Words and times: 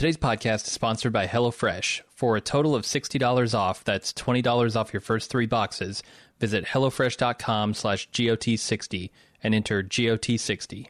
Today's 0.00 0.16
podcast 0.16 0.66
is 0.66 0.72
sponsored 0.72 1.12
by 1.12 1.26
HelloFresh. 1.26 2.00
For 2.14 2.34
a 2.34 2.40
total 2.40 2.74
of 2.74 2.84
$60 2.84 3.54
off, 3.54 3.84
that's 3.84 4.14
$20 4.14 4.74
off 4.74 4.94
your 4.94 5.02
first 5.02 5.28
three 5.28 5.44
boxes, 5.44 6.02
visit 6.38 6.64
HelloFresh.com 6.64 7.74
slash 7.74 8.08
GOT60 8.08 9.10
and 9.42 9.54
enter 9.54 9.82
GOT60. 9.82 10.86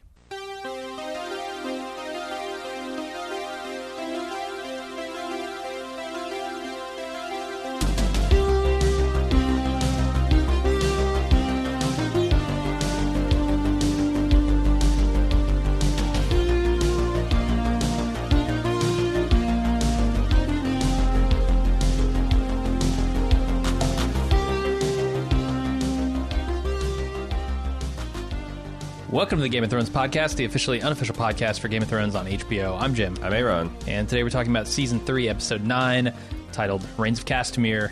To 29.41 29.45
the 29.45 29.49
Game 29.49 29.63
of 29.63 29.71
Thrones 29.71 29.89
podcast, 29.89 30.35
the 30.35 30.45
officially 30.45 30.83
unofficial 30.83 31.15
podcast 31.15 31.61
for 31.61 31.67
Game 31.67 31.81
of 31.81 31.89
Thrones 31.89 32.13
on 32.13 32.27
HBO. 32.27 32.79
I'm 32.79 32.93
Jim. 32.93 33.17
I'm 33.23 33.33
Aaron. 33.33 33.75
And 33.87 34.07
today 34.07 34.21
we're 34.21 34.29
talking 34.29 34.51
about 34.51 34.67
season 34.67 34.99
three, 34.99 35.27
episode 35.27 35.63
nine, 35.63 36.13
titled 36.51 36.85
Rains 36.95 37.17
of 37.17 37.25
Castamere. 37.25 37.91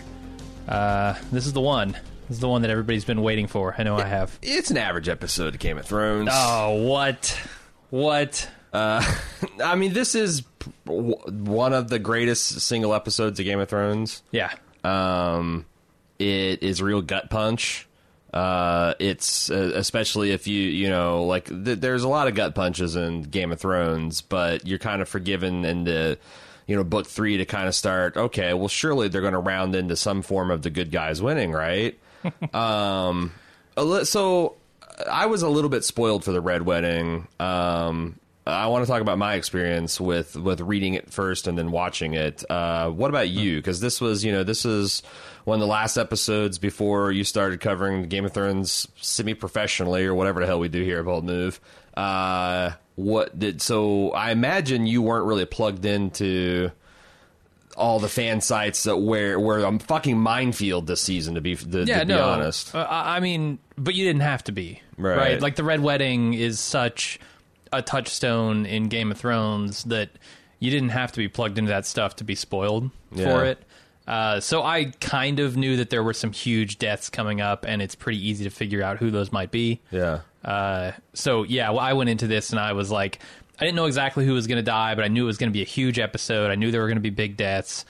Uh, 0.67 1.15
this 1.31 1.47
is 1.47 1.53
the 1.53 1.59
one. 1.59 1.93
This 2.27 2.37
is 2.37 2.39
the 2.39 2.47
one 2.47 2.61
that 2.61 2.69
everybody's 2.69 3.03
been 3.03 3.23
waiting 3.23 3.47
for. 3.47 3.73
I 3.75 3.81
know 3.81 3.97
I 3.97 4.03
have. 4.03 4.37
It's 4.43 4.69
an 4.69 4.77
average 4.77 5.09
episode 5.09 5.55
of 5.55 5.59
Game 5.59 5.79
of 5.79 5.87
Thrones. 5.87 6.29
Oh, 6.31 6.83
what? 6.83 7.35
What? 7.89 8.47
Uh, 8.71 9.03
I 9.63 9.73
mean, 9.73 9.93
this 9.93 10.13
is 10.13 10.43
one 10.85 11.73
of 11.73 11.89
the 11.89 11.97
greatest 11.97 12.61
single 12.61 12.93
episodes 12.93 13.39
of 13.39 13.45
Game 13.47 13.59
of 13.59 13.69
Thrones. 13.69 14.21
Yeah. 14.29 14.53
Um, 14.83 15.65
it 16.19 16.61
is 16.61 16.79
real 16.79 17.01
gut 17.01 17.31
punch. 17.31 17.87
Uh, 18.33 18.93
it's 18.99 19.49
uh, 19.49 19.71
especially 19.75 20.31
if 20.31 20.45
you 20.47 20.61
you 20.61 20.89
know 20.89 21.23
like 21.23 21.45
th- 21.45 21.79
there's 21.79 22.03
a 22.03 22.07
lot 22.07 22.27
of 22.27 22.35
gut 22.35 22.53
punches 22.53 22.95
in 22.95 23.23
Game 23.23 23.51
of 23.51 23.59
Thrones, 23.59 24.21
but 24.21 24.67
you're 24.67 24.79
kind 24.79 25.01
of 25.01 25.09
forgiven 25.09 25.65
in 25.65 25.83
the 25.83 26.17
you 26.67 26.75
know 26.75 26.83
book 26.83 27.07
three 27.07 27.37
to 27.37 27.45
kind 27.45 27.67
of 27.67 27.73
start. 27.73 28.17
Okay, 28.17 28.53
well 28.53 28.67
surely 28.67 29.07
they're 29.07 29.21
going 29.21 29.33
to 29.33 29.39
round 29.39 29.75
into 29.75 29.95
some 29.95 30.21
form 30.21 30.51
of 30.51 30.61
the 30.61 30.69
good 30.69 30.91
guys 30.91 31.21
winning, 31.21 31.51
right? 31.51 31.97
um, 32.53 33.31
so 34.03 34.55
I 35.09 35.25
was 35.25 35.41
a 35.41 35.49
little 35.49 35.69
bit 35.69 35.83
spoiled 35.83 36.23
for 36.23 36.31
the 36.31 36.41
Red 36.41 36.63
Wedding. 36.63 37.27
Um, 37.39 38.19
I 38.45 38.67
want 38.67 38.85
to 38.85 38.91
talk 38.91 39.01
about 39.01 39.17
my 39.17 39.35
experience 39.35 39.99
with 39.99 40.35
with 40.35 40.61
reading 40.61 40.95
it 40.95 41.11
first 41.11 41.47
and 41.47 41.57
then 41.57 41.71
watching 41.71 42.13
it. 42.13 42.43
Uh, 42.49 42.89
what 42.89 43.09
about 43.09 43.29
you? 43.29 43.57
Because 43.57 43.79
this 43.79 44.01
was, 44.01 44.23
you 44.23 44.31
know, 44.31 44.43
this 44.43 44.65
is 44.65 45.03
one 45.45 45.55
of 45.55 45.59
the 45.61 45.67
last 45.67 45.97
episodes 45.97 46.57
before 46.57 47.11
you 47.11 47.23
started 47.23 47.59
covering 47.59 48.03
Game 48.03 48.25
of 48.25 48.33
Thrones 48.33 48.87
semi 49.01 49.33
professionally 49.33 50.05
or 50.05 50.13
whatever 50.13 50.39
the 50.41 50.45
hell 50.45 50.59
we 50.59 50.69
do 50.69 50.83
here 50.83 50.99
at 50.99 51.05
Bald 51.05 51.23
Move. 51.25 51.59
Uh, 51.95 52.71
what 52.95 53.37
did 53.37 53.61
so? 53.61 54.11
I 54.11 54.31
imagine 54.31 54.85
you 54.85 55.01
weren't 55.01 55.25
really 55.25 55.45
plugged 55.45 55.85
into 55.85 56.71
all 57.77 57.99
the 57.99 58.09
fan 58.09 58.41
sites 58.41 58.83
that 58.83 58.97
where 58.97 59.39
where 59.39 59.59
I'm 59.65 59.79
fucking 59.79 60.17
minefield 60.17 60.85
this 60.87 61.01
season 61.01 61.35
to 61.35 61.41
be 61.41 61.55
to, 61.55 61.83
Yeah, 61.85 61.99
to 62.01 62.05
be 62.05 62.13
no. 62.13 62.27
honest. 62.27 62.75
Uh, 62.75 62.85
I 62.89 63.19
mean, 63.21 63.59
but 63.77 63.95
you 63.95 64.03
didn't 64.05 64.21
have 64.23 64.43
to 64.45 64.51
be. 64.51 64.81
Right. 64.97 65.41
Like 65.41 65.55
the 65.55 65.63
Red 65.63 65.79
Wedding 65.81 66.33
is 66.33 66.59
such 66.59 67.19
a 67.71 67.81
touchstone 67.81 68.65
in 68.65 68.89
Game 68.89 69.11
of 69.11 69.17
Thrones 69.17 69.83
that 69.85 70.09
you 70.59 70.71
didn't 70.71 70.89
have 70.89 71.11
to 71.13 71.19
be 71.19 71.29
plugged 71.29 71.57
into 71.57 71.69
that 71.69 71.85
stuff 71.85 72.17
to 72.17 72.23
be 72.25 72.35
spoiled 72.35 72.89
Yeah. 73.13 73.25
for 73.25 73.45
it. 73.45 73.63
Uh, 74.09 74.39
so 74.39 74.63
I 74.63 74.85
kind 74.99 75.39
of 75.39 75.55
knew 75.55 75.77
that 75.77 75.91
there 75.91 76.01
were 76.01 76.15
some 76.15 76.31
huge 76.31 76.79
deaths 76.79 77.11
coming 77.11 77.41
up, 77.41 77.63
and 77.67 77.79
it's 77.79 77.93
pretty 77.93 78.27
easy 78.27 78.43
to 78.43 78.49
figure 78.49 78.81
out 78.81 78.97
who 78.97 79.11
those 79.11 79.31
might 79.31 79.51
be. 79.51 79.81
Yeah. 79.91 80.21
Uh, 80.43 80.93
so 81.13 81.43
yeah, 81.43 81.69
well, 81.69 81.79
I 81.79 81.93
went 81.93 82.09
into 82.09 82.25
this 82.25 82.49
and 82.49 82.59
I 82.59 82.73
was 82.73 82.89
like, 82.89 83.19
I 83.59 83.65
didn't 83.65 83.75
know 83.75 83.85
exactly 83.85 84.25
who 84.25 84.33
was 84.33 84.47
going 84.47 84.57
to 84.57 84.63
die, 84.63 84.95
but 84.95 85.03
I 85.03 85.09
knew 85.09 85.25
it 85.25 85.27
was 85.27 85.37
going 85.37 85.51
to 85.51 85.53
be 85.53 85.61
a 85.61 85.65
huge 85.65 85.99
episode. 85.99 86.49
I 86.49 86.55
knew 86.55 86.71
there 86.71 86.81
were 86.81 86.87
going 86.87 86.97
to 86.97 87.01
be 87.01 87.11
big 87.11 87.37
deaths, 87.37 87.85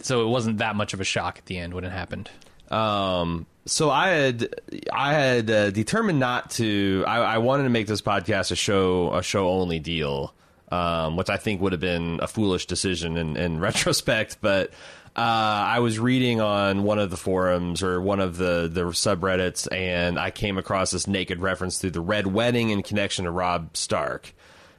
so 0.00 0.26
it 0.26 0.28
wasn't 0.28 0.58
that 0.58 0.76
much 0.76 0.92
of 0.92 1.00
a 1.00 1.04
shock 1.04 1.38
at 1.38 1.46
the 1.46 1.56
end 1.56 1.72
when 1.72 1.84
it 1.84 1.92
happened. 1.92 2.28
Um, 2.70 3.46
so 3.64 3.88
I 3.88 4.08
had 4.08 4.54
I 4.92 5.14
had 5.14 5.50
uh, 5.50 5.70
determined 5.70 6.20
not 6.20 6.50
to. 6.52 7.04
I, 7.06 7.18
I 7.18 7.38
wanted 7.38 7.62
to 7.64 7.70
make 7.70 7.86
this 7.86 8.02
podcast 8.02 8.50
a 8.50 8.56
show 8.56 9.14
a 9.14 9.22
show 9.22 9.48
only 9.48 9.78
deal, 9.78 10.34
um, 10.70 11.16
which 11.16 11.30
I 11.30 11.36
think 11.36 11.60
would 11.60 11.72
have 11.72 11.80
been 11.80 12.18
a 12.20 12.26
foolish 12.26 12.66
decision 12.66 13.16
in, 13.16 13.36
in 13.36 13.60
retrospect. 13.60 14.38
But 14.40 14.70
uh, 15.16 15.20
I 15.20 15.80
was 15.80 15.98
reading 15.98 16.40
on 16.40 16.84
one 16.84 16.98
of 16.98 17.10
the 17.10 17.16
forums 17.16 17.82
or 17.82 18.00
one 18.00 18.20
of 18.20 18.36
the 18.36 18.70
the 18.72 18.82
subreddits, 18.84 19.68
and 19.70 20.18
I 20.18 20.30
came 20.30 20.56
across 20.56 20.92
this 20.92 21.06
naked 21.06 21.40
reference 21.40 21.78
to 21.80 21.90
the 21.90 22.00
Red 22.00 22.28
Wedding 22.28 22.70
in 22.70 22.82
connection 22.82 23.24
to 23.24 23.30
Rob 23.30 23.76
Stark 23.76 24.32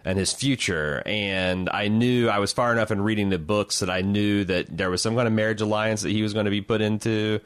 and 0.06 0.18
his 0.18 0.34
future. 0.34 1.04
And 1.06 1.70
I 1.70 1.88
knew 1.90 2.30
I 2.30 2.40
was 2.40 2.54
far 2.54 2.72
enough 2.72 2.92
in 2.92 3.02
reading 3.02 3.30
the 3.30 3.40
books 3.40 3.80
that 3.80 3.90
I 3.90 4.02
knew 4.02 4.44
that 4.46 4.76
there 4.76 4.90
was 4.90 5.02
some 5.02 5.16
kind 5.16 5.28
of 5.28 5.34
marriage 5.34 5.62
alliance 5.62 6.02
that 6.02 6.12
he 6.12 6.24
was 6.24 6.34
going 6.34 6.46
to 6.46 6.52
be 6.52 6.62
put 6.62 6.82
into. 6.82 7.40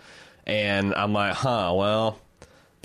And 0.46 0.94
I'm 0.94 1.12
like, 1.12 1.34
huh, 1.34 1.74
well, 1.76 2.20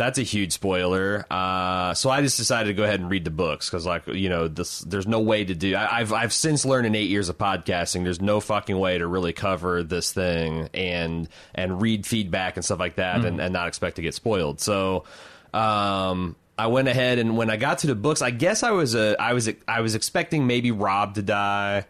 that's 0.00 0.18
a 0.18 0.22
huge 0.22 0.52
spoiler. 0.52 1.26
Uh, 1.30 1.92
so 1.92 2.08
I 2.08 2.22
just 2.22 2.38
decided 2.38 2.68
to 2.68 2.74
go 2.74 2.84
ahead 2.84 3.00
and 3.00 3.10
read 3.10 3.26
the 3.26 3.30
books 3.30 3.68
because, 3.68 3.84
like, 3.84 4.06
you 4.06 4.30
know, 4.30 4.48
this 4.48 4.80
there's 4.80 5.06
no 5.06 5.20
way 5.20 5.44
to 5.44 5.54
do. 5.54 5.76
I, 5.76 5.98
I've 6.00 6.12
I've 6.12 6.32
since 6.32 6.64
learned 6.64 6.86
in 6.86 6.94
eight 6.94 7.10
years 7.10 7.28
of 7.28 7.36
podcasting, 7.36 8.04
there's 8.04 8.20
no 8.20 8.40
fucking 8.40 8.78
way 8.78 8.96
to 8.96 9.06
really 9.06 9.34
cover 9.34 9.82
this 9.82 10.10
thing 10.10 10.70
and 10.72 11.28
and 11.54 11.82
read 11.82 12.06
feedback 12.06 12.56
and 12.56 12.64
stuff 12.64 12.80
like 12.80 12.96
that 12.96 13.26
and, 13.26 13.40
and 13.40 13.52
not 13.52 13.68
expect 13.68 13.96
to 13.96 14.02
get 14.02 14.14
spoiled. 14.14 14.60
So. 14.60 15.04
Um, 15.52 16.36
I 16.56 16.66
went 16.66 16.88
ahead 16.88 17.18
and 17.18 17.38
when 17.38 17.48
I 17.48 17.56
got 17.56 17.78
to 17.78 17.86
the 17.86 17.94
books, 17.94 18.20
I 18.20 18.30
guess 18.30 18.62
I 18.62 18.70
was 18.72 18.94
a 18.94 19.16
I 19.18 19.32
was 19.32 19.48
I 19.66 19.80
was 19.80 19.94
expecting 19.94 20.46
maybe 20.46 20.70
Rob 20.70 21.14
to 21.14 21.22
die, 21.22 21.86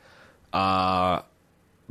uh, 0.53 1.23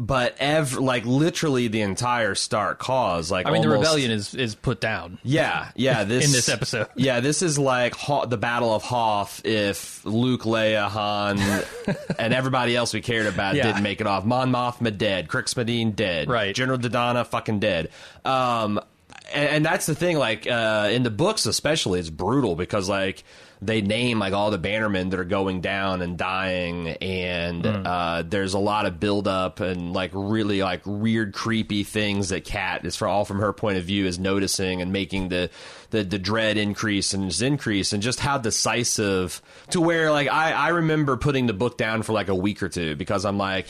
but 0.01 0.33
ev 0.39 0.77
like 0.77 1.05
literally 1.05 1.67
the 1.67 1.81
entire 1.81 2.33
Stark 2.33 2.79
cause 2.79 3.29
like 3.29 3.45
I 3.45 3.51
mean, 3.51 3.61
the 3.61 3.67
rebellion 3.69 4.11
is 4.11 4.33
is 4.33 4.55
put 4.55 4.79
down. 4.79 5.19
yeah 5.23 5.71
yeah 5.75 6.03
this 6.05 6.25
in 6.25 6.31
this 6.31 6.47
episode. 6.47 6.87
yeah 6.95 7.19
this 7.19 7.41
is 7.41 7.59
like 7.59 7.95
Ho- 7.95 8.25
the 8.25 8.37
Battle 8.37 8.73
of 8.73 8.81
Hoth 8.81 9.45
if 9.45 10.05
Luke 10.05 10.43
Leia 10.43 10.87
Han 10.87 11.37
and 12.17 12.33
everybody 12.33 12.77
else 12.77 12.93
we 12.93 13.01
cared 13.01 13.25
about 13.27 13.55
Yeah. 13.55 13.63
didn't 13.67 13.83
make 13.83 13.99
it 13.99 14.07
off 14.07 14.23
Mon 14.23 14.49
Mothma 14.51 14.97
dead 14.97 15.27
Crix 15.27 15.53
Madine 15.55 15.93
dead 15.93 16.29
Right. 16.29 16.55
General 16.55 16.77
Dodonna 16.79 17.27
fucking 17.27 17.59
dead 17.59 17.89
um 18.23 18.79
and, 19.33 19.49
and 19.49 19.65
that's 19.65 19.85
the 19.85 19.95
thing 19.95 20.17
like 20.17 20.47
uh 20.47 20.87
in 20.93 21.03
the 21.03 21.11
books 21.11 21.45
especially 21.45 21.99
it's 21.99 22.09
brutal 22.09 22.55
because 22.55 22.87
like 22.87 23.25
they 23.61 23.81
name 23.81 24.19
like 24.19 24.33
all 24.33 24.51
the 24.51 24.59
bannermen 24.59 25.11
that 25.11 25.19
are 25.19 25.25
going 25.25 25.59
down 25.59 26.01
and 26.01 26.17
dying 26.17 26.87
and 26.87 27.65
uh 27.65 28.23
there's 28.25 28.53
a 28.53 28.59
lot 28.59 28.85
of 28.85 28.99
buildup 28.99 29.59
and 29.59 29.91
like 29.91 30.11
really 30.13 30.61
like 30.61 30.81
weird 30.85 31.33
creepy 31.33 31.83
things 31.83 32.29
that 32.29 32.45
kat 32.45 32.85
is 32.85 32.95
for 32.95 33.07
all 33.07 33.25
from 33.25 33.39
her 33.39 33.51
point 33.51 33.77
of 33.77 33.83
view 33.83 34.05
is 34.05 34.17
noticing 34.17 34.81
and 34.81 34.93
making 34.93 35.27
the 35.29 35.49
the, 35.89 36.03
the 36.03 36.19
dread 36.19 36.57
increase 36.57 37.13
and 37.13 37.29
just 37.29 37.41
increase 37.41 37.91
and 37.91 38.01
just 38.01 38.19
how 38.19 38.37
decisive 38.37 39.41
to 39.71 39.81
where 39.81 40.11
like 40.11 40.29
I, 40.29 40.51
I 40.51 40.67
remember 40.69 41.17
putting 41.17 41.47
the 41.47 41.53
book 41.53 41.77
down 41.77 42.03
for 42.03 42.13
like 42.13 42.29
a 42.29 42.35
week 42.35 42.63
or 42.63 42.69
two 42.69 42.95
because 42.95 43.25
I'm 43.25 43.37
like 43.37 43.67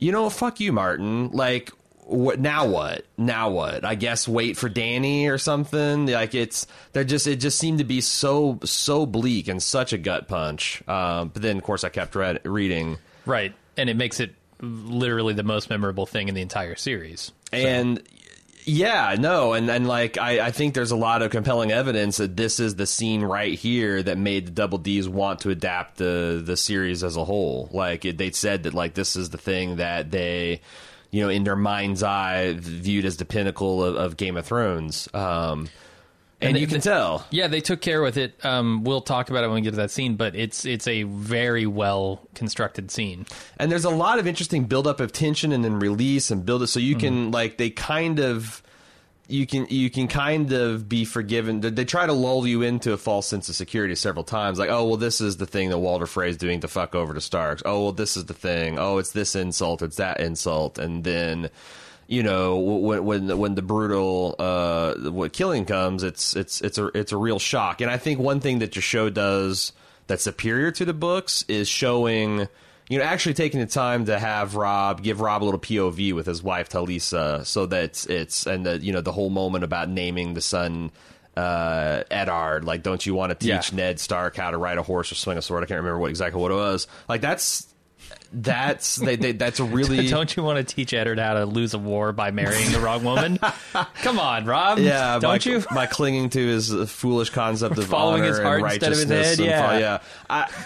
you 0.00 0.12
know, 0.12 0.28
fuck 0.30 0.58
you, 0.60 0.72
Martin. 0.72 1.30
Like, 1.30 1.70
what 2.10 2.40
now? 2.40 2.66
What 2.66 3.06
now? 3.16 3.50
What? 3.50 3.84
I 3.84 3.94
guess 3.94 4.26
wait 4.26 4.56
for 4.56 4.68
Dany 4.68 5.30
or 5.30 5.38
something. 5.38 6.06
Like 6.06 6.34
it's 6.34 6.66
they're 6.92 7.04
just 7.04 7.26
it 7.26 7.36
just 7.36 7.58
seemed 7.58 7.78
to 7.78 7.84
be 7.84 8.00
so 8.00 8.58
so 8.64 9.06
bleak 9.06 9.48
and 9.48 9.62
such 9.62 9.92
a 9.92 9.98
gut 9.98 10.28
punch. 10.28 10.82
Um, 10.88 11.28
but 11.28 11.42
then 11.42 11.56
of 11.56 11.62
course 11.62 11.84
I 11.84 11.88
kept 11.88 12.14
read, 12.14 12.40
reading 12.44 12.98
Right. 13.26 13.54
And 13.76 13.88
it 13.88 13.96
makes 13.96 14.20
it 14.20 14.34
literally 14.60 15.34
the 15.34 15.42
most 15.42 15.70
memorable 15.70 16.06
thing 16.06 16.28
in 16.28 16.34
the 16.34 16.42
entire 16.42 16.76
series. 16.76 17.32
and. 17.52 18.02
Yeah, 18.66 19.16
no, 19.18 19.54
and 19.54 19.70
and 19.70 19.88
like 19.88 20.18
I, 20.18 20.48
I 20.48 20.50
think 20.50 20.74
there's 20.74 20.90
a 20.90 20.96
lot 20.96 21.22
of 21.22 21.30
compelling 21.30 21.72
evidence 21.72 22.18
that 22.18 22.36
this 22.36 22.60
is 22.60 22.74
the 22.74 22.86
scene 22.86 23.22
right 23.22 23.58
here 23.58 24.02
that 24.02 24.18
made 24.18 24.46
the 24.46 24.50
Double 24.50 24.76
D's 24.76 25.08
want 25.08 25.40
to 25.40 25.50
adapt 25.50 25.96
the 25.96 26.42
the 26.44 26.58
series 26.58 27.02
as 27.02 27.16
a 27.16 27.24
whole. 27.24 27.70
Like 27.72 28.04
it, 28.04 28.18
they 28.18 28.30
said 28.32 28.64
that 28.64 28.74
like 28.74 28.92
this 28.92 29.16
is 29.16 29.30
the 29.30 29.38
thing 29.38 29.76
that 29.76 30.10
they, 30.10 30.60
you 31.10 31.22
know, 31.22 31.28
in 31.28 31.44
their 31.44 31.56
mind's 31.56 32.02
eye 32.02 32.54
viewed 32.58 33.04
as 33.04 33.16
the 33.16 33.24
pinnacle 33.24 33.84
of, 33.84 33.96
of 33.96 34.16
Game 34.16 34.36
of 34.36 34.46
Thrones. 34.46 35.08
Um, 35.12 35.68
and, 36.42 36.50
And 36.50 36.58
you 36.58 36.66
can 36.66 36.80
tell. 36.80 37.26
Yeah, 37.30 37.48
they 37.48 37.60
took 37.60 37.82
care 37.82 38.00
with 38.00 38.16
it. 38.16 38.42
Um, 38.44 38.82
we'll 38.82 39.02
talk 39.02 39.28
about 39.28 39.44
it 39.44 39.48
when 39.48 39.56
we 39.56 39.60
get 39.60 39.70
to 39.72 39.76
that 39.76 39.90
scene, 39.90 40.16
but 40.16 40.34
it's 40.34 40.64
it's 40.64 40.88
a 40.88 41.02
very 41.02 41.66
well 41.66 42.26
constructed 42.34 42.90
scene. 42.90 43.26
And 43.58 43.70
there's 43.70 43.84
a 43.84 43.90
lot 43.90 44.18
of 44.18 44.26
interesting 44.26 44.64
buildup 44.64 45.00
of 45.00 45.12
tension 45.12 45.52
and 45.52 45.62
then 45.62 45.78
release 45.78 46.30
and 46.30 46.46
build 46.46 46.62
it 46.62 46.68
so 46.68 46.80
you 46.80 46.94
Mm-hmm. 46.96 47.00
can 47.00 47.30
like 47.30 47.58
they 47.58 47.68
kind 47.68 48.20
of 48.20 48.62
you 49.30 49.46
can 49.46 49.66
you 49.70 49.90
can 49.90 50.08
kind 50.08 50.52
of 50.52 50.88
be 50.88 51.04
forgiven. 51.04 51.60
They 51.60 51.84
try 51.84 52.06
to 52.06 52.12
lull 52.12 52.46
you 52.46 52.62
into 52.62 52.92
a 52.92 52.96
false 52.96 53.26
sense 53.26 53.48
of 53.48 53.54
security 53.54 53.94
several 53.94 54.24
times. 54.24 54.58
Like, 54.58 54.70
oh 54.70 54.86
well, 54.86 54.96
this 54.96 55.20
is 55.20 55.36
the 55.36 55.46
thing 55.46 55.70
that 55.70 55.78
Walder 55.78 56.06
Frey 56.06 56.30
is 56.30 56.36
doing 56.36 56.60
to 56.60 56.68
fuck 56.68 56.94
over 56.94 57.14
to 57.14 57.20
Starks. 57.20 57.62
Oh 57.64 57.84
well, 57.84 57.92
this 57.92 58.16
is 58.16 58.26
the 58.26 58.34
thing. 58.34 58.78
Oh, 58.78 58.98
it's 58.98 59.12
this 59.12 59.34
insult. 59.34 59.82
It's 59.82 59.96
that 59.96 60.20
insult, 60.20 60.78
and 60.78 61.04
then 61.04 61.50
you 62.06 62.22
know 62.22 62.58
when 62.58 63.04
when 63.04 63.38
when 63.38 63.54
the 63.54 63.62
brutal 63.62 64.34
uh 64.38 64.94
what 65.10 65.32
killing 65.32 65.64
comes, 65.64 66.02
it's 66.02 66.34
it's 66.34 66.60
it's 66.60 66.78
a 66.78 66.86
it's 66.88 67.12
a 67.12 67.16
real 67.16 67.38
shock. 67.38 67.80
And 67.80 67.90
I 67.90 67.98
think 67.98 68.18
one 68.18 68.40
thing 68.40 68.58
that 68.60 68.74
your 68.76 68.82
show 68.82 69.10
does 69.10 69.72
that's 70.06 70.24
superior 70.24 70.72
to 70.72 70.84
the 70.84 70.94
books 70.94 71.44
is 71.48 71.68
showing 71.68 72.48
you 72.90 72.98
know, 72.98 73.04
actually 73.04 73.34
taking 73.34 73.60
the 73.60 73.66
time 73.66 74.04
to 74.06 74.18
have 74.18 74.56
Rob 74.56 75.00
give 75.02 75.20
Rob 75.20 75.42
a 75.42 75.44
little 75.44 75.60
POV 75.60 76.12
with 76.12 76.26
his 76.26 76.42
wife 76.42 76.68
Talisa, 76.68 77.46
so 77.46 77.64
that 77.66 78.04
it's 78.10 78.46
and 78.46 78.66
the 78.66 78.78
you 78.78 78.92
know 78.92 79.00
the 79.00 79.12
whole 79.12 79.30
moment 79.30 79.64
about 79.64 79.88
naming 79.88 80.34
the 80.34 80.40
son 80.40 80.90
uh, 81.36 82.02
Eddard, 82.10 82.64
like, 82.64 82.82
don't 82.82 83.04
you 83.06 83.14
want 83.14 83.30
to 83.30 83.34
teach 83.36 83.72
Yeah. 83.72 83.76
Ned 83.76 84.00
Stark 84.00 84.36
how 84.36 84.50
to 84.50 84.58
ride 84.58 84.78
a 84.78 84.82
horse 84.82 85.12
or 85.12 85.14
swing 85.14 85.38
a 85.38 85.42
sword? 85.42 85.62
I 85.62 85.66
can't 85.66 85.78
remember 85.78 86.00
what 86.00 86.10
exactly 86.10 86.42
what 86.42 86.50
it 86.50 86.56
was. 86.56 86.88
Like 87.08 87.20
that's 87.20 87.66
that's 88.32 88.96
they, 88.96 89.16
they 89.16 89.32
that's 89.32 89.60
a 89.60 89.64
really 89.64 90.06
Don't 90.08 90.36
you 90.36 90.42
want 90.42 90.58
to 90.58 90.74
teach 90.74 90.92
Eddard 90.92 91.20
how 91.20 91.34
to 91.34 91.46
lose 91.46 91.74
a 91.74 91.78
war 91.78 92.12
by 92.12 92.32
marrying 92.32 92.72
the 92.72 92.80
wrong 92.80 93.04
woman? 93.04 93.38
Come 94.02 94.18
on, 94.18 94.44
Rob. 94.46 94.78
Yeah, 94.78 95.18
don't 95.20 95.44
by, 95.44 95.50
you? 95.50 95.60
by 95.72 95.86
clinging 95.86 96.30
to 96.30 96.46
his 96.46 96.90
foolish 96.90 97.30
concept 97.30 97.78
of 97.78 97.86
Following 97.86 98.22
honor 98.22 98.28
his 98.28 98.38
heart 98.40 98.62
and 98.62 98.72
instead 98.72 98.92
of 98.92 98.98
his 98.98 99.10
righteousness 99.10 99.38
head, 99.38 99.78
yeah. 99.78 99.78
yeah. 99.78 100.00
I, 100.28 100.64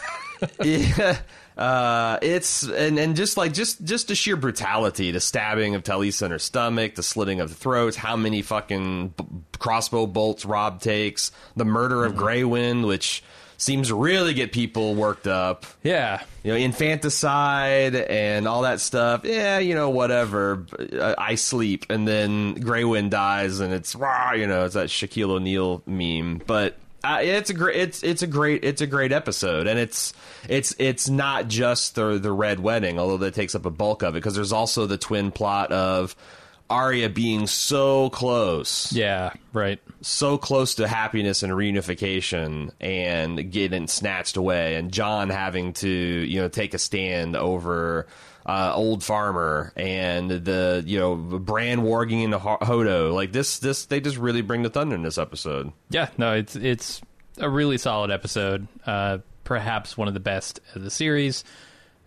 yeah. 0.65 1.19
Uh, 1.57 2.19
it's 2.21 2.65
and 2.65 2.99
and 2.99 3.15
just 3.15 3.37
like 3.37 3.53
just 3.53 3.85
just 3.85 4.09
the 4.09 4.15
sheer 4.15 4.37
brutality, 4.37 5.11
the 5.13 5.21
stabbing 5.21 5.75
of 5.77 5.85
Talisa 5.85 6.23
in 6.23 6.31
her 6.33 6.39
stomach, 6.39 6.97
the 6.97 7.03
slitting 7.03 7.41
of 7.41 7.49
the 7.49 7.55
throats, 7.55 7.97
how 7.97 8.17
many 8.17 8.43
fucking 8.43 9.09
b- 9.09 9.25
crossbow 9.59 10.07
bolts 10.07 10.45
Rob 10.45 10.81
takes, 10.81 11.31
the 11.57 11.65
murder 11.65 11.95
Mm-hmm. 11.97 12.11
of 12.13 12.17
Grey 12.17 12.43
Wind, 12.45 12.87
which 12.87 13.23
seems 13.57 13.87
to 13.89 13.95
really 13.95 14.35
get 14.35 14.51
people 14.51 14.97
worked 14.97 15.29
up 15.29 15.65
yeah. 15.85 16.23
you 16.43 16.51
know, 16.53 16.59
infanticide 16.59 17.95
and 17.95 18.49
all 18.49 18.63
that 18.63 18.81
stuff. 18.81 19.25
Yeah, 19.25 19.59
you 19.61 19.75
know, 19.77 19.91
whatever. 19.91 20.67
Uh, 20.79 21.15
I 21.17 21.37
sleep, 21.37 21.87
and 21.89 22.07
then 22.07 22.57
Greywind 22.57 23.11
dies, 23.11 23.61
and 23.61 23.73
it's 23.73 23.95
rah, 23.95 24.33
you 24.33 24.49
know, 24.49 24.65
it's 24.65 24.75
that 24.75 24.89
Shaquille 24.89 25.31
O'Neal 25.31 25.83
meme. 25.87 26.43
But 26.47 26.77
uh, 27.05 27.19
it's 27.21 27.51
a 27.51 27.55
great, 27.55 27.77
it's 27.77 28.03
it's 28.03 28.23
a 28.23 28.27
great, 28.27 28.65
it's 28.65 28.81
a 28.81 28.87
great 28.87 29.13
episode, 29.13 29.67
and 29.67 29.79
it's 29.79 30.13
it's 30.49 30.75
it's 30.79 31.09
not 31.09 31.49
just 31.49 31.95
the 31.95 32.19
the 32.19 32.33
Red 32.33 32.59
Wedding, 32.61 32.99
although 32.99 33.19
that 33.19 33.35
takes 33.35 33.55
up 33.55 33.67
a 33.67 33.71
bulk 33.71 34.03
of 34.03 34.15
it, 34.15 34.19
because 34.19 34.35
there's 34.35 34.53
also 34.53 34.87
the 34.87 34.99
twin 34.99 35.31
plot 35.31 35.71
of. 35.73 36.17
Arya 36.71 37.11
being 37.11 37.47
so 37.47 38.09
close, 38.09 38.91
Yeah. 38.91 39.35
Right. 39.53 39.81
so 40.01 40.39
close 40.39 40.77
to 40.77 40.89
happiness 40.89 41.43
and 41.43 41.53
reunification 41.53 42.71
and 42.81 43.53
getting 43.53 43.87
snatched 43.87 44.39
away 44.39 44.77
and 44.77 44.91
Jon 44.91 45.29
having 45.29 45.75
to 45.75 45.89
you 45.91 46.41
know 46.41 46.49
take 46.49 46.73
a 46.73 46.79
stand 46.79 47.37
over 47.37 48.07
uh, 48.47 48.73
old 48.75 49.03
farmer 49.03 49.73
and 49.77 50.31
the 50.31 50.83
you 50.87 50.99
know 50.99 51.15
Bran 51.15 51.81
warging 51.81 52.23
into 52.23 52.39
Ho- 52.39 52.59
Hodo 52.61 53.13
like 53.15 53.33
this 53.33 53.59
this 53.59 53.87
they 53.87 54.01
just 54.01 54.17
really 54.19 54.43
bring 54.43 54.63
the 54.63 54.71
thunder 54.71 54.95
in 54.95 55.03
this 55.03 55.17
episode 55.19 55.73
Yeah. 55.91 56.09
No, 56.19 56.35
it's 56.35 56.55
it's 56.55 57.01
a 57.39 57.49
really 57.49 57.79
solid 57.79 58.11
episode. 58.11 58.69
Uh, 58.87 59.19
perhaps 59.45 59.97
one 59.97 60.09
of 60.09 60.15
the 60.15 60.21
best 60.21 60.61
of 60.75 60.83
the 60.83 60.91
series. 60.91 61.45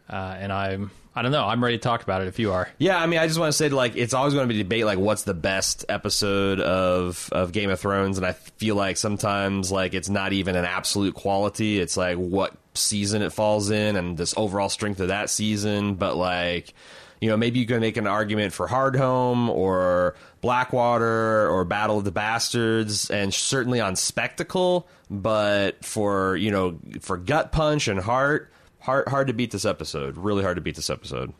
Uh, 0.10 0.36
and 0.40 0.54
I'm 0.54 0.92
I 1.18 1.24
don't 1.24 1.32
know. 1.32 1.46
I'm 1.46 1.64
ready 1.64 1.78
to 1.78 1.82
talk 1.82 2.04
about 2.04 2.22
it 2.22 2.28
if 2.28 2.38
you 2.38 2.52
are. 2.52 2.70
Yeah, 2.78 3.02
I 3.02 3.08
mean, 3.08 3.20
I 3.20 3.26
just 3.26 3.40
want 3.40 3.50
to 3.50 3.58
say, 3.58 3.70
like, 3.70 3.96
it's 3.96 4.14
always 4.14 4.36
going 4.36 4.48
to 4.48 4.54
be 4.54 4.62
debate, 4.62 4.86
like, 4.86 5.00
what's 5.00 5.24
the 5.24 5.34
best 5.34 5.84
episode 5.90 6.60
of 6.60 7.28
of 7.32 7.52
Game 7.52 7.72
of 7.72 7.80
Thrones, 7.80 8.18
and 8.20 8.28
I 8.28 8.34
feel 8.34 8.76
like 8.76 8.98
sometimes, 8.98 9.72
like, 9.72 9.96
it's 9.96 10.10
not 10.10 10.32
even 10.32 10.56
an 10.56 10.66
absolute 10.66 11.16
quality. 11.16 11.80
It's 11.80 11.98
like 11.98 12.18
what 12.18 12.56
season 12.76 13.24
it 13.24 13.34
falls 13.34 13.72
in, 13.72 13.96
and 13.96 14.16
this 14.16 14.36
overall 14.38 14.70
strength 14.70 15.00
of 15.00 15.08
that 15.08 15.32
season. 15.32 15.96
But 15.96 16.16
like, 16.16 16.76
you 17.20 17.30
know, 17.30 17.38
maybe 17.38 17.60
you 17.60 17.66
can 17.66 17.80
make 17.80 17.98
an 17.98 18.06
argument 18.06 18.54
for 18.54 18.68
Hardhome 18.68 19.50
or 19.50 20.16
Blackwater 20.42 21.50
or 21.50 21.66
Battle 21.66 21.98
of 21.98 22.04
the 22.04 22.12
Bastards, 22.12 23.10
and 23.10 23.34
certainly 23.34 23.82
on 23.82 23.96
spectacle. 23.96 24.88
But 25.10 25.84
for 25.84 26.36
you 26.36 26.52
know, 26.52 26.78
for 27.02 27.18
gut 27.18 27.52
punch 27.52 27.88
and 27.88 28.00
heart, 28.00 28.52
hard 28.88 29.08
hard 29.10 29.28
to 29.28 29.34
beat 29.34 29.52
this 29.52 29.66
episode. 29.66 30.18
Really 30.18 30.44
hard 30.44 30.56
to 30.56 30.62
beat 30.62 30.76
this 30.76 30.90
episode. 30.90 31.34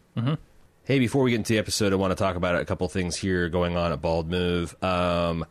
Hey, 0.84 1.00
before 1.00 1.24
we 1.24 1.32
get 1.32 1.38
into 1.38 1.54
the 1.54 1.60
episode, 1.60 1.94
I 1.94 1.96
want 1.96 2.12
to 2.12 2.16
talk 2.16 2.36
about 2.36 2.60
a 2.60 2.66
couple 2.66 2.88
things 2.90 3.16
here 3.16 3.48
going 3.48 3.78
on 3.78 3.94
at 3.94 4.02
Bald 4.02 4.30
Move. 4.30 4.76
Um, 4.84 5.46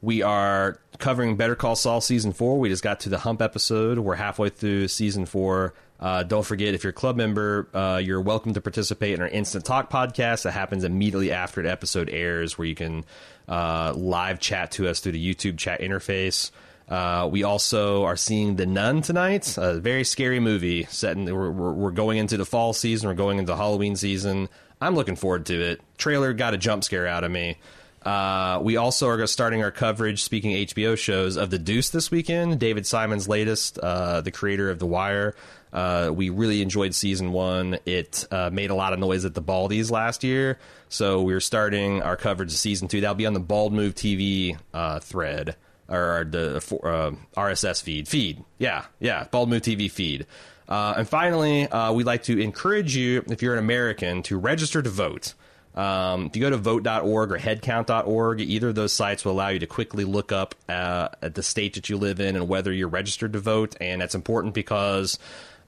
we 0.00 0.22
are 0.22 0.78
covering 0.98 1.36
Better 1.36 1.54
Call 1.54 1.76
Saul 1.76 2.00
season 2.00 2.32
four. 2.32 2.58
We 2.58 2.70
just 2.70 2.82
got 2.82 3.00
to 3.00 3.10
the 3.10 3.18
hump 3.18 3.42
episode. 3.42 3.98
We're 3.98 4.14
halfway 4.14 4.48
through 4.48 4.88
season 4.88 5.26
four. 5.26 5.74
Uh, 6.00 6.22
don't 6.22 6.44
forget, 6.44 6.74
if 6.74 6.84
you're 6.84 6.90
a 6.90 6.94
club 6.94 7.16
member, 7.16 7.68
uh, 7.74 8.00
you're 8.02 8.20
welcome 8.20 8.54
to 8.54 8.60
participate 8.60 9.14
in 9.14 9.20
our 9.20 9.28
Instant 9.28 9.64
Talk 9.64 9.90
podcast 9.90 10.42
that 10.44 10.52
happens 10.52 10.84
immediately 10.84 11.32
after 11.32 11.62
the 11.62 11.70
episode 11.70 12.08
airs, 12.08 12.56
where 12.58 12.66
you 12.66 12.74
can 12.74 13.04
uh, 13.46 13.92
live 13.94 14.40
chat 14.40 14.72
to 14.72 14.88
us 14.88 15.00
through 15.00 15.12
the 15.12 15.34
YouTube 15.34 15.58
chat 15.58 15.80
interface. 15.80 16.50
Uh, 16.92 17.26
we 17.26 17.42
also 17.42 18.04
are 18.04 18.18
seeing 18.18 18.56
The 18.56 18.66
Nun 18.66 19.00
tonight, 19.00 19.56
a 19.56 19.80
very 19.80 20.04
scary 20.04 20.40
movie 20.40 20.84
set 20.90 21.16
in. 21.16 21.24
We're, 21.24 21.50
we're, 21.50 21.90
going 21.90 22.18
into 22.18 22.36
the 22.36 22.44
fall 22.44 22.74
season. 22.74 23.08
We're 23.08 23.14
going 23.14 23.38
into 23.38 23.56
Halloween 23.56 23.96
season. 23.96 24.50
I'm 24.78 24.94
looking 24.94 25.16
forward 25.16 25.46
to 25.46 25.58
it. 25.58 25.80
Trailer 25.96 26.34
got 26.34 26.52
a 26.52 26.58
jump 26.58 26.84
scare 26.84 27.06
out 27.06 27.24
of 27.24 27.30
me. 27.30 27.56
Uh, 28.02 28.60
we 28.62 28.76
also 28.76 29.08
are 29.08 29.26
starting 29.26 29.62
our 29.62 29.70
coverage, 29.70 30.22
speaking 30.22 30.50
HBO 30.66 30.98
shows, 30.98 31.38
of 31.38 31.48
The 31.48 31.58
Deuce 31.58 31.88
this 31.88 32.10
weekend. 32.10 32.60
David 32.60 32.86
Simon's 32.86 33.26
latest, 33.26 33.78
uh, 33.78 34.20
the 34.20 34.30
creator 34.30 34.68
of 34.68 34.78
The 34.78 34.86
Wire. 34.86 35.34
Uh, 35.72 36.10
we 36.14 36.28
really 36.28 36.60
enjoyed 36.60 36.94
season 36.94 37.32
one. 37.32 37.78
It 37.86 38.26
uh, 38.30 38.50
made 38.52 38.68
a 38.68 38.74
lot 38.74 38.92
of 38.92 38.98
noise 38.98 39.24
at 39.24 39.32
the 39.32 39.40
Baldies 39.40 39.90
last 39.90 40.24
year, 40.24 40.58
so 40.90 41.22
we're 41.22 41.40
starting 41.40 42.02
our 42.02 42.18
coverage 42.18 42.52
of 42.52 42.58
season 42.58 42.86
two. 42.86 43.00
That'll 43.00 43.14
be 43.14 43.24
on 43.24 43.32
the 43.32 43.40
Bald 43.40 43.72
Move 43.72 43.94
TV 43.94 44.58
uh, 44.74 45.00
thread 45.00 45.56
or 45.92 46.24
the 46.28 46.56
uh, 46.56 47.40
RSS 47.40 47.82
feed. 47.82 48.08
Feed, 48.08 48.42
yeah, 48.58 48.86
yeah, 48.98 49.24
Bald 49.30 49.48
Move 49.48 49.62
TV 49.62 49.90
feed. 49.90 50.26
Uh, 50.68 50.94
and 50.96 51.08
finally, 51.08 51.68
uh, 51.68 51.92
we'd 51.92 52.06
like 52.06 52.22
to 52.24 52.38
encourage 52.40 52.96
you, 52.96 53.24
if 53.28 53.42
you're 53.42 53.52
an 53.52 53.58
American, 53.58 54.22
to 54.22 54.38
register 54.38 54.80
to 54.80 54.88
vote. 54.88 55.34
Um, 55.74 56.26
if 56.26 56.36
you 56.36 56.42
go 56.42 56.50
to 56.50 56.56
vote.org 56.56 57.32
or 57.32 57.38
headcount.org, 57.38 58.40
either 58.40 58.68
of 58.68 58.74
those 58.74 58.92
sites 58.92 59.24
will 59.24 59.32
allow 59.32 59.48
you 59.48 59.58
to 59.58 59.66
quickly 59.66 60.04
look 60.04 60.30
up 60.32 60.54
uh, 60.68 61.08
at 61.22 61.34
the 61.34 61.42
state 61.42 61.74
that 61.74 61.88
you 61.88 61.96
live 61.96 62.20
in 62.20 62.36
and 62.36 62.48
whether 62.48 62.72
you're 62.72 62.88
registered 62.88 63.32
to 63.32 63.38
vote. 63.38 63.76
And 63.80 64.00
that's 64.00 64.14
important 64.14 64.54
because 64.54 65.18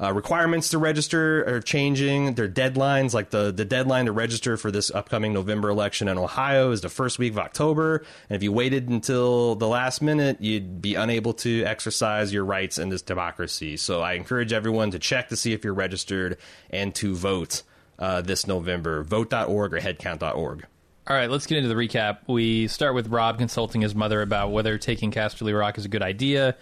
uh, 0.00 0.12
requirements 0.12 0.70
to 0.70 0.78
register 0.78 1.44
are 1.46 1.60
changing. 1.60 2.34
Their 2.34 2.48
deadlines, 2.48 3.14
like 3.14 3.30
the, 3.30 3.52
the 3.52 3.64
deadline 3.64 4.06
to 4.06 4.12
register 4.12 4.56
for 4.56 4.70
this 4.70 4.90
upcoming 4.90 5.32
November 5.32 5.68
election 5.68 6.08
in 6.08 6.18
Ohio, 6.18 6.70
is 6.70 6.80
the 6.80 6.88
first 6.88 7.18
week 7.18 7.32
of 7.32 7.38
October. 7.38 8.04
And 8.28 8.36
if 8.36 8.42
you 8.42 8.52
waited 8.52 8.88
until 8.88 9.54
the 9.54 9.68
last 9.68 10.02
minute, 10.02 10.40
you'd 10.40 10.82
be 10.82 10.94
unable 10.94 11.32
to 11.34 11.64
exercise 11.64 12.32
your 12.32 12.44
rights 12.44 12.78
in 12.78 12.88
this 12.88 13.02
democracy. 13.02 13.76
So 13.76 14.00
I 14.00 14.14
encourage 14.14 14.52
everyone 14.52 14.90
to 14.92 14.98
check 14.98 15.28
to 15.28 15.36
see 15.36 15.52
if 15.52 15.64
you're 15.64 15.74
registered 15.74 16.38
and 16.70 16.94
to 16.96 17.14
vote 17.14 17.62
uh, 17.98 18.20
this 18.22 18.46
November. 18.46 19.02
Vote.org 19.02 19.74
or 19.74 19.80
headcount.org. 19.80 20.66
All 21.06 21.14
right, 21.14 21.30
let's 21.30 21.46
get 21.46 21.58
into 21.58 21.68
the 21.68 21.74
recap. 21.74 22.20
We 22.26 22.66
start 22.66 22.94
with 22.94 23.08
Rob 23.08 23.36
consulting 23.36 23.82
his 23.82 23.94
mother 23.94 24.22
about 24.22 24.52
whether 24.52 24.78
taking 24.78 25.10
Casterly 25.10 25.56
Rock 25.58 25.76
is 25.76 25.84
a 25.84 25.88
good 25.88 26.02
idea. 26.02 26.56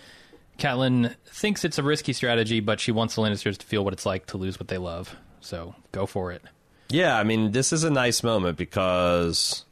Catelyn 0.62 1.14
thinks 1.26 1.64
it's 1.64 1.78
a 1.78 1.82
risky 1.82 2.12
strategy, 2.12 2.60
but 2.60 2.78
she 2.78 2.92
wants 2.92 3.16
the 3.16 3.22
Lannisters 3.22 3.58
to 3.58 3.66
feel 3.66 3.84
what 3.84 3.92
it's 3.92 4.06
like 4.06 4.26
to 4.26 4.36
lose 4.36 4.60
what 4.60 4.68
they 4.68 4.78
love. 4.78 5.16
So 5.40 5.74
go 5.90 6.06
for 6.06 6.30
it. 6.30 6.40
Yeah, 6.88 7.18
I 7.18 7.24
mean, 7.24 7.50
this 7.50 7.72
is 7.72 7.82
a 7.82 7.90
nice 7.90 8.22
moment 8.22 8.56
because 8.56 9.64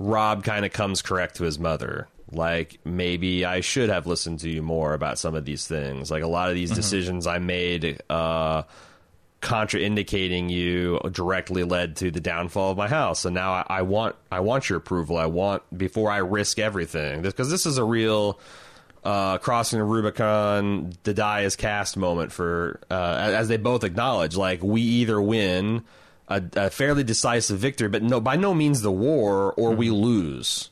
Rob 0.00 0.42
kind 0.42 0.64
of 0.64 0.72
comes 0.72 1.00
correct 1.00 1.36
to 1.36 1.44
his 1.44 1.60
mother. 1.60 2.08
Like, 2.32 2.80
maybe 2.84 3.44
I 3.44 3.60
should 3.60 3.88
have 3.88 4.08
listened 4.08 4.40
to 4.40 4.50
you 4.50 4.62
more 4.62 4.94
about 4.94 5.20
some 5.20 5.36
of 5.36 5.44
these 5.44 5.68
things. 5.68 6.10
Like, 6.10 6.24
a 6.24 6.28
lot 6.28 6.48
of 6.48 6.56
these 6.56 6.72
decisions 6.72 7.28
I 7.28 7.38
made, 7.38 8.02
uh, 8.10 8.64
contraindicating 9.42 10.50
you 10.50 10.98
directly 11.12 11.62
led 11.62 11.94
to 11.96 12.10
the 12.10 12.18
downfall 12.20 12.72
of 12.72 12.76
my 12.76 12.88
house. 12.88 13.24
And 13.26 13.34
now 13.34 13.52
I, 13.52 13.66
I 13.68 13.82
want, 13.82 14.16
I 14.32 14.40
want 14.40 14.68
your 14.68 14.78
approval. 14.78 15.18
I 15.18 15.26
want, 15.26 15.62
before 15.76 16.10
I 16.10 16.16
risk 16.16 16.58
everything, 16.58 17.22
because 17.22 17.48
this 17.48 17.64
is 17.64 17.78
a 17.78 17.84
real, 17.84 18.40
uh, 19.06 19.38
crossing 19.38 19.78
the 19.78 19.84
Rubicon, 19.84 20.92
the 21.04 21.14
die 21.14 21.42
is 21.42 21.54
cast 21.56 21.96
moment 21.96 22.32
for, 22.32 22.80
uh, 22.90 22.94
as 23.34 23.46
they 23.48 23.56
both 23.56 23.84
acknowledge, 23.84 24.36
like 24.36 24.62
we 24.62 24.80
either 24.82 25.20
win 25.20 25.84
a, 26.28 26.42
a 26.56 26.70
fairly 26.70 27.04
decisive 27.04 27.58
victory, 27.58 27.88
but 27.88 28.02
no, 28.02 28.20
by 28.20 28.34
no 28.36 28.52
means 28.52 28.82
the 28.82 28.90
war, 28.90 29.52
or 29.52 29.70
we 29.74 29.90
lose. 29.90 30.70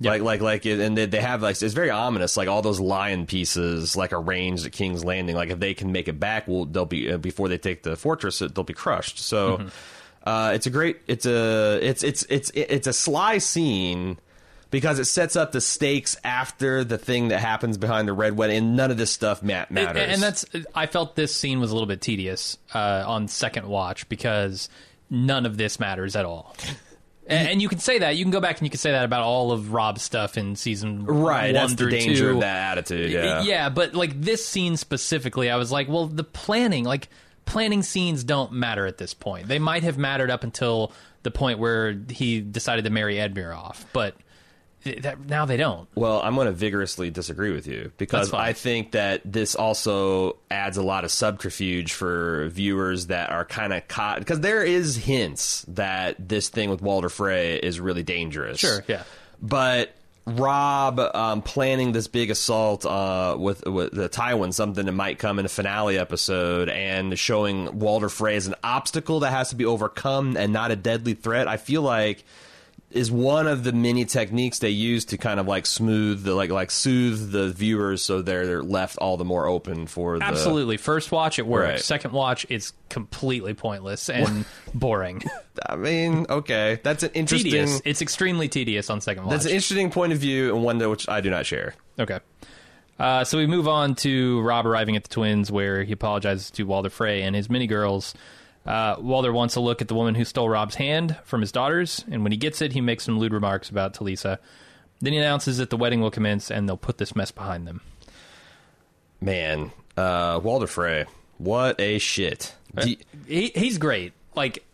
Like, 0.00 0.20
like, 0.22 0.40
like, 0.42 0.66
it- 0.66 0.80
and 0.80 0.96
they, 0.96 1.06
they 1.06 1.20
have 1.20 1.42
like 1.42 1.60
it's 1.62 1.74
very 1.74 1.88
ominous. 1.90 2.36
Like 2.36 2.48
all 2.48 2.60
those 2.62 2.80
lion 2.80 3.26
pieces, 3.26 3.96
like 3.96 4.12
arranged 4.12 4.66
at 4.66 4.72
King's 4.72 5.04
Landing. 5.04 5.34
Like 5.36 5.48
if 5.50 5.58
they 5.58 5.72
can 5.74 5.90
make 5.92 6.08
it 6.08 6.18
back, 6.20 6.46
well, 6.48 6.64
they'll 6.66 6.84
be 6.86 7.12
uh, 7.12 7.16
before 7.18 7.48
they 7.48 7.56
take 7.58 7.82
the 7.82 7.96
fortress, 7.96 8.38
they'll 8.40 8.62
be 8.64 8.74
crushed. 8.74 9.18
So, 9.18 9.66
uh, 10.24 10.52
it's 10.54 10.66
a 10.66 10.70
great, 10.70 10.98
it's 11.06 11.24
a, 11.24 11.78
it's, 11.82 12.02
it's, 12.02 12.24
it's, 12.28 12.50
it's 12.54 12.86
a 12.86 12.92
sly 12.92 13.38
scene 13.38 14.18
because 14.70 14.98
it 14.98 15.04
sets 15.04 15.36
up 15.36 15.52
the 15.52 15.60
stakes 15.60 16.16
after 16.24 16.84
the 16.84 16.98
thing 16.98 17.28
that 17.28 17.38
happens 17.38 17.78
behind 17.78 18.08
the 18.08 18.12
red 18.12 18.36
wedding, 18.36 18.56
and 18.56 18.76
none 18.76 18.90
of 18.90 18.96
this 18.96 19.10
stuff 19.10 19.42
ma- 19.42 19.66
matters. 19.70 20.12
And 20.12 20.22
that's 20.22 20.44
I 20.74 20.86
felt 20.86 21.16
this 21.16 21.34
scene 21.34 21.60
was 21.60 21.70
a 21.70 21.74
little 21.74 21.86
bit 21.86 22.00
tedious 22.00 22.58
uh, 22.74 23.04
on 23.06 23.28
second 23.28 23.68
watch 23.68 24.08
because 24.08 24.68
none 25.10 25.46
of 25.46 25.56
this 25.56 25.78
matters 25.78 26.16
at 26.16 26.24
all. 26.24 26.54
And, 27.28 27.48
and 27.48 27.62
you 27.62 27.68
can 27.68 27.78
say 27.78 27.98
that 28.00 28.16
you 28.16 28.24
can 28.24 28.30
go 28.30 28.40
back 28.40 28.58
and 28.58 28.66
you 28.66 28.70
can 28.70 28.78
say 28.78 28.92
that 28.92 29.04
about 29.04 29.22
all 29.22 29.50
of 29.50 29.72
Rob's 29.72 30.02
stuff 30.02 30.36
in 30.36 30.54
season 30.54 31.04
right. 31.06 31.46
one 31.46 31.54
That's 31.54 31.72
the 31.72 31.76
through 31.76 31.90
danger 31.90 32.30
two. 32.30 32.34
of 32.34 32.40
that 32.40 32.78
attitude. 32.78 33.10
Yeah. 33.10 33.42
yeah, 33.42 33.68
but 33.68 33.94
like 33.94 34.20
this 34.20 34.46
scene 34.46 34.76
specifically, 34.76 35.50
I 35.50 35.56
was 35.56 35.72
like, 35.72 35.88
well, 35.88 36.06
the 36.06 36.24
planning, 36.24 36.84
like 36.84 37.08
planning 37.44 37.82
scenes 37.82 38.22
don't 38.22 38.52
matter 38.52 38.86
at 38.86 38.98
this 38.98 39.12
point. 39.14 39.48
They 39.48 39.58
might 39.58 39.82
have 39.82 39.98
mattered 39.98 40.30
up 40.30 40.44
until 40.44 40.92
the 41.24 41.32
point 41.32 41.58
where 41.58 41.98
he 42.10 42.40
decided 42.40 42.84
to 42.84 42.90
marry 42.90 43.16
Edmure 43.16 43.56
off, 43.56 43.84
but 43.92 44.14
that, 44.94 45.26
now 45.26 45.44
they 45.44 45.56
don't. 45.56 45.88
Well, 45.94 46.20
I'm 46.22 46.34
going 46.34 46.46
to 46.46 46.52
vigorously 46.52 47.10
disagree 47.10 47.52
with 47.52 47.66
you 47.66 47.92
because 47.96 48.32
I 48.32 48.52
think 48.52 48.92
that 48.92 49.20
this 49.24 49.54
also 49.54 50.36
adds 50.50 50.76
a 50.76 50.82
lot 50.82 51.04
of 51.04 51.10
subterfuge 51.10 51.92
for 51.92 52.48
viewers 52.48 53.06
that 53.06 53.30
are 53.30 53.44
kind 53.44 53.72
of 53.72 53.86
caught 53.88 54.18
because 54.18 54.40
there 54.40 54.64
is 54.64 54.96
hints 54.96 55.64
that 55.68 56.28
this 56.28 56.48
thing 56.48 56.70
with 56.70 56.82
Walder 56.82 57.08
Frey 57.08 57.56
is 57.56 57.80
really 57.80 58.02
dangerous. 58.02 58.60
Sure, 58.60 58.84
yeah. 58.86 59.02
But 59.40 59.94
Rob 60.26 60.98
um, 60.98 61.42
planning 61.42 61.92
this 61.92 62.08
big 62.08 62.30
assault 62.30 62.84
uh, 62.84 63.36
with 63.38 63.64
with 63.64 63.92
the 63.92 64.08
Tywin, 64.08 64.52
something 64.52 64.84
that 64.86 64.92
might 64.92 65.20
come 65.20 65.38
in 65.38 65.44
a 65.44 65.48
finale 65.48 65.98
episode, 65.98 66.68
and 66.68 67.16
showing 67.16 67.78
Walder 67.78 68.08
Frey 68.08 68.34
as 68.34 68.48
an 68.48 68.56
obstacle 68.64 69.20
that 69.20 69.30
has 69.30 69.50
to 69.50 69.56
be 69.56 69.64
overcome 69.64 70.36
and 70.36 70.52
not 70.52 70.72
a 70.72 70.76
deadly 70.76 71.14
threat. 71.14 71.46
I 71.46 71.58
feel 71.58 71.82
like 71.82 72.24
is 72.90 73.10
one 73.10 73.46
of 73.46 73.64
the 73.64 73.72
many 73.72 74.04
techniques 74.04 74.60
they 74.60 74.70
use 74.70 75.04
to 75.06 75.18
kind 75.18 75.40
of 75.40 75.46
like 75.48 75.66
smooth 75.66 76.22
the 76.22 76.34
like 76.34 76.50
like 76.50 76.70
soothe 76.70 77.32
the 77.32 77.48
viewers 77.50 78.02
so 78.02 78.22
they're, 78.22 78.46
they're 78.46 78.62
left 78.62 78.96
all 78.98 79.16
the 79.16 79.24
more 79.24 79.46
open 79.46 79.86
for 79.86 80.18
the 80.18 80.24
Absolutely. 80.24 80.76
First 80.76 81.10
watch, 81.10 81.38
it 81.38 81.46
works. 81.46 81.68
Right. 81.68 81.80
Second 81.80 82.12
watch, 82.12 82.46
it's 82.48 82.72
completely 82.88 83.54
pointless 83.54 84.08
and 84.08 84.44
boring. 84.74 85.22
I 85.68 85.76
mean, 85.76 86.26
okay, 86.30 86.78
that's 86.82 87.02
an 87.02 87.10
interesting 87.14 87.50
tedious. 87.50 87.82
It's 87.84 88.02
extremely 88.02 88.48
tedious 88.48 88.88
on 88.88 89.00
second 89.00 89.24
watch. 89.24 89.32
that's 89.32 89.46
an 89.46 89.52
interesting 89.52 89.90
point 89.90 90.12
of 90.12 90.18
view 90.18 90.54
and 90.54 90.64
one 90.64 90.78
that 90.78 90.88
which 90.88 91.08
I 91.08 91.20
do 91.20 91.30
not 91.30 91.44
share. 91.44 91.74
Okay. 91.98 92.20
Uh, 92.98 93.24
so 93.24 93.36
we 93.36 93.46
move 93.46 93.68
on 93.68 93.94
to 93.94 94.40
Rob 94.40 94.66
arriving 94.66 94.96
at 94.96 95.02
the 95.02 95.10
Twins, 95.10 95.52
where 95.52 95.84
he 95.84 95.92
apologizes 95.92 96.50
to 96.52 96.62
Walder 96.64 96.88
Frey 96.88 97.22
and 97.22 97.36
his 97.36 97.50
mini 97.50 97.66
girls. 97.66 98.14
Uh, 98.66 98.96
Walder 98.98 99.32
wants 99.32 99.54
a 99.56 99.60
look 99.60 99.80
at 99.80 99.88
the 99.88 99.94
woman 99.94 100.14
who 100.16 100.24
stole 100.24 100.48
Rob's 100.48 100.74
hand 100.74 101.16
from 101.24 101.40
his 101.40 101.52
daughters, 101.52 102.04
and 102.10 102.22
when 102.24 102.32
he 102.32 102.38
gets 102.38 102.60
it, 102.60 102.72
he 102.72 102.80
makes 102.80 103.04
some 103.04 103.18
lewd 103.18 103.32
remarks 103.32 103.70
about 103.70 103.94
Talisa. 103.94 104.38
Then 105.00 105.12
he 105.12 105.18
announces 105.18 105.58
that 105.58 105.70
the 105.70 105.76
wedding 105.76 106.00
will 106.00 106.10
commence, 106.10 106.50
and 106.50 106.68
they'll 106.68 106.76
put 106.76 106.98
this 106.98 107.14
mess 107.14 107.30
behind 107.30 107.66
them. 107.66 107.80
Man, 109.20 109.72
uh, 109.96 110.40
Walder 110.42 110.66
Frey, 110.66 111.06
what 111.38 111.80
a 111.80 111.98
shit. 111.98 112.54
Do- 112.74 112.96
He, 113.26 113.52
he's 113.54 113.78
great. 113.78 114.12
Like 114.34 114.64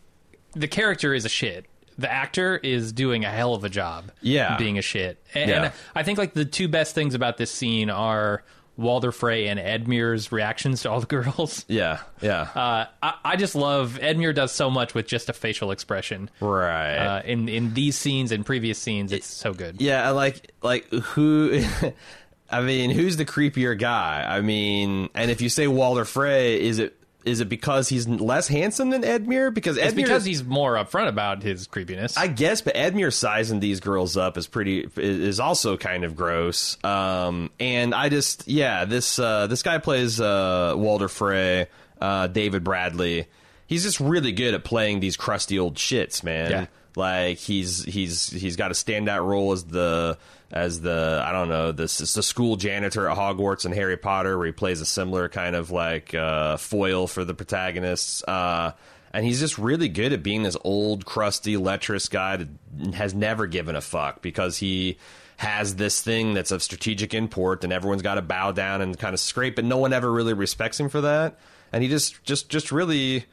the 0.53 0.67
character 0.67 1.13
is 1.13 1.25
a 1.25 1.29
shit. 1.29 1.65
The 1.97 2.11
actor 2.11 2.57
is 2.57 2.91
doing 2.91 3.23
a 3.23 3.29
hell 3.29 3.53
of 3.53 3.63
a 3.63 3.69
job. 3.69 4.11
Yeah. 4.21 4.57
being 4.57 4.77
a 4.77 4.81
shit. 4.81 5.17
And, 5.33 5.49
Yeah. 5.49 5.63
and 5.65 5.73
I 5.95 6.03
think 6.03 6.17
like 6.17 6.33
the 6.33 6.45
two 6.45 6.67
best 6.67 6.95
things 6.95 7.13
about 7.13 7.37
this 7.37 7.51
scene 7.51 7.89
are 7.89 8.43
Walder 8.75 9.11
Frey 9.11 9.47
and 9.47 9.59
Edmure's 9.59 10.31
reactions 10.31 10.81
to 10.81 10.89
all 10.91 10.99
the 10.99 11.05
girls. 11.23 11.63
yeah, 11.67 11.99
yeah, 12.21 12.41
Uh, 12.55 12.85
I, 13.03 13.13
I 13.23 13.35
just 13.35 13.53
love 13.55 13.99
Edmure 14.01 14.33
does 14.33 14.51
so 14.51 14.69
much 14.69 14.93
with 14.95 15.07
just 15.07 15.29
a 15.29 15.33
facial 15.33 15.71
expression. 15.71 16.29
right. 16.39 16.95
Uh, 16.97 17.21
in 17.25 17.47
in 17.49 17.73
these 17.73 17.95
scenes 17.97 18.31
and 18.31 18.45
previous 18.45 18.79
scenes, 18.79 19.11
it's 19.11 19.27
so 19.27 19.53
good. 19.53 19.81
Yeah, 19.81 20.07
I 20.07 20.11
like 20.11 20.51
like 20.61 20.87
who 20.89 21.63
I 22.49 22.61
mean, 22.61 22.91
who's 22.91 23.17
the 23.17 23.25
creepier 23.25 23.77
guy? 23.77 24.23
I 24.27 24.41
mean, 24.41 25.09
and 25.15 25.31
if 25.31 25.41
you 25.41 25.49
say 25.49 25.67
Walder 25.67 26.05
Frey, 26.05 26.61
is 26.61 26.79
it 26.79 26.95
is 27.25 27.39
it 27.39 27.49
because 27.49 27.89
he's 27.89 28.07
less 28.07 28.47
handsome 28.47 28.89
than 28.89 29.03
Edmure? 29.03 29.53
Because 29.53 29.77
It's 29.77 29.93
because 29.93 30.25
he's 30.25 30.43
more 30.43 30.73
upfront 30.75 31.07
about 31.07 31.41
his 31.43 31.67
creepiness. 31.67 32.17
I 32.17 32.27
guess, 32.27 32.61
but 32.61 32.75
Edmure 32.75 33.13
sizing 33.13 33.59
these 33.59 33.79
girls 33.79 34.17
up 34.17 34.37
is 34.37 34.47
pretty 34.47 34.87
is 34.97 35.39
also 35.39 35.77
kind 35.77 36.03
of 36.03 36.15
gross. 36.15 36.77
Um, 36.83 37.49
and 37.59 37.93
I 37.93 38.09
just 38.09 38.47
yeah, 38.47 38.85
this 38.85 39.19
uh, 39.19 39.47
this 39.47 39.63
guy 39.63 39.77
plays 39.77 40.19
uh, 40.19 40.73
Walder 40.75 41.07
Frey, 41.07 41.67
uh, 42.01 42.27
David 42.27 42.63
Bradley. 42.63 43.27
He's 43.65 43.83
just 43.83 43.99
really 43.99 44.33
good 44.33 44.53
at 44.53 44.63
playing 44.63 44.99
these 44.99 45.17
crusty 45.17 45.57
old 45.57 45.75
shits, 45.75 46.23
man. 46.23 46.51
Yeah. 46.51 46.65
Like 46.95 47.37
he's 47.37 47.83
he's 47.83 48.29
he's 48.29 48.55
got 48.55 48.71
a 48.71 48.73
standout 48.73 49.25
role 49.25 49.51
as 49.51 49.63
the 49.63 50.17
as 50.51 50.81
the 50.81 51.23
I 51.25 51.31
don't 51.31 51.49
know 51.49 51.71
this 51.71 52.01
is 52.01 52.13
the 52.13 52.23
school 52.23 52.55
janitor 52.55 53.09
at 53.09 53.17
Hogwarts 53.17 53.65
and 53.65 53.73
Harry 53.73 53.97
Potter, 53.97 54.37
where 54.37 54.47
he 54.47 54.51
plays 54.51 54.81
a 54.81 54.85
similar 54.85 55.29
kind 55.29 55.55
of 55.55 55.71
like 55.71 56.13
uh, 56.13 56.57
foil 56.57 57.07
for 57.07 57.25
the 57.25 57.33
protagonists. 57.33 58.23
Uh, 58.23 58.73
and 59.13 59.25
he's 59.25 59.39
just 59.39 59.57
really 59.57 59.89
good 59.89 60.11
at 60.11 60.23
being 60.23 60.41
this 60.41 60.57
old, 60.63 61.05
crusty, 61.05 61.55
lecherous 61.55 62.09
guy 62.09 62.37
that 62.37 62.93
has 62.95 63.13
never 63.13 63.45
given 63.45 63.75
a 63.75 63.81
fuck 63.81 64.23
because 64.23 64.57
he 64.57 64.97
has 65.37 65.75
this 65.75 66.01
thing 66.01 66.33
that's 66.33 66.51
of 66.51 66.63
strategic 66.63 67.13
import, 67.13 67.63
and 67.63 67.73
everyone's 67.73 68.01
got 68.01 68.15
to 68.15 68.21
bow 68.21 68.51
down 68.51 68.81
and 68.81 68.97
kind 68.97 69.13
of 69.13 69.19
scrape, 69.19 69.55
but 69.55 69.65
no 69.65 69.77
one 69.77 69.93
ever 69.93 70.11
really 70.11 70.33
respects 70.33 70.79
him 70.79 70.89
for 70.89 71.01
that. 71.01 71.37
And 71.71 71.83
he 71.83 71.89
just 71.89 72.23
just 72.23 72.49
just 72.49 72.71
really 72.71 73.25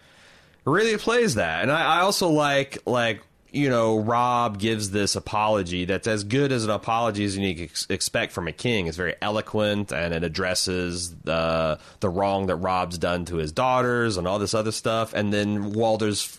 really 0.64 0.97
plays 0.97 1.35
that. 1.37 1.62
And 1.62 1.71
I, 1.71 1.99
I 1.99 2.00
also 2.00 2.29
like 2.29 2.79
like 2.87 3.23
you 3.52 3.69
know 3.69 3.99
Rob 3.99 4.59
gives 4.59 4.90
this 4.90 5.16
apology 5.16 5.85
that's 5.85 6.07
as 6.07 6.25
good 6.25 6.52
as 6.52 6.64
an 6.64 6.71
apology 6.71 7.25
as 7.25 7.37
you 7.37 7.54
can 7.54 7.64
ex- 7.64 7.87
expect 7.90 8.33
from 8.33 8.49
a 8.49 8.52
king. 8.52 8.87
It's 8.87 8.97
very 8.97 9.14
eloquent 9.21 9.92
and 9.92 10.14
it 10.14 10.25
addresses 10.25 11.14
the 11.16 11.78
the 12.00 12.09
wrong 12.09 12.47
that 12.47 12.57
Rob's 12.57 12.99
done 12.99 13.25
to 13.26 13.37
his 13.37 13.52
daughters 13.52 14.16
and 14.16 14.26
all 14.26 14.38
this 14.38 14.54
other 14.54 14.73
stuff. 14.73 15.14
And 15.14 15.33
then 15.33 15.73
Walder's 15.73 16.38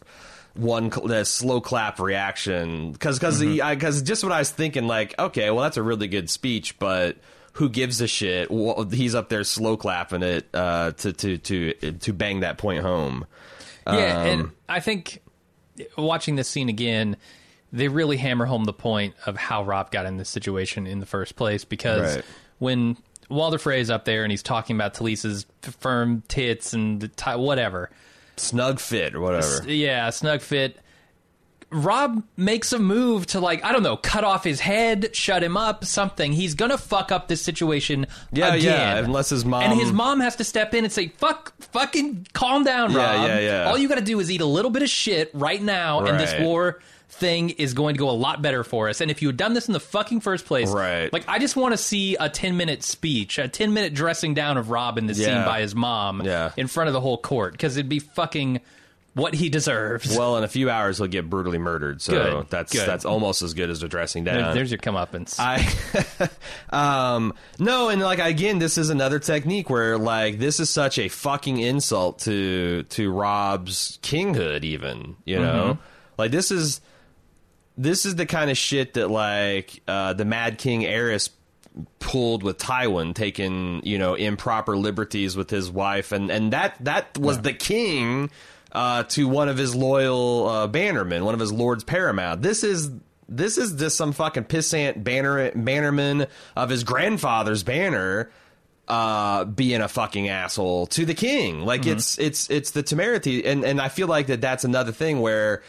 one 0.54 0.92
slow 1.26 1.62
clap 1.62 2.00
reaction 2.00 2.92
because 2.92 3.18
because 3.20 3.40
because 3.42 4.02
just 4.02 4.24
what 4.24 4.34
I 4.34 4.40
was 4.40 4.52
thinking 4.52 4.86
like 4.86 5.18
okay 5.18 5.50
well 5.50 5.64
that's 5.64 5.78
a 5.78 5.84
really 5.84 6.10
good 6.10 6.30
speech 6.30 6.78
but 6.78 7.16
who 7.54 7.70
gives 7.70 8.02
a 8.02 8.08
shit 8.08 8.52
Well, 8.52 8.84
he's 8.84 9.16
up 9.16 9.30
there 9.30 9.44
slow 9.46 9.78
clapping 9.78 10.24
it 10.24 10.50
uh, 10.54 10.92
to 10.92 11.14
to 11.14 11.38
to 11.38 11.74
to 11.74 12.14
bang 12.14 12.42
that 12.42 12.58
point 12.58 12.84
home 12.84 13.26
Yeah, 13.88 14.24
and 14.24 14.42
Um, 14.42 14.54
I 14.68 14.82
think 14.82 15.22
watching 15.98 16.36
this 16.36 16.48
scene 16.48 16.70
again, 16.70 17.18
they 17.74 17.88
really 17.88 18.18
hammer 18.18 18.46
home 18.46 18.66
the 18.66 18.74
point 18.74 19.16
of 19.26 19.38
how 19.38 19.64
Rob 19.64 19.92
got 19.92 20.06
in 20.06 20.18
this 20.18 20.30
situation 20.30 20.88
in 20.88 21.00
the 21.00 21.06
first 21.06 21.36
place. 21.36 21.64
Because 21.66 22.16
Right. 22.18 22.26
when 22.60 22.98
Walder 23.30 23.58
Frey 23.58 23.80
is 23.80 23.90
up 23.90 24.06
there 24.06 24.24
and 24.24 24.32
he's 24.32 24.44
talking 24.44 24.76
about 24.76 24.94
Talisa's 24.94 25.46
firm 25.62 26.24
tits 26.28 26.74
and 26.74 27.00
the 27.02 27.08
ti 27.08 27.32
whatever, 27.32 27.90
snug 28.38 28.80
fit 28.80 29.16
or 29.16 29.22
whatever. 29.22 29.64
yeah, 29.70 30.10
snug 30.10 30.42
fit. 30.42 30.78
Rob 31.72 32.22
makes 32.36 32.74
a 32.74 32.80
move 32.80 33.26
to 33.28 33.40
like 33.40 33.64
I 33.64 33.72
don't 33.72 33.84
know, 33.84 33.98
cut 33.98 34.24
off 34.24 34.44
his 34.44 34.60
head, 34.60 35.16
shut 35.16 35.42
him 35.44 35.56
up, 35.56 35.86
something. 35.86 36.34
He's 36.34 36.54
gonna 36.54 36.78
fuck 36.78 37.12
up 37.12 37.28
this 37.30 37.42
situation 37.42 38.08
Yeah, 38.34 38.54
again. 38.54 38.64
yeah, 38.64 38.98
unless 39.06 39.30
his 39.30 39.46
mom- 39.46 39.64
and 39.64 39.80
his 39.80 39.92
mom 39.94 40.20
has 40.20 40.36
to 40.38 40.44
step 40.44 40.74
in 40.74 40.84
and 40.84 40.92
say, 40.92 41.08
"Fuck, 41.18 41.54
fucking, 41.72 42.28
calm 42.34 42.64
down, 42.64 42.92
Yeah, 42.92 42.98
Rob. 42.98 43.28
yeah, 43.30 43.40
yeah. 43.40 43.70
All 43.70 43.78
you 43.78 43.88
got 43.88 43.96
to 43.96 44.02
do 44.02 44.20
is 44.20 44.30
eat 44.30 44.42
a 44.42 44.46
little 44.46 44.72
bit 44.72 44.84
of 44.84 44.90
shit 44.90 45.32
right 45.34 45.62
now, 45.62 46.02
and 46.02 46.20
this 46.20 46.34
war 46.42 46.80
thing 47.10 47.50
is 47.52 47.74
going 47.74 47.94
to 47.96 48.00
go 48.00 48.10
a 48.10 48.12
lot 48.12 48.42
better 48.42 48.64
for 48.64 48.88
us. 48.90 49.00
And 49.02 49.12
if 49.12 49.22
you 49.22 49.28
had 49.28 49.38
done 49.38 49.54
this 49.54 49.68
in 49.68 49.74
the 49.74 49.80
fucking 49.82 50.22
first 50.22 50.46
place, 50.46 50.70
Right. 50.70 51.12
Like 51.12 51.24
I 51.28 51.40
just 51.40 51.56
want 51.56 51.74
to 51.74 51.78
see 51.78 52.16
a 52.20 52.30
ten 52.30 52.58
minute 52.58 52.84
speech, 52.84 53.38
a 53.38 53.48
ten 53.48 53.74
minute 53.74 53.94
dressing 53.94 54.34
down 54.34 54.58
of 54.58 54.70
Rob 54.70 54.98
in 54.98 55.06
this 55.08 55.18
scene 55.18 55.46
by 55.46 55.62
his 55.62 55.74
mom, 55.76 56.22
Yeah. 56.26 56.52
in 56.58 56.68
front 56.68 56.88
of 56.88 56.94
the 56.94 57.02
whole 57.02 57.18
court, 57.18 57.52
because 57.54 57.78
it'd 57.78 57.90
be 57.90 58.00
fucking 58.00 58.60
what 59.14 59.34
he 59.34 59.50
deserves. 59.50 60.18
Well, 60.18 60.38
in 60.38 60.44
a 60.44 60.48
few 60.48 60.70
hours 60.70 60.98
he'll 60.98 61.08
get 61.08 61.30
brutally 61.30 61.58
murdered. 61.58 62.02
So 62.02 62.14
Good, 62.14 62.50
that's 62.50 62.72
good. 62.72 62.88
that's 62.88 63.04
almost 63.06 63.42
as 63.42 63.54
good 63.54 63.70
as 63.70 63.84
addressing 63.84 64.24
down. 64.24 64.38
There- 64.42 64.54
there's 64.54 64.72
your 64.72 64.78
comeuppance. 64.80 65.36
I 65.40 65.68
um 67.16 67.34
no 67.60 67.90
and 67.90 68.02
like 68.02 68.20
again 68.20 68.60
this 68.60 68.78
is 68.78 68.90
another 68.90 69.20
technique 69.20 69.70
where 69.70 69.98
like 69.98 70.40
this 70.40 70.60
is 70.60 70.70
such 70.70 70.98
a 70.98 71.10
fucking 71.10 71.58
insult 71.60 72.20
to 72.20 72.84
to 72.84 73.12
Rob's 73.12 74.00
kinghood 74.02 74.64
even 74.64 75.16
you 75.26 75.40
know 75.40 75.78
like 76.18 76.32
this 76.32 76.52
is 76.52 76.80
this 77.78 78.06
is 78.06 78.16
the 78.16 78.26
kind 78.26 78.50
of 78.52 78.58
shit 78.58 78.94
that 78.94 79.10
like 79.10 79.82
uh 79.88 80.14
the 80.14 80.26
Mad 80.26 80.58
King 80.58 80.82
Aerys 80.84 81.30
pulled 82.00 82.44
with 82.44 82.58
Tywin 82.58 83.14
taking 83.16 83.82
you 83.86 83.98
know 83.98 84.14
improper 84.16 84.78
liberties 84.78 85.36
with 85.38 85.50
his 85.50 85.70
wife 85.72 86.12
and 86.12 86.30
and 86.30 86.54
that 86.54 86.76
that 86.82 87.18
was 87.18 87.42
the 87.42 87.54
king 87.54 88.30
uh 88.72 89.04
to 89.04 89.28
one 89.28 89.50
of 89.50 89.58
his 89.58 89.76
loyal 89.76 90.48
uh 90.48 90.68
bannermen 90.68 91.24
one 91.24 91.34
of 91.34 91.40
his 91.40 91.52
lords 91.52 91.84
paramount 91.84 92.42
this 92.42 92.64
is 92.64 92.90
this 93.28 93.58
is 93.58 93.74
just 93.74 93.96
some 93.98 94.12
fucking 94.12 94.44
pissant 94.46 95.04
banner 95.04 95.52
bannerman 95.52 96.28
of 96.56 96.70
his 96.70 96.84
grandfather's 96.84 97.64
banner 97.64 98.32
uh 98.88 99.46
being 99.46 99.82
a 99.82 99.88
fucking 99.88 100.28
asshole 100.28 100.88
to 100.88 101.06
the 101.06 101.14
king 101.14 101.66
like 101.66 101.86
it's 101.86 102.18
it's 102.20 102.50
it's 102.50 102.72
the 102.72 102.84
temerity 102.84 103.46
and 103.46 103.64
and 103.64 103.80
I 103.80 103.90
feel 103.90 104.08
like 104.08 104.28
that 104.28 104.42
that's 104.42 104.64
another 104.64 104.92
thing 104.92 105.22
where 105.22 105.64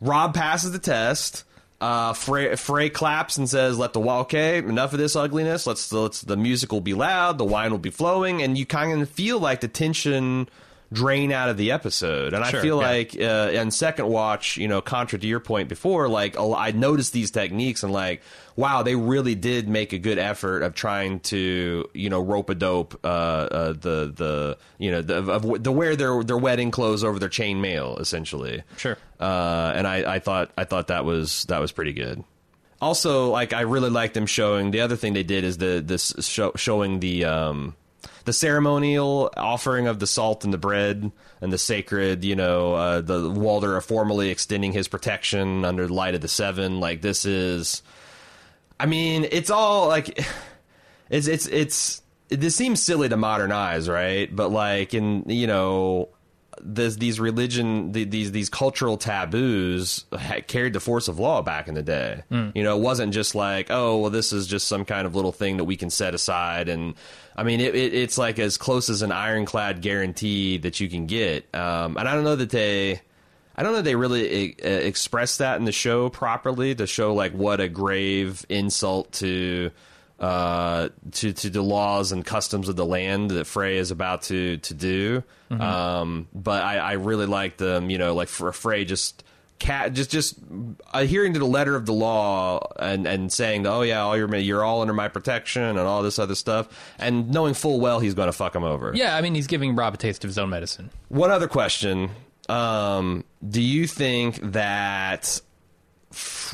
Rob 0.00 0.34
passes 0.34 0.72
the 0.72 0.78
test 0.78 1.44
Uh, 1.80 2.12
Frey, 2.12 2.56
Frey 2.56 2.90
claps 2.90 3.38
and 3.38 3.48
says, 3.48 3.78
"Let 3.78 3.94
the 3.94 4.00
wall. 4.00 4.20
Okay, 4.20 4.58
enough 4.58 4.92
of 4.92 4.98
this 4.98 5.16
ugliness. 5.16 5.66
Let's 5.66 5.90
let's 5.90 6.20
the 6.20 6.36
music 6.36 6.72
will 6.72 6.82
be 6.82 6.92
loud, 6.92 7.38
the 7.38 7.46
wine 7.46 7.70
will 7.70 7.78
be 7.78 7.88
flowing, 7.90 8.42
and 8.42 8.58
you 8.58 8.66
kind 8.66 9.00
of 9.00 9.08
feel 9.08 9.38
like 9.40 9.62
the 9.62 9.68
tension 9.68 10.46
drain 10.92 11.32
out 11.32 11.48
of 11.48 11.56
the 11.56 11.72
episode. 11.72 12.32
And 12.32 12.44
Sure, 12.44 12.60
I 12.60 12.62
feel 12.62 12.80
yeah. 12.80 12.88
like 12.88 13.16
uh, 13.20 13.60
on 13.60 13.70
second 13.70 14.08
watch, 14.08 14.56
you 14.56 14.68
know, 14.68 14.80
contra 14.80 15.18
to 15.18 15.26
your 15.26 15.40
point 15.40 15.68
before, 15.68 16.08
like 16.08 16.36
I 16.38 16.72
noticed 16.72 17.12
these 17.12 17.30
techniques 17.30 17.82
and 17.82 17.92
like, 17.92 18.22
wow, 18.56 18.82
they 18.82 18.96
really 18.96 19.34
did 19.34 19.68
make 19.68 19.92
a 19.92 19.98
good 19.98 20.18
effort 20.18 20.62
of 20.62 20.74
trying 20.74 21.20
to, 21.20 21.88
you 21.94 22.10
know, 22.10 22.20
rope 22.20 22.50
a 22.50 22.54
dope 22.54 22.98
uh, 23.04 23.06
uh, 23.06 23.72
the 23.72 24.12
the 24.14 24.58
you 24.78 24.90
know 24.90 25.02
the 25.02 25.30
of, 25.30 25.62
the 25.62 25.72
wear 25.72 25.96
their 25.96 26.22
their 26.24 26.38
wedding 26.38 26.70
clothes 26.70 27.04
over 27.04 27.18
their 27.18 27.28
chain 27.28 27.60
mail 27.60 27.96
essentially. 27.98 28.62
Sure. 28.76 28.98
Uh, 29.18 29.72
and 29.74 29.86
I, 29.86 30.14
I 30.14 30.18
thought 30.18 30.50
I 30.56 30.64
thought 30.64 30.88
that 30.88 31.04
was 31.04 31.44
that 31.44 31.60
was 31.60 31.72
pretty 31.72 31.92
good. 31.92 32.24
Also, 32.80 33.30
like 33.30 33.52
I 33.52 33.60
really 33.62 33.90
liked 33.90 34.14
them 34.14 34.26
showing. 34.26 34.70
The 34.70 34.80
other 34.80 34.96
thing 34.96 35.12
they 35.12 35.22
did 35.22 35.44
is 35.44 35.58
the 35.58 35.82
this 35.84 36.14
show, 36.20 36.52
showing 36.56 37.00
the 37.00 37.26
um, 37.26 37.76
the 38.24 38.32
ceremonial 38.32 39.30
offering 39.36 39.86
of 39.86 39.98
the 39.98 40.06
salt 40.06 40.44
and 40.44 40.52
the 40.52 40.58
bread 40.58 41.10
and 41.40 41.52
the 41.52 41.58
sacred. 41.58 42.24
You 42.24 42.36
know, 42.36 42.74
uh, 42.74 43.00
the 43.00 43.30
Walder 43.30 43.80
formally 43.80 44.30
extending 44.30 44.72
his 44.72 44.88
protection 44.88 45.64
under 45.64 45.86
the 45.86 45.94
light 45.94 46.14
of 46.14 46.20
the 46.20 46.28
seven. 46.28 46.80
Like 46.80 47.02
this 47.02 47.24
is, 47.24 47.82
I 48.78 48.86
mean, 48.86 49.26
it's 49.30 49.50
all 49.50 49.88
like 49.88 50.24
it's 51.10 51.26
it's 51.26 51.46
it's 51.46 52.02
this 52.28 52.54
seems 52.54 52.82
silly 52.82 53.08
to 53.08 53.16
modernize, 53.16 53.88
right? 53.88 54.34
But 54.34 54.50
like 54.50 54.94
in 54.94 55.24
you 55.28 55.46
know 55.46 56.08
this, 56.62 56.96
these 56.96 57.18
religion 57.20 57.92
the, 57.92 58.04
these 58.04 58.32
these 58.32 58.48
cultural 58.48 58.96
taboos 58.96 60.04
carried 60.46 60.72
the 60.72 60.80
force 60.80 61.08
of 61.08 61.18
law 61.18 61.42
back 61.42 61.68
in 61.68 61.74
the 61.74 61.82
day. 61.82 62.22
You 62.54 62.62
know, 62.62 62.76
it 62.76 62.80
wasn't 62.82 63.12
just 63.12 63.34
like 63.34 63.68
oh 63.70 63.98
well 63.98 64.10
this 64.10 64.32
is 64.32 64.46
just 64.46 64.68
some 64.68 64.84
kind 64.84 65.06
of 65.06 65.14
little 65.14 65.32
thing 65.32 65.56
that 65.58 65.64
we 65.64 65.76
can 65.76 65.90
set 65.90 66.14
aside 66.14 66.68
and. 66.68 66.94
I 67.36 67.42
mean, 67.42 67.60
it, 67.60 67.74
it, 67.74 67.94
it's 67.94 68.18
like 68.18 68.38
as 68.38 68.58
close 68.58 68.90
as 68.90 69.00
an 69.00 69.12
ironclad 69.12 69.80
guarantee 69.80 70.58
that 70.58 70.78
you 70.78 70.90
can 70.90 71.06
get. 71.06 71.46
Um, 71.54 71.96
and 71.96 72.06
I 72.06 72.14
don't 72.14 72.24
know 72.24 72.36
that 72.36 72.50
they, 72.50 73.00
I 73.56 73.62
don't 73.62 73.72
know 73.72 73.80
they 73.80 73.94
really 73.94 74.56
uh, 74.62 74.68
express 74.68 75.38
that 75.38 75.56
in 75.58 75.64
the 75.64 75.72
show 75.72 76.10
properly 76.10 76.74
to 76.74 76.86
show 76.86 77.14
like 77.14 77.32
what 77.32 77.60
a 77.60 77.68
grave 77.68 78.44
insult 78.50 79.12
to 79.12 79.70
uh, 80.20 80.90
to 81.12 81.32
to 81.32 81.50
the 81.50 81.62
laws 81.62 82.12
and 82.12 82.24
customs 82.24 82.68
of 82.68 82.76
the 82.76 82.84
land 82.86 83.30
that 83.30 83.46
Frey 83.46 83.78
is 83.78 83.90
about 83.90 84.22
to 84.24 84.58
to 84.58 84.74
do. 84.74 85.22
Um, 85.50 86.28
but 86.32 86.62
I, 86.62 86.76
I 86.78 86.92
really 86.92 87.26
like 87.26 87.56
them, 87.56 87.90
you 87.90 87.98
know, 87.98 88.14
like 88.14 88.28
for 88.28 88.52
Frey 88.52 88.84
just 88.84 89.24
cat 89.58 89.92
just 89.92 90.10
just 90.10 90.36
adhering 90.92 91.34
to 91.34 91.38
the 91.38 91.46
letter 91.46 91.74
of 91.74 91.86
the 91.86 91.92
law 91.92 92.60
and 92.78 93.06
and 93.06 93.32
saying, 93.32 93.66
oh 93.66 93.82
yeah, 93.82 94.02
all 94.02 94.16
you're 94.16 94.34
you're 94.36 94.64
all 94.64 94.80
under 94.80 94.94
my 94.94 95.08
protection 95.08 95.62
and 95.62 95.80
all 95.80 96.02
this 96.02 96.18
other 96.18 96.34
stuff, 96.34 96.68
and 96.98 97.30
knowing 97.30 97.54
full 97.54 97.80
well 97.80 97.98
he's 97.98 98.14
going 98.14 98.28
to 98.28 98.32
fuck 98.32 98.54
him 98.54 98.64
over. 98.64 98.92
Yeah, 98.94 99.16
I 99.16 99.22
mean, 99.22 99.34
he's 99.34 99.46
giving 99.46 99.74
Rob 99.74 99.94
a 99.94 99.96
taste 99.96 100.24
of 100.24 100.28
his 100.28 100.38
own 100.38 100.50
medicine. 100.50 100.90
One 101.08 101.30
other 101.30 101.48
question. 101.48 102.10
Um, 102.48 103.24
do 103.48 103.62
you 103.62 103.86
think 103.86 104.40
that 104.52 105.40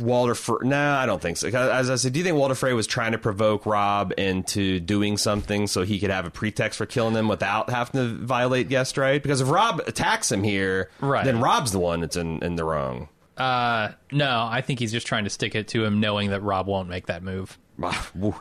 Walder 0.01 0.35
Frey... 0.35 0.59
No, 0.63 0.93
I 0.95 1.07
don't 1.07 1.21
think 1.23 1.37
so. 1.39 1.49
As 1.49 1.89
I 1.91 1.97
said, 1.97 2.13
do 2.13 2.19
you 2.19 2.25
think 2.25 2.37
Walder 2.37 2.55
Frey 2.55 2.73
was 2.75 2.87
trying 2.87 3.13
to 3.13 3.19
provoke 3.19 3.65
Rob 3.67 4.13
into 4.19 4.81
doing 4.81 5.17
something 5.17 5.67
so 5.67 5.83
he 5.83 5.99
could 5.99 6.11
have 6.11 6.27
a 6.27 6.31
pretext 6.31 6.77
for 6.79 6.87
killing 6.87 7.15
him 7.15 7.29
without 7.29 7.71
having 7.71 8.01
to 8.01 8.25
violate 8.27 8.69
guest 8.69 8.99
right? 8.99 9.23
Because 9.23 9.41
if 9.41 9.49
Rob 9.49 9.81
attacks 9.87 10.31
him 10.31 10.43
here, 10.43 10.91
Right. 11.01 11.25
then 11.25 11.41
Rob's 11.41 11.73
the 11.73 11.79
one 11.79 12.01
that's 12.01 12.17
in, 12.17 12.43
in 12.45 12.57
the 12.57 12.65
wrong. 12.65 13.09
Uh, 13.37 13.93
no, 14.13 14.47
I 14.51 14.61
think 14.63 14.79
he's 14.79 14.93
just 14.93 15.07
trying 15.07 15.25
to 15.25 15.31
stick 15.31 15.55
it 15.55 15.69
to 15.69 15.85
him, 15.85 16.01
knowing 16.01 16.31
that 16.31 16.43
Rob 16.43 16.67
won't 16.67 16.89
make 16.89 17.07
that 17.07 17.23
move. 17.23 17.59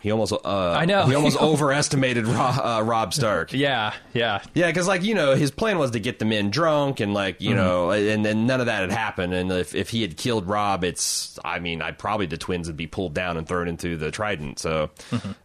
He 0.01 0.11
almost, 0.11 0.31
uh, 0.31 0.71
I 0.71 0.85
know. 0.85 1.05
he 1.07 1.13
almost 1.15 1.37
overestimated 1.41 2.25
Rob, 2.25 2.59
uh, 2.63 2.83
Rob 2.83 3.13
Stark. 3.13 3.51
Yeah, 3.53 3.93
yeah, 4.13 4.41
Yeah, 4.53 4.67
because 4.67 4.87
like 4.87 5.03
you 5.03 5.13
know, 5.15 5.35
his 5.35 5.51
plan 5.51 5.77
was 5.77 5.91
to 5.91 5.99
get 5.99 6.19
the 6.19 6.25
men 6.25 6.49
drunk, 6.51 6.99
and 6.99 7.13
like 7.13 7.41
you 7.41 7.53
know, 7.53 7.91
and 7.91 8.25
then 8.25 8.45
none 8.45 8.59
of 8.59 8.67
that 8.67 8.81
had 8.81 8.91
happened. 8.91 9.33
And 9.33 9.51
if 9.51 9.75
if 9.75 9.89
he 9.89 10.01
had 10.01 10.15
killed 10.17 10.47
Rob, 10.47 10.83
it's 10.83 11.37
I 11.43 11.59
mean, 11.59 11.81
I 11.81 11.91
probably 11.91 12.25
the 12.27 12.37
twins 12.37 12.67
would 12.67 12.77
be 12.77 12.87
pulled 12.87 13.13
down 13.13 13.35
and 13.37 13.47
thrown 13.47 13.67
into 13.67 13.97
the 13.97 14.11
Trident. 14.11 14.59
So, 14.59 14.89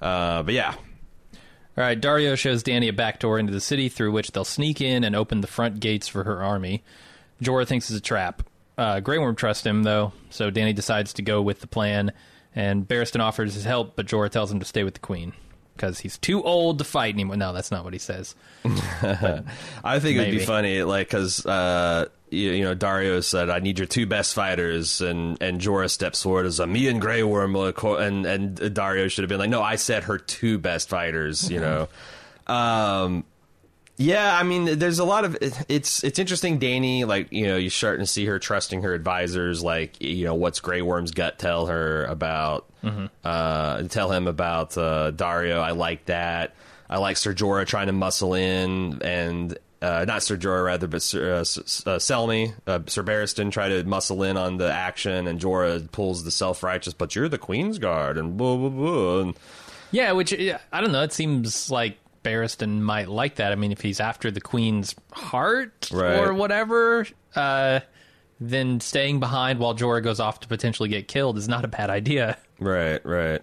uh, 0.00 0.42
but 0.42 0.54
yeah, 0.54 0.74
All 1.76 1.84
right, 1.84 2.00
Daario 2.00 2.36
shows 2.36 2.62
Dany 2.62 2.88
a 2.88 2.92
back 2.92 3.18
door 3.20 3.38
into 3.38 3.52
the 3.52 3.60
city 3.60 3.88
through 3.88 4.12
which 4.12 4.32
they'll 4.32 4.44
sneak 4.44 4.80
in 4.80 5.02
and 5.04 5.16
open 5.16 5.40
the 5.40 5.46
front 5.46 5.80
gates 5.80 6.06
for 6.08 6.24
her 6.24 6.42
army. 6.42 6.82
Jorah 7.42 7.66
thinks 7.66 7.88
it's 7.90 7.98
a 7.98 8.02
trap. 8.02 8.42
Uh, 8.76 9.00
Grey 9.00 9.18
Worm 9.18 9.34
trusts 9.36 9.64
him, 9.66 9.82
though, 9.82 10.12
so 10.30 10.50
Dany 10.50 10.74
decides 10.74 11.12
to 11.14 11.22
go 11.22 11.42
with 11.42 11.60
the 11.60 11.66
plan, 11.66 12.12
and 12.54 12.86
Barristan 12.86 13.20
offers 13.20 13.54
his 13.54 13.64
help, 13.64 13.96
but 13.96 14.06
Jorah 14.06 14.30
tells 14.30 14.50
him 14.50 14.60
to 14.60 14.66
stay 14.66 14.84
with 14.84 14.94
the 14.94 15.00
Queen. 15.00 15.32
Because 15.76 16.00
he's 16.00 16.18
too 16.18 16.42
old 16.42 16.76
to 16.78 16.84
fight 16.84 17.14
anymore. 17.14 17.36
No, 17.36 17.54
that's 17.54 17.70
not 17.70 17.84
what 17.84 17.94
he 17.94 17.98
says. 17.98 18.34
I 18.64 19.98
think 19.98 20.18
it'd 20.18 20.30
be 20.30 20.38
funny, 20.40 20.82
like 20.82 21.06
because 21.08 21.46
uh, 21.46 22.08
you, 22.28 22.50
you 22.50 22.64
know 22.64 22.74
Daario 22.74 23.24
said, 23.24 23.48
"I 23.48 23.60
need 23.60 23.78
your 23.78 23.86
two 23.86 24.04
best 24.04 24.34
fighters," 24.34 25.00
and 25.00 25.40
and 25.40 25.58
Jorah 25.58 25.88
steps 25.88 26.22
forward 26.22 26.44
as 26.44 26.60
a 26.60 26.66
me 26.66 26.88
and 26.88 27.00
Grey 27.00 27.22
Worm, 27.22 27.56
and 27.56 28.26
and 28.26 28.58
Daario 28.58 29.10
should 29.10 29.22
have 29.22 29.30
been 29.30 29.38
like, 29.38 29.48
"No, 29.48 29.62
I 29.62 29.76
said 29.76 30.04
her 30.04 30.18
two 30.18 30.58
best 30.58 30.90
fighters," 30.90 31.50
you 31.50 31.60
know. 31.60 31.88
um, 32.46 33.24
yeah, 34.00 34.34
I 34.34 34.44
mean, 34.44 34.78
there's 34.78 34.98
a 34.98 35.04
lot 35.04 35.26
of 35.26 35.36
it's 35.68 36.02
it's 36.02 36.18
interesting. 36.18 36.58
Dany, 36.58 37.06
like 37.06 37.30
you 37.30 37.46
know, 37.46 37.58
you're 37.58 37.70
starting 37.70 38.00
to 38.04 38.10
see 38.10 38.24
her 38.24 38.38
trusting 38.38 38.80
her 38.80 38.94
advisors. 38.94 39.62
Like 39.62 40.00
you 40.00 40.24
know, 40.24 40.34
what's 40.34 40.60
Grey 40.60 40.80
Worm's 40.80 41.10
gut 41.10 41.38
tell 41.38 41.66
her 41.66 42.06
about? 42.06 42.66
Uh, 43.22 43.82
tell 43.84 44.10
him 44.10 44.26
about 44.26 44.76
uh, 44.78 45.12
Daario. 45.14 45.60
I 45.60 45.72
like 45.72 46.06
that. 46.06 46.54
I 46.88 46.96
like 46.96 47.18
Sir 47.18 47.34
Jorah 47.34 47.66
trying 47.66 47.88
to 47.88 47.92
muscle 47.92 48.32
in 48.34 49.02
and. 49.02 49.56
Uh, 49.82 50.04
not 50.06 50.22
Sir 50.22 50.36
Jorah, 50.36 50.66
rather, 50.66 50.86
but 50.86 51.00
Sir, 51.00 51.36
uh, 51.36 51.40
S- 51.40 51.82
uh, 51.86 51.96
Selmy, 51.96 52.52
uh, 52.66 52.80
Sir 52.86 53.02
Barristan 53.02 53.50
try 53.50 53.70
to 53.70 53.82
muscle 53.84 54.22
in 54.24 54.36
on 54.36 54.58
the 54.58 54.70
action, 54.70 55.26
and 55.26 55.40
Jorah 55.40 55.90
pulls 55.90 56.22
the 56.22 56.30
self-righteous, 56.30 56.92
but 56.92 57.16
you're 57.16 57.30
the 57.30 57.38
Queen's 57.38 57.78
Guard, 57.78 58.18
and 58.18 58.36
blah, 58.36 58.58
blah, 58.58 58.68
blah. 58.68 59.20
And 59.20 59.34
Yeah, 59.90 60.12
which, 60.12 60.34
I 60.34 60.80
don't 60.82 60.92
know, 60.92 61.02
it 61.02 61.14
seems 61.14 61.70
like 61.70 61.96
Barristan 62.22 62.80
might 62.80 63.09
like 63.09 63.37
that. 63.37 63.52
I 63.52 63.54
mean, 63.54 63.72
if 63.72 63.80
he's 63.80 64.00
after 64.00 64.30
the 64.30 64.40
Queen's 64.40 64.94
heart 65.12 65.88
Right. 65.92 66.18
or 66.18 66.35
whatever, 66.35 67.06
uh, 67.35 67.80
then 68.40 68.80
staying 68.80 69.20
behind 69.20 69.59
while 69.59 69.74
Jorah 69.74 70.02
goes 70.02 70.20
off 70.20 70.40
to 70.40 70.48
potentially 70.48 70.88
get 70.88 71.09
killed 71.09 71.38
is 71.38 71.48
not 71.48 71.64
a 71.64 71.68
bad 71.68 71.90
idea. 71.90 72.37
Right, 72.59 73.04
right. 73.06 73.42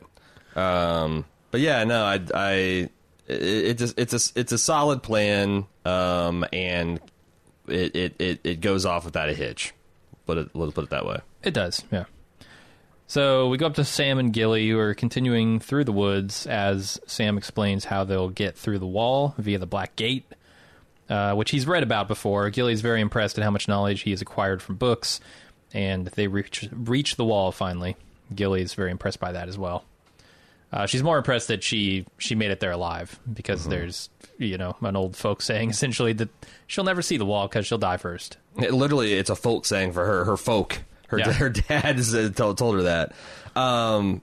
Um, 0.56 1.26
but 1.52 1.62
yeah, 1.62 1.84
no, 1.84 2.04
I, 2.04 2.20
I, 2.34 2.52
it, 2.54 2.90
it's 3.28 3.82
a, 3.82 3.94
it's 4.02 4.14
a, 4.14 4.40
it's 4.40 4.52
a 4.52 4.58
solid 4.58 5.02
plan, 5.04 5.66
um, 5.86 6.46
and 6.54 7.00
it, 7.68 7.96
it, 7.96 8.16
it, 8.20 8.40
it 8.44 8.62
goes 8.62 8.86
off 8.86 9.06
without 9.06 9.30
a 9.30 9.34
hitch. 9.34 9.74
Put 10.26 10.38
it, 10.38 10.50
let's 10.56 10.74
put 10.74 10.84
it 10.84 10.90
that 10.92 11.06
way. 11.06 11.20
It 11.44 11.54
does, 11.54 11.84
yeah. 11.92 12.06
So 13.10 13.48
we 13.48 13.58
go 13.58 13.68
up 13.68 13.76
to 13.76 13.86
Sam 13.86 14.20
and 14.20 14.34
Gilly, 14.34 14.70
who 14.70 14.78
are 14.80 14.94
continuing 14.94 15.62
through 15.62 15.86
the 15.86 15.94
woods 15.94 16.46
as 16.46 17.00
Sam 17.08 17.38
explains 17.38 17.86
how 17.86 18.04
they'll 18.04 18.30
get 18.30 18.58
through 18.58 18.80
the 18.80 18.88
wall 18.88 19.34
via 19.38 19.58
the 19.60 19.66
Black 19.66 19.96
Gate, 19.96 20.26
uh, 21.10 21.34
which 21.34 21.52
he's 21.52 21.66
read 21.66 21.84
about 21.84 22.10
before. 22.10 22.50
Gilly's 22.50 22.82
very 22.82 23.00
impressed 23.00 23.38
at 23.38 23.46
how 23.46 23.52
much 23.52 23.70
knowledge 23.70 24.02
he 24.02 24.12
has 24.12 24.22
acquired 24.22 24.62
from 24.62 24.76
books, 24.76 25.22
and 25.74 26.08
they 26.08 26.28
reach 26.28 26.68
reach 26.74 27.16
the 27.16 27.24
wall 27.24 27.54
finally. 27.54 27.96
Gilly's 28.36 28.74
very 28.74 28.92
impressed 28.92 29.22
by 29.22 29.32
that 29.32 29.48
as 29.48 29.58
well. 29.58 29.86
Uh, 30.74 30.86
she's 30.86 31.02
more 31.02 31.18
impressed 31.18 31.48
that 31.48 31.64
she 31.64 32.06
she 32.18 32.36
made 32.36 32.52
it 32.52 32.60
there 32.60 32.72
alive 32.72 33.18
because 33.34 33.70
there's 33.70 34.10
you 34.38 34.58
know 34.58 34.76
an 34.82 34.98
old 34.98 35.16
folk 35.16 35.42
saying 35.42 35.70
essentially 35.70 36.12
that 36.12 36.28
she'll 36.68 36.84
never 36.84 37.02
see 37.02 37.16
the 37.16 37.26
wall 37.26 37.48
because 37.48 37.66
she'll 37.66 37.78
die 37.78 37.96
first. 37.96 38.36
It, 38.58 38.74
literally, 38.74 39.14
it's 39.14 39.30
a 39.30 39.36
folk 39.36 39.66
saying 39.66 39.94
for 39.94 40.06
her. 40.06 40.26
Her 40.26 40.36
folk. 40.36 40.80
Her 41.08 41.20
Yeah. 41.20 41.32
her 41.34 41.50
dad 41.50 42.00
uh, 42.00 42.30
told, 42.30 42.58
told 42.58 42.76
her 42.76 42.84
that. 42.84 43.14
Um, 43.56 44.22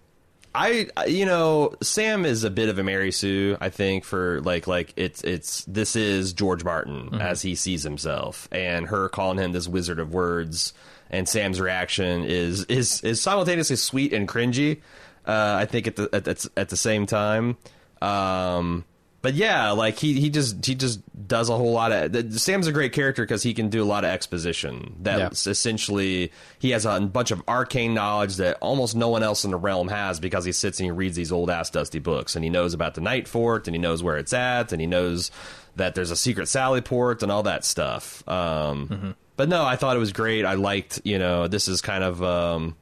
I 0.55 0.89
you 1.09 1.27
know 1.27 1.75
Sam 1.83 2.25
is 2.25 2.45
a 2.45 2.51
bit 2.51 2.69
of 2.69 2.79
a 2.79 2.85
Mary 2.85 3.11
Sue. 3.11 3.57
I 3.61 3.71
think 3.71 4.05
for 4.05 4.41
like 4.43 4.67
like 4.69 4.93
it's 4.97 5.23
it's 5.25 5.65
this 5.65 5.97
is 5.97 6.33
George 6.33 6.63
Martin 6.63 7.15
as 7.21 7.43
he 7.43 7.57
sees 7.57 7.83
himself, 7.83 8.49
and 8.53 8.87
her 8.87 9.09
calling 9.09 9.39
him 9.39 9.51
this 9.53 9.67
wizard 9.67 9.99
of 9.99 10.13
words, 10.15 10.73
and 11.11 11.29
Sam's 11.29 11.61
reaction 11.61 12.25
is 12.25 12.65
is 12.67 13.01
is 13.01 13.21
simultaneously 13.21 13.75
sweet 13.77 14.13
and 14.13 14.29
cringy. 14.29 14.81
Uh, 15.27 15.57
I 15.59 15.65
think 15.67 15.89
at 15.89 15.97
the 15.97 16.09
at, 16.13 16.29
at, 16.29 16.47
at 16.57 16.69
the 16.69 16.77
same 16.77 17.07
time. 17.07 17.57
Um, 18.01 18.85
but 19.25 19.33
yeah, 19.33 19.71
like 19.71 19.99
he 19.99 20.21
he 20.21 20.29
just 20.29 20.67
he 20.67 20.75
just 20.75 21.01
does 21.27 21.49
a 21.49 21.57
whole 21.57 21.73
lot 21.73 21.93
of. 21.93 22.39
Sam's 22.39 22.67
a 22.67 22.73
great 22.73 22.93
character 22.93 23.23
because 23.23 23.43
he 23.43 23.55
can 23.55 23.71
do 23.71 23.83
a 23.83 23.87
lot 23.87 24.05
of 24.05 24.11
exposition. 24.11 24.97
That's 25.01 25.47
essentially 25.47 26.31
he 26.59 26.73
has 26.73 26.85
a 26.85 27.01
bunch 27.01 27.31
of 27.31 27.43
arcane 27.49 27.95
knowledge 27.95 28.37
that 28.37 28.59
almost 28.61 28.95
no 28.95 29.09
one 29.09 29.23
else 29.23 29.47
in 29.47 29.51
the 29.51 29.57
realm 29.57 29.89
has 29.89 30.21
because 30.21 30.45
he 30.45 30.53
sits 30.53 30.79
and 30.79 30.85
he 30.85 30.91
reads 30.91 31.17
these 31.17 31.33
old 31.33 31.49
ass 31.49 31.71
dusty 31.71 32.01
books 32.01 32.37
and 32.37 32.45
he 32.45 32.51
knows 32.51 32.75
about 32.75 32.93
the 32.97 33.01
Night 33.01 33.27
Fort 33.27 33.67
and 33.67 33.75
he 33.75 33.81
knows 33.81 34.03
where 34.03 34.19
it's 34.19 34.35
at 34.35 34.73
and 34.73 34.81
he 34.83 34.87
knows 34.87 35.31
that 35.77 35.95
there's 35.95 36.11
a 36.11 36.17
secret 36.17 36.47
Sally 36.47 36.83
port 36.83 37.23
and 37.23 37.33
all 37.33 37.45
that 37.45 37.65
stuff. 37.65 38.23
Um, 38.29 39.15
But 39.37 39.49
no, 39.49 39.65
I 39.65 39.77
thought 39.77 39.97
it 39.97 40.01
was 40.01 40.13
great. 40.13 40.45
I 40.45 40.53
liked 40.55 41.01
you 41.03 41.19
know 41.19 41.49
this 41.49 41.67
is 41.67 41.81
kind 41.81 42.05
of. 42.05 42.23
Um, 42.23 42.77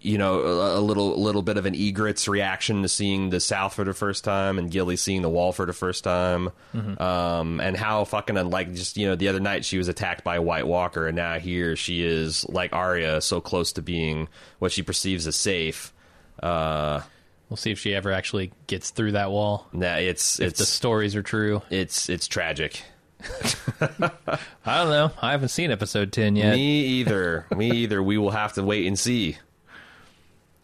you 0.00 0.18
know, 0.18 0.40
a, 0.40 0.78
a 0.78 0.80
little 0.80 1.20
little 1.20 1.42
bit 1.42 1.56
of 1.56 1.66
an 1.66 1.74
Ygritte's 1.74 2.28
reaction 2.28 2.82
to 2.82 2.88
seeing 2.88 3.30
the 3.30 3.40
South 3.40 3.74
for 3.74 3.84
the 3.84 3.92
first 3.94 4.24
time, 4.24 4.58
and 4.58 4.70
Gilly 4.70 4.96
seeing 4.96 5.22
the 5.22 5.28
Wall 5.28 5.52
for 5.52 5.66
the 5.66 5.72
first 5.72 6.04
time, 6.04 6.50
um, 6.98 7.60
and 7.60 7.76
how 7.76 8.04
fucking 8.04 8.36
unlike 8.36 8.72
just 8.74 8.96
you 8.96 9.06
know 9.06 9.16
the 9.16 9.28
other 9.28 9.40
night 9.40 9.64
she 9.64 9.78
was 9.78 9.88
attacked 9.88 10.24
by 10.24 10.36
a 10.36 10.42
White 10.42 10.66
Walker, 10.66 11.06
and 11.06 11.16
now 11.16 11.38
here 11.38 11.76
she 11.76 12.02
is 12.02 12.48
like 12.48 12.72
Arya, 12.72 13.20
so 13.20 13.40
close 13.40 13.72
to 13.72 13.82
being 13.82 14.28
what 14.58 14.72
she 14.72 14.82
perceives 14.82 15.26
as 15.26 15.36
safe. 15.36 15.92
Uh, 16.42 17.00
We'll 17.50 17.56
see 17.56 17.70
if 17.70 17.78
she 17.78 17.94
ever 17.94 18.12
actually 18.12 18.52
gets 18.66 18.90
through 18.90 19.12
that 19.12 19.30
wall. 19.30 19.68
nah, 19.72 19.94
it's 19.96 20.38
If 20.38 20.56
the 20.56 20.66
stories 20.66 21.16
are 21.16 21.22
true. 21.22 21.62
it's 21.70 22.10
it's 22.10 22.28
tragic. 22.28 22.82
I 23.80 24.82
don't 24.84 24.90
know. 24.90 25.10
I 25.20 25.30
haven't 25.32 25.48
seen 25.48 25.70
episode 25.70 26.12
10 26.12 26.36
yet. 26.36 26.54
Me 26.54 26.84
either. 26.84 27.46
Me 27.56 27.70
either. 27.70 28.02
We 28.02 28.18
will 28.18 28.30
have 28.32 28.52
to 28.54 28.62
wait 28.62 28.86
and 28.86 28.98
see. 28.98 29.38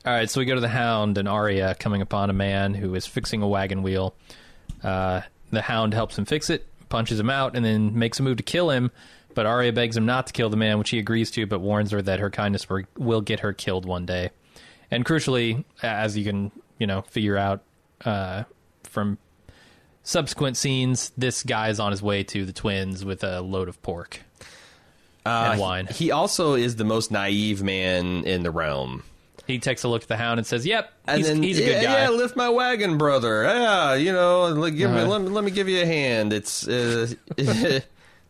All 0.07 0.12
right, 0.12 0.29
so 0.29 0.38
we 0.40 0.45
go 0.45 0.55
to 0.55 0.61
the 0.61 0.69
Hound 0.69 1.17
and 1.17 1.27
Arya 1.27 1.75
coming 1.79 2.03
upon 2.03 2.29
a 2.29 2.35
man 2.35 2.75
who 2.75 2.95
is 2.95 3.07
fixing 3.07 3.40
a 3.40 3.49
wagon 3.49 3.83
wheel. 3.83 4.14
Uh, 4.83 5.23
the 5.51 5.62
Hound 5.62 5.95
helps 5.95 6.19
him 6.19 6.27
fix 6.27 6.51
it, 6.51 6.67
punches 6.90 7.19
him 7.19 7.31
out, 7.31 7.57
and 7.57 7.64
then 7.64 7.99
makes 7.99 8.21
a 8.21 8.23
move 8.23 8.37
to 8.37 8.43
kill 8.43 8.69
him. 8.71 8.90
But 9.35 9.47
Arya 9.47 9.73
begs 9.73 9.97
him 9.97 10.05
not 10.05 10.27
to 10.27 10.33
kill 10.35 10.51
the 10.51 10.59
man, 10.59 10.79
which 10.79 10.90
he 10.90 10.99
agrees 10.99 11.31
to, 11.33 11.47
but 11.47 11.61
warns 11.61 11.90
her 11.93 12.03
that 12.03 12.21
her 12.21 12.31
kindness 12.31 12.69
will- 12.69 12.85
will 12.99 13.23
get 13.23 13.40
her 13.40 13.53
killed 13.55 13.87
one 13.87 14.05
day. 14.05 14.31
And 14.90 15.05
crucially, 15.07 15.64
as 15.83 16.17
you 16.19 16.25
can 16.25 16.53
you 16.79 16.87
know 16.87 17.03
figure 17.03 17.37
out 17.38 17.62
uh, 18.05 18.45
from 18.83 19.17
subsequent 20.03 20.59
scenes, 20.59 21.12
this 21.17 21.43
guy 21.43 21.69
is 21.71 21.81
on 21.81 21.90
his 21.93 22.03
way 22.03 22.23
to 22.25 22.45
the 22.45 22.53
twins 22.53 23.05
with 23.07 23.25
a 23.25 23.40
load 23.40 23.69
of 23.69 23.81
pork 23.83 24.21
and 25.25 25.61
wine. 25.61 25.87
He 25.87 26.11
also 26.11 26.53
is 26.55 26.77
the 26.77 26.85
most 26.85 27.11
naive 27.11 27.62
man 27.62 28.25
in 28.25 28.43
the 28.43 28.51
realm. 28.51 29.03
He 29.46 29.59
takes 29.59 29.85
a 29.85 29.88
look 29.88 30.02
at 30.02 30.09
the 30.09 30.16
Hound 30.16 30.38
and 30.38 30.46
says, 30.46 30.64
"Yep, 30.66 30.92
And 31.07 31.18
he's, 31.18 31.28
then, 31.28 31.42
he's 31.42 31.59
a 31.59 31.62
yeah, 31.62 31.66
good 31.68 31.83
guy." 31.85 32.02
Yeah, 32.02 32.09
lift 32.11 32.37
my 32.37 32.48
wagon, 32.48 32.96
brother. 32.98 33.42
Yeah, 33.44 33.94
you 33.94 34.12
know, 34.12 34.46
like, 34.48 34.76
give 34.76 34.90
Uh-huh. 34.90 35.07
let, 35.07 35.20
me, 35.22 35.28
let 35.28 35.44
me 35.44 35.50
give 35.50 35.68
you 35.68 35.83
a 35.83 35.87
hand. 35.87 36.33
It's 36.33 36.66
uh, 36.66 37.09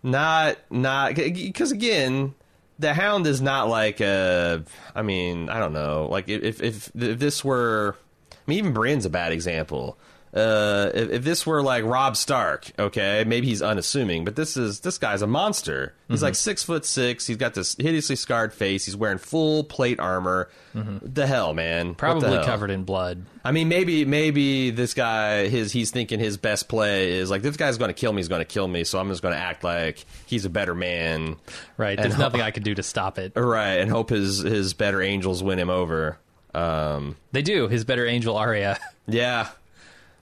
not 0.03 0.57
not 0.70 1.14
because 1.14 1.72
again, 1.72 2.35
the 2.79 2.92
Hound 2.94 3.27
is 3.27 3.40
not 3.40 3.68
like 3.68 4.00
uh 4.00 4.59
I 4.94 5.03
mean, 5.03 5.48
I 5.48 5.59
don't 5.59 5.72
know. 5.72 6.09
Like 6.11 6.29
if 6.29 6.62
if 6.62 6.90
if 6.94 7.18
this 7.18 7.44
were, 7.44 7.96
I 8.33 8.37
mean, 8.46 8.59
even 8.59 8.74
Brienne's 8.74 9.07
a 9.07 9.11
bad 9.11 9.33
example. 9.33 9.98
Uh, 10.35 10.90
if, 10.92 11.11
if 11.11 11.23
this 11.25 11.47
were 11.47 11.62
like 11.62 11.85
Rob 11.85 12.16
Stark, 12.16 12.68
okay, 12.77 13.23
maybe 13.25 13.47
he's 13.47 13.62
unassuming, 13.62 14.25
but 14.25 14.35
this 14.35 14.57
is 14.57 14.81
this 14.81 14.99
guy's 14.99 15.23
a 15.23 15.29
monster. 15.29 15.94
He's 16.09 16.16
Mm-hmm. 16.16 16.25
like 16.25 16.35
six 16.35 16.62
foot 16.64 16.85
six. 16.85 17.27
He's 17.27 17.37
got 17.37 17.55
this 17.55 17.77
hideously 17.79 18.16
scarred 18.16 18.53
face. 18.53 18.85
He's 18.85 18.97
wearing 18.97 19.18
full 19.18 19.62
plate 19.62 20.01
armor. 20.01 20.51
The 20.75 21.25
hell, 21.29 21.55
man! 21.55 21.94
Probably 21.94 22.31
hell? 22.33 22.44
covered 22.44 22.70
in 22.73 22.83
blood. 22.83 23.25
I 23.44 23.53
mean, 23.53 23.68
maybe 23.68 24.05
maybe 24.05 24.70
this 24.70 24.92
guy 24.92 25.47
his 25.47 25.70
he's 25.70 25.92
thinking 25.92 26.18
his 26.18 26.37
best 26.37 26.68
play 26.68 27.12
is 27.12 27.31
like 27.31 27.42
this 27.42 27.57
guy's 27.57 27.79
going 27.79 27.90
to 27.90 27.94
kill 27.94 28.12
me. 28.12 28.18
He's 28.18 28.29
going 28.29 28.40
to 28.40 28.44
kill 28.44 28.66
me, 28.66 28.83
so 28.83 28.99
I'm 28.99 29.09
just 29.11 29.23
going 29.23 29.35
to 29.35 29.40
act 29.40 29.62
like 29.62 30.05
he's 30.27 30.44
a 30.44 30.51
better 30.51 30.75
man, 30.75 31.37
Right. 31.77 31.97
There's 31.97 32.18
nothing 32.18 32.40
I 32.40 32.51
could 32.51 32.64
do 32.64 32.75
to 32.75 32.83
stop 32.83 33.18
it. 33.20 33.35
right? 33.37 33.75
And 33.79 33.88
hope 33.88 34.11
his 34.11 34.38
his 34.38 34.75
better 34.75 35.01
angels 35.01 35.44
win 35.44 35.61
him 35.61 35.70
over. 35.70 36.18
Um, 36.55 37.14
They 37.31 37.42
do. 37.42 37.68
His 37.68 37.85
better 37.85 38.05
angel 38.05 38.37
Arya. 38.37 38.79
yeah. 39.07 39.49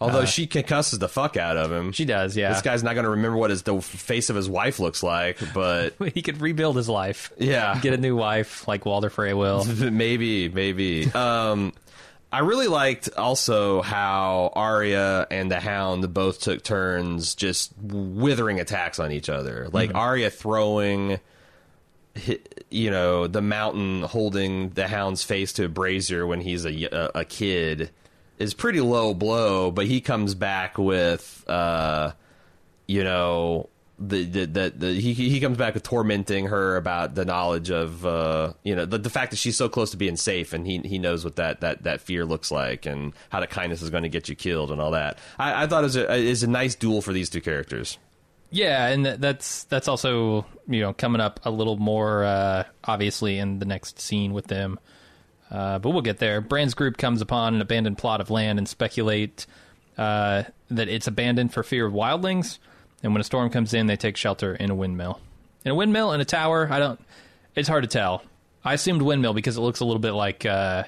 Although 0.03 0.21
Uh, 0.21 0.27
she 0.27 0.47
concusses 0.47 0.99
the 0.99 1.09
fuck 1.09 1.37
out 1.37 1.57
of 1.57 1.71
him, 1.73 1.93
She 1.93 2.05
does, 2.05 2.37
yeah. 2.37 2.53
This 2.53 2.63
guy's 2.63 2.83
not 2.83 2.95
going 2.95 3.05
to 3.05 3.11
remember 3.11 3.37
what 3.37 3.51
his 3.51 3.63
the 3.63 3.81
face 3.81 4.29
of 4.31 4.37
his 4.37 4.49
wife 4.49 4.79
looks 4.81 5.03
like, 5.03 5.39
but 5.55 5.95
he 6.15 6.23
could 6.23 6.41
rebuild 6.41 6.77
his 6.77 6.89
life. 6.89 7.33
Yeah. 7.39 7.79
Get 7.81 7.95
a 7.95 7.97
new 7.99 8.17
wife 8.17 8.67
like 8.69 8.85
Walder 8.85 9.11
Frey 9.11 9.33
will. 9.35 9.65
maybe, 9.91 10.49
maybe. 10.49 11.11
Um, 11.13 11.73
I 12.35 12.39
really 12.39 12.67
liked 12.69 13.11
also 13.17 13.83
how 13.83 14.53
Arya 14.55 15.27
and 15.31 15.51
the 15.51 15.61
Hound 15.61 16.15
both 16.15 16.41
took 16.41 16.63
turns 16.63 17.35
just 17.35 17.73
withering 17.79 18.59
attacks 18.59 18.99
on 18.99 19.13
each 19.13 19.29
other. 19.29 19.69
Like 19.71 19.95
Arya 19.95 20.31
throwing, 20.31 21.21
you 22.71 22.91
know, 22.91 23.27
the 23.27 23.43
mountain 23.43 24.03
holding 24.03 24.71
the 24.71 24.89
Hound's 24.89 25.23
face 25.23 25.53
to 25.55 25.65
a 25.67 25.69
brazier 25.69 26.27
when 26.27 26.41
he's 26.41 26.65
a, 26.65 26.85
a, 26.85 27.11
a 27.21 27.25
kid 27.27 27.91
is 28.43 28.55
pretty 28.55 28.81
low 28.81 29.15
blow, 29.15 29.71
but 29.71 29.87
he 29.87 30.01
comes 30.01 30.35
back 30.35 30.79
with, 30.79 31.45
uh, 31.49 32.13
you 32.87 33.05
know, 33.05 33.69
the 33.99 34.25
the, 34.25 34.47
the, 34.47 34.73
the 34.77 34.93
he 34.95 35.13
he 35.13 35.39
comes 35.39 35.57
back 35.57 35.75
with 35.75 35.83
tormenting 35.85 36.47
her 36.47 36.77
about 36.77 37.15
the 37.15 37.25
knowledge 37.25 37.71
of 37.71 38.05
uh 38.05 38.53
you 38.65 38.75
know 38.75 38.85
the, 38.85 38.99
the 38.99 39.11
fact 39.11 39.31
that 39.31 39.37
she's 39.37 39.57
so 39.57 39.69
close 39.69 39.93
to 39.93 39.97
being 39.97 40.17
safe 40.17 40.53
and 40.53 40.67
he 40.67 40.79
he 40.79 40.99
knows 40.99 41.25
what 41.25 41.37
that 41.37 41.61
that 41.61 41.85
that 41.85 42.01
fear 42.01 42.25
looks 42.25 42.51
like 42.51 42.85
and 42.85 43.13
how 43.29 43.39
the 43.39 43.47
kindness 43.47 43.81
is 43.81 43.91
going 43.91 44.03
to 44.03 44.09
get 44.09 44.29
you 44.29 44.35
killed 44.35 44.73
and 44.73 44.81
all 44.81 44.91
that 44.91 45.19
I, 45.39 45.65
I 45.65 45.67
thought 45.69 45.85
it 45.85 45.93
was 45.95 45.97
a 46.43 46.45
a 46.45 46.51
nice 46.51 46.75
duel 46.75 47.01
for 47.01 47.13
these 47.13 47.31
two 47.31 47.41
characters 47.41 47.99
Yeah, 48.51 48.89
and 48.89 49.07
that's 49.07 49.65
that's 49.65 49.89
also 49.89 50.47
you 50.69 50.81
know 50.81 50.93
coming 50.93 51.21
up 51.21 51.41
a 51.45 51.51
little 51.51 51.77
more 51.77 52.25
uh, 52.25 52.65
obviously 52.85 53.39
in 53.39 53.59
the 53.61 53.65
next 53.65 53.99
scene 54.01 54.33
with 54.35 54.47
them. 54.47 54.79
Uh, 55.53 55.79
but 55.79 55.91
we'll 55.91 56.03
get 56.03 56.19
there. 56.19 56.41
Bran's 56.41 56.73
group 56.73 56.97
comes 56.97 57.21
upon 57.21 57.55
an 57.55 57.61
abandoned 57.61 57.99
plot 57.99 58.23
of 58.23 58.31
land 58.31 58.59
and 58.59 58.67
speculate 58.67 59.47
uh, 59.99 60.45
that 60.71 60.89
it's 60.89 61.07
abandoned 61.07 61.53
for 61.53 61.63
fear 61.63 61.85
of 61.87 61.93
wildlings. 61.93 62.59
And 63.03 63.13
when 63.13 63.21
a 63.21 63.25
storm 63.25 63.51
comes 63.51 63.75
in, 63.75 63.87
they 63.87 63.97
take 63.97 64.17
shelter 64.17 64.55
in 64.55 64.71
a 64.71 64.75
windmill. 64.75 65.21
In 65.65 65.73
a 65.73 65.75
windmill 65.75 66.13
in 66.13 66.21
a 66.23 66.25
tower, 66.25 66.69
I 66.71 66.79
don't. 66.79 67.01
It's 67.55 67.69
hard 67.69 67.85
to 67.85 67.89
tell. 67.89 68.23
I 68.65 68.73
assumed 68.73 69.03
windmill 69.03 69.35
because 69.35 69.57
it 69.59 69.61
looks 69.61 69.81
a 69.81 69.85
little 69.85 70.01
bit 70.01 70.13
like 70.13 70.47
uh, 70.47 70.85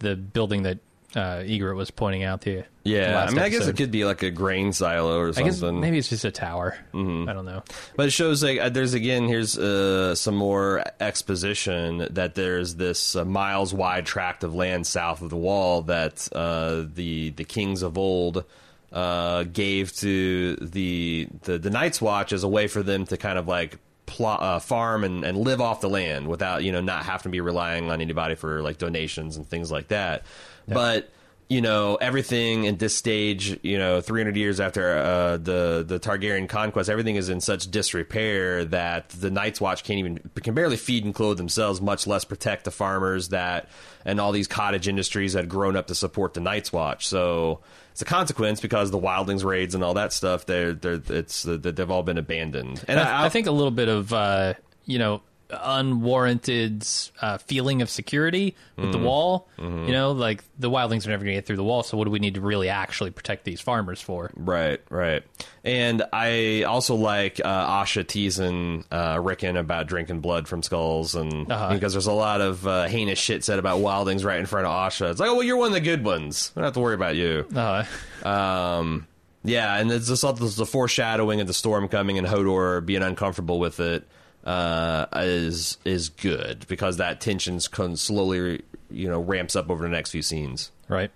the 0.00 0.16
building 0.16 0.64
that 0.64 0.78
uh, 1.16 1.38
Ygritte 1.38 1.76
was 1.76 1.90
pointing 1.90 2.24
out 2.24 2.42
to 2.42 2.50
you. 2.50 2.64
Yeah 2.88 3.24
I 3.24 3.30
mean 3.30 3.38
I 3.38 3.48
guess 3.48 3.58
episode. 3.58 3.70
it 3.70 3.76
could 3.76 3.90
be 3.90 4.04
like 4.04 4.22
a 4.22 4.30
grain 4.30 4.72
silo 4.72 5.18
or 5.18 5.28
I 5.28 5.32
something 5.32 5.52
guess 5.52 5.62
maybe 5.62 5.98
it's 5.98 6.08
just 6.08 6.24
a 6.24 6.30
tower. 6.30 6.76
I 6.92 6.96
don't 7.32 7.44
know. 7.44 7.62
But 7.96 8.06
it 8.06 8.10
shows 8.10 8.42
like 8.42 8.58
uh, 8.58 8.68
there's 8.68 8.94
again 8.94 9.28
here's 9.28 9.58
uh, 9.58 10.14
some 10.14 10.36
more 10.36 10.84
exposition 11.00 12.06
that 12.10 12.34
there's 12.34 12.74
this 12.76 13.16
uh, 13.16 13.24
miles 13.24 13.74
wide 13.74 14.06
tract 14.06 14.44
of 14.44 14.54
land 14.54 14.86
south 14.86 15.22
of 15.22 15.30
the 15.30 15.36
wall 15.36 15.82
that 15.82 16.28
uh, 16.32 16.84
the 16.94 17.30
the 17.30 17.44
kings 17.44 17.82
of 17.82 17.98
old 17.98 18.44
uh, 18.92 19.44
gave 19.44 19.92
to 19.96 20.56
the, 20.56 21.28
the 21.42 21.58
the 21.58 21.70
Night's 21.70 22.00
Watch 22.00 22.32
as 22.32 22.42
a 22.42 22.48
way 22.48 22.68
for 22.68 22.82
them 22.82 23.04
to 23.06 23.16
kind 23.16 23.38
of 23.38 23.46
like 23.46 23.78
plot, 24.06 24.42
uh, 24.42 24.58
farm 24.58 25.04
and, 25.04 25.24
and 25.24 25.36
live 25.36 25.60
off 25.60 25.80
the 25.80 25.90
land 25.90 26.26
without 26.26 26.64
you 26.64 26.72
know 26.72 26.80
not 26.80 27.04
having 27.04 27.24
to 27.24 27.28
be 27.28 27.40
relying 27.40 27.90
on 27.90 28.00
anybody 28.00 28.34
for 28.34 28.62
like 28.62 28.78
donations 28.78 29.36
and 29.36 29.46
things 29.46 29.70
like 29.70 29.88
that. 29.88 30.24
But 30.66 31.10
you 31.48 31.62
know 31.62 31.96
everything 31.96 32.66
at 32.66 32.78
this 32.78 32.94
stage 32.94 33.58
you 33.62 33.78
know 33.78 34.00
300 34.00 34.36
years 34.36 34.60
after 34.60 34.98
uh, 34.98 35.36
the 35.38 35.84
the 35.86 35.98
Targaryen 35.98 36.48
conquest 36.48 36.90
everything 36.90 37.16
is 37.16 37.28
in 37.28 37.40
such 37.40 37.70
disrepair 37.70 38.64
that 38.66 39.08
the 39.10 39.30
Night's 39.30 39.60
Watch 39.60 39.82
can't 39.82 39.98
even 39.98 40.30
can 40.42 40.54
barely 40.54 40.76
feed 40.76 41.04
and 41.04 41.14
clothe 41.14 41.38
themselves 41.38 41.80
much 41.80 42.06
less 42.06 42.24
protect 42.24 42.64
the 42.64 42.70
farmers 42.70 43.30
that 43.30 43.68
and 44.04 44.20
all 44.20 44.32
these 44.32 44.46
cottage 44.46 44.88
industries 44.88 45.32
that 45.32 45.40
had 45.40 45.48
grown 45.48 45.76
up 45.76 45.86
to 45.86 45.94
support 45.94 46.34
the 46.34 46.40
Night's 46.40 46.72
Watch. 46.72 47.06
So 47.06 47.60
it's 47.92 48.02
a 48.02 48.06
consequence 48.06 48.60
because 48.60 48.90
the 48.90 48.98
wildlings 48.98 49.44
raids 49.44 49.74
and 49.74 49.82
all 49.82 49.94
that 49.94 50.12
stuff 50.12 50.46
they're, 50.46 50.72
they're 50.72 51.00
it's 51.08 51.46
uh, 51.46 51.56
they've 51.60 51.90
all 51.90 52.02
been 52.02 52.18
abandoned. 52.18 52.84
And 52.86 53.00
I, 53.00 53.24
I 53.26 53.28
think 53.30 53.46
a 53.46 53.52
little 53.52 53.70
bit 53.70 53.88
of 53.88 54.12
uh, 54.12 54.54
you 54.84 54.98
know 54.98 55.22
unwarranted 55.50 56.86
uh, 57.20 57.38
feeling 57.38 57.82
of 57.82 57.90
security 57.90 58.54
with 58.76 58.92
the 58.92 58.98
wall. 58.98 59.48
You 59.58 59.92
know, 59.92 60.12
like 60.12 60.44
the 60.58 60.70
wildlings 60.70 61.06
are 61.06 61.10
never 61.10 61.24
going 61.24 61.34
to 61.34 61.38
get 61.40 61.46
through 61.46 61.56
the 61.56 61.64
wall. 61.64 61.82
So 61.82 61.96
what 61.96 62.04
do 62.04 62.10
we 62.10 62.18
need 62.18 62.34
to 62.34 62.40
really 62.40 62.68
actually 62.68 63.10
protect 63.10 63.44
these 63.44 63.60
farmers 63.60 64.00
for? 64.00 64.30
Right, 64.36 64.80
right. 64.90 65.22
And 65.64 66.02
I 66.12 66.62
also 66.62 66.94
like 66.94 67.40
uh, 67.44 67.82
Osha 67.82 68.06
teasing 68.06 68.84
uh, 68.90 69.18
Rickon 69.22 69.56
about 69.56 69.86
drinking 69.86 70.20
blood 70.20 70.48
from 70.48 70.62
skulls, 70.62 71.14
and 71.14 71.50
Uh-huh. 71.50 71.74
because 71.74 71.92
there's 71.92 72.06
a 72.06 72.12
lot 72.12 72.40
of 72.40 72.66
uh, 72.66 72.84
heinous 72.86 73.18
shit 73.18 73.44
said 73.44 73.58
about 73.58 73.80
wildlings 73.80 74.24
right 74.24 74.38
in 74.40 74.46
front 74.46 74.66
of 74.66 74.72
Osha. 74.72 75.10
It's 75.10 75.20
like, 75.20 75.28
oh, 75.30 75.34
well, 75.34 75.42
you're 75.42 75.56
one 75.56 75.68
of 75.68 75.74
the 75.74 75.80
good 75.80 76.04
ones. 76.04 76.52
We 76.54 76.60
don't 76.60 76.66
have 76.66 76.74
to 76.74 76.80
worry 76.80 76.94
about 76.94 77.16
you. 77.16 77.46
Uh, 77.54 77.84
Um, 78.24 79.06
yeah, 79.44 79.76
and 79.78 79.90
it's 79.90 80.08
just 80.08 80.24
all 80.24 80.32
the 80.32 80.66
foreshadowing 80.66 81.40
of 81.40 81.46
the 81.46 81.54
storm 81.54 81.88
coming 81.88 82.18
and 82.18 82.26
Hodor 82.26 82.84
being 82.84 83.02
uncomfortable 83.02 83.58
with 83.58 83.80
it 83.80 84.06
uh, 84.44 85.06
is 85.16 85.78
is 85.84 86.08
good 86.08 86.66
because 86.68 86.96
that 86.96 87.20
tension's 87.20 87.68
con- 87.68 87.96
slowly 87.96 88.62
you 88.90 89.08
know 89.08 89.20
ramps 89.20 89.54
up 89.56 89.70
over 89.70 89.82
the 89.82 89.88
next 89.90 90.10
few 90.12 90.22
scenes. 90.22 90.70
right. 90.88 91.10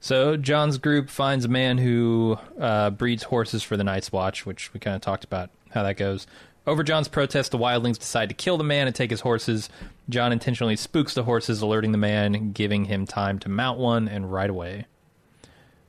So 0.00 0.36
Jon's 0.36 0.78
group 0.78 1.08
finds 1.08 1.44
a 1.44 1.48
man 1.48 1.78
who 1.78 2.36
uh, 2.58 2.90
breeds 2.90 3.22
horses 3.22 3.62
for 3.62 3.76
the 3.76 3.84
Night's 3.84 4.10
Watch, 4.10 4.44
which 4.44 4.74
we 4.74 4.80
kind 4.80 4.96
of 4.96 5.00
talked 5.00 5.22
about 5.22 5.50
how 5.70 5.84
that 5.84 5.96
goes. 5.96 6.26
Over 6.66 6.82
Jon's 6.82 7.06
protest, 7.06 7.52
the 7.52 7.58
wildlings 7.58 8.00
decide 8.00 8.28
to 8.28 8.34
kill 8.34 8.56
the 8.56 8.64
man 8.64 8.88
and 8.88 8.96
take 8.96 9.10
his 9.10 9.20
horses. 9.20 9.68
Jon 10.08 10.32
intentionally 10.32 10.74
spooks 10.74 11.14
the 11.14 11.22
horses, 11.22 11.62
alerting 11.62 11.92
the 11.92 11.98
man, 11.98 12.50
giving 12.50 12.86
him 12.86 13.06
time 13.06 13.38
to 13.40 13.48
mount 13.48 13.78
one 13.78 14.08
and 14.08 14.32
ride 14.32 14.50
away. 14.50 14.86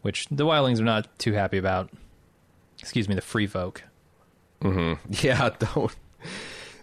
Which 0.04 0.28
the 0.30 0.46
wildlings 0.46 0.80
are 0.80 0.84
not 0.84 1.08
too 1.18 1.34
happy 1.34 1.58
about. 1.58 1.90
Excuse 2.80 3.10
me, 3.10 3.16
the 3.16 3.22
free 3.22 3.48
folk. 3.48 3.84
Yeah, 5.10 5.50
don't 5.58 5.96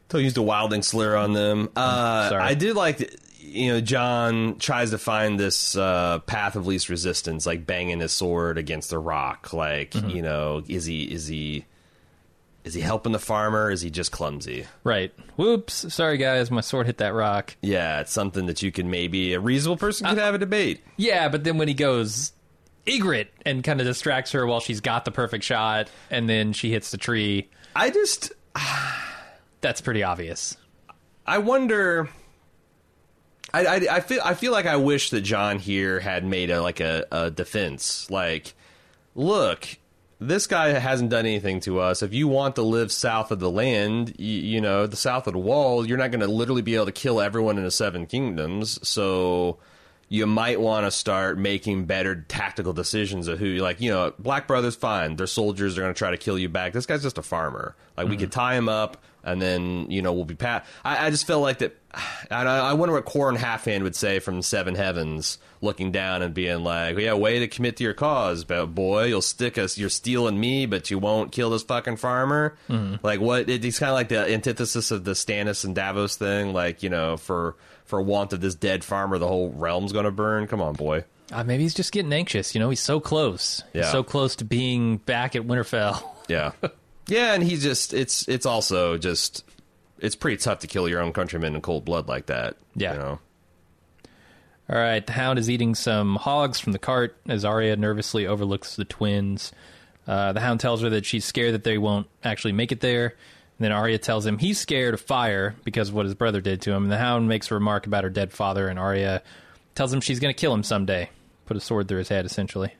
don't 0.08 0.22
use 0.22 0.34
the 0.34 0.42
wilding 0.42 0.82
slur 0.82 1.16
on 1.16 1.32
them. 1.32 1.68
Uh, 1.76 2.28
Sorry. 2.28 2.42
I 2.42 2.54
did 2.54 2.76
like. 2.76 3.16
you 3.40 3.72
know, 3.72 3.80
Jon 3.80 4.58
tries 4.58 4.90
to 4.90 4.98
find 4.98 5.38
this 5.40 5.76
uh, 5.76 6.18
path 6.20 6.56
of 6.56 6.66
least 6.66 6.88
resistance, 6.88 7.46
like 7.46 7.66
banging 7.66 8.00
his 8.00 8.12
sword 8.12 8.58
against 8.58 8.92
a 8.92 8.98
rock. 8.98 9.52
Like, 9.52 9.94
you 9.94 10.22
know, 10.22 10.62
is 10.68 10.84
he 10.84 11.02
is 11.02 11.26
he 11.26 11.64
is 12.62 12.74
he 12.74 12.80
helping 12.80 13.12
the 13.12 13.18
farmer? 13.18 13.70
Is 13.70 13.80
he 13.80 13.90
just 13.90 14.12
clumsy? 14.12 14.66
Right. 14.84 15.12
Whoops. 15.36 15.92
Sorry, 15.92 16.18
guys. 16.18 16.50
My 16.50 16.60
sword 16.60 16.86
hit 16.86 16.98
that 16.98 17.14
rock. 17.14 17.56
Yeah, 17.62 18.00
it's 18.00 18.12
something 18.12 18.46
that 18.46 18.62
you 18.62 18.70
can 18.70 18.90
maybe 18.90 19.32
a 19.32 19.40
reasonable 19.40 19.78
person 19.78 20.06
could 20.06 20.18
have 20.18 20.34
a 20.34 20.38
debate. 20.38 20.84
Yeah, 20.96 21.28
but 21.30 21.42
then 21.42 21.56
when 21.56 21.68
he 21.68 21.74
goes 21.74 22.32
Ygritte 22.86 23.28
and 23.46 23.64
kind 23.64 23.80
of 23.80 23.86
distracts 23.86 24.32
her 24.32 24.46
while 24.46 24.60
she's 24.60 24.80
got 24.80 25.04
the 25.06 25.10
perfect 25.10 25.42
shot, 25.44 25.88
and 26.10 26.28
then 26.28 26.52
she 26.52 26.70
hits 26.70 26.90
the 26.90 26.98
tree, 26.98 27.48
I 27.74 27.88
just 27.90 28.32
that's 29.60 29.80
pretty 29.80 30.02
obvious. 30.02 30.56
I 31.26 31.38
wonder. 31.38 32.08
I, 33.52 33.66
I, 33.66 33.74
I 33.96 34.00
feel 34.00 34.20
I 34.24 34.34
feel 34.34 34.52
like 34.52 34.66
I 34.66 34.76
wish 34.76 35.10
that 35.10 35.22
Jon 35.22 35.58
here 35.58 36.00
had 36.00 36.24
made 36.24 36.50
a 36.50 36.62
like 36.62 36.80
a, 36.80 37.06
a 37.10 37.30
defense. 37.30 38.10
Like, 38.10 38.54
look, 39.14 39.66
this 40.20 40.46
guy 40.46 40.68
hasn't 40.68 41.10
done 41.10 41.26
anything 41.26 41.60
to 41.60 41.80
us. 41.80 42.02
If 42.02 42.12
you 42.12 42.28
want 42.28 42.56
to 42.56 42.62
live 42.62 42.92
south 42.92 43.30
of 43.30 43.40
the 43.40 43.50
land, 43.50 44.14
you, 44.18 44.40
you 44.40 44.60
know, 44.60 44.86
the 44.86 44.96
south 44.96 45.26
of 45.26 45.32
the 45.32 45.38
wall, 45.38 45.86
you're 45.86 45.98
not 45.98 46.10
going 46.10 46.20
to 46.20 46.28
literally 46.28 46.62
be 46.62 46.74
able 46.74 46.86
to 46.86 46.92
kill 46.92 47.20
everyone 47.20 47.58
in 47.58 47.64
the 47.64 47.70
Seven 47.70 48.06
Kingdoms. 48.06 48.86
So 48.86 49.58
you 50.10 50.26
might 50.26 50.60
want 50.60 50.86
to 50.86 50.90
start 50.90 51.38
making 51.38 51.86
better 51.86 52.16
tactical 52.28 52.72
decisions 52.72 53.28
of 53.28 53.38
who, 53.38 53.46
you 53.46 53.62
like, 53.62 53.80
you 53.80 53.90
know, 53.90 54.12
Black 54.18 54.46
Brothers, 54.46 54.76
fine. 54.76 55.16
Their 55.16 55.26
soldiers 55.26 55.78
are 55.78 55.80
going 55.80 55.94
to 55.94 55.98
try 55.98 56.10
to 56.10 56.18
kill 56.18 56.38
you 56.38 56.48
back. 56.48 56.72
This 56.74 56.84
guy's 56.84 57.02
just 57.02 57.16
a 57.16 57.22
farmer. 57.22 57.74
Like, 57.96 58.06
we 58.06 58.12
mm-hmm. 58.12 58.20
could 58.20 58.32
tie 58.32 58.56
him 58.56 58.68
up, 58.68 59.02
and 59.24 59.40
then, 59.40 59.90
you 59.90 60.02
know, 60.02 60.12
we'll 60.12 60.24
be 60.24 60.34
pat. 60.34 60.64
I, 60.84 61.06
I 61.06 61.10
just 61.10 61.26
felt 61.26 61.42
like 61.42 61.58
that. 61.58 61.76
I, 62.30 62.42
I 62.44 62.72
wonder 62.74 62.94
what 62.94 63.04
Qhorin 63.04 63.36
Halfhand 63.36 63.82
would 63.82 63.96
say 63.96 64.20
from 64.20 64.42
Seven 64.42 64.76
Heavens, 64.76 65.38
looking 65.60 65.90
down 65.90 66.22
and 66.22 66.32
being 66.32 66.62
like, 66.62 66.96
yeah, 66.98 67.14
way 67.14 67.40
to 67.40 67.48
commit 67.48 67.76
to 67.78 67.84
your 67.84 67.94
cause, 67.94 68.44
but 68.44 68.66
boy. 68.66 69.04
You'll 69.06 69.22
stick 69.22 69.58
us, 69.58 69.76
you're 69.76 69.88
stealing 69.88 70.38
me, 70.38 70.66
but 70.66 70.90
you 70.90 70.98
won't 70.98 71.32
kill 71.32 71.50
this 71.50 71.62
fucking 71.64 71.96
farmer. 71.96 72.56
Like, 73.02 73.20
what? 73.20 73.48
It, 73.50 73.64
it's 73.64 73.78
kind 73.78 73.90
of 73.90 73.94
like 73.94 74.08
the 74.08 74.32
antithesis 74.32 74.90
of 74.92 75.04
the 75.04 75.12
Stannis 75.12 75.64
and 75.64 75.74
Davos 75.74 76.16
thing. 76.16 76.52
Like, 76.52 76.82
you 76.82 76.90
know, 76.90 77.16
for 77.16 77.56
for 77.86 78.00
want 78.00 78.32
of 78.32 78.40
this 78.40 78.54
dead 78.54 78.84
farmer, 78.84 79.18
the 79.18 79.26
whole 79.26 79.50
realm's 79.50 79.92
going 79.92 80.04
to 80.04 80.12
burn. 80.12 80.46
Come 80.46 80.60
on, 80.62 80.74
boy. 80.74 81.04
Uh, 81.32 81.42
maybe 81.44 81.64
he's 81.64 81.74
just 81.74 81.90
getting 81.92 82.12
anxious. 82.12 82.54
You 82.54 82.60
know, 82.60 82.70
he's 82.70 82.80
so 82.80 83.00
close. 83.00 83.62
He's 83.72 83.84
Yeah. 83.84 83.90
so 83.92 84.02
close 84.04 84.36
to 84.36 84.44
being 84.44 84.98
back 84.98 85.34
at 85.36 85.42
Winterfell. 85.42 86.02
Yeah, 86.28 86.52
yeah, 87.10 87.34
and 87.34 87.42
he's 87.42 87.62
just 87.62 87.92
it's 87.92 88.28
it's 88.28 88.46
also 88.46 88.96
just 88.98 89.44
it's 89.98 90.16
pretty 90.16 90.36
tough 90.36 90.60
to 90.60 90.66
kill 90.66 90.88
your 90.88 91.00
own 91.00 91.12
countrymen 91.12 91.54
in 91.54 91.60
cold 91.60 91.84
blood 91.84 92.08
like 92.08 92.26
that. 92.26 92.56
Yeah. 92.74 92.92
you 92.94 92.98
know. 92.98 93.18
All 94.70 94.78
right, 94.78 95.04
the 95.04 95.12
Hound 95.12 95.40
is 95.40 95.50
eating 95.50 95.74
some 95.74 96.14
hogs 96.14 96.60
from 96.60 96.72
the 96.72 96.78
cart 96.78 97.16
as 97.28 97.44
Arya 97.44 97.76
nervously 97.76 98.26
overlooks 98.28 98.76
the 98.76 98.84
twins. 98.84 99.50
Uh, 100.06 100.32
the 100.32 100.40
Hound 100.40 100.60
tells 100.60 100.80
her 100.82 100.90
that 100.90 101.04
she's 101.04 101.24
scared 101.24 101.54
that 101.54 101.64
they 101.64 101.76
won't 101.76 102.06
actually 102.22 102.52
make 102.52 102.70
it 102.70 102.80
there. 102.80 103.06
And 103.06 103.64
then 103.64 103.72
Arya 103.72 103.98
tells 103.98 104.24
him 104.24 104.38
he's 104.38 104.60
scared 104.60 104.94
of 104.94 105.00
fire 105.00 105.56
because 105.64 105.88
of 105.88 105.94
what 105.94 106.06
his 106.06 106.14
brother 106.14 106.40
did 106.40 106.62
to 106.62 106.72
him. 106.72 106.84
And 106.84 106.92
the 106.92 106.98
Hound 106.98 107.28
makes 107.28 107.50
a 107.50 107.54
remark 107.54 107.86
about 107.86 108.04
her 108.04 108.10
dead 108.10 108.32
father, 108.32 108.68
and 108.68 108.78
Arya 108.78 109.22
tells 109.74 109.92
him 109.92 110.00
she's 110.00 110.20
going 110.20 110.32
to 110.32 110.40
kill 110.40 110.54
him 110.54 110.62
someday. 110.62 111.10
Put 111.46 111.56
a 111.56 111.60
sword 111.60 111.88
through 111.88 111.98
his 111.98 112.08
head, 112.08 112.24
essentially. 112.24 112.72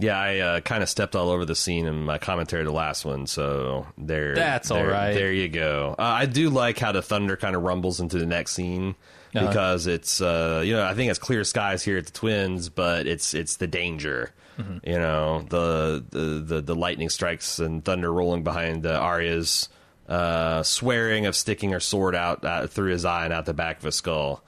Yeah, 0.00 0.18
I 0.18 0.38
uh, 0.38 0.60
kind 0.60 0.82
of 0.82 0.88
stepped 0.88 1.16
all 1.16 1.30
over 1.30 1.44
the 1.44 1.56
scene 1.56 1.86
in 1.86 2.04
my 2.04 2.18
commentary 2.18 2.62
to 2.62 2.68
the 2.70 2.74
last 2.76 3.04
one, 3.04 3.26
so 3.26 3.86
there. 3.98 4.34
That's 4.34 4.70
all 4.70 4.76
there, 4.78 4.88
right. 4.90 5.12
There 5.12 5.32
you 5.32 5.48
go. 5.48 5.94
Uh, 5.98 6.02
I 6.02 6.26
do 6.26 6.50
like 6.50 6.78
how 6.78 6.92
the 6.92 7.02
thunder 7.02 7.36
kind 7.36 7.56
of 7.56 7.62
rumbles 7.62 7.98
into 8.00 8.18
the 8.18 8.26
next 8.26 8.52
scene 8.52 8.94
Uh-huh. 9.34 9.46
because 9.48 9.86
it's 9.88 10.20
uh, 10.20 10.62
you 10.64 10.74
know 10.74 10.84
I 10.86 10.94
think 10.94 11.10
it's 11.10 11.18
clear 11.18 11.42
skies 11.44 11.82
here 11.82 11.98
at 11.98 12.06
the 12.06 12.12
Twins, 12.12 12.68
but 12.68 13.06
it's 13.08 13.34
it's 13.34 13.56
the 13.56 13.66
danger. 13.66 14.32
Mm-hmm. 14.58 14.88
You 14.88 14.98
know 14.98 15.42
the, 15.48 16.04
the 16.10 16.18
the 16.54 16.60
the 16.62 16.74
lightning 16.74 17.08
strikes 17.10 17.58
and 17.58 17.84
thunder 17.84 18.12
rolling 18.12 18.42
behind 18.44 18.86
uh, 18.86 18.90
Arya's 19.00 19.68
uh, 20.08 20.62
swearing 20.62 21.26
of 21.26 21.34
sticking 21.36 21.70
her 21.72 21.80
sword 21.80 22.14
out 22.14 22.44
uh, 22.44 22.66
through 22.68 22.92
his 22.92 23.04
eye 23.04 23.24
and 23.24 23.32
out 23.34 23.46
the 23.46 23.54
back 23.54 23.78
of 23.78 23.84
his 23.84 23.96
skull. 23.96 24.42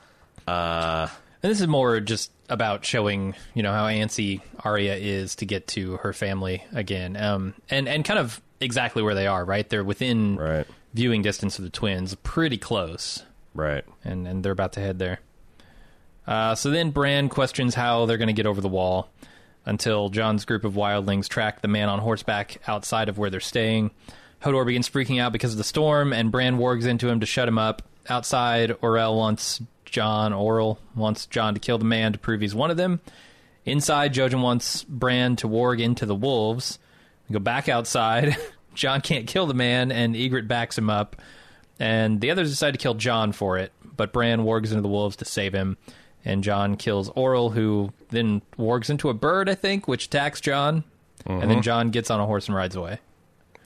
Uh, 0.47 1.09
And 1.43 1.51
this 1.51 1.61
is 1.61 1.67
more 1.69 2.01
just 2.01 2.31
about 2.51 2.85
showing, 2.85 3.35
you 3.55 3.63
know, 3.63 3.73
how 3.73 3.87
antsy 3.87 4.43
Arya 4.65 4.97
is 4.97 5.37
to 5.37 5.47
get 5.47 5.67
to 5.69 5.97
her 5.99 6.13
family 6.13 6.63
again, 6.75 7.17
um, 7.17 7.55
and 7.71 7.89
and 7.89 8.05
kind 8.05 8.19
of 8.19 8.41
exactly 8.61 9.03
where 9.03 9.15
they 9.15 9.27
are. 9.27 9.45
Right, 9.45 9.67
they're 9.69 9.85
within 9.85 10.37
Right. 10.37 10.67
viewing 10.93 11.23
distance 11.23 11.59
of 11.59 11.65
the 11.65 11.71
twins, 11.71 12.15
pretty 12.17 12.59
close, 12.59 13.25
right. 13.55 13.85
and 14.05 14.27
and 14.29 14.45
they're 14.45 14.53
about 14.53 14.73
to 14.75 14.81
head 14.81 14.99
there. 14.99 15.21
Uh, 16.27 16.55
so 16.55 16.71
then 16.71 16.91
Bran 16.91 17.29
questions 17.29 17.75
how 17.75 18.07
they're 18.07 18.19
going 18.19 18.29
to 18.29 18.33
get 18.35 18.47
over 18.47 18.61
the 18.61 18.69
wall 18.69 19.09
until 19.67 20.09
Jon's 20.11 20.45
group 20.45 20.65
of 20.65 20.75
wildlings 20.75 21.29
track 21.29 21.61
the 21.61 21.69
man 21.69 21.89
on 21.89 21.99
horseback 21.99 22.59
outside 22.69 23.09
of 23.09 23.19
where 23.19 23.31
they're 23.31 23.41
staying. 23.41 23.91
Hodor 24.43 24.65
begins 24.65 24.89
freaking 24.89 25.21
out 25.21 25.33
because 25.33 25.53
of 25.53 25.59
the 25.59 25.65
storm, 25.65 26.13
and 26.13 26.31
Bran 26.31 26.59
wargs 26.59 26.87
into 26.87 27.09
him 27.09 27.21
to 27.21 27.27
shut 27.27 27.47
him 27.49 27.59
up. 27.59 27.83
Outside, 28.09 28.71
Orell 28.81 29.17
wants 29.17 29.61
Jon, 29.91 30.33
Orell 30.33 30.79
wants 30.95 31.27
Jon 31.27 31.55
to 31.55 31.61
kill 31.61 31.79
the 31.79 31.85
man 31.85 32.13
to 32.13 32.19
prove 32.19 32.41
he's 32.41 32.55
one 32.55 32.71
of 32.71 32.77
them. 32.77 33.01
Inside, 33.65 34.15
Jojen 34.15 34.41
wants 34.41 34.85
Bran 34.85 35.37
to 35.37 35.49
warg 35.49 35.81
into 35.81 36.07
the 36.07 36.15
wolves. 36.15 36.79
We 37.29 37.35
go 37.35 37.39
back 37.39 37.69
outside. 37.69 38.37
Jon 38.75 39.01
can't 39.01 39.27
kill 39.27 39.47
the 39.47 39.55
man, 39.55 39.93
and 39.93 40.15
Ygritte 40.15 40.49
backs 40.49 40.79
him 40.79 40.89
up. 40.89 41.17
And 41.79 42.21
the 42.21 42.31
others 42.31 42.51
decide 42.51 42.73
to 42.73 42.79
kill 42.79 42.95
Jon 42.95 43.33
for 43.33 43.59
it, 43.59 43.73
but 43.97 44.13
Bran 44.13 44.41
wargs 44.41 44.71
into 44.71 44.83
the 44.83 44.89
wolves 44.89 45.17
to 45.17 45.25
save 45.25 45.53
him. 45.53 45.77
And 46.25 46.45
Jon 46.45 46.77
kills 46.77 47.11
Orell, 47.11 47.53
who 47.53 47.93
then 48.11 48.43
wargs 48.59 48.91
into 48.91 49.09
a 49.09 49.15
bird, 49.15 49.49
I 49.49 49.55
think, 49.55 49.89
which 49.89 50.07
attacks 50.07 50.41
Jon. 50.41 50.85
And 51.27 51.43
then 51.43 51.49
mm-hmm. 51.49 51.61
Jon 51.61 51.91
gets 51.91 52.11
on 52.11 52.21
a 52.21 52.27
horse 52.27 52.47
and 52.47 52.57
rides 52.57 52.77
away. 52.77 52.99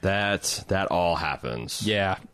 That 0.03 0.65
that 0.69 0.89
all 0.89 1.17
happens. 1.17 1.87
Yeah. 1.87 2.19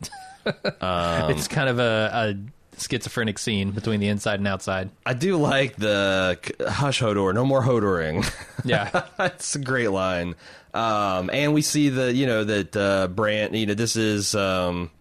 Um, 0.43 1.29
it's 1.29 1.47
kind 1.47 1.69
of 1.69 1.77
a, 1.77 2.09
a 2.11 2.35
schizophrenic 2.81 3.37
scene 3.39 3.71
between 3.71 3.99
the 3.99 4.07
inside 4.07 4.39
and 4.39 4.47
outside. 4.47 4.89
I 5.05 5.13
do 5.13 5.37
like 5.37 5.75
the 5.75 6.39
hush 6.67 7.01
Hodor, 7.01 7.33
no 7.33 7.45
more 7.45 7.61
Hodoring. 7.61 8.29
Yeah. 8.63 9.05
That's 9.17 9.55
a 9.55 9.59
great 9.59 9.89
line. 9.89 10.35
Um, 10.73 11.31
and 11.33 11.53
we 11.53 11.63
see 11.63 11.89
the 11.89 12.13
you 12.13 12.27
know 12.27 12.43
that 12.43 12.77
uh, 12.77 13.07
Bran, 13.07 13.55
you 13.55 13.65
know, 13.65 13.73
this 13.73 13.95
is 13.95 14.35
um, 14.35 14.91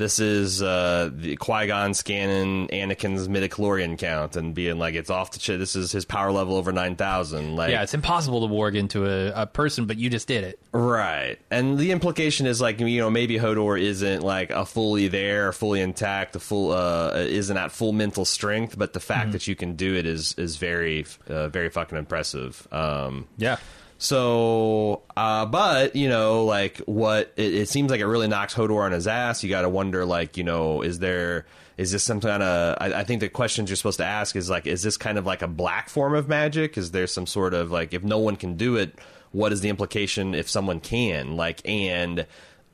this 0.00 0.18
is 0.18 0.60
uh, 0.62 1.10
the 1.12 1.36
Qui 1.36 1.68
Gon 1.68 1.94
scanning 1.94 2.66
Anakin's 2.68 3.28
midichlorian 3.28 3.96
count 3.96 4.34
and 4.34 4.54
being 4.54 4.78
like, 4.78 4.94
it's 4.94 5.10
off 5.10 5.30
the 5.30 5.38
ch- 5.38 5.58
This 5.58 5.76
is 5.76 5.92
his 5.92 6.04
power 6.04 6.32
level 6.32 6.56
over 6.56 6.72
nine 6.72 6.96
thousand. 6.96 7.54
Like, 7.54 7.70
yeah, 7.70 7.82
it's 7.84 7.94
impossible 7.94 8.48
to 8.48 8.52
warg 8.52 8.74
into 8.76 9.06
a, 9.06 9.42
a 9.42 9.46
person, 9.46 9.86
but 9.86 9.98
you 9.98 10.10
just 10.10 10.26
did 10.26 10.42
it. 10.42 10.58
Right. 10.72 11.36
And 11.50 11.78
the 11.78 11.92
implication 11.92 12.46
is 12.46 12.60
like, 12.60 12.80
you 12.80 12.98
know, 12.98 13.10
maybe 13.10 13.36
Hodor 13.38 13.80
isn't 13.80 14.22
like 14.22 14.50
a 14.50 14.64
fully 14.66 15.06
there, 15.08 15.52
fully 15.52 15.80
intact, 15.80 16.34
a 16.34 16.40
full, 16.40 16.72
uh, 16.72 17.12
isn't 17.16 17.56
at 17.56 17.70
full 17.70 17.92
mental 17.92 18.24
strength, 18.24 18.78
but 18.78 18.92
the 18.94 19.00
fact 19.00 19.32
that 19.32 19.46
you 19.46 19.54
can 19.54 19.76
do 19.76 19.94
it 19.94 20.06
is, 20.06 20.34
is 20.38 20.56
very, 20.56 21.04
uh, 21.28 21.48
very 21.48 21.68
fucking 21.70 21.98
impressive. 21.98 22.66
Um, 22.72 23.28
Yeah. 23.36 23.58
So, 24.00 25.02
uh, 25.14 25.44
but 25.44 25.94
you 25.94 26.08
know, 26.08 26.46
like 26.46 26.78
what 26.86 27.34
it, 27.36 27.54
it 27.54 27.68
seems 27.68 27.90
like 27.90 28.00
it 28.00 28.06
really 28.06 28.28
knocks 28.28 28.54
Hodor 28.54 28.82
on 28.82 28.92
his 28.92 29.06
ass. 29.06 29.44
You 29.44 29.50
got 29.50 29.62
to 29.62 29.68
wonder, 29.68 30.06
like, 30.06 30.38
you 30.38 30.42
know, 30.42 30.80
is 30.80 31.00
there 31.00 31.44
is 31.76 31.92
this 31.92 32.02
some 32.02 32.18
kind 32.18 32.42
of? 32.42 32.78
I, 32.80 33.00
I 33.00 33.04
think 33.04 33.20
the 33.20 33.28
questions 33.28 33.68
you're 33.68 33.76
supposed 33.76 33.98
to 33.98 34.06
ask 34.06 34.36
is 34.36 34.48
like, 34.48 34.66
is 34.66 34.82
this 34.82 34.96
kind 34.96 35.18
of 35.18 35.26
like 35.26 35.42
a 35.42 35.46
black 35.46 35.90
form 35.90 36.14
of 36.14 36.28
magic? 36.28 36.78
Is 36.78 36.92
there 36.92 37.06
some 37.06 37.26
sort 37.26 37.52
of 37.52 37.70
like, 37.70 37.92
if 37.92 38.02
no 38.02 38.16
one 38.18 38.36
can 38.36 38.56
do 38.56 38.76
it, 38.76 38.98
what 39.32 39.52
is 39.52 39.60
the 39.60 39.68
implication 39.68 40.34
if 40.34 40.48
someone 40.48 40.80
can? 40.80 41.36
Like, 41.36 41.60
and 41.68 42.26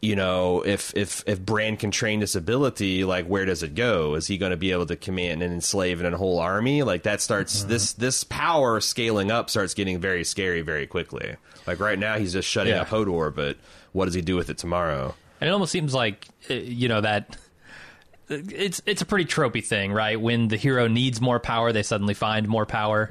you 0.06 0.14
know, 0.14 0.62
if 0.64 0.92
if 0.96 1.24
if 1.26 1.40
Bran 1.40 1.76
can 1.76 1.90
train 1.90 2.20
this 2.20 2.36
ability, 2.36 3.02
like 3.04 3.26
where 3.26 3.44
does 3.44 3.64
it 3.64 3.74
go? 3.74 4.14
Is 4.14 4.28
he 4.28 4.38
going 4.38 4.50
to 4.50 4.56
be 4.56 4.70
able 4.70 4.86
to 4.86 4.94
command 4.96 5.42
and 5.42 5.52
enslave 5.52 6.00
a 6.00 6.16
whole 6.16 6.38
army? 6.38 6.84
Like 6.84 7.02
that 7.02 7.20
starts 7.20 7.64
this 7.64 7.92
this 7.94 8.22
power 8.22 8.80
scaling 8.80 9.32
up 9.32 9.50
starts 9.50 9.74
getting 9.74 9.98
very 9.98 10.22
scary 10.22 10.62
very 10.62 10.86
quickly. 10.86 11.34
Like 11.66 11.80
right 11.80 11.98
now, 11.98 12.18
he's 12.18 12.32
just 12.32 12.48
shutting 12.48 12.72
Yeah. 12.74 12.82
up 12.82 12.88
Hodor, 12.88 13.34
but 13.34 13.56
what 13.90 14.04
does 14.04 14.14
he 14.14 14.20
do 14.22 14.36
with 14.36 14.48
it 14.48 14.58
tomorrow? 14.58 15.14
And 15.40 15.48
it 15.48 15.52
almost 15.52 15.72
seems 15.72 15.92
like 15.92 16.28
uh, 16.48 16.54
you 16.54 16.88
know 16.88 17.00
that 17.00 17.36
it's 18.28 18.82
it's 18.86 19.02
a 19.02 19.06
pretty 19.06 19.24
tropey 19.24 19.64
thing, 19.64 19.92
right? 19.92 20.20
When 20.20 20.48
the 20.48 20.56
hero 20.56 20.88
needs 20.88 21.20
more 21.20 21.38
power, 21.38 21.72
they 21.72 21.82
suddenly 21.82 22.14
find 22.14 22.48
more 22.48 22.66
power 22.66 23.06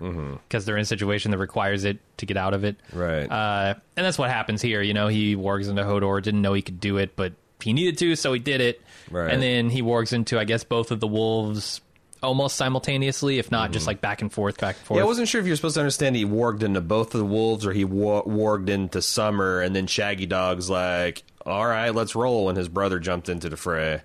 because 0.47 0.65
they're 0.65 0.75
in 0.77 0.81
a 0.81 0.85
situation 0.85 1.31
that 1.31 1.37
requires 1.37 1.83
it 1.85 1.99
to 2.17 2.25
get 2.25 2.37
out 2.37 2.53
of 2.53 2.63
it. 2.63 2.75
Right. 2.93 3.29
Uh, 3.29 3.75
and 3.95 4.05
that's 4.05 4.17
what 4.17 4.29
happens 4.29 4.61
here. 4.61 4.81
You 4.81 4.93
know, 4.93 5.07
he 5.07 5.35
wargs 5.35 5.69
into 5.69 5.83
Hodor, 5.83 6.21
didn't 6.21 6.41
know 6.41 6.53
he 6.53 6.61
could 6.61 6.79
do 6.79 6.97
it, 6.97 7.15
but 7.15 7.33
he 7.61 7.73
needed 7.73 7.97
to, 7.99 8.15
so 8.15 8.33
he 8.33 8.39
did 8.39 8.59
it. 8.61 8.81
Right. 9.09 9.31
And 9.31 9.41
then 9.41 9.69
he 9.69 9.81
wargs 9.81 10.11
into, 10.13 10.37
I 10.39 10.43
guess, 10.43 10.63
both 10.63 10.91
of 10.91 10.99
the 10.99 11.07
wolves 11.07 11.81
almost 12.23 12.55
simultaneously, 12.55 13.37
if 13.37 13.51
not 13.51 13.71
just 13.71 13.85
like 13.85 14.01
back 14.01 14.21
and 14.21 14.33
forth, 14.33 14.57
back 14.59 14.75
and 14.77 14.85
forth. 14.85 14.97
Yeah, 14.97 15.03
I 15.03 15.05
wasn't 15.05 15.27
sure 15.27 15.39
if 15.39 15.47
you're 15.47 15.55
supposed 15.55 15.75
to 15.75 15.81
understand 15.81 16.15
he 16.15 16.25
warged 16.25 16.63
into 16.63 16.81
both 16.81 17.13
of 17.13 17.19
the 17.19 17.25
wolves 17.25 17.65
or 17.65 17.71
he 17.71 17.85
wa- 17.85 18.23
warged 18.23 18.67
into 18.69 19.01
Summer, 19.01 19.61
and 19.61 19.75
then 19.75 19.85
Shaggy 19.85 20.25
Dog's 20.25 20.69
like, 20.69 21.23
"All 21.45 21.65
right, 21.67 21.93
let's 21.93 22.15
roll," 22.15 22.49
And 22.49 22.57
his 22.57 22.67
brother 22.67 22.99
jumped 22.99 23.29
into 23.29 23.47
the 23.47 23.57
fray. 23.57 24.01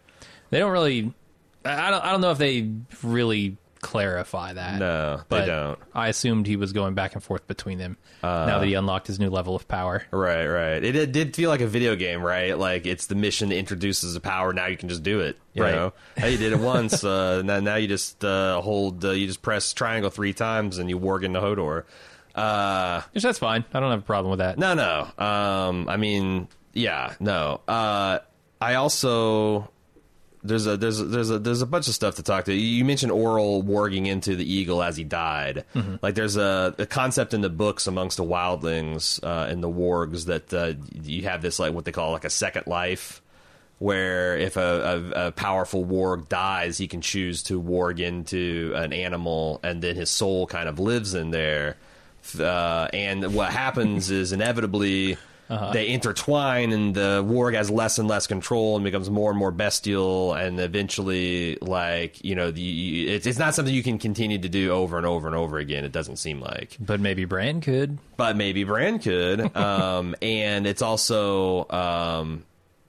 They 0.51 0.59
don't 0.59 0.73
really 0.73 1.13
I 1.65 1.91
don't. 1.91 2.05
I 2.05 2.13
don't 2.13 2.21
know 2.23 2.31
if 2.31 2.39
they 2.39 2.71
really 3.03 3.57
clarify 3.83 4.53
that. 4.53 4.79
No, 4.79 5.23
they 5.29 5.45
don't. 5.47 5.79
I 5.95 6.09
assumed 6.09 6.47
he 6.47 6.57
was 6.57 6.73
going 6.73 6.95
back 6.95 7.15
and 7.15 7.23
forth 7.23 7.47
between 7.47 7.79
them 7.79 7.97
now 8.23 8.59
that 8.59 8.67
he 8.67 8.75
unlocked 8.75 9.07
his 9.07 9.19
new 9.19 9.29
level 9.31 9.55
of 9.57 9.67
power. 9.69 10.03
Right, 10.11 10.47
right. 10.47 10.83
It, 10.85 10.97
it 10.97 11.13
did 11.13 11.35
feel 11.37 11.49
like 11.51 11.61
a 11.61 11.67
video 11.67 11.97
game, 11.97 12.23
right? 12.23 12.57
Like 12.59 12.87
it's 12.87 13.07
the 13.07 13.15
mission 13.15 13.53
introduces 13.53 14.17
a 14.17 14.21
power. 14.21 14.53
Now 14.55 14.67
you 14.67 14.77
can 14.79 14.89
just 14.89 15.03
do 15.03 15.21
it. 15.21 15.39
You 15.53 15.63
Right. 15.65 15.75
know, 15.75 15.93
hey, 16.17 16.33
you 16.33 16.39
did 16.39 16.53
it 16.55 16.61
once. 16.61 17.05
uh, 17.05 17.43
now, 17.45 17.61
now 17.61 17.77
you 17.77 17.89
just 17.89 18.25
uh, 18.25 18.61
hold. 18.63 19.05
Uh, 19.05 19.11
you 19.11 19.27
just 19.27 19.43
press 19.43 19.73
triangle 19.75 20.11
three 20.11 20.33
times, 20.33 20.79
and 20.79 20.89
you 20.89 20.99
warg 20.99 21.25
into 21.25 21.41
Hodor. 21.41 21.85
Uh, 22.35 23.03
Which 23.13 23.23
that's 23.23 23.39
fine. 23.39 23.65
I 23.75 23.81
don't 23.81 23.91
have 23.91 24.01
a 24.01 24.03
problem 24.03 24.31
with 24.31 24.39
that. 24.39 24.57
no, 24.59 24.75
no. 24.75 25.25
Um, 25.25 25.89
I 25.89 25.97
mean, 25.99 26.49
yeah, 26.73 27.15
no. 27.21 27.61
Uh, 27.69 28.21
I 28.61 28.75
also 28.75 29.71
there's 30.43 30.67
a 30.67 30.77
there's 30.77 31.01
a, 31.01 31.05
there's 31.05 31.31
a 31.31 31.39
there's 31.39 31.63
a 31.63 31.67
bunch 31.67 31.89
of 31.89 31.95
stuff 31.95 32.17
to 32.17 32.23
talk 32.23 32.47
to. 32.47 32.55
You 32.55 32.85
mentioned 32.85 33.13
Orell 33.13 33.63
warging 33.63 34.07
into 34.07 34.37
the 34.37 34.51
eagle 34.51 34.83
as 34.83 34.97
he 34.97 35.05
died. 35.05 35.65
Like 36.03 36.15
there's 36.15 36.37
a, 36.37 36.75
a 36.79 36.87
concept 36.87 37.35
in 37.35 37.41
the 37.41 37.51
books 37.51 37.87
amongst 37.87 38.17
the 38.17 38.25
wildlings 38.25 39.23
uh, 39.23 39.51
and 39.51 39.63
the 39.63 39.69
wargs 39.69 40.27
that 40.27 40.53
uh, 40.55 40.75
you 41.03 41.23
have 41.23 41.43
this 41.43 41.59
like 41.59 41.73
what 41.75 41.85
they 41.85 41.93
call 41.93 42.13
like 42.13 42.25
a 42.25 42.31
second 42.31 42.67
life. 42.67 43.23
Where 43.79 44.37
if 44.37 44.59
a, 44.59 44.61
a, 45.15 45.29
a 45.29 45.33
powerful 45.33 45.87
warg 45.87 46.29
dies, 46.29 46.77
he 46.77 46.87
can 46.87 47.01
choose 47.01 47.43
to 47.45 47.59
warg 47.61 47.99
into 47.99 48.75
an 48.77 48.93
animal, 48.93 49.59
and 49.63 49.81
then 49.81 49.97
his 49.97 50.11
soul 50.11 50.47
kind 50.47 50.69
of 50.69 50.79
lives 50.79 51.15
in 51.15 51.31
there. 51.31 51.79
Uh, 52.39 52.89
and 52.93 53.35
what 53.35 53.51
happens 53.51 54.11
is 54.11 54.33
inevitably 54.33 55.17
they 55.73 55.89
intertwine, 55.89 56.73
and 56.73 56.95
the 56.95 57.25
warg 57.27 57.55
has 57.55 57.71
less 57.71 57.99
and 57.99 58.07
less 58.09 58.27
control 58.27 58.77
and 58.77 58.85
becomes 58.85 59.11
more 59.11 59.31
and 59.31 59.39
more 59.39 59.51
bestial. 59.51 60.33
And 60.35 60.61
eventually, 60.61 61.59
like 61.61 62.25
you 62.25 62.35
know, 62.35 62.51
the, 62.51 63.09
it's 63.11 63.27
it's 63.27 63.39
not 63.39 63.55
something 63.55 63.75
you 63.75 63.83
can 63.83 63.99
continue 63.99 64.39
to 64.39 64.49
do 64.49 64.71
over 64.71 64.97
and 64.97 65.07
over 65.07 65.27
and 65.27 65.37
over 65.37 65.59
again. 65.59 65.85
It 65.85 65.93
doesn't 65.93 66.17
seem 66.17 66.41
like 66.41 66.77
But 66.79 67.01
maybe 67.01 67.25
Bran 67.25 67.61
could. 67.61 67.99
but 68.17 68.37
maybe 68.37 68.65
Bran 68.65 68.99
could. 69.01 69.51
Um, 69.61 70.15
and 70.23 70.67
it's 70.67 70.83
also, 70.83 71.69
um, 71.71 72.45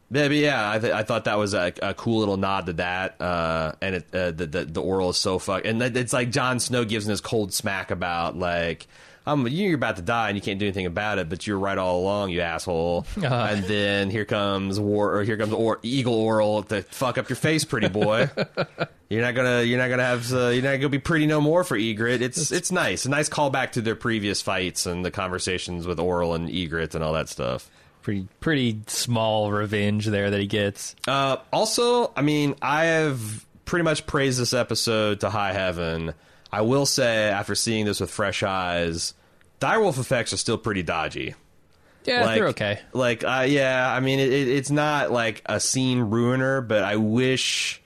maybe 0.10 0.38
yeah. 0.38 0.72
I, 0.72 0.80
th- 0.80 0.94
I 0.94 1.04
thought 1.04 1.26
that 1.26 1.38
was 1.38 1.54
a, 1.54 1.74
a 1.82 1.94
cool 1.94 2.20
little 2.20 2.38
nod 2.38 2.68
to 2.68 2.74
that. 2.74 3.20
Uh, 3.22 3.74
and 3.82 3.96
it, 3.96 4.06
uh, 4.14 4.32
the, 4.32 4.46
the 4.46 4.66
the 4.66 4.82
Orell 4.82 5.10
is 5.10 5.18
so 5.18 5.40
fuck, 5.40 5.66
and 5.66 5.82
it's 5.82 6.14
like 6.14 6.30
Jon 6.32 6.60
Snow 6.60 6.86
gives 6.86 7.06
him 7.06 7.10
this 7.12 7.22
cold 7.22 7.54
smack 7.54 7.92
about 7.92 8.38
like. 8.38 8.88
Um, 9.26 9.48
you're 9.48 9.76
about 9.76 9.98
to 9.98 10.02
die 10.02 10.30
and 10.30 10.38
you 10.38 10.42
can't 10.42 10.60
do 10.60 10.66
anything 10.66 10.88
about 10.88 11.20
it, 11.20 11.30
but 11.30 11.46
you're 11.46 11.60
right 11.60 11.78
all 11.78 12.00
along, 12.00 12.32
you 12.32 12.42
asshole. 12.42 13.06
Uh-huh. 13.18 13.48
And 13.52 13.64
then 13.66 14.10
here 14.10 14.26
comes 14.26 14.80
war, 14.80 15.16
or 15.16 15.24
here 15.24 15.38
comes 15.38 15.54
or, 15.54 15.80
Eagle 15.84 16.16
Orell 16.16 16.68
to 16.70 16.82
fuck 16.82 17.18
up 17.18 17.30
your 17.30 17.36
face, 17.36 17.64
pretty 17.64 17.88
boy. 17.88 18.30
You're 19.10 19.22
not 19.22 19.36
gonna, 19.36 19.64
you're 19.64 19.78
not 19.78 19.90
gonna 19.90 20.06
have, 20.06 20.32
uh, 20.32 20.48
you're 20.48 20.64
not 20.64 20.78
gonna 20.78 20.88
be 20.88 20.98
pretty 20.98 21.26
no 21.26 21.42
more 21.42 21.66
for 21.66 21.78
Ygritte. 21.78 22.22
It's, 22.22 22.50
it's 22.50 22.72
nice, 22.72 23.04
a 23.04 23.10
nice 23.10 23.28
callback 23.28 23.74
to 23.74 23.82
their 23.82 23.98
previous 23.98 24.42
fights 24.42 24.86
and 24.86 25.04
the 25.04 25.12
conversations 25.12 25.86
with 25.86 25.98
Orell 25.98 26.34
and 26.34 26.48
Ygritte 26.48 26.96
and 26.96 27.04
all 27.04 27.12
that 27.12 27.28
stuff. 27.28 27.70
Pretty 28.04 28.30
pretty 28.40 28.80
small 28.88 29.52
revenge 29.52 30.06
there 30.06 30.30
that 30.30 30.40
he 30.40 30.48
gets. 30.48 30.96
Uh, 31.10 31.36
also, 31.52 32.14
I 32.16 32.22
mean, 32.22 32.56
I 32.62 32.86
have 32.86 33.46
pretty 33.66 33.84
much 33.84 34.08
praised 34.08 34.40
this 34.40 34.54
episode 34.54 35.20
to 35.20 35.30
high 35.30 35.52
heaven. 35.52 36.14
I 36.52 36.62
will 36.62 36.86
say, 36.86 37.30
after 37.30 37.56
seeing 37.56 37.86
this 37.86 38.00
with 38.02 38.12
fresh 38.12 38.44
eyes, 38.44 39.14
direwolf 39.60 39.98
effects 40.00 40.34
are 40.34 40.38
still 40.38 40.58
pretty 40.58 40.84
dodgy. 40.84 41.36
Yeah, 42.04 42.26
like, 42.26 42.36
they're 42.36 42.48
okay. 42.48 42.80
Like, 42.94 43.24
uh, 43.24 43.46
yeah, 43.48 43.90
I 43.90 44.00
mean, 44.00 44.20
it, 44.20 44.34
it, 44.34 44.48
it's 44.48 44.72
not 44.72 45.12
like 45.12 45.44
a 45.46 45.60
scene 45.60 46.00
ruiner, 46.00 46.62
but 46.62 46.84
I 46.84 46.96
wish, 46.96 47.80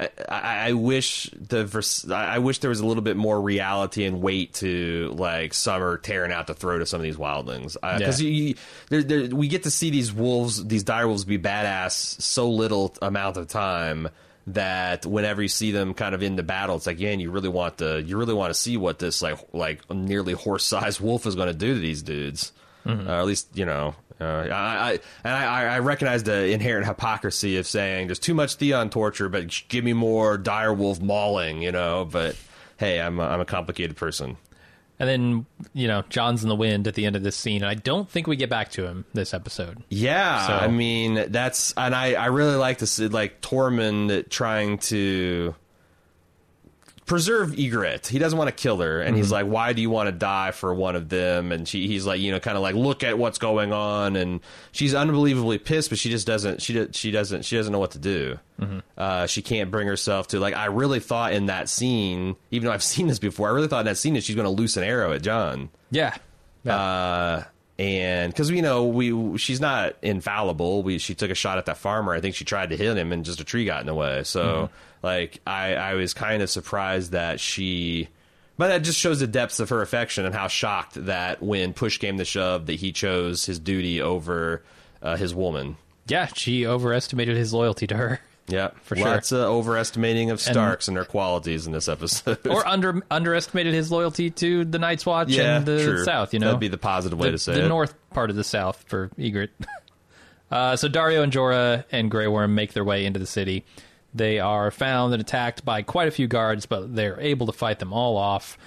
I, 0.00 0.08
I, 0.28 0.72
wish 0.72 1.30
the, 1.30 1.64
vers- 1.64 2.10
I 2.10 2.38
wish 2.38 2.58
there 2.58 2.70
was 2.70 2.80
a 2.80 2.86
little 2.86 3.02
bit 3.02 3.16
more 3.16 3.40
reality 3.40 4.04
and 4.04 4.20
weight 4.20 4.54
to 4.54 5.14
like 5.16 5.54
Summer 5.54 5.98
tearing 5.98 6.32
out 6.32 6.48
the 6.48 6.54
throat 6.54 6.80
of 6.82 6.88
some 6.88 6.98
of 6.98 7.04
these 7.04 7.16
wildlings, 7.16 7.74
because 7.74 8.20
Yeah. 8.20 8.54
there, 8.88 9.02
there, 9.04 9.34
we 9.34 9.46
get 9.46 9.62
to 9.62 9.70
see 9.70 9.90
these 9.90 10.12
wolves, 10.12 10.66
these 10.66 10.82
dire 10.82 11.06
wolves, 11.06 11.24
be 11.24 11.38
badass 11.38 11.92
so 12.20 12.50
little 12.50 12.94
amount 13.00 13.36
of 13.36 13.46
time 13.46 14.08
that 14.46 15.06
whenever 15.06 15.42
you 15.42 15.48
see 15.48 15.70
them 15.70 15.94
kind 15.94 16.14
of 16.14 16.22
in 16.22 16.36
the 16.36 16.42
battle, 16.42 16.76
it's 16.76 16.86
like, 16.86 16.98
yeah, 17.00 17.10
and 17.10 17.20
you 17.20 17.30
really 17.30 17.48
want 17.48 17.78
to, 17.78 18.02
you 18.02 18.16
really 18.16 18.34
want 18.34 18.52
to 18.52 18.58
see 18.58 18.76
what 18.76 18.98
this 18.98 19.22
like, 19.22 19.38
like 19.52 19.88
nearly 19.90 20.32
horse 20.32 20.64
sized 20.64 21.00
wolf 21.00 21.26
is 21.26 21.34
going 21.34 21.48
to 21.48 21.54
do 21.54 21.74
to 21.74 21.80
these 21.80 22.02
dudes, 22.02 22.52
uh, 23.08 23.20
at 23.20 23.26
least 23.26 23.48
you 23.54 23.64
know. 23.66 23.94
Uh, 24.20 24.24
I, 24.24 24.52
I 24.52 24.92
and 25.24 25.34
I, 25.34 25.74
I 25.74 25.78
recognize 25.78 26.24
the 26.24 26.50
inherent 26.52 26.86
hypocrisy 26.86 27.56
of 27.56 27.66
saying 27.66 28.08
there's 28.08 28.18
too 28.18 28.34
much 28.34 28.56
Theon 28.56 28.90
torture, 28.90 29.28
but 29.30 29.62
give 29.68 29.82
me 29.82 29.94
more 29.94 30.36
dire 30.36 30.74
wolf 30.74 31.00
mauling, 31.00 31.62
you 31.62 31.72
know. 31.72 32.06
But 32.10 32.36
hey, 32.76 33.00
I'm 33.00 33.18
a, 33.18 33.22
I'm 33.22 33.40
a 33.40 33.46
complicated 33.46 33.96
person. 33.96 34.36
And 35.00 35.08
then, 35.08 35.46
you 35.72 35.88
know, 35.88 36.04
Jon's 36.10 36.42
in 36.42 36.48
the 36.50 36.54
wind 36.54 36.86
at 36.86 36.94
the 36.94 37.06
end 37.06 37.16
of 37.16 37.22
this 37.22 37.34
scene, 37.34 37.62
and 37.62 37.70
I 37.70 37.74
don't 37.74 38.08
think 38.08 38.26
we 38.26 38.36
get 38.36 38.50
back 38.50 38.70
to 38.72 38.86
him 38.86 39.06
this 39.14 39.32
episode. 39.34 39.82
Yeah, 39.88 40.46
So- 40.46 40.52
I 40.52 40.68
mean 40.68 41.24
that's 41.32 41.72
and 41.76 41.94
I 41.94 42.12
I 42.12 42.26
really 42.26 42.56
like 42.56 42.78
this, 42.78 42.98
like 42.98 43.40
Tormund 43.40 44.28
trying 44.28 44.76
to 44.78 45.54
preserve 47.10 47.50
Ygritte. 47.50 48.06
He 48.06 48.20
doesn't 48.20 48.38
want 48.38 48.50
to 48.50 48.54
kill 48.54 48.78
her, 48.78 49.00
and 49.00 49.16
he's 49.16 49.32
like, 49.32 49.44
"Why 49.44 49.72
do 49.72 49.82
you 49.82 49.90
want 49.90 50.06
to 50.06 50.12
die 50.12 50.52
for 50.52 50.72
one 50.72 50.94
of 50.94 51.08
them?" 51.08 51.50
And 51.50 51.66
she 51.66 51.88
he's 51.88 52.06
like, 52.06 52.20
you 52.20 52.30
know, 52.30 52.38
kind 52.38 52.56
of 52.56 52.62
like, 52.62 52.76
"Look 52.76 53.02
at 53.02 53.18
what's 53.18 53.38
going 53.38 53.72
on," 53.72 54.14
and 54.14 54.38
she's 54.70 54.94
unbelievably 54.94 55.58
pissed, 55.58 55.90
but 55.90 55.98
she 55.98 56.08
just 56.08 56.24
doesn't 56.24 56.62
she 56.62 56.86
she 56.92 57.10
doesn't 57.10 57.44
she 57.44 57.56
doesn't 57.56 57.72
know 57.72 57.80
what 57.80 57.90
to 57.90 57.98
do. 57.98 58.38
Uh, 58.96 59.26
she 59.26 59.42
can't 59.42 59.72
bring 59.72 59.88
herself 59.88 60.28
to 60.28 60.38
like. 60.38 60.54
I 60.54 60.66
really 60.66 61.00
thought 61.00 61.32
in 61.32 61.46
that 61.46 61.68
scene, 61.68 62.36
even 62.52 62.66
though 62.66 62.72
I've 62.72 62.82
seen 62.94 63.08
this 63.08 63.18
before, 63.18 63.48
I 63.48 63.52
really 63.54 63.66
thought 63.66 63.80
in 63.80 63.86
that 63.86 63.98
scene 63.98 64.14
that 64.14 64.22
she's 64.22 64.36
going 64.36 64.46
to 64.46 64.50
loose 64.50 64.76
an 64.76 64.84
arrow 64.84 65.12
at 65.12 65.22
Jon. 65.22 65.70
Yeah. 65.90 66.16
Yeah. 66.62 66.76
Uh, 66.76 67.44
and 67.80 68.30
because 68.30 68.50
you 68.50 68.60
know 68.60 68.84
we 68.84 69.38
she's 69.38 69.58
not 69.58 69.96
infallible. 70.02 70.82
We 70.82 70.98
she 70.98 71.14
took 71.14 71.30
a 71.30 71.34
shot 71.34 71.56
at 71.56 71.64
that 71.64 71.78
farmer. 71.78 72.12
I 72.12 72.20
think 72.20 72.34
she 72.34 72.44
tried 72.44 72.68
to 72.70 72.76
hit 72.76 72.98
him, 72.98 73.10
and 73.10 73.24
just 73.24 73.40
a 73.40 73.44
tree 73.44 73.64
got 73.64 73.80
in 73.80 73.86
the 73.86 73.94
way. 73.94 74.22
So 74.24 74.68
like 75.02 75.40
I 75.46 75.74
I 75.74 75.94
was 75.94 76.12
kind 76.12 76.42
of 76.42 76.50
surprised 76.50 77.12
that 77.12 77.40
she. 77.40 78.08
But 78.58 78.68
that 78.68 78.82
just 78.82 78.98
shows 78.98 79.20
the 79.20 79.26
depths 79.26 79.60
of 79.60 79.70
her 79.70 79.80
affection 79.80 80.26
and 80.26 80.34
how 80.34 80.46
shocked 80.46 81.06
that 81.06 81.42
when 81.42 81.72
push 81.72 81.96
came 81.96 82.18
to 82.18 82.26
shove 82.26 82.66
that 82.66 82.74
he 82.74 82.92
chose 82.92 83.46
his 83.46 83.58
duty 83.58 84.02
over 84.02 84.62
uh, 85.00 85.16
his 85.16 85.34
woman. 85.34 85.78
yeah, 86.06 86.26
she 86.26 86.66
overestimated 86.66 87.38
his 87.38 87.54
loyalty 87.54 87.86
to 87.86 87.96
her. 87.96 88.20
Yeah, 88.48 88.70
For 88.82 88.96
sure. 88.96 89.06
Lots 89.06 89.32
of 89.32 89.40
overestimating 89.40 90.30
of 90.30 90.40
Starks 90.40 90.88
and, 90.88 90.96
their 90.96 91.04
qualities 91.04 91.66
in 91.66 91.72
this 91.72 91.88
episode. 91.88 92.46
Or 92.48 92.66
under 92.66 93.00
underestimated 93.10 93.72
his 93.72 93.92
loyalty 93.92 94.30
to 94.30 94.64
the 94.64 94.78
Night's 94.78 95.06
Watch 95.06 95.28
yeah, 95.28 95.58
and 95.58 95.66
the 95.66 95.82
true. 95.84 96.04
South, 96.04 96.32
you 96.32 96.40
know? 96.40 96.46
that'd 96.46 96.60
be 96.60 96.68
the 96.68 96.78
positive 96.78 97.18
way 97.18 97.28
the, 97.28 97.32
to 97.32 97.38
say 97.38 97.52
it. 97.52 97.56
the 97.56 97.66
it. 97.66 97.68
north 97.68 97.94
part 98.10 98.30
of 98.30 98.36
the 98.36 98.44
South 98.44 98.84
for 98.88 99.08
Ygritte. 99.18 99.50
uh, 100.50 100.74
so 100.76 100.88
Daario 100.88 101.22
and 101.22 101.32
Jorah 101.32 101.84
and 101.92 102.10
Grey 102.10 102.26
Worm 102.26 102.54
make 102.54 102.72
their 102.72 102.84
way 102.84 103.06
into 103.06 103.20
the 103.20 103.26
city. 103.26 103.64
They 104.14 104.40
are 104.40 104.72
found 104.72 105.12
and 105.12 105.20
attacked 105.20 105.64
by 105.64 105.82
quite 105.82 106.08
a 106.08 106.10
few 106.10 106.26
guards, 106.26 106.66
but 106.66 106.94
they're 106.94 107.20
able 107.20 107.46
to 107.46 107.52
fight 107.52 107.78
them 107.78 107.92
all 107.92 108.16
off. 108.16 108.58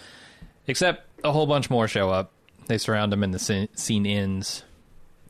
Except 0.67 1.05
a 1.23 1.31
whole 1.31 1.45
bunch 1.45 1.69
more 1.69 1.89
show 1.89 2.09
up. 2.09 2.31
They 2.67 2.77
surround 2.77 3.11
them, 3.11 3.23
and 3.23 3.33
the 3.33 3.39
scene, 3.39 3.67
scene 3.75 4.05
ends. 4.05 4.63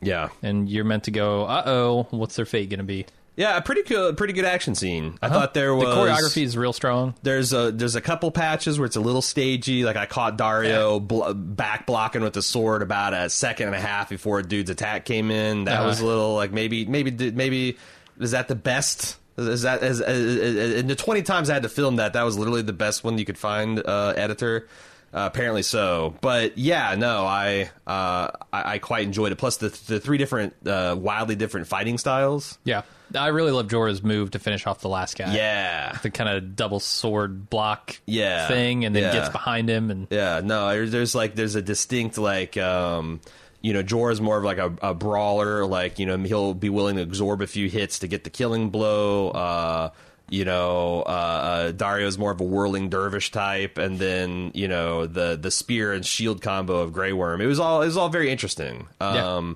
yeah, 0.00 0.28
And 0.40 0.68
you're 0.68 0.84
meant 0.84 1.04
to 1.04 1.10
go, 1.10 1.44
uh 1.44 1.64
oh, 1.66 2.06
what's 2.10 2.36
their 2.36 2.46
fate 2.46 2.70
going 2.70 2.78
to 2.78 2.84
be? 2.84 3.06
Yeah, 3.36 3.56
a 3.56 3.62
pretty 3.62 3.82
good, 3.82 4.16
pretty 4.16 4.32
good 4.32 4.44
action 4.44 4.76
scene. 4.76 5.18
I 5.20 5.28
thought 5.28 5.54
there 5.54 5.74
was 5.74 5.86
Uh-huh. 5.88 6.04
The 6.04 6.10
choreography 6.12 6.42
is 6.44 6.56
real 6.56 6.72
strong. 6.72 7.14
There's 7.24 7.52
a 7.52 7.72
there's 7.72 7.96
a 7.96 8.00
couple 8.00 8.30
patches 8.30 8.78
where 8.78 8.86
it's 8.86 8.94
a 8.96 9.00
little 9.00 9.22
stagey. 9.22 9.84
Like 9.84 9.96
I 9.96 10.06
caught 10.06 10.38
Daario 10.38 11.04
bl- 11.04 11.32
back 11.32 11.84
blocking 11.86 12.22
with 12.22 12.34
the 12.34 12.42
sword 12.42 12.82
about 12.82 13.12
a 13.12 13.28
second 13.28 13.66
and 13.66 13.74
a 13.76 13.80
half 13.80 14.08
before 14.08 14.38
a 14.38 14.42
dude's 14.44 14.70
attack 14.70 15.04
came 15.04 15.32
in. 15.32 15.64
That 15.64 15.78
Uh-huh. 15.80 15.86
was 15.88 16.00
a 16.00 16.06
little 16.06 16.34
like 16.36 16.52
maybe 16.52 16.84
maybe 16.86 17.32
maybe 17.32 17.76
is 18.20 18.30
that 18.30 18.46
the 18.46 18.54
best? 18.54 19.16
Is 19.36 19.62
that 19.62 19.82
is, 19.82 19.98
is, 20.00 20.36
is, 20.36 20.80
in 20.80 20.86
the 20.86 20.94
twenty 20.94 21.22
times 21.22 21.50
I 21.50 21.54
had 21.54 21.64
to 21.64 21.68
film 21.68 21.96
that? 21.96 22.12
That 22.12 22.22
was 22.22 22.38
literally 22.38 22.62
the 22.62 22.72
best 22.72 23.02
one 23.02 23.18
you 23.18 23.24
could 23.24 23.36
find. 23.38 23.80
Uh, 23.84 24.12
editor. 24.16 24.68
Uh, 25.14 25.30
apparently 25.32 25.62
so, 25.62 26.12
but 26.20 26.58
yeah, 26.58 26.96
no, 26.96 27.24
I, 27.24 27.70
uh, 27.86 28.30
I 28.52 28.74
I 28.74 28.78
quite 28.78 29.04
enjoyed 29.04 29.30
it. 29.30 29.36
Plus 29.36 29.58
the 29.58 29.68
the 29.86 30.00
three 30.00 30.18
different, 30.18 30.54
uh, 30.66 30.96
wildly 30.98 31.36
different 31.36 31.68
fighting 31.68 31.98
styles. 31.98 32.58
Yeah. 32.64 32.82
I 33.14 33.28
really 33.28 33.52
love 33.52 33.68
Jorah's 33.68 34.02
move 34.02 34.32
to 34.32 34.40
finish 34.40 34.66
off 34.66 34.80
the 34.80 34.88
last 34.88 35.16
guy. 35.16 35.32
Yeah, 35.32 35.96
The 36.02 36.10
kind 36.10 36.28
of 36.28 36.56
double 36.56 36.80
sword 36.80 37.48
block 37.48 38.00
Yeah. 38.06 38.48
thing, 38.48 38.84
and 38.84 38.96
then 38.96 39.04
Yeah. 39.04 39.12
gets 39.12 39.28
behind 39.28 39.68
him. 39.68 39.90
and 39.92 40.08
Yeah, 40.10 40.40
no, 40.42 40.70
there- 40.70 40.88
there's 40.88 41.14
like 41.14 41.36
there's 41.36 41.54
a 41.54 41.62
distinct 41.62 42.18
like 42.18 42.56
um 42.56 43.20
you 43.60 43.72
know, 43.72 43.82
Jorah's 43.84 44.20
more 44.20 44.36
of 44.38 44.44
like 44.44 44.58
a, 44.58 44.74
a 44.82 44.92
brawler, 44.94 45.64
like, 45.64 45.98
you 45.98 46.04
know, 46.06 46.18
he'll 46.18 46.52
be 46.52 46.68
willing 46.68 46.96
to 46.96 47.02
absorb 47.02 47.40
a 47.40 47.46
few 47.46 47.66
hits 47.68 48.00
to 48.00 48.08
get 48.08 48.24
the 48.24 48.30
killing 48.30 48.68
blow. 48.70 49.30
Uh 49.30 49.90
you 50.34 50.44
know, 50.44 51.02
uh, 51.06 51.08
uh, 51.08 51.72
Daario's 51.72 52.18
more 52.18 52.32
of 52.32 52.40
a 52.40 52.44
whirling 52.44 52.88
dervish 52.88 53.30
type, 53.30 53.78
and 53.78 53.98
then 54.00 54.50
you 54.52 54.66
know 54.66 55.06
the 55.06 55.38
the 55.40 55.50
spear 55.50 55.92
and 55.92 56.04
shield 56.04 56.42
combo 56.42 56.78
of 56.78 56.92
Grey 56.92 57.12
Worm. 57.12 57.40
It 57.40 57.46
was 57.46 57.60
all 57.60 57.82
it 57.82 57.86
was 57.86 57.96
all 57.96 58.08
very 58.08 58.30
interesting. 58.30 58.88
Yeah. 59.00 59.54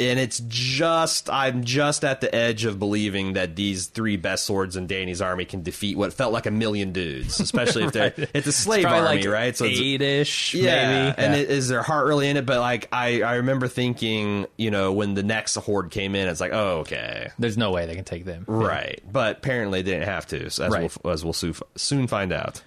And 0.00 0.18
it's 0.18 0.40
just 0.48 1.28
I'm 1.28 1.64
just 1.64 2.04
at 2.04 2.20
the 2.20 2.32
edge 2.34 2.64
of 2.64 2.78
believing 2.78 3.32
that 3.32 3.56
these 3.56 3.86
three 3.86 4.16
best 4.16 4.44
swords 4.44 4.76
in 4.76 4.86
Dany's 4.86 5.20
army 5.20 5.44
can 5.44 5.62
defeat 5.62 5.96
what 5.98 6.12
felt 6.12 6.32
like 6.32 6.46
a 6.46 6.50
million 6.50 6.92
dudes, 6.92 7.40
especially 7.40 7.84
if 7.84 7.92
they're 7.92 8.12
it's 8.34 8.46
a 8.46 8.52
slave 8.52 8.82
Probably 8.84 9.00
army, 9.08 9.22
like 9.22 9.28
right? 9.32 9.56
So 9.56 9.64
eight-ish, 9.64 10.54
yeah, 10.54 11.06
maybe. 11.06 11.14
and 11.26 11.34
Yeah. 11.34 11.40
it, 11.40 11.50
is 11.50 11.68
their 11.68 11.82
heart 11.82 12.06
really 12.06 12.28
in 12.28 12.36
it? 12.36 12.46
But 12.46 12.60
like 12.60 12.88
I 12.92 13.22
I 13.22 13.34
remember 13.36 13.68
thinking, 13.68 14.46
you 14.56 14.70
know, 14.70 14.92
when 14.92 15.14
the 15.14 15.22
next 15.22 15.54
horde 15.56 15.90
came 15.90 16.14
in, 16.14 16.28
it's 16.28 16.40
like, 16.40 16.52
oh 16.52 16.78
okay, 16.80 17.30
There's 17.38 17.58
no 17.58 17.70
way 17.72 17.86
they 17.86 17.94
can 17.94 18.04
take 18.04 18.24
them. 18.24 18.44
right. 18.46 19.00
But 19.10 19.38
apparently 19.38 19.82
they 19.82 19.92
didn't 19.92 20.08
have 20.08 20.26
to, 20.28 20.50
so 20.50 20.64
as 20.64 20.72
Right. 20.72 20.92
we'll 21.02 21.12
as 21.12 21.24
we'll 21.24 21.32
soon, 21.32 21.54
soon 21.76 22.06
find 22.06 22.32
out. 22.32 22.62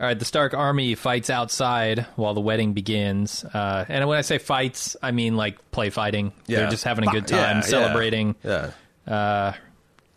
All 0.00 0.06
right, 0.06 0.18
the 0.18 0.24
Stark 0.24 0.54
army 0.54 0.94
fights 0.94 1.28
outside 1.28 2.06
while 2.16 2.32
the 2.32 2.40
wedding 2.40 2.72
begins. 2.72 3.44
Uh, 3.44 3.84
and 3.86 4.08
when 4.08 4.16
I 4.16 4.22
say 4.22 4.38
fights, 4.38 4.96
I 5.02 5.10
mean 5.10 5.36
like 5.36 5.70
play 5.72 5.90
fighting. 5.90 6.32
Yeah. 6.46 6.60
They're 6.60 6.70
just 6.70 6.84
having 6.84 7.06
a 7.06 7.12
good 7.12 7.26
time, 7.26 7.56
Yeah, 7.56 7.60
celebrating, 7.60 8.34
Yeah. 8.42 8.70
uh, 9.06 9.52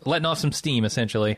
letting 0.06 0.24
off 0.24 0.38
some 0.38 0.52
steam, 0.52 0.86
essentially. 0.86 1.36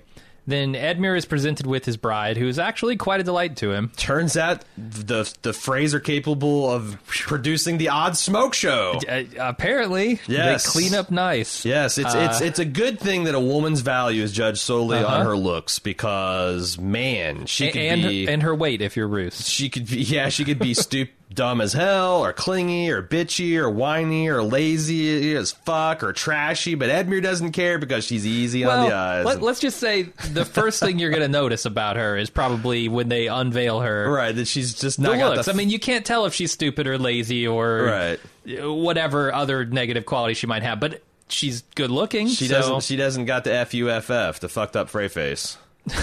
Then 0.49 0.74
Edmure 0.74 1.16
is 1.18 1.26
presented 1.26 1.66
with 1.66 1.84
his 1.84 1.97
bride, 1.97 2.36
who 2.36 2.47
is 2.47 2.59
actually 2.59 2.97
quite 2.97 3.20
a 3.20 3.24
delight 3.24 3.57
to 3.57 3.72
him. 3.72 3.90
Turns 3.97 4.36
out 4.36 4.62
the 4.78 5.24
the 5.42 5.51
Freys 5.51 5.92
are 5.92 5.99
capable 6.01 6.70
of 6.70 6.97
producing 7.07 7.78
the 7.78 7.88
odd 7.88 8.16
smoke 8.16 8.55
show. 8.55 9.01
Uh, 9.09 9.24
apparently, 9.40 10.20
Yes. 10.28 10.64
they 10.64 10.70
clean 10.70 10.94
up 10.94 11.11
nice. 11.11 11.64
Yes, 11.64 11.99
it's 11.99 12.14
Uh, 12.14 12.28
it's 12.30 12.40
it's 12.40 12.59
a 12.61 12.64
good 12.64 13.01
thing 13.01 13.24
that 13.24 13.34
a 13.34 13.40
woman's 13.40 13.80
value 13.80 14.22
is 14.22 14.32
judged 14.32 14.59
solely 14.59 14.99
Uh-huh. 14.99 15.16
on 15.16 15.26
her 15.26 15.36
looks 15.36 15.80
because 15.80 16.78
man, 16.78 17.47
she 17.47 17.72
could 17.72 17.80
and 17.82 18.03
be 18.03 18.28
and 18.28 18.42
her 18.42 18.55
weight 18.55 18.80
if 18.82 18.97
you're 18.97 19.09
Roose. 19.09 19.49
she 19.49 19.68
could 19.68 19.88
be 19.88 19.99
yeah 20.03 20.28
she 20.28 20.44
could 20.44 20.59
be 20.61 20.74
stupid 20.86 21.12
dumb 21.35 21.61
as 21.61 21.72
hell 21.72 22.24
or 22.24 22.33
clingy 22.33 22.89
or 22.89 23.03
bitchy 23.03 23.57
or 23.57 23.68
whiny 23.68 24.29
or 24.29 24.43
lazy 24.45 25.35
as 25.35 25.51
fuck 25.51 26.03
or 26.05 26.12
trashy 26.12 26.77
but 26.77 26.89
edmure 26.89 27.20
doesn't 27.22 27.51
care 27.53 27.79
because 27.79 28.05
she's 28.05 28.24
easy 28.24 28.64
on 28.64 28.89
the 28.89 28.95
eyes 28.95 29.24
let, 29.24 29.43
us 29.43 29.59
just 29.59 29.79
say 29.79 30.05
the 30.33 30.45
first 30.45 30.79
thing 30.81 30.99
you're 31.01 31.11
going 31.11 31.22
to 31.22 31.29
notice 31.29 31.64
about 31.64 31.97
her 31.97 32.16
is 32.16 32.31
probably 32.31 32.89
when 32.89 33.09
they 33.09 33.27
unveil 33.27 33.81
her. 33.81 34.09
right 34.11 34.37
that 34.37 34.47
she's 34.47 34.72
just 34.74 34.99
The 34.99 35.09
not 35.09 35.18
got 35.18 35.35
looks. 35.35 35.47
the 35.47 35.53
I 35.53 35.57
mean, 35.57 35.68
you 35.68 35.81
can't 35.81 36.07
tell 36.07 36.27
if 36.27 36.33
she's 36.35 36.53
stupid 36.53 36.87
or 36.87 36.97
lazy 36.97 37.47
or 37.47 37.83
Right. 37.83 38.20
whatever 38.64 39.35
other 39.35 39.64
negative 39.64 40.07
quality 40.07 40.35
she 40.35 40.47
might 40.47 40.62
have, 40.62 40.79
but 40.79 41.03
she's 41.29 41.62
good 41.74 41.91
looking. 41.91 42.29
she 42.29 42.47
so- 42.47 42.55
doesn't 42.55 42.83
she 42.85 42.95
doesn't 42.95 43.24
got 43.24 43.43
the 43.45 43.51
fuff 43.51 44.39
the 44.39 44.49
fucked 44.49 44.77
up 44.77 44.89
Frey 44.89 45.09
face 45.09 45.59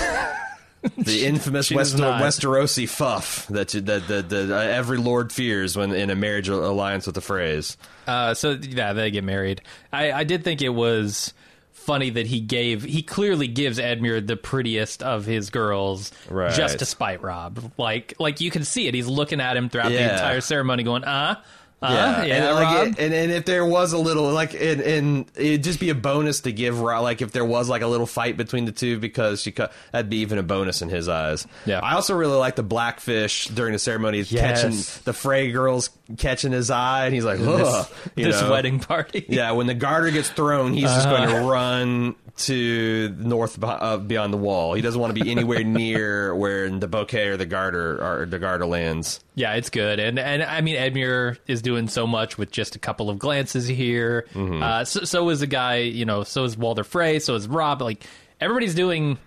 the 0.98 1.26
infamous 1.26 1.72
Wester- 1.72 1.98
Westerosi 1.98 2.88
fuff 2.90 3.48
that 3.48 3.70
that 3.70 4.08
that 4.08 4.30
that 4.30 4.52
uh, 4.52 4.56
every 4.56 4.98
lord 4.98 5.32
fears 5.32 5.78
when 5.78 5.94
in 5.94 6.10
a 6.10 6.16
marriage 6.16 6.50
alliance 6.50 7.06
with 7.06 7.16
the 7.16 7.22
Freys. 7.22 7.78
Uh, 8.08 8.34
so 8.34 8.52
yeah, 8.52 8.94
they 8.94 9.10
get 9.12 9.24
married. 9.24 9.62
I, 9.92 10.12
I 10.12 10.24
did 10.24 10.44
think 10.44 10.62
it 10.62 10.70
was 10.70 11.34
funny 11.72 12.10
that 12.12 12.26
he 12.28 12.40
gave 12.40 12.84
he 12.84 13.02
clearly 13.02 13.48
gives 13.48 13.78
Edmure 13.80 14.26
the 14.26 14.38
prettiest 14.38 15.04
of 15.04 15.26
his 15.26 15.50
girls 15.50 16.12
Right. 16.30 16.54
just 16.54 16.80
to 16.80 16.86
spite 16.86 17.22
Robb. 17.22 17.74
Like 17.78 18.14
like 18.20 18.42
you 18.42 18.52
can 18.52 18.64
see 18.64 18.88
it. 18.88 18.94
He's 18.94 19.08
looking 19.08 19.42
at 19.42 19.56
him 19.58 19.70
throughout 19.70 19.90
the 19.90 20.02
entire 20.12 20.42
ceremony, 20.42 20.84
going, 20.84 21.04
uh, 21.04 21.42
uh, 21.84 21.92
Yeah, 21.94 22.24
yeah, 22.24 22.36
and, 22.48 22.56
like, 22.56 22.88
it- 22.88 23.00
and 23.00 23.14
and 23.14 23.32
if 23.32 23.46
there 23.46 23.66
was 23.66 23.94
a 23.94 23.98
little 23.98 24.32
like, 24.32 24.54
and, 24.54 24.82
and 24.82 25.26
it'd 25.36 25.64
just 25.64 25.80
be 25.80 25.90
a 25.90 25.96
bonus 25.96 26.42
to 26.42 26.52
give 26.52 26.80
Ra 26.80 27.00
like 27.02 27.22
if 27.22 27.32
there 27.32 27.46
was 27.46 27.70
like 27.70 27.82
a 27.82 27.88
little 27.88 28.08
fight 28.08 28.38
between 28.38 28.66
the 28.66 28.72
two 28.72 29.00
because 29.00 29.42
she 29.42 29.52
cut 29.52 29.72
that'd 29.92 30.10
be 30.10 30.18
even 30.18 30.38
a 30.38 30.44
bonus 30.44 30.82
in 30.82 30.90
his 30.90 31.10
eyes. 31.10 31.46
Yeah. 31.66 31.80
I 31.80 31.96
also 31.96 32.16
really 32.16 32.38
like 32.38 32.56
the 32.56 32.64
blackfish 32.64 33.48
during 33.50 33.74
the 33.74 33.80
ceremony 33.80 34.20
Yes. 34.22 34.62
catching 34.62 35.02
the 35.06 35.14
Frey 35.14 35.52
girls 35.52 35.90
catching 36.18 36.52
his 36.52 36.70
eye, 36.70 37.06
and 37.06 37.14
he's 37.14 37.26
like, 37.26 37.40
Ugh, 37.40 37.88
this 38.16 38.42
know? 38.42 38.52
wedding 38.52 38.80
party. 38.80 39.26
Yeah, 39.28 39.52
when 39.52 39.68
the 39.68 39.74
garter 39.74 40.12
gets 40.12 40.30
thrown, 40.30 40.74
he's 40.74 40.84
just 40.90 41.08
going 41.10 41.24
Uh-huh. 41.24 41.40
to 41.40 41.46
run 41.46 42.16
to 42.36 43.16
north 43.20 43.64
uh, 43.64 43.98
beyond 43.98 44.34
the 44.34 44.38
wall. 44.38 44.74
He 44.74 44.82
doesn't 44.82 45.00
want 45.00 45.16
to 45.16 45.24
be 45.24 45.30
anywhere 45.30 45.64
near 45.64 46.36
where 46.36 46.70
the 46.70 46.88
bouquet 46.88 47.28
or 47.28 47.38
the 47.38 47.46
garter 47.46 48.22
or 48.22 48.26
the 48.26 48.40
garter 48.40 48.66
lands. 48.66 49.20
Yeah, 49.36 49.54
it's 49.54 49.70
good, 49.70 50.00
and 50.00 50.18
and 50.18 50.42
I 50.44 50.62
mean 50.62 50.76
Edmure 50.76 51.38
is 51.48 51.62
doing 51.62 51.88
so 51.88 52.08
much 52.08 52.38
with 52.38 52.52
just 52.52 52.76
a 52.76 52.80
couple 52.80 53.10
of 53.10 53.20
glances 53.20 53.68
here. 53.68 54.26
Mm-hmm. 54.34 54.64
Uh, 54.64 54.84
so, 54.86 55.02
so 55.04 55.30
is 55.30 55.42
the 55.42 55.48
guy, 55.48 55.78
you 55.78 56.06
know, 56.06 56.24
so 56.24 56.44
is 56.44 56.58
Walder 56.58 56.84
Frey, 56.84 57.20
so 57.20 57.36
is 57.36 57.48
Robb. 57.48 57.82
Like 57.82 58.04
everybody's 58.42 58.76
doing 58.76 59.20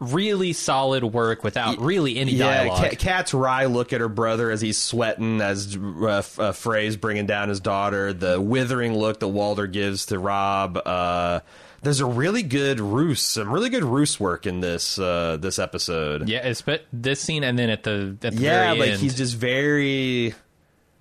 really 0.00 0.52
solid 0.52 1.02
work 1.04 1.42
without 1.42 1.78
really 1.80 2.18
any 2.18 2.32
Yeah, 2.32 2.64
dialogue. 2.64 2.90
Ca- 2.90 2.96
Cat's 2.96 3.34
wry 3.34 3.66
look 3.66 3.92
at 3.92 4.00
her 4.00 4.08
brother 4.08 4.50
as 4.50 4.60
he's 4.60 4.78
sweating, 4.78 5.40
as 5.40 5.76
uh, 5.76 6.22
uh, 6.38 6.52
Frey's 6.52 6.96
bringing 6.96 7.26
down 7.26 7.48
his 7.48 7.58
daughter. 7.60 8.12
The 8.12 8.40
withering 8.40 8.94
look 8.96 9.20
that 9.20 9.28
Walder 9.28 9.66
gives 9.66 10.06
to 10.06 10.18
Robb. 10.20 10.80
Uh, 10.84 11.40
there's 11.82 12.00
a 12.00 12.06
really 12.06 12.42
good 12.42 12.80
Roose, 12.80 13.22
some 13.22 13.50
really 13.50 13.70
good 13.70 13.84
Roose 13.84 14.18
work 14.18 14.46
in 14.46 14.60
this 14.60 14.98
uh, 14.98 15.36
this 15.40 15.58
episode. 15.58 16.28
yeah, 16.28 16.46
it's 16.46 16.62
but 16.62 16.84
this 16.92 17.20
scene, 17.20 17.44
and 17.44 17.58
then 17.58 17.70
at 17.70 17.82
the 17.84 18.16
at 18.22 18.34
the 18.34 18.42
Yeah, 18.42 18.72
like 18.72 18.90
end. 18.92 19.00
he's 19.00 19.16
just 19.16 19.36
very 19.36 20.34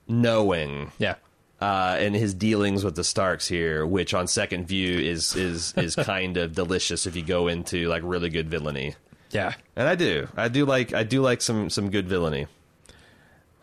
knowing. 0.08 0.92
yeah. 0.98 1.16
uh, 1.62 1.96
and 2.00 2.16
his 2.16 2.34
dealings 2.34 2.84
with 2.84 2.96
the 2.96 3.04
Starks 3.04 3.48
here, 3.48 3.86
which 3.86 4.14
on 4.14 4.28
second 4.28 4.68
view 4.68 5.00
is 5.00 5.36
is 5.36 5.74
is 5.78 5.96
kind 5.98 6.38
of 6.38 6.54
delicious 6.54 7.06
if 7.08 7.16
you 7.16 7.24
go 7.24 7.48
into 7.48 7.88
like 7.88 8.02
really 8.06 8.30
good 8.30 8.50
villainy. 8.50 8.96
Yeah. 9.32 9.54
And 9.76 9.88
I 9.88 9.96
do, 9.96 10.28
I 10.38 10.48
do 10.48 10.66
like 10.66 10.94
I 10.94 11.04
do 11.04 11.22
like 11.22 11.42
some 11.42 11.70
some 11.70 11.90
good 11.90 12.08
villainy. 12.08 12.48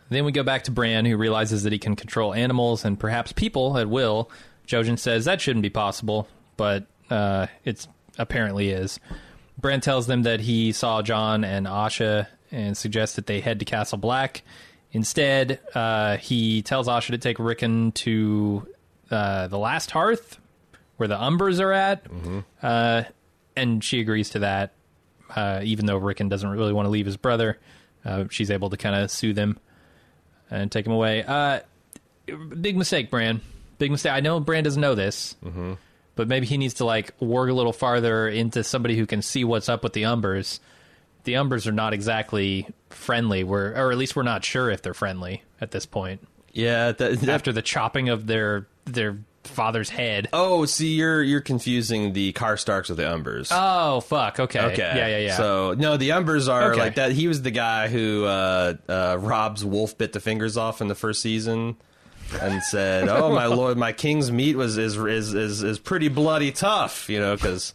Then 0.09 0.23
we 0.25 0.31
go 0.31 0.43
back 0.43 0.65
to 0.65 0.71
Bran, 0.71 1.05
who 1.05 1.17
realizes 1.17 1.63
that 1.63 1.73
he 1.73 1.79
can 1.79 1.95
control 1.95 2.31
animals 2.33 2.85
and 2.85 2.99
perhaps 2.99 3.31
people 3.31 3.75
at 3.77 3.89
will. 3.89 4.29
Jojen 4.67 4.99
says 4.99 5.25
that 5.25 5.41
shouldn't 5.41 5.63
be 5.63 5.69
possible, 5.71 6.27
but 6.57 6.85
uh, 7.09 7.47
it's 7.63 7.87
apparently 8.17 8.69
is. 8.69 8.99
Bran 9.57 9.81
tells 9.81 10.07
them 10.07 10.23
that 10.23 10.41
he 10.41 10.71
saw 10.71 11.01
Jon 11.01 11.43
and 11.43 11.65
Osha 11.65 12.27
and 12.51 12.77
suggests 12.77 13.15
that 13.15 13.25
they 13.27 13.39
head 13.39 13.59
to 13.59 13.65
Castle 13.65 13.97
Black. 13.97 14.43
Instead, 14.91 15.59
uh, 15.73 16.17
he 16.17 16.61
tells 16.61 16.87
Osha 16.87 17.07
to 17.07 17.17
take 17.17 17.39
Rickon 17.39 17.91
to 17.93 18.67
uh, 19.11 19.47
the 19.47 19.57
last 19.57 19.91
hearth, 19.91 20.39
where 20.97 21.07
the 21.07 21.17
Umbers 21.17 21.59
are 21.59 21.73
at, 21.73 22.05
uh, 22.61 23.03
and 23.55 23.83
she 23.83 23.99
agrees 23.99 24.29
to 24.31 24.39
that. 24.39 24.73
Uh, 25.35 25.59
even 25.63 25.85
though 25.85 25.97
Rickon 25.97 26.29
doesn't 26.29 26.47
really 26.49 26.71
want 26.71 26.85
to 26.85 26.89
leave 26.91 27.05
his 27.07 27.17
brother, 27.17 27.57
uh, 28.05 28.25
she's 28.29 28.51
able 28.51 28.69
to 28.69 28.77
kind 28.77 28.95
of 28.95 29.09
soothe 29.09 29.37
him 29.37 29.57
and 30.51 30.71
take 30.71 30.85
him 30.85 30.93
away. 30.93 31.23
Uh, 31.23 31.59
big 32.61 32.77
mistake, 32.77 33.09
Bran. 33.09 33.41
Big 33.79 33.91
mistake. 33.91 34.13
I 34.13 34.19
know 34.19 34.39
Bran 34.39 34.63
doesn't 34.63 34.79
know 34.79 34.95
this, 34.95 35.35
but 36.15 36.27
maybe 36.27 36.45
he 36.45 36.57
needs 36.57 36.75
to 36.75 36.85
like 36.85 37.11
work 37.21 37.49
a 37.49 37.53
little 37.53 37.73
farther 37.73 38.27
into 38.27 38.63
somebody 38.63 38.95
who 38.97 39.05
can 39.05 39.21
see 39.21 39.43
what's 39.43 39.69
up 39.69 39.83
with 39.83 39.93
the 39.93 40.03
Umbers. 40.03 40.59
The 41.25 41.33
Umbers 41.33 41.65
are 41.67 41.71
not 41.71 41.93
exactly 41.93 42.67
friendly. 42.89 43.43
We're, 43.43 43.71
or 43.73 43.91
at 43.91 43.97
least 43.97 44.15
we're 44.15 44.23
not 44.23 44.43
sure 44.45 44.69
if 44.69 44.81
they're 44.81 44.93
friendly 44.93 45.43
at 45.59 45.71
this 45.71 45.85
point. 45.85 46.25
Yeah. 46.53 46.91
That, 46.91 47.19
that- 47.19 47.29
After 47.29 47.51
the 47.51 47.61
chopping 47.61 48.09
of 48.09 48.27
their 48.27 48.67
their 48.85 49.17
father's 49.43 49.89
head. 49.89 50.27
oh, 50.33 50.65
see, 50.65 50.95
you're 50.95 51.21
you're 51.21 51.41
confusing 51.41 52.13
the 52.13 52.33
Karstarks 52.33 52.89
with 52.89 52.97
the 52.97 53.03
Umbers. 53.03 53.49
Oh 53.51 53.99
fuck! 54.01 54.39
Okay. 54.39 54.59
Okay. 54.59 54.77
Yeah, 54.95 55.07
yeah, 55.07 55.17
yeah. 55.19 55.37
So 55.37 55.75
no, 55.77 55.97
the 55.97 56.09
Umbers 56.09 56.47
are 56.51 56.71
Okay. 56.71 56.79
like 56.79 56.95
that. 56.95 57.11
He 57.11 57.27
was 57.27 57.41
the 57.43 57.51
guy 57.51 57.87
who 57.87 58.25
uh, 58.25 58.73
uh, 58.89 59.17
Robb's 59.19 59.63
wolf 59.65 59.97
bit 59.97 60.13
the 60.13 60.19
fingers 60.19 60.57
off 60.57 60.81
in 60.81 60.87
the 60.87 60.95
first 60.95 61.21
season, 61.21 61.75
and 62.41 62.61
said, 62.63 63.07
"Oh 63.09 63.33
my 63.33 63.45
lord, 63.47 63.77
my 63.77 63.91
king's 63.91 64.31
meat 64.31 64.55
was 64.55 64.77
is 64.77 64.97
is 64.97 65.33
is, 65.33 65.63
is 65.63 65.79
pretty 65.79 66.07
bloody 66.09 66.51
tough," 66.51 67.09
you 67.09 67.19
know, 67.19 67.35
because. 67.35 67.73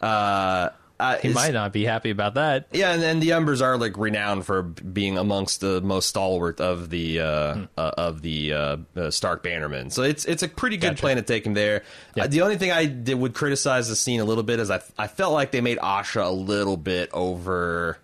Uh, 0.00 0.70
uh, 0.98 1.16
he 1.16 1.32
might 1.32 1.54
not 1.54 1.72
be 1.72 1.86
happy 1.86 2.10
about 2.10 2.34
that. 2.34 2.66
Yeah, 2.72 2.92
and, 2.92 3.02
and 3.02 3.22
the 3.22 3.30
Umbers 3.30 3.62
are 3.62 3.78
like 3.78 3.96
renowned 3.96 4.44
for 4.44 4.62
being 4.62 5.16
amongst 5.16 5.62
the 5.62 5.80
most 5.80 6.08
stalwart 6.10 6.60
of 6.60 6.90
the 6.90 7.20
uh, 7.20 7.54
Hmm. 7.54 7.64
uh, 7.78 7.90
of 7.96 8.20
the 8.20 8.52
uh, 8.52 8.76
uh, 8.94 9.10
Stark 9.10 9.42
Bannermen. 9.42 9.90
So 9.90 10.02
it's 10.02 10.26
it's 10.26 10.42
a 10.42 10.48
pretty 10.48 10.76
good 10.76 10.88
Gotcha. 10.90 11.00
plan 11.00 11.16
to 11.16 11.22
take 11.22 11.46
him 11.46 11.54
there. 11.54 11.84
Yeah. 12.16 12.24
Uh, 12.24 12.26
the 12.26 12.42
only 12.42 12.58
thing 12.58 12.70
I 12.70 12.84
did, 12.84 13.14
would 13.18 13.32
criticize 13.32 13.88
the 13.88 13.96
scene 13.96 14.20
a 14.20 14.24
little 14.26 14.42
bit 14.42 14.60
is 14.60 14.70
I 14.70 14.82
I 14.98 15.06
felt 15.06 15.32
like 15.32 15.52
they 15.52 15.62
made 15.62 15.78
Osha 15.78 16.22
a 16.26 16.30
little 16.30 16.76
bit 16.76 17.08
over. 17.14 17.96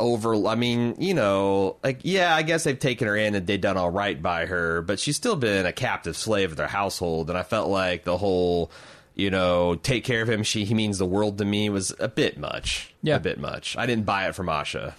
Over, 0.00 0.46
I 0.46 0.54
mean, 0.54 0.94
you 0.98 1.12
know, 1.12 1.76
like, 1.82 2.00
yeah, 2.02 2.34
I 2.34 2.42
guess 2.42 2.62
they've 2.62 2.78
taken 2.78 3.08
her 3.08 3.16
in 3.16 3.34
and 3.34 3.46
they've 3.46 3.60
done 3.60 3.76
all 3.76 3.90
right 3.90 4.22
by 4.22 4.46
her, 4.46 4.80
but 4.82 5.00
she's 5.00 5.16
still 5.16 5.34
been 5.34 5.66
a 5.66 5.72
captive 5.72 6.16
slave 6.16 6.52
of 6.52 6.56
their 6.56 6.68
household. 6.68 7.30
And 7.30 7.38
I 7.38 7.42
felt 7.42 7.68
like 7.68 8.04
the 8.04 8.16
whole, 8.16 8.70
you 9.16 9.30
know, 9.30 9.74
take 9.74 10.04
care 10.04 10.22
of 10.22 10.30
him, 10.30 10.44
she, 10.44 10.64
he 10.64 10.74
means 10.74 10.98
the 10.98 11.04
world 11.04 11.38
to 11.38 11.44
me 11.44 11.68
was 11.68 11.92
a 11.98 12.06
bit 12.06 12.38
much. 12.38 12.94
Yeah. 13.02 13.16
A 13.16 13.20
bit 13.20 13.40
much. 13.40 13.76
I 13.76 13.86
didn't 13.86 14.04
buy 14.04 14.28
it 14.28 14.36
from 14.36 14.46
Osha. 14.46 14.94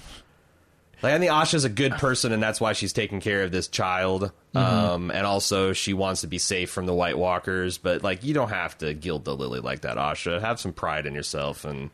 Like, 1.01 1.13
I 1.13 1.19
think 1.19 1.31
Osha's 1.31 1.63
a 1.63 1.69
good 1.69 1.93
person, 1.93 2.33
and 2.33 2.43
that's 2.43 2.59
why 2.59 2.73
she's 2.73 2.91
taking 2.91 3.21
care 3.21 3.43
of 3.43 3.51
this 3.51 3.69
child. 3.69 4.33
Um, 4.53 5.11
and 5.11 5.25
also, 5.25 5.71
she 5.71 5.93
wants 5.93 6.21
to 6.21 6.27
be 6.27 6.39
safe 6.39 6.71
from 6.71 6.87
the 6.87 6.93
White 6.93 7.17
Walkers. 7.17 7.77
But 7.77 8.03
like, 8.03 8.25
you 8.25 8.33
don't 8.33 8.49
have 8.49 8.77
to 8.79 8.93
gild 8.93 9.23
the 9.23 9.33
lily 9.33 9.61
like 9.61 9.81
that, 9.81 9.95
Osha. 9.95 10.41
Have 10.41 10.59
some 10.59 10.73
pride 10.73 11.05
in 11.05 11.15
yourself 11.15 11.63
and 11.63 11.89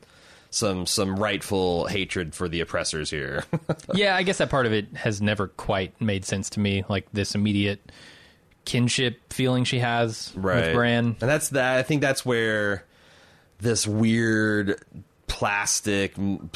some 0.55 0.85
some 0.85 1.17
rightful 1.17 1.85
hatred 1.85 2.33
for 2.33 2.47
the 2.47 2.61
oppressors 2.61 3.09
here. 3.09 3.43
yeah, 3.93 4.15
I 4.15 4.23
guess 4.23 4.37
that 4.37 4.49
part 4.49 4.65
of 4.65 4.73
it 4.73 4.95
has 4.95 5.21
never 5.21 5.49
quite 5.49 5.99
made 6.01 6.25
sense 6.25 6.49
to 6.51 6.59
me. 6.59 6.83
Like 6.87 7.11
this 7.11 7.35
immediate 7.35 7.91
kinship 8.63 9.33
feeling 9.33 9.63
she 9.63 9.79
has 9.79 10.31
right. 10.35 10.67
with 10.67 10.73
Bran. 10.73 11.05
And 11.05 11.17
that's 11.19 11.49
that. 11.49 11.77
I 11.77 11.83
think 11.83 12.01
that's 12.01 12.25
where 12.25 12.85
this 13.59 13.85
weird 13.85 14.81
plastic 15.27 16.13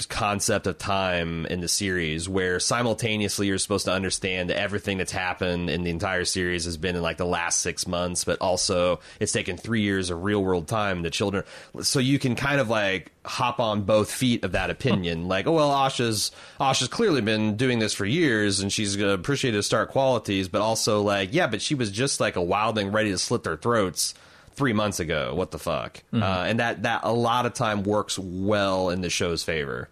concept 0.09 0.67
of 0.67 0.77
time 0.77 1.45
in 1.47 1.59
the 1.59 1.67
series 1.67 2.29
where 2.29 2.59
simultaneously 2.59 3.47
you're 3.47 3.57
supposed 3.57 3.85
to 3.85 3.91
understand 3.91 4.51
everything 4.51 4.97
that's 4.97 5.11
happened 5.11 5.69
in 5.69 5.83
the 5.83 5.89
entire 5.89 6.23
series 6.23 6.65
has 6.65 6.77
been 6.77 6.95
in 6.95 7.01
like 7.01 7.17
the 7.17 7.25
last 7.25 7.61
six 7.61 7.87
months 7.87 8.23
but 8.23 8.39
also 8.39 8.99
it's 9.19 9.31
taken 9.31 9.57
three 9.57 9.81
years 9.81 10.11
of 10.11 10.23
real 10.23 10.43
world 10.43 10.67
time. 10.67 11.01
The 11.01 11.09
children 11.09 11.43
so 11.81 11.99
you 11.99 12.19
can 12.19 12.35
kind 12.35 12.61
of 12.61 12.69
like 12.69 13.11
hop 13.25 13.59
on 13.59 13.81
both 13.81 14.11
feet 14.11 14.43
of 14.43 14.51
that 14.51 14.69
opinion. 14.69 15.27
Like 15.27 15.47
oh 15.47 15.53
well 15.53 15.71
osha's 15.71 16.31
osha's 16.59 16.87
clearly 16.87 17.21
been 17.21 17.57
doing 17.57 17.79
this 17.79 17.93
for 17.93 18.05
years 18.05 18.59
and 18.59 18.71
she's 18.71 18.95
gonna 18.95 19.13
appreciate 19.13 19.55
his 19.55 19.65
star 19.65 19.87
qualities 19.87 20.47
but 20.47 20.61
also 20.61 21.01
like 21.01 21.33
yeah 21.33 21.47
but 21.47 21.61
she 21.61 21.73
was 21.75 21.91
just 21.91 22.19
like 22.19 22.35
a 22.35 22.39
wildling 22.39 22.93
ready 22.93 23.09
to 23.09 23.17
slit 23.17 23.43
their 23.43 23.57
throats 23.57 24.13
three 24.59 24.73
months 24.73 24.99
ago. 24.99 25.33
What 25.33 25.51
the 25.51 25.57
fuck? 25.57 26.03
Uh, 26.13 26.43
and 26.45 26.59
that 26.59 26.83
that 26.83 27.01
a 27.03 27.13
lot 27.13 27.45
of 27.45 27.53
time 27.53 27.83
works 27.83 28.19
well 28.19 28.89
in 28.89 28.99
the 28.99 29.09
show's 29.09 29.41
favor. 29.41 29.89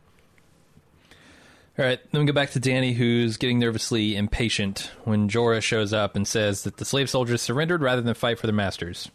All 1.79 1.85
right, 1.85 1.99
then 2.11 2.21
we 2.21 2.27
go 2.27 2.33
back 2.33 2.51
to 2.51 2.59
Dany, 2.59 2.93
who's 2.93 3.37
getting 3.37 3.59
nervously 3.59 4.15
impatient 4.15 4.91
when 5.05 5.29
Jorah 5.29 5.61
shows 5.61 5.93
up 5.93 6.17
and 6.17 6.27
says 6.27 6.63
that 6.63 6.77
the 6.77 6.85
slave 6.85 7.09
soldiers 7.09 7.41
surrendered 7.41 7.81
rather 7.81 8.01
than 8.01 8.13
fight 8.13 8.39
for 8.39 8.47
their 8.47 8.53
masters. 8.53 9.09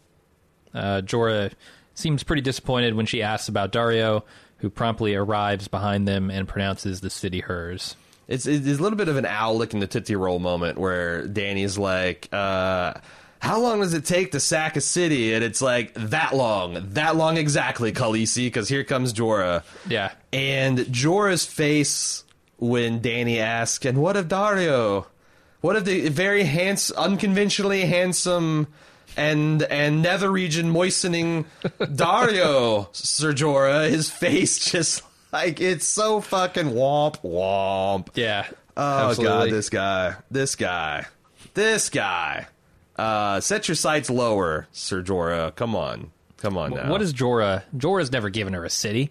Uh, 0.73 1.03
Jorah 1.05 1.53
seems 1.95 2.23
pretty 2.23 2.41
disappointed 2.41 2.95
when 2.95 3.05
she 3.05 3.23
asks 3.23 3.49
about 3.49 3.73
Daario, 3.73 4.23
who 4.59 4.71
promptly 4.71 5.15
arrives 5.15 5.69
behind 5.69 6.09
them 6.09 6.31
and 6.31 6.49
pronounces 6.49 7.03
the 7.03 7.11
city 7.11 7.41
hers. 7.41 7.95
It's 8.27 8.47
it's 8.47 8.67
a 8.67 8.83
little 8.83 8.97
bit 8.97 9.09
of 9.09 9.17
an 9.17 9.27
owl 9.27 9.57
licking 9.57 9.81
the 9.81 9.87
tootsie 9.87 10.17
roll 10.17 10.39
moment 10.39 10.79
where 10.79 11.27
Dany's 11.27 11.77
like, 11.77 12.29
uh, 12.33 12.95
"How 13.43 13.61
long 13.61 13.81
does 13.81 13.93
it 13.93 14.05
take 14.05 14.31
to 14.33 14.41
sack 14.41 14.77
a 14.77 14.81
city?" 14.81 15.35
And 15.35 15.43
it's 15.43 15.61
like 15.61 15.93
that 15.95 16.35
long, 16.35 16.91
that 16.91 17.17
long 17.17 17.37
exactly, 17.37 17.93
Khaleesi, 17.93 18.47
because 18.47 18.69
here 18.69 18.85
comes 18.85 19.13
Jorah. 19.13 19.65
Yeah, 19.89 20.13
And 20.33 20.79
Jorah's 20.79 21.45
face 21.45 22.23
when 22.59 23.01
Dany 23.01 23.39
asks, 23.39 23.85
"And 23.85 23.99
what 23.99 24.17
of 24.17 24.29
Daario? 24.29 25.07
What 25.61 25.77
of 25.77 25.85
the 25.85 26.09
very 26.09 26.45
handsome, 26.45 26.97
unconventionally 26.97 27.83
handsome, 27.83 28.69
and 29.17 29.63
and 29.65 30.03
nether 30.03 30.31
region 30.31 30.71
moistening 30.71 31.45
Daario, 31.81 32.89
Sir 32.95 33.33
Jorah?" 33.33 33.91
His 33.91 34.09
face 34.11 34.71
just 34.71 35.03
like 35.33 35.61
it's 35.61 35.87
so 35.87 36.21
fucking 36.21 36.67
womp 36.71 37.21
womp. 37.23 38.09
yeah. 38.15 38.47
Oh 38.77 39.11
absolutely. 39.11 39.51
god, 39.51 39.51
this 39.51 39.69
guy, 39.69 40.15
this 40.31 40.55
guy, 40.55 41.07
this 41.55 41.91
guy. 41.91 42.47
Uh, 43.03 43.41
set 43.41 43.67
your 43.67 43.75
sights 43.75 44.09
lower, 44.09 44.69
Sir 44.71 45.03
Jorah. 45.03 45.55
Come 45.57 45.75
on, 45.75 46.13
come 46.37 46.57
on 46.57 46.73
now. 46.73 46.89
What 46.89 47.03
is 47.03 47.13
Jorah? 47.13 47.65
Jorah's 47.77 48.13
never 48.13 48.31
given 48.31 48.53
her 48.53 48.65
a 48.65 48.71
city. 48.71 49.11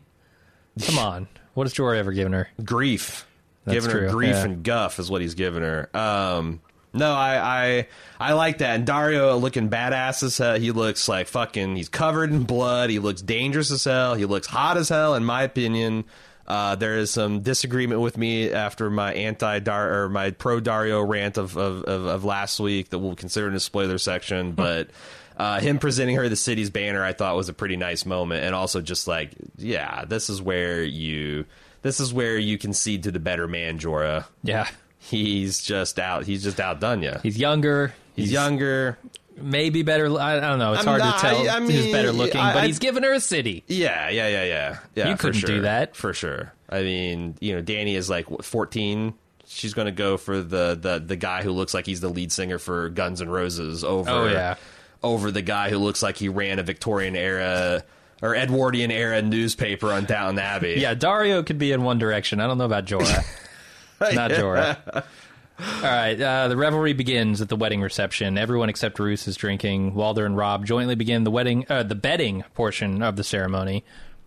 Come 0.81 0.97
on, 0.99 1.27
what 1.55 1.65
has 1.65 1.73
Jorah 1.73 1.97
ever 1.97 2.13
given 2.13 2.31
her? 2.31 2.47
grief. 2.63 3.27
That's 3.65 3.85
giving 3.85 3.91
her 3.91 4.09
grief 4.09 4.31
yeah. 4.31 4.45
and 4.45 4.63
guff 4.63 4.97
is 4.97 5.11
what 5.11 5.21
he's 5.21 5.35
giving 5.35 5.61
her. 5.61 5.95
Um, 5.95 6.61
no, 6.93 7.11
I, 7.13 7.37
I 7.37 7.87
I 8.17 8.33
like 8.33 8.59
that. 8.59 8.75
And 8.75 8.87
Daario 8.87 9.39
looking 9.39 9.69
badass 9.69 10.23
as 10.23 10.37
hell. 10.37 10.57
He 10.57 10.71
looks 10.71 11.09
like 11.09 11.27
fucking. 11.27 11.75
He's 11.75 11.89
covered 11.89 12.31
in 12.31 12.43
blood. 12.43 12.89
He 12.89 12.99
looks 12.99 13.21
dangerous 13.21 13.71
as 13.71 13.83
hell. 13.83 14.15
He 14.15 14.23
looks 14.23 14.47
hot 14.47 14.77
as 14.77 14.87
hell, 14.87 15.15
in 15.15 15.25
my 15.25 15.43
opinion. 15.43 16.05
Uh, 16.47 16.75
there 16.75 16.97
is 16.97 17.11
some 17.11 17.41
disagreement 17.41 18.01
with 18.01 18.17
me 18.17 18.51
after 18.51 18.89
my 18.89 19.13
anti 19.13 19.59
Dar 19.59 20.03
or 20.03 20.09
my 20.09 20.31
pro 20.31 20.59
Daario 20.59 21.07
rant 21.07 21.37
of, 21.37 21.57
of, 21.57 21.83
of, 21.83 22.05
of 22.05 22.25
last 22.25 22.59
week 22.59 22.89
that 22.89 22.99
we'll 22.99 23.15
consider 23.15 23.47
in 23.47 23.53
the 23.53 23.59
spoiler 23.59 23.97
section, 23.97 24.53
but. 24.53 24.89
Uh, 25.37 25.59
him 25.59 25.79
presenting 25.79 26.17
her 26.17 26.29
the 26.29 26.35
city's 26.35 26.69
banner, 26.69 27.03
I 27.03 27.13
thought 27.13 27.35
was 27.35 27.49
a 27.49 27.53
pretty 27.53 27.75
nice 27.75 28.05
moment, 28.05 28.43
and 28.43 28.53
also 28.53 28.79
just 28.79 29.07
like, 29.07 29.31
yeah, 29.57 30.05
this 30.05 30.29
is 30.29 30.39
where 30.39 30.83
you, 30.83 31.45
this 31.81 31.99
is 31.99 32.13
where 32.13 32.37
you 32.37 32.59
concede 32.59 33.03
to 33.03 33.11
the 33.11 33.17
better 33.19 33.47
man, 33.47 33.79
Jorah. 33.79 34.25
Yeah, 34.43 34.67
He's 35.01 35.61
just 35.61 35.97
out. 35.97 36.25
He's 36.25 36.43
just 36.43 36.59
outdone 36.59 37.01
you. 37.01 37.15
he's 37.23 37.37
younger. 37.37 37.93
He's 38.15 38.31
younger. 38.31 38.99
Maybe 39.41 39.83
better. 39.83 40.07
I, 40.19 40.37
I 40.37 40.39
don't 40.39 40.59
know. 40.59 40.73
It's 40.73 40.81
I'm 40.81 40.87
hard 40.87 40.99
not- 40.99 41.15
to 41.19 41.21
tell 41.21 41.49
I- 41.49 41.55
I 41.57 41.59
who's 41.59 41.69
mean, 41.69 41.91
better 41.91 42.11
looking, 42.11 42.39
I- 42.41 42.53
but 42.53 42.63
he's 42.65 42.79
given 42.79 43.03
her 43.03 43.13
a 43.13 43.19
city. 43.19 43.63
Yeah, 43.67 44.09
yeah, 44.09 44.27
yeah, 44.27 44.43
yeah. 44.43 44.77
Yeah, 44.95 45.09
You 45.09 45.15
couldn't 45.17 45.45
do 45.45 45.61
that. 45.61 45.95
for 45.95 46.13
sure. 46.13 46.53
I 46.69 46.81
mean, 46.83 47.35
you 47.41 47.55
know, 47.55 47.61
Dany 47.61 47.95
is 47.95 48.09
like 48.09 48.31
what, 48.31 48.45
14. 48.45 49.13
She's 49.47 49.73
going 49.73 49.87
to 49.87 49.91
go 49.91 50.15
for 50.15 50.41
the, 50.41 50.77
the 50.79 51.03
the 51.05 51.17
guy 51.17 51.43
who 51.43 51.51
looks 51.51 51.73
like 51.73 51.85
he's 51.85 51.99
the 51.99 52.07
lead 52.07 52.31
singer 52.31 52.57
for 52.57 52.87
Guns 52.89 53.21
N' 53.21 53.27
Roses 53.29 53.83
over 53.83 54.09
Oh, 54.09 54.25
yeah. 54.27 54.55
over 55.03 55.29
the 55.31 55.41
guy 55.41 55.69
who 55.69 55.77
looks 55.77 56.01
like 56.01 56.15
he 56.15 56.29
ran 56.29 56.57
a 56.59 56.63
Victorian 56.63 57.17
era 57.17 57.83
or 58.21 58.33
Edwardian 58.33 58.91
era 58.91 59.21
newspaper 59.21 59.91
on 59.91 60.05
Downton 60.05 60.39
Abbey. 60.39 60.75
Yeah, 60.77 60.95
Daario 60.95 61.45
could 61.45 61.57
be 61.57 61.73
in 61.73 61.83
one 61.83 61.97
direction. 61.97 62.39
I 62.39 62.47
don't 62.47 62.57
know 62.59 62.65
about 62.65 62.85
Jorah. 62.85 63.25
Not 64.13 64.31
Jorah. 64.31 65.03
All 65.61 65.81
right, 65.83 66.19
uh, 66.19 66.47
the 66.47 66.57
revelry 66.57 66.93
begins 66.93 67.39
at 67.39 67.49
the 67.49 67.55
wedding 67.55 67.81
reception. 67.81 68.37
Everyone 68.37 68.69
except 68.69 68.97
Roose 68.97 69.27
is 69.27 69.35
drinking. 69.35 69.93
Walder 69.93 70.25
and 70.25 70.35
Robb 70.35 70.65
jointly 70.65 70.95
begin 70.95 71.23
the 71.23 71.31
wedding, 71.31 71.65
uh, 71.69 71.83
the 71.83 71.95
bedding 71.95 72.43
portion 72.55 73.03
of 73.03 73.15
the 73.15 73.23
ceremony, 73.23 73.83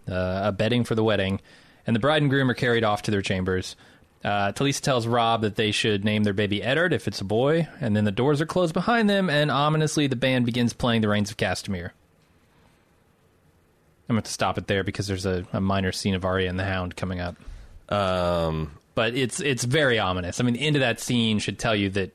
uh, 0.09 0.43
a 0.45 0.53
bedding 0.53 0.85
for 0.85 0.95
the 0.95 1.03
wedding, 1.03 1.41
and 1.87 1.97
the 1.97 2.01
bride 2.01 2.23
and 2.23 2.31
groom 2.31 2.51
are 2.51 2.55
carried 2.55 2.85
off 2.85 3.03
to 3.03 3.11
their 3.11 3.23
chambers. 3.23 3.75
Uh, 4.23 4.53
Talisa 4.53 4.81
tells 4.81 5.07
Robb 5.07 5.43
that 5.43 5.57
they 5.57 5.71
should 5.71 6.05
name 6.05 6.23
their 6.23 6.33
baby 6.33 6.63
Eddard 6.63 6.93
if 6.93 7.09
it's 7.09 7.21
a 7.21 7.25
boy, 7.25 7.69
and 7.81 7.97
then 7.97 8.05
the 8.05 8.13
doors 8.13 8.41
are 8.41 8.47
closed 8.47 8.73
behind 8.73 9.11
them, 9.11 9.29
and 9.29 9.51
ominously 9.51 10.07
the 10.07 10.17
band 10.17 10.47
begins 10.47 10.73
playing 10.73 11.01
the 11.03 11.09
Rains 11.09 11.31
of 11.31 11.37
Castamere. 11.37 11.91
I'm 14.09 14.17
going 14.17 14.23
to 14.23 14.31
stop 14.31 14.57
it 14.57 14.67
there 14.67 14.85
because 14.85 15.07
there's 15.09 15.27
a, 15.27 15.47
a 15.53 15.61
minor 15.61 15.91
scene 15.91 16.15
of 16.15 16.25
Arya 16.25 16.49
and 16.49 16.59
the 16.59 16.65
Hound 16.65 16.95
coming 16.95 17.21
up 17.21 17.37
Um, 17.89 18.79
but 18.95 19.15
it's 19.15 19.41
it's 19.41 19.65
very 19.65 19.99
ominous. 19.99 20.41
I 20.41 20.45
mean, 20.45 20.55
the 20.55 20.61
end 20.61 20.77
of 20.77 20.81
that 20.81 21.01
scene 21.01 21.39
should 21.39 21.59
tell 21.59 21.75
you 21.75 21.91
that 21.91 22.15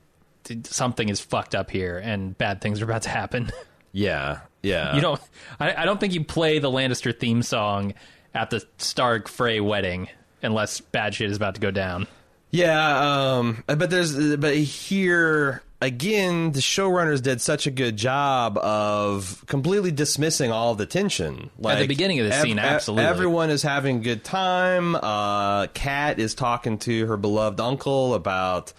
something 0.63 1.09
is 1.09 1.19
fucked 1.19 1.55
up 1.55 1.69
here 1.69 1.97
and 1.97 2.37
bad 2.37 2.61
things 2.61 2.81
are 2.81 2.85
about 2.85 3.03
to 3.03 3.09
happen. 3.09 3.51
yeah, 3.91 4.39
yeah. 4.61 4.95
you 4.95 5.01
don't. 5.01 5.21
I, 5.59 5.83
I 5.83 5.85
don't 5.85 5.99
think 5.99 6.13
you 6.13 6.23
play 6.23 6.59
the 6.59 6.71
Lannister 6.71 7.17
theme 7.17 7.43
song 7.43 7.93
at 8.33 8.49
the 8.49 8.65
Stark 8.77 9.27
Frey 9.27 9.59
wedding 9.59 10.09
unless 10.41 10.79
bad 10.81 11.15
shit 11.15 11.29
is 11.29 11.37
about 11.37 11.55
to 11.55 11.61
go 11.61 11.71
down. 11.71 12.07
Yeah, 12.51 13.37
um, 13.37 13.63
but 13.67 13.89
there's 13.89 14.37
but 14.37 14.55
here 14.55 15.61
again, 15.81 16.51
the 16.51 16.59
showrunners 16.59 17.21
did 17.21 17.41
such 17.41 17.67
a 17.67 17.71
good 17.71 17.97
job 17.97 18.57
of 18.57 19.43
completely 19.47 19.91
dismissing 19.91 20.51
all 20.51 20.75
the 20.75 20.85
tension. 20.85 21.49
Like 21.57 21.77
at 21.77 21.81
the 21.81 21.87
beginning 21.87 22.19
of 22.19 22.27
the 22.27 22.33
scene, 22.33 22.59
absolutely. 22.59 23.05
everyone 23.05 23.49
is 23.49 23.61
having 23.61 23.97
a 23.97 24.01
good 24.01 24.23
time. 24.23 24.95
Uh, 24.95 25.67
Cat 25.67 26.19
is 26.19 26.35
talking 26.35 26.77
to 26.79 27.05
her 27.07 27.17
beloved 27.17 27.59
uncle 27.59 28.13
about 28.13 28.73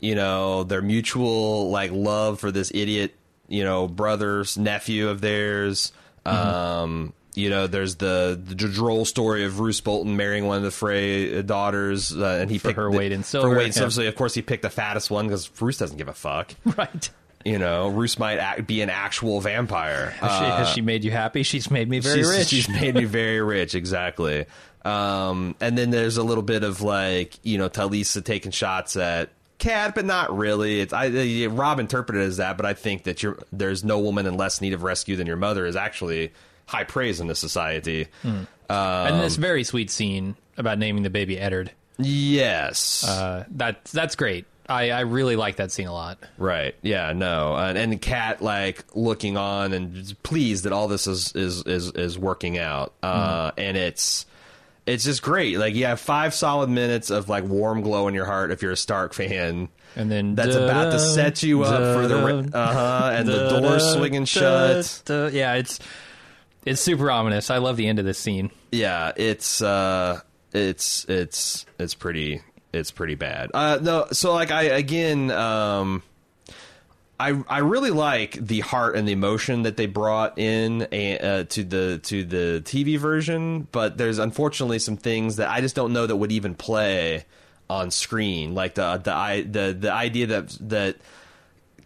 you 0.00 0.14
know 0.14 0.64
their 0.64 0.82
mutual 0.82 1.70
like 1.70 1.90
love 1.92 2.40
for 2.40 2.50
this 2.50 2.70
idiot 2.74 3.14
you 3.48 3.64
know 3.64 3.86
brother's 3.86 4.56
nephew 4.56 5.08
of 5.08 5.20
theirs. 5.20 5.92
Mm-hmm. 6.24 6.48
Um, 6.48 7.12
you 7.34 7.50
know, 7.50 7.66
there's 7.66 7.96
the, 7.96 8.40
the 8.42 8.54
droll 8.54 9.04
story 9.04 9.44
of 9.44 9.60
Roose 9.60 9.80
Bolton 9.80 10.16
marrying 10.16 10.46
one 10.46 10.56
of 10.58 10.62
the 10.62 10.70
Frey 10.70 11.42
daughters, 11.42 12.16
uh, 12.16 12.38
and 12.40 12.50
he 12.50 12.58
For 12.58 12.68
picked 12.68 12.76
her 12.78 12.90
the- 12.90 12.96
weight 12.96 13.12
in 13.12 13.22
For 13.22 13.28
silver, 13.28 13.56
weight 13.56 13.66
in 13.66 13.72
silver. 13.72 13.90
So 13.90 14.06
of 14.06 14.14
course 14.16 14.34
he 14.34 14.42
picked 14.42 14.62
the 14.62 14.70
fattest 14.70 15.10
one 15.10 15.26
because 15.28 15.50
Roose 15.60 15.78
doesn't 15.78 15.96
give 15.96 16.08
a 16.08 16.14
fuck. 16.14 16.54
Right. 16.76 17.10
You 17.42 17.58
know, 17.58 17.88
Roose 17.88 18.18
might 18.18 18.36
act, 18.36 18.66
be 18.66 18.82
an 18.82 18.90
actual 18.90 19.40
vampire. 19.40 20.10
Has, 20.10 20.38
she, 20.38 20.44
has 20.44 20.68
she 20.70 20.80
made 20.82 21.04
you 21.04 21.10
happy? 21.10 21.42
She's 21.42 21.70
made 21.70 21.88
me 21.88 21.98
very 21.98 22.18
she's, 22.18 22.28
rich. 22.28 22.46
She's 22.48 22.68
made 22.80 22.94
me 22.94 23.04
very 23.04 23.40
rich, 23.40 23.74
exactly. 23.74 24.44
Um, 24.84 25.56
and 25.58 25.76
then 25.76 25.90
there's 25.90 26.18
a 26.18 26.22
little 26.22 26.42
bit 26.42 26.64
of 26.64 26.82
like, 26.82 27.38
you 27.42 27.56
know, 27.56 27.70
Talisa 27.70 28.22
taking 28.22 28.50
shots 28.52 28.94
at 28.96 29.30
Cat, 29.58 29.94
but 29.94 30.04
not 30.04 30.36
really. 30.36 30.80
It's 30.80 30.92
I 30.92 31.06
uh, 31.08 31.48
Robb 31.50 31.80
interpreted 31.80 32.22
it 32.22 32.26
as 32.26 32.36
that, 32.38 32.56
but 32.56 32.66
I 32.66 32.74
think 32.74 33.04
that 33.04 33.22
there's 33.52 33.84
no 33.84 33.98
woman 34.00 34.26
in 34.26 34.36
less 34.36 34.60
need 34.60 34.72
of 34.74 34.82
rescue 34.82 35.16
than 35.16 35.26
your 35.26 35.36
mother 35.36 35.66
is 35.66 35.76
actually 35.76 36.32
high 36.70 36.84
praise 36.84 37.20
in 37.20 37.26
this 37.26 37.38
society. 37.40 38.06
and 38.22 38.46
um, 38.68 39.20
this 39.20 39.36
very 39.36 39.64
sweet 39.64 39.90
scene 39.90 40.36
about 40.56 40.78
naming 40.78 41.02
the 41.02 41.10
baby 41.10 41.38
Eddard. 41.38 41.72
Yes. 41.98 43.04
Uh, 43.06 43.44
that 43.56 43.84
that's 43.86 44.14
great. 44.16 44.46
I, 44.68 44.90
I 44.90 45.00
really 45.00 45.34
like 45.34 45.56
that 45.56 45.72
scene 45.72 45.88
a 45.88 45.92
lot. 45.92 46.18
Right. 46.38 46.76
Yeah. 46.80 47.12
No. 47.12 47.56
And, 47.56 47.76
and 47.76 47.92
the 47.92 47.96
cat 47.96 48.40
like 48.40 48.84
looking 48.94 49.36
on 49.36 49.72
and 49.72 50.14
pleased 50.22 50.62
that 50.64 50.72
all 50.72 50.86
this 50.86 51.08
is 51.08 51.32
is 51.34 51.62
is, 51.66 51.90
is 51.90 52.16
working 52.18 52.56
out. 52.56 52.92
Uh, 53.02 53.50
And 53.58 53.76
it's 53.76 54.26
it's 54.86 55.04
just 55.04 55.22
great. 55.22 55.58
Like 55.58 55.74
you 55.74 55.86
have 55.86 55.98
five 55.98 56.34
solid 56.34 56.70
minutes 56.70 57.10
of 57.10 57.28
like 57.28 57.44
warm 57.44 57.82
glow 57.82 58.06
in 58.06 58.14
your 58.14 58.26
heart 58.26 58.52
if 58.52 58.62
you're 58.62 58.72
a 58.72 58.76
Stark 58.76 59.12
fan. 59.12 59.68
And 59.96 60.08
then 60.10 60.36
That's 60.36 60.54
about 60.54 60.92
to 60.92 61.00
set 61.00 61.42
you 61.42 61.64
up 61.64 61.96
for 61.96 62.06
the 62.06 62.48
uh 62.56 62.72
huh, 62.72 63.10
and 63.12 63.28
the 63.28 63.60
door 63.60 63.80
swinging 63.80 64.24
shut. 64.24 65.02
Yeah, 65.08 65.54
it's 65.54 65.80
it's 66.64 66.80
super 66.80 67.10
ominous. 67.10 67.50
I 67.50 67.58
love 67.58 67.76
the 67.76 67.86
end 67.86 67.98
of 67.98 68.04
this 68.04 68.18
scene. 68.18 68.50
Yeah, 68.70 69.12
it's 69.16 69.62
uh, 69.62 70.20
it's 70.52 71.04
it's 71.08 71.66
it's 71.78 71.94
pretty 71.94 72.42
it's 72.72 72.90
pretty 72.90 73.14
bad. 73.14 73.50
Uh, 73.52 73.78
no, 73.80 74.06
so 74.12 74.32
like 74.32 74.50
I 74.50 74.62
again, 74.64 75.30
um, 75.30 76.02
I 77.18 77.42
I 77.48 77.58
really 77.58 77.90
like 77.90 78.32
the 78.32 78.60
heart 78.60 78.96
and 78.96 79.06
the 79.06 79.12
emotion 79.12 79.62
that 79.62 79.76
they 79.76 79.86
brought 79.86 80.38
in 80.38 80.82
uh, 80.82 81.44
to 81.44 81.64
the 81.64 82.00
to 82.04 82.24
the 82.24 82.62
TV 82.64 82.98
version, 82.98 83.68
but 83.72 83.98
there's 83.98 84.18
unfortunately 84.18 84.78
some 84.78 84.96
things 84.96 85.36
that 85.36 85.48
I 85.48 85.60
just 85.60 85.74
don't 85.74 85.92
know 85.92 86.06
that 86.06 86.16
would 86.16 86.32
even 86.32 86.54
play 86.54 87.24
on 87.68 87.90
screen, 87.90 88.54
like 88.54 88.74
the 88.74 88.98
the 88.98 89.46
the 89.48 89.72
the 89.72 89.92
idea 89.92 90.26
that 90.26 90.48
that 90.68 90.96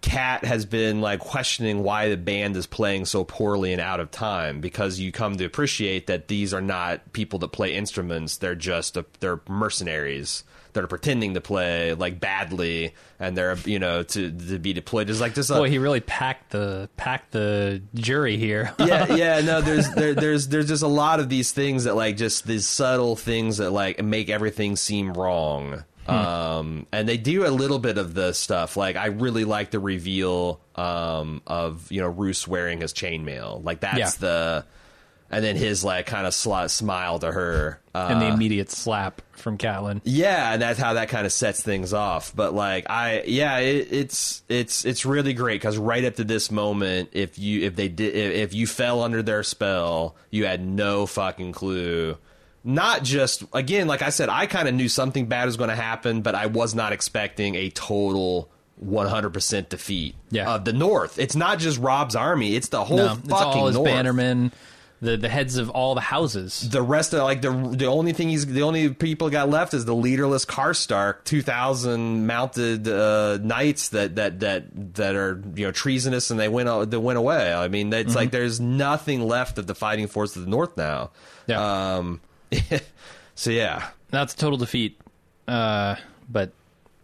Cat 0.04 0.44
has 0.44 0.66
been 0.66 1.00
like 1.00 1.18
questioning 1.18 1.82
why 1.82 2.10
the 2.10 2.18
band 2.18 2.58
is 2.58 2.66
playing 2.66 3.06
so 3.06 3.24
poorly 3.24 3.72
and 3.72 3.80
out 3.80 4.00
of 4.00 4.10
time 4.10 4.60
because 4.60 5.00
you 5.00 5.10
come 5.10 5.36
to 5.38 5.46
appreciate 5.46 6.08
that 6.08 6.28
these 6.28 6.52
are 6.52 6.60
not 6.60 7.14
people 7.14 7.38
that 7.38 7.48
play 7.48 7.74
instruments; 7.74 8.36
they're 8.36 8.54
just 8.54 8.98
a, 8.98 9.06
they're 9.20 9.40
mercenaries 9.48 10.44
that 10.74 10.84
are 10.84 10.88
pretending 10.88 11.32
to 11.34 11.40
play 11.40 11.94
like 11.94 12.20
badly 12.20 12.92
and 13.18 13.34
they're 13.34 13.56
you 13.64 13.78
know 13.78 14.02
to 14.02 14.30
to 14.30 14.58
be 14.58 14.74
deployed 14.74 15.08
is 15.08 15.22
like 15.22 15.32
this. 15.32 15.48
Boy, 15.48 15.70
he 15.70 15.78
really 15.78 16.00
packed 16.00 16.50
the 16.50 16.90
packed 16.98 17.30
the 17.32 17.80
jury 17.94 18.36
here. 18.36 18.74
yeah, 18.78 19.14
yeah. 19.14 19.40
No, 19.40 19.62
there's 19.62 19.88
there, 19.94 20.12
there's 20.12 20.48
there's 20.48 20.68
just 20.68 20.82
a 20.82 20.88
lot 20.88 21.18
of 21.18 21.30
these 21.30 21.50
things 21.50 21.84
that 21.84 21.96
like 21.96 22.18
just 22.18 22.46
these 22.46 22.68
subtle 22.68 23.16
things 23.16 23.56
that 23.56 23.70
like 23.70 24.04
make 24.04 24.28
everything 24.28 24.76
seem 24.76 25.14
wrong. 25.14 25.82
Hmm. 26.06 26.10
Um, 26.12 26.86
and 26.92 27.08
they 27.08 27.16
do 27.16 27.46
a 27.46 27.50
little 27.50 27.78
bit 27.78 27.98
of 27.98 28.14
the 28.14 28.32
stuff. 28.32 28.76
Like 28.76 28.96
I 28.96 29.06
really 29.06 29.44
like 29.44 29.70
the 29.70 29.80
reveal 29.80 30.60
um, 30.74 31.40
of 31.46 31.90
you 31.90 32.00
know 32.00 32.08
Roose 32.08 32.46
wearing 32.46 32.80
his 32.80 32.92
chainmail. 32.92 33.64
Like 33.64 33.80
that's 33.80 33.98
Yeah. 33.98 34.10
the, 34.20 34.64
and 35.30 35.42
then 35.44 35.56
his 35.56 35.82
like 35.82 36.06
kind 36.06 36.26
of 36.26 36.32
sli- 36.32 36.70
smile 36.70 37.18
to 37.20 37.32
her. 37.32 37.80
Uh, 37.94 38.08
and 38.10 38.20
the 38.20 38.26
immediate 38.26 38.70
slap 38.70 39.22
from 39.32 39.56
Catelyn. 39.56 40.00
yeah, 40.04 40.52
and 40.52 40.60
that's 40.62 40.78
how 40.80 40.94
that 40.94 41.08
kind 41.08 41.26
of 41.26 41.32
sets 41.32 41.62
things 41.62 41.92
off. 41.92 42.34
But 42.34 42.52
like 42.54 42.90
I, 42.90 43.22
yeah, 43.26 43.58
it, 43.58 43.88
it's 43.90 44.42
it's 44.48 44.84
it's 44.84 45.06
really 45.06 45.32
great 45.32 45.60
because 45.60 45.78
right 45.78 46.04
up 46.04 46.16
to 46.16 46.24
this 46.24 46.50
moment, 46.50 47.10
if 47.12 47.38
you 47.38 47.62
if 47.62 47.76
they 47.76 47.88
did 47.88 48.14
if, 48.14 48.34
if 48.50 48.54
you 48.54 48.66
fell 48.66 49.02
under 49.02 49.22
their 49.22 49.42
spell, 49.42 50.16
you 50.30 50.44
had 50.44 50.64
no 50.64 51.06
fucking 51.06 51.52
clue. 51.52 52.18
Not 52.64 53.02
just 53.04 53.44
again, 53.52 53.86
like 53.86 54.00
I 54.02 54.08
said, 54.10 54.28
I 54.30 54.46
kind 54.46 54.66
of 54.68 54.74
knew 54.74 54.88
something 54.88 55.26
bad 55.26 55.44
was 55.44 55.56
going 55.58 55.70
to 55.70 55.76
happen, 55.76 56.22
but 56.22 56.34
I 56.34 56.46
was 56.46 56.74
not 56.74 56.92
expecting 56.92 57.54
a 57.56 57.70
total. 57.70 58.50
100% 58.84 59.68
defeat 59.68 60.16
Yeah. 60.30 60.52
of 60.56 60.64
the 60.64 60.72
North. 60.72 61.18
It's 61.18 61.36
not 61.36 61.60
just 61.60 61.78
Robb's 61.78 62.16
army; 62.16 62.56
it's 62.56 62.68
the 62.68 62.84
whole 62.84 62.96
No, 62.96 63.08
fucking 63.14 63.30
it's 63.30 63.32
all 63.40 63.66
his 63.68 63.76
North 63.76 63.88
bannermen, 63.88 64.50
the 65.00 65.16
the 65.16 65.28
heads 65.28 65.58
of 65.58 65.70
all 65.70 65.94
the 65.94 66.00
houses. 66.00 66.68
the 66.70 66.82
rest 66.82 67.12
of 67.14 67.20
like 67.22 67.40
the 67.40 67.52
the 67.52 67.86
only 67.86 68.12
thing 68.12 68.28
he's 68.30 68.44
the 68.44 68.62
only 68.62 68.88
people 68.92 69.30
got 69.30 69.48
left 69.48 69.74
is 69.74 69.84
the 69.84 69.94
leaderless 69.94 70.44
Karstark, 70.44 71.22
two 71.24 71.40
thousand 71.40 72.26
mounted 72.26 72.88
uh, 72.88 73.38
knights 73.40 73.90
that 73.90 74.16
that 74.16 74.40
that 74.40 74.94
that 74.94 75.14
are 75.14 75.40
you 75.54 75.66
know 75.66 75.72
treasonous 75.72 76.32
and 76.32 76.40
they 76.40 76.48
went 76.48 76.90
they 76.90 76.96
went 76.96 77.16
away. 77.18 77.54
I 77.54 77.68
mean, 77.68 77.92
it's 77.92 78.16
like 78.16 78.32
there's 78.32 78.58
nothing 78.60 79.22
left 79.26 79.56
of 79.58 79.68
the 79.68 79.76
fighting 79.76 80.08
force 80.08 80.34
of 80.34 80.42
the 80.44 80.50
North 80.50 80.76
now. 80.76 81.10
Yeah. 81.46 81.94
Um, 81.96 82.20
so 83.34 83.50
yeah, 83.50 83.88
That's 84.10 84.34
a 84.34 84.36
total 84.36 84.58
defeat. 84.58 85.00
Uh, 85.48 85.96
but 86.30 86.52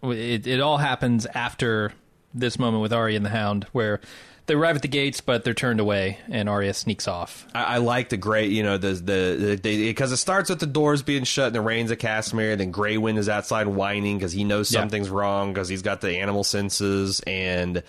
it 0.03 0.47
it 0.47 0.61
all 0.61 0.79
happens 0.79 1.27
after 1.27 1.93
this 2.33 2.59
moment 2.59 2.83
with 2.83 2.93
Arya 2.93 3.17
and 3.17 3.25
the 3.27 3.31
Hound, 3.31 3.65
where 3.73 4.01
they 4.47 4.55
arrive 4.55 4.77
at 4.77 4.83
the 4.83 4.89
gates, 4.89 5.21
but 5.21 5.45
they're 5.45 5.55
turned 5.55 5.79
away, 5.81 6.19
and 6.29 6.49
Arya 6.49 6.75
sneaks 6.75 7.07
off. 7.07 7.47
I, 7.55 7.63
I 7.65 7.77
like 7.79 8.09
the 8.09 8.17
great, 8.17 8.51
you 8.51 8.63
know, 8.63 8.79
the 8.79 8.93
the 8.95 9.59
because 9.63 10.11
it 10.13 10.17
starts 10.17 10.49
with 10.51 10.59
the 10.61 10.67
doors 10.67 11.03
being 11.03 11.25
shut 11.25 11.49
and 11.49 11.55
the 11.55 11.61
rains 11.61 11.91
of 11.91 11.99
Castamere, 11.99 12.53
and 12.53 12.61
then 12.61 12.73
Greywind 12.73 13.19
is 13.19 13.29
outside 13.29 13.67
whining 13.67 14.17
because 14.19 14.33
he 14.33 14.45
knows 14.45 14.73
Yeah. 14.73 14.81
something's 14.81 15.11
wrong 15.11 15.53
because 15.53 15.69
he's 15.69 15.83
got 15.83 16.01
the 16.01 16.17
animal 16.19 16.45
senses 16.45 17.21
and. 17.27 17.83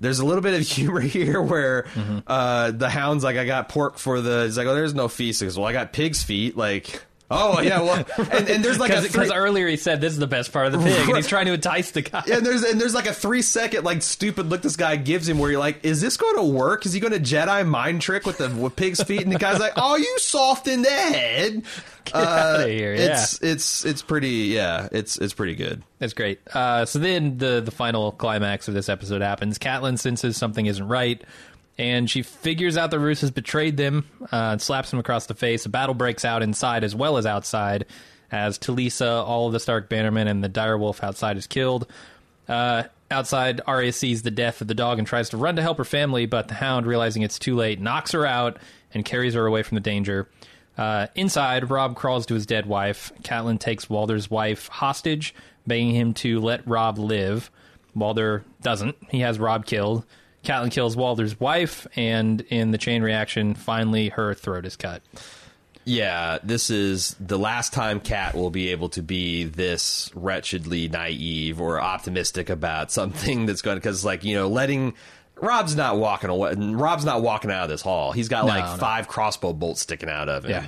There's 0.00 0.18
a 0.18 0.24
little 0.26 0.42
bit 0.42 0.54
of 0.54 0.60
humor 0.66 1.00
here 1.00 1.40
where 1.40 1.86
uh, 2.26 2.70
the 2.72 2.88
hound's 2.88 3.22
like, 3.22 3.36
I 3.36 3.44
got 3.44 3.68
pork 3.68 3.98
for 3.98 4.20
the. 4.20 4.44
He's 4.44 4.56
like, 4.58 4.66
oh, 4.66 4.74
there's 4.74 4.94
no 4.94 5.08
feast. 5.08 5.40
He 5.40 5.46
goes, 5.46 5.58
well, 5.58 5.68
I 5.68 5.72
got 5.72 5.92
pig's 5.92 6.22
feet. 6.22 6.56
Like, 6.56 7.04
oh 7.30 7.60
yeah, 7.60 7.80
well, 7.80 8.04
and, 8.32 8.48
and 8.48 8.64
there's 8.64 8.78
like 8.78 8.90
Because 8.90 9.10
three, 9.10 9.32
earlier 9.32 9.68
he 9.68 9.76
said 9.76 10.00
this 10.00 10.12
is 10.12 10.18
the 10.18 10.26
best 10.26 10.52
part 10.52 10.66
of 10.66 10.72
the 10.72 10.78
pig, 10.78 11.08
and 11.08 11.16
he's 11.16 11.26
trying 11.26 11.46
to 11.46 11.52
entice 11.52 11.90
the 11.92 12.02
guy. 12.02 12.22
yeah, 12.26 12.36
and 12.38 12.46
there's 12.46 12.62
and 12.62 12.80
there's 12.80 12.94
like 12.94 13.06
a 13.06 13.14
three 13.14 13.42
second 13.42 13.84
like 13.84 14.02
stupid 14.02 14.46
look 14.46 14.62
this 14.62 14.76
guy 14.76 14.96
gives 14.96 15.28
him 15.28 15.38
where 15.38 15.50
you're 15.50 15.60
like, 15.60 15.84
is 15.84 16.00
this 16.00 16.16
going 16.16 16.36
to 16.36 16.42
work? 16.42 16.86
Is 16.86 16.92
he 16.92 17.00
going 17.00 17.12
to 17.12 17.20
Jedi 17.20 17.66
mind 17.66 18.02
trick 18.02 18.26
with 18.26 18.38
the 18.38 18.48
with 18.50 18.76
pig's 18.76 19.02
feet? 19.02 19.22
And 19.22 19.32
the 19.32 19.38
guy's 19.38 19.60
like, 19.60 19.72
oh, 19.76 19.96
you 19.96 20.18
soft 20.18 20.66
in 20.68 20.82
the 20.82 20.90
head. 20.90 21.62
Get 22.06 22.14
outta 22.14 22.68
here, 22.68 22.94
Yeah. 22.94 23.12
It's 23.12 23.42
it's 23.42 23.84
it's 23.84 24.02
pretty 24.02 24.28
yeah. 24.28 24.88
It's 24.90 25.18
it's 25.18 25.34
pretty 25.34 25.54
good. 25.54 25.82
That's 25.98 26.14
great. 26.14 26.40
Uh, 26.52 26.84
so 26.86 26.98
then 26.98 27.36
the 27.38 27.60
the 27.60 27.70
final 27.70 28.10
climax 28.12 28.68
of 28.68 28.74
this 28.74 28.88
episode 28.88 29.20
happens. 29.20 29.58
Catelyn 29.58 29.98
senses 29.98 30.36
something 30.36 30.64
isn't 30.66 30.88
right, 30.88 31.22
and 31.78 32.10
she 32.10 32.22
figures 32.22 32.76
out 32.76 32.90
the 32.90 32.98
Roose 32.98 33.22
has 33.22 33.30
betrayed 33.30 33.76
them 33.76 34.08
uh, 34.32 34.58
slaps 34.58 34.92
him 34.92 34.98
across 34.98 35.26
the 35.26 35.34
face. 35.34 35.66
A 35.66 35.68
battle 35.68 35.94
breaks 35.94 36.24
out 36.24 36.42
inside 36.42 36.84
as 36.84 36.94
well 36.94 37.16
as 37.16 37.26
outside, 37.26 37.86
as 38.30 38.58
Talisa, 38.58 39.24
all 39.24 39.46
of 39.46 39.52
the 39.52 39.60
Stark 39.60 39.88
bannermen, 39.88 40.28
and 40.28 40.44
the 40.44 40.48
direwolf 40.48 41.02
outside 41.02 41.36
is 41.36 41.46
killed. 41.46 41.86
Uh, 42.48 42.84
outside, 43.10 43.60
Arya 43.66 43.92
sees 43.92 44.22
the 44.22 44.30
death 44.30 44.60
of 44.60 44.68
the 44.68 44.74
dog 44.74 44.98
and 44.98 45.06
tries 45.06 45.30
to 45.30 45.36
run 45.36 45.56
to 45.56 45.62
help 45.62 45.78
her 45.78 45.84
family, 45.84 46.26
but 46.26 46.48
the 46.48 46.54
Hound, 46.54 46.86
realizing 46.86 47.22
it's 47.22 47.38
too 47.38 47.54
late, 47.54 47.80
knocks 47.80 48.12
her 48.12 48.26
out 48.26 48.58
and 48.92 49.04
carries 49.04 49.34
her 49.34 49.46
away 49.46 49.62
from 49.62 49.76
the 49.76 49.80
danger. 49.80 50.28
Uh, 50.76 51.06
inside, 51.14 51.70
Robb 51.70 51.94
crawls 51.94 52.26
to 52.26 52.34
his 52.34 52.46
dead 52.46 52.66
wife. 52.66 53.12
Catelyn 53.22 53.58
takes 53.58 53.90
Walder's 53.90 54.30
wife 54.30 54.68
hostage, 54.68 55.34
begging 55.66 55.94
him 55.94 56.14
to 56.14 56.40
let 56.40 56.66
Robb 56.66 56.98
live. 56.98 57.50
Walder 57.94 58.44
doesn't. 58.62 58.96
He 59.10 59.20
has 59.20 59.38
Robb 59.38 59.66
killed. 59.66 60.04
Catelyn 60.44 60.70
kills 60.70 60.96
Walder's 60.96 61.38
wife, 61.38 61.86
and 61.96 62.40
in 62.42 62.70
the 62.70 62.78
chain 62.78 63.02
reaction, 63.02 63.54
finally 63.54 64.08
her 64.10 64.34
throat 64.34 64.64
is 64.66 64.76
cut. 64.76 65.02
Yeah, 65.84 66.38
this 66.42 66.70
is 66.70 67.16
the 67.18 67.38
last 67.38 67.72
time 67.72 68.00
Cat 68.00 68.34
will 68.34 68.50
be 68.50 68.68
able 68.68 68.90
to 68.90 69.02
be 69.02 69.44
this 69.44 70.10
wretchedly 70.14 70.88
naive 70.88 71.60
or 71.60 71.80
optimistic 71.80 72.50
about 72.50 72.92
something 72.92 73.46
that's 73.46 73.62
going 73.62 73.76
to 73.76 73.80
because 73.80 74.04
like 74.04 74.24
you 74.24 74.34
know 74.34 74.48
letting. 74.48 74.94
Robb's 75.36 75.74
not 75.74 75.96
walking 75.96 76.28
away. 76.28 76.52
Robb's 76.54 77.06
not 77.06 77.22
walking 77.22 77.50
out 77.50 77.62
of 77.64 77.70
this 77.70 77.80
hall. 77.80 78.12
He's 78.12 78.28
got 78.28 78.44
No, 78.44 78.48
like 78.52 78.64
no. 78.64 78.76
five 78.76 79.08
crossbow 79.08 79.54
bolts 79.54 79.80
sticking 79.80 80.10
out 80.10 80.28
of 80.28 80.44
him. 80.44 80.50
Yeah. 80.50 80.66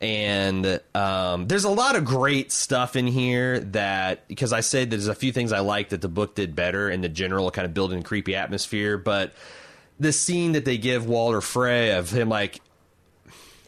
And 0.00 0.80
um, 0.94 1.46
there's 1.46 1.64
a 1.64 1.70
lot 1.70 1.94
of 1.94 2.06
great 2.06 2.52
stuff 2.52 2.96
in 2.96 3.06
here 3.06 3.60
that 3.60 4.26
because 4.28 4.52
I 4.52 4.60
said 4.60 4.90
there's 4.90 5.08
a 5.08 5.14
few 5.14 5.30
things 5.30 5.52
I 5.52 5.60
like 5.60 5.90
that 5.90 6.00
the 6.00 6.08
book 6.08 6.34
did 6.34 6.56
better 6.56 6.88
in 6.88 7.02
the 7.02 7.08
general 7.08 7.50
kind 7.50 7.66
of 7.66 7.74
building 7.74 8.02
creepy 8.02 8.34
atmosphere, 8.34 8.96
but 8.96 9.34
the 9.98 10.12
scene 10.12 10.52
that 10.52 10.64
they 10.64 10.78
give 10.78 11.06
Walder 11.06 11.42
Frey 11.42 11.92
of 11.92 12.10
him 12.10 12.30
like 12.30 12.62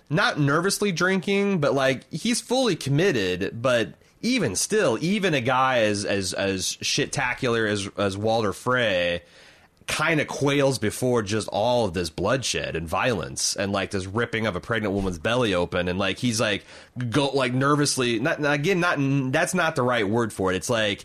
not 0.08 0.40
nervously 0.40 0.90
drinking, 0.90 1.58
but 1.58 1.74
like 1.74 2.10
he's 2.10 2.40
fully 2.40 2.76
committed. 2.76 3.60
But 3.60 3.94
even 4.22 4.56
still, 4.56 4.96
even 5.02 5.34
a 5.34 5.40
guy 5.42 5.80
as 5.80 6.06
as 6.06 6.32
as 6.32 6.78
shit-tacular 6.80 7.68
as 7.68 7.90
as 7.98 8.16
Walder 8.16 8.54
Frey 8.54 9.22
kind 9.86 10.20
of 10.20 10.26
quails 10.28 10.78
before 10.78 11.22
just 11.22 11.48
all 11.48 11.84
of 11.84 11.94
this 11.94 12.10
bloodshed 12.10 12.76
and 12.76 12.88
violence 12.88 13.56
and 13.56 13.72
like 13.72 13.90
this 13.90 14.06
ripping 14.06 14.46
of 14.46 14.56
a 14.56 14.60
pregnant 14.60 14.94
woman's 14.94 15.18
belly 15.18 15.54
open 15.54 15.88
and 15.88 15.98
like 15.98 16.18
he's 16.18 16.40
like 16.40 16.64
go 17.10 17.28
like 17.28 17.52
nervously 17.52 18.18
not 18.18 18.44
again 18.44 18.80
not 18.80 18.96
that's 19.32 19.54
not 19.54 19.76
the 19.76 19.82
right 19.82 20.08
word 20.08 20.32
for 20.32 20.52
it. 20.52 20.56
It's 20.56 20.70
like 20.70 21.04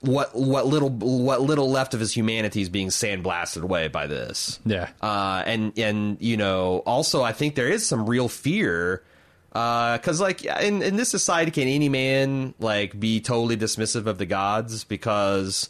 what 0.00 0.34
what 0.34 0.66
little 0.66 0.90
what 0.90 1.40
little 1.40 1.70
left 1.70 1.92
of 1.94 2.00
his 2.00 2.12
humanity 2.12 2.60
is 2.60 2.68
being 2.68 2.88
sandblasted 2.88 3.62
away 3.62 3.88
by 3.88 4.06
this. 4.06 4.60
Yeah. 4.64 4.88
uh, 5.02 5.42
and 5.44 5.76
and 5.78 6.16
you 6.20 6.36
know 6.36 6.82
also 6.86 7.22
I 7.22 7.32
think 7.32 7.54
there 7.54 7.68
is 7.68 7.86
some 7.86 8.08
real 8.08 8.28
fear 8.28 9.02
because 9.50 10.20
like 10.20 10.44
in 10.44 10.82
in 10.82 10.96
this 10.96 11.08
society 11.08 11.50
can 11.50 11.66
any 11.66 11.88
man 11.88 12.54
like 12.60 12.98
be 12.98 13.20
totally 13.20 13.56
dismissive 13.56 14.06
of 14.06 14.18
the 14.18 14.26
gods? 14.26 14.84
Because 14.84 15.68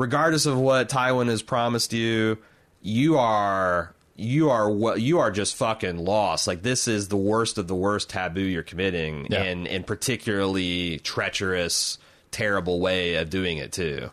regardless 0.00 0.46
of 0.46 0.58
what 0.58 0.88
Tywin 0.88 1.28
has 1.28 1.42
promised 1.42 1.92
you 1.92 2.38
you 2.82 3.18
are 3.18 3.94
you 4.16 4.50
are 4.50 4.70
what 4.70 5.00
you 5.00 5.18
are 5.18 5.30
just 5.30 5.54
fucking 5.56 5.98
lost. 5.98 6.46
Like 6.46 6.62
this 6.62 6.88
is 6.88 7.08
the 7.08 7.16
worst 7.16 7.58
of 7.58 7.68
the 7.68 7.74
worst 7.74 8.08
taboo 8.10 8.40
you're 8.40 8.62
committing 8.62 9.26
Yeah. 9.30 9.42
and 9.42 9.68
and 9.68 9.86
particularly 9.86 10.98
treacherous 11.00 11.98
terrible 12.30 12.80
way 12.80 13.16
of 13.16 13.28
doing 13.30 13.58
it 13.58 13.72
too. 13.72 14.10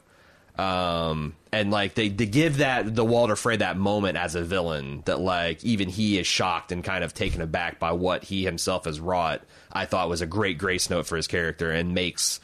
Um 0.58 1.36
and 1.54 1.72
like 1.72 1.94
they 1.96 2.10
they 2.10 2.26
give 2.26 2.58
that 2.58 2.94
the 2.96 3.06
Walder 3.06 3.36
Frey 3.36 3.58
that 3.58 3.78
moment 3.78 4.18
as 4.18 4.36
a 4.36 4.44
villain 4.44 5.04
that 5.06 5.20
like 5.20 5.64
even 5.64 5.88
he 5.88 6.18
is 6.20 6.26
shocked 6.28 6.72
and 6.72 6.84
kind 6.84 7.04
of 7.04 7.14
taken 7.14 7.42
aback 7.42 7.80
by 7.80 7.92
what 7.92 8.24
he 8.26 8.44
himself 8.44 8.86
has 8.86 9.00
wrought 9.00 9.42
I 9.72 9.86
thought 9.86 10.10
was 10.10 10.22
a 10.22 10.26
great 10.26 10.58
grace 10.58 10.90
note 10.90 11.06
for 11.06 11.16
his 11.16 11.28
character 11.28 11.72
and 11.72 11.94
makes 11.94 12.40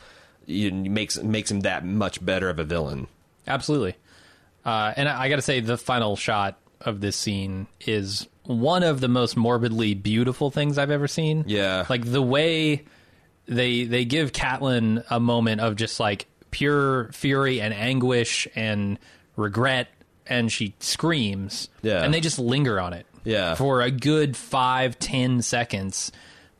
you 0.45 0.71
makes 0.71 1.17
makes 1.21 1.49
him 1.49 1.61
that 1.61 1.83
much 1.85 2.23
better 2.23 2.49
of 2.49 2.59
a 2.59 2.63
villain 2.63 3.07
Absolutely. 3.47 3.95
Uh, 4.65 4.93
and 4.95 5.09
I, 5.09 5.23
I 5.23 5.29
got 5.29 5.37
to 5.37 5.41
say, 5.41 5.59
the 5.59 5.77
final 5.77 6.15
shot 6.15 6.59
of 6.81 7.01
this 7.01 7.15
scene 7.15 7.67
is 7.85 8.27
one 8.43 8.83
of 8.83 8.99
the 8.99 9.07
most 9.07 9.37
morbidly 9.37 9.93
beautiful 9.93 10.51
things 10.51 10.77
I've 10.77 10.91
ever 10.91 11.07
seen. 11.07 11.45
Yeah. 11.47 11.85
like 11.89 12.09
the 12.09 12.21
way 12.21 12.83
they 13.45 13.83
they 13.85 14.05
give 14.05 14.31
Catelyn 14.31 15.03
a 15.09 15.19
moment 15.19 15.61
of 15.61 15.75
just 15.75 15.99
like 15.99 16.27
pure 16.51 17.09
fury 17.13 17.59
and 17.61 17.73
anguish 17.73 18.47
and 18.55 18.99
regret 19.35 19.87
and 20.27 20.51
she 20.51 20.75
screams. 20.79 21.69
Yeah. 21.81 22.03
and 22.03 22.13
they 22.13 22.19
just 22.21 22.39
linger 22.39 22.79
on 22.79 22.93
it. 22.93 23.05
Yeah. 23.25 23.55
for 23.55 23.81
a 23.81 23.89
good 23.89 24.35
five 24.35 24.99
ten 24.99 25.41
seconds 25.41 26.11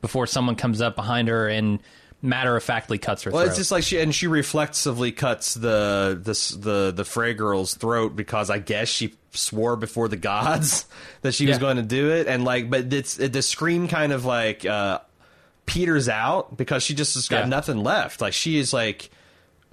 before 0.01 0.25
someone 0.27 0.55
comes 0.55 0.79
up 0.81 0.95
behind 0.95 1.27
her 1.27 1.47
and 1.49 1.79
matter 2.23 2.55
of 2.55 2.63
factly 2.63 2.97
cuts 2.97 3.21
her 3.23 3.29
throat. 3.29 3.35
Well, 3.35 3.43
throat. 3.43 3.49
it's 3.49 3.57
just 3.59 3.71
like 3.71 3.83
she 3.83 3.99
and 3.99 4.15
she 4.15 4.25
reflexively 4.27 5.11
cuts 5.11 5.53
the 5.53 6.19
this 6.19 6.49
the 6.49 6.91
the 6.95 7.05
Frey 7.05 7.33
girl's 7.35 7.75
throat 7.75 8.15
because 8.15 8.49
I 8.49 8.57
guess 8.57 8.87
she 8.87 9.13
swore 9.31 9.75
before 9.75 10.07
the 10.07 10.15
gods 10.17 10.85
that 11.21 11.33
she 11.33 11.45
was 11.45 11.57
going 11.59 11.77
to 11.77 11.83
do 11.83 12.11
it, 12.11 12.27
and 12.27 12.43
like, 12.43 12.69
but 12.69 12.91
it's 12.91 13.15
the 13.17 13.41
scream 13.41 13.87
kind 13.87 14.11
of 14.11 14.25
like 14.25 14.65
uh 14.65 14.99
peters 15.65 16.09
out 16.09 16.57
because 16.57 16.81
she 16.83 16.93
just 16.93 17.13
has 17.15 17.27
got 17.27 17.41
Yeah. 17.43 17.49
nothing 17.49 17.83
left. 17.83 18.21
Like 18.21 18.33
she 18.33 18.57
is 18.57 18.73
like 18.73 19.09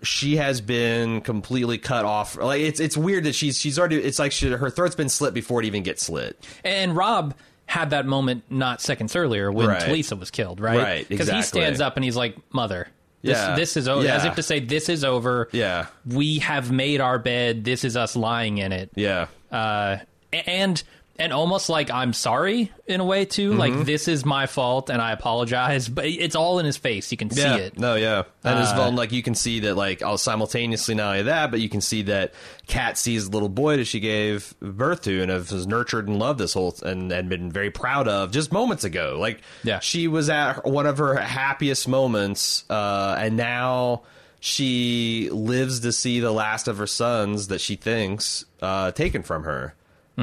she 0.03 0.37
has 0.37 0.61
been 0.61 1.21
completely 1.21 1.77
cut 1.79 2.05
off. 2.05 2.37
Like 2.37 2.61
it's 2.63 2.81
it's 2.81 2.97
weird 2.97 3.25
that 3.25 3.35
she's 3.35 3.59
she's 3.59 3.79
already. 3.79 3.97
It's 3.97 4.19
like 4.19 4.33
she, 4.33 4.49
her 4.51 4.71
throat's 4.71 4.95
been 4.97 5.09
slit 5.09 5.35
before 5.35 5.61
it 5.63 5.67
even 5.67 5.83
gets 5.83 6.05
slit. 6.05 6.43
And 6.65 6.97
Robb 6.97 7.35
had 7.71 7.91
that 7.91 8.05
moment 8.05 8.43
not 8.51 8.81
seconds 8.81 9.15
earlier 9.15 9.53
when 9.53 9.69
Right. 9.69 9.81
Talisa 9.81 10.19
was 10.19 10.33
killed, 10.33 10.59
right? 10.59 10.77
Right, 10.77 11.09
Because 11.09 11.31
he 11.31 11.41
stands 11.43 11.81
up 11.81 11.97
and 11.97 12.03
he's 12.05 12.17
like, 12.17 12.37
"Mother, 12.53 12.89
this, 13.23 13.39
Yeah. 13.39 13.55
this 13.55 13.77
is 13.77 13.87
over." 13.87 14.05
Yeah. 14.05 14.17
As 14.17 14.25
if 14.25 14.35
to 14.35 14.43
say, 14.43 14.59
"This 14.59 14.89
is 14.89 15.05
over. 15.05 15.49
Yeah, 15.53 15.87
We 16.05 16.39
have 16.41 16.73
made 16.73 17.01
our 17.01 17.21
bed. 17.21 17.63
This 17.63 17.85
is 17.85 17.97
us 17.97 18.17
lying 18.17 18.59
in 18.59 18.73
it." 18.73 18.91
yeah. 18.97 19.27
Uh, 19.53 19.99
and 20.33 20.83
and 21.21 21.33
almost 21.33 21.69
like 21.69 21.91
I'm 21.91 22.13
sorry 22.13 22.73
in 22.87 22.99
a 23.01 23.05
way 23.05 23.25
too. 23.27 23.51
Mm-hmm. 23.51 23.59
Like 23.61 23.85
this 23.87 24.09
is 24.09 24.25
my 24.25 24.47
fault 24.47 24.91
and 24.91 25.01
I 25.01 25.13
apologize. 25.13 25.89
But 25.89 26.07
it's 26.07 26.35
all 26.35 26.59
in 26.59 26.67
his 26.67 26.77
face. 26.77 27.13
You 27.13 27.19
can 27.19 27.29
Yeah. 27.33 27.57
see 27.57 27.63
it. 27.63 27.79
No, 27.79 27.95
yeah. 27.95 28.23
And 28.43 28.59
as 28.59 28.73
Uh, 28.73 28.77
well, 28.79 28.93
like 28.93 29.13
you 29.13 29.23
can 29.23 29.35
see 29.35 29.61
that, 29.61 29.77
like, 29.77 30.03
oh, 30.03 30.17
simultaneously 30.17 30.95
not 30.97 31.11
only 31.11 31.23
that, 31.25 31.51
but 31.53 31.61
you 31.61 31.69
can 31.69 31.81
see 31.83 32.03
that 32.03 32.33
Cat 32.67 32.97
sees 32.99 33.27
the 33.29 33.33
little 33.37 33.49
boy 33.49 33.77
that 33.77 33.85
she 33.85 34.01
gave 34.01 34.55
birth 34.61 35.03
to 35.03 35.21
and 35.23 35.31
has 35.31 35.67
nurtured 35.67 36.09
and 36.09 36.19
loved 36.19 36.41
this 36.41 36.55
whole 36.55 36.75
and 36.83 37.13
and 37.13 37.29
been 37.29 37.53
very 37.53 37.71
proud 37.71 38.09
of 38.09 38.31
just 38.33 38.51
moments 38.51 38.83
ago. 38.85 39.17
Like, 39.21 39.41
Yeah. 39.63 39.79
she 39.81 40.09
was 40.09 40.31
at 40.31 40.65
one 40.67 40.87
of 40.87 40.99
her 40.99 41.15
happiest 41.17 41.87
moments, 41.87 42.65
uh, 42.71 43.17
and 43.19 43.37
now 43.37 44.03
she 44.41 45.29
lives 45.33 45.81
to 45.81 45.93
see 45.93 46.19
the 46.21 46.31
last 46.33 46.67
of 46.67 46.79
her 46.79 46.87
sons 46.87 47.49
that 47.49 47.61
she 47.61 47.77
thinks 47.77 48.45
uh, 48.63 48.91
taken 48.93 49.23
from 49.23 49.45
her, 49.45 49.75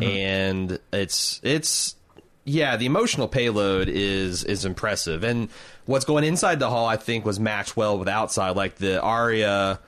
and 0.03 0.79
it's 0.91 1.39
it's 1.43 1.95
yeah, 2.47 2.77
the 2.77 2.85
emotional 2.85 3.27
payload 3.27 3.89
is 3.89 4.45
is 4.45 4.63
impressive, 4.63 5.23
and 5.23 5.49
what's 5.85 6.05
going 6.05 6.23
inside 6.23 6.59
the 6.59 6.69
hall, 6.69 6.85
I 6.85 6.95
think, 6.95 7.25
was 7.25 7.39
matched 7.39 7.75
well 7.75 7.99
with 7.99 8.07
outside. 8.07 8.55
Like 8.55 8.75
the 8.75 9.01
Arya, 9.01 9.79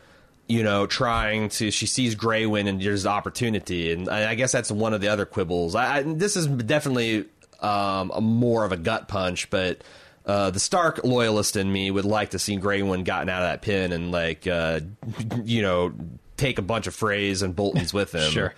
you 0.47 0.63
know, 0.63 0.85
trying 0.85 1.49
to 1.49 1.71
she 1.71 1.85
sees 1.85 2.15
Greywind 2.15 2.67
and 2.67 2.81
there's 2.81 3.05
opportunity, 3.05 3.93
and 3.93 4.09
I 4.09 4.31
I 4.31 4.35
guess 4.35 4.51
that's 4.51 4.69
one 4.71 4.93
of 4.93 4.99
the 4.99 5.07
other 5.07 5.25
quibbles. 5.25 5.73
I, 5.73 5.99
I 5.99 6.03
this 6.03 6.35
is 6.35 6.47
definitely 6.47 7.25
um, 7.61 8.11
a 8.13 8.21
more 8.21 8.65
of 8.65 8.71
a 8.71 8.77
gut 8.77 9.07
punch, 9.07 9.49
but. 9.49 9.81
Uh, 10.25 10.51
the 10.51 10.59
Stark 10.59 11.03
loyalist 11.03 11.55
in 11.55 11.71
me 11.71 11.89
would 11.89 12.05
like 12.05 12.31
to 12.31 12.39
see 12.39 12.55
Greywind 12.55 13.03
gotten 13.05 13.29
out 13.29 13.41
of 13.41 13.47
that 13.47 13.63
pin 13.63 13.91
and 13.91 14.11
like, 14.11 14.45
uh, 14.45 14.81
you 15.43 15.63
know, 15.63 15.91
take 16.37 16.59
a 16.59 16.61
bunch 16.61 16.85
of 16.85 16.95
Freys 16.95 17.41
and 17.41 17.55
Boltons 17.55 17.93
with 17.93 18.13
him. 18.13 18.31
Sure. 18.31 18.53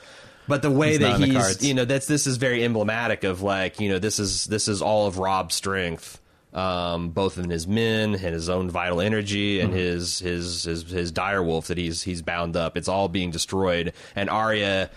But 0.52 0.64
the 0.64 0.70
way 0.70 0.96
It's 0.96 1.00
that 1.00 1.18
he's, 1.22 1.66
you 1.66 1.74
know, 1.74 1.86
that's 1.86 2.08
this 2.08 2.28
is 2.28 2.36
very 2.36 2.62
emblematic 2.66 3.24
of 3.24 3.42
like, 3.42 3.80
you 3.80 3.88
know, 3.88 4.00
this 4.00 4.20
is 4.20 4.44
this 4.48 4.68
is 4.68 4.82
all 4.82 5.08
of 5.08 5.18
Robb's 5.18 5.56
strength, 5.56 6.20
um, 6.54 7.12
both 7.12 7.38
in 7.38 7.50
his 7.50 7.68
men 7.68 8.16
and 8.16 8.34
his 8.34 8.50
own 8.50 8.70
vital 8.70 9.00
energy 9.00 9.62
and 9.62 9.74
his, 9.74 10.20
his 10.20 10.66
his 10.66 10.84
his 10.84 11.10
dire 11.14 11.42
wolf 11.42 11.68
that 11.68 11.78
he's 11.78 12.02
he's 12.02 12.22
bound 12.22 12.58
up. 12.58 12.76
It's 12.76 12.90
all 12.90 13.08
being 13.08 13.32
destroyed, 13.32 13.94
and 14.14 14.30
Arya 14.30 14.90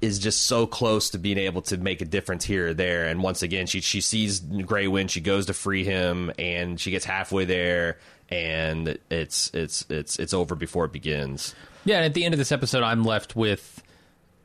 is 0.00 0.18
just 0.18 0.42
so 0.48 0.66
close 0.66 1.10
to 1.10 1.18
being 1.18 1.38
able 1.38 1.62
to 1.62 1.76
make 1.76 2.02
a 2.02 2.04
difference 2.04 2.44
here 2.44 2.70
or 2.70 2.74
there. 2.74 3.06
And 3.06 3.22
once 3.22 3.42
again, 3.42 3.68
she 3.68 3.80
she 3.80 4.00
sees 4.00 4.40
Greywind, 4.40 5.10
she 5.10 5.20
goes 5.20 5.46
to 5.46 5.54
free 5.54 5.84
him, 5.84 6.32
and 6.36 6.80
she 6.80 6.90
gets 6.90 7.04
halfway 7.04 7.44
there, 7.44 7.98
and 8.28 8.98
it's 9.08 9.52
it's 9.54 9.86
it's 9.88 10.18
it's 10.18 10.34
over 10.34 10.56
before 10.56 10.86
it 10.86 10.92
begins. 10.92 11.54
Yeah, 11.84 11.98
and 11.98 12.06
at 12.06 12.14
the 12.14 12.24
end 12.24 12.34
of 12.34 12.38
this 12.38 12.50
episode, 12.50 12.82
I'm 12.82 13.04
left 13.04 13.36
with 13.36 13.84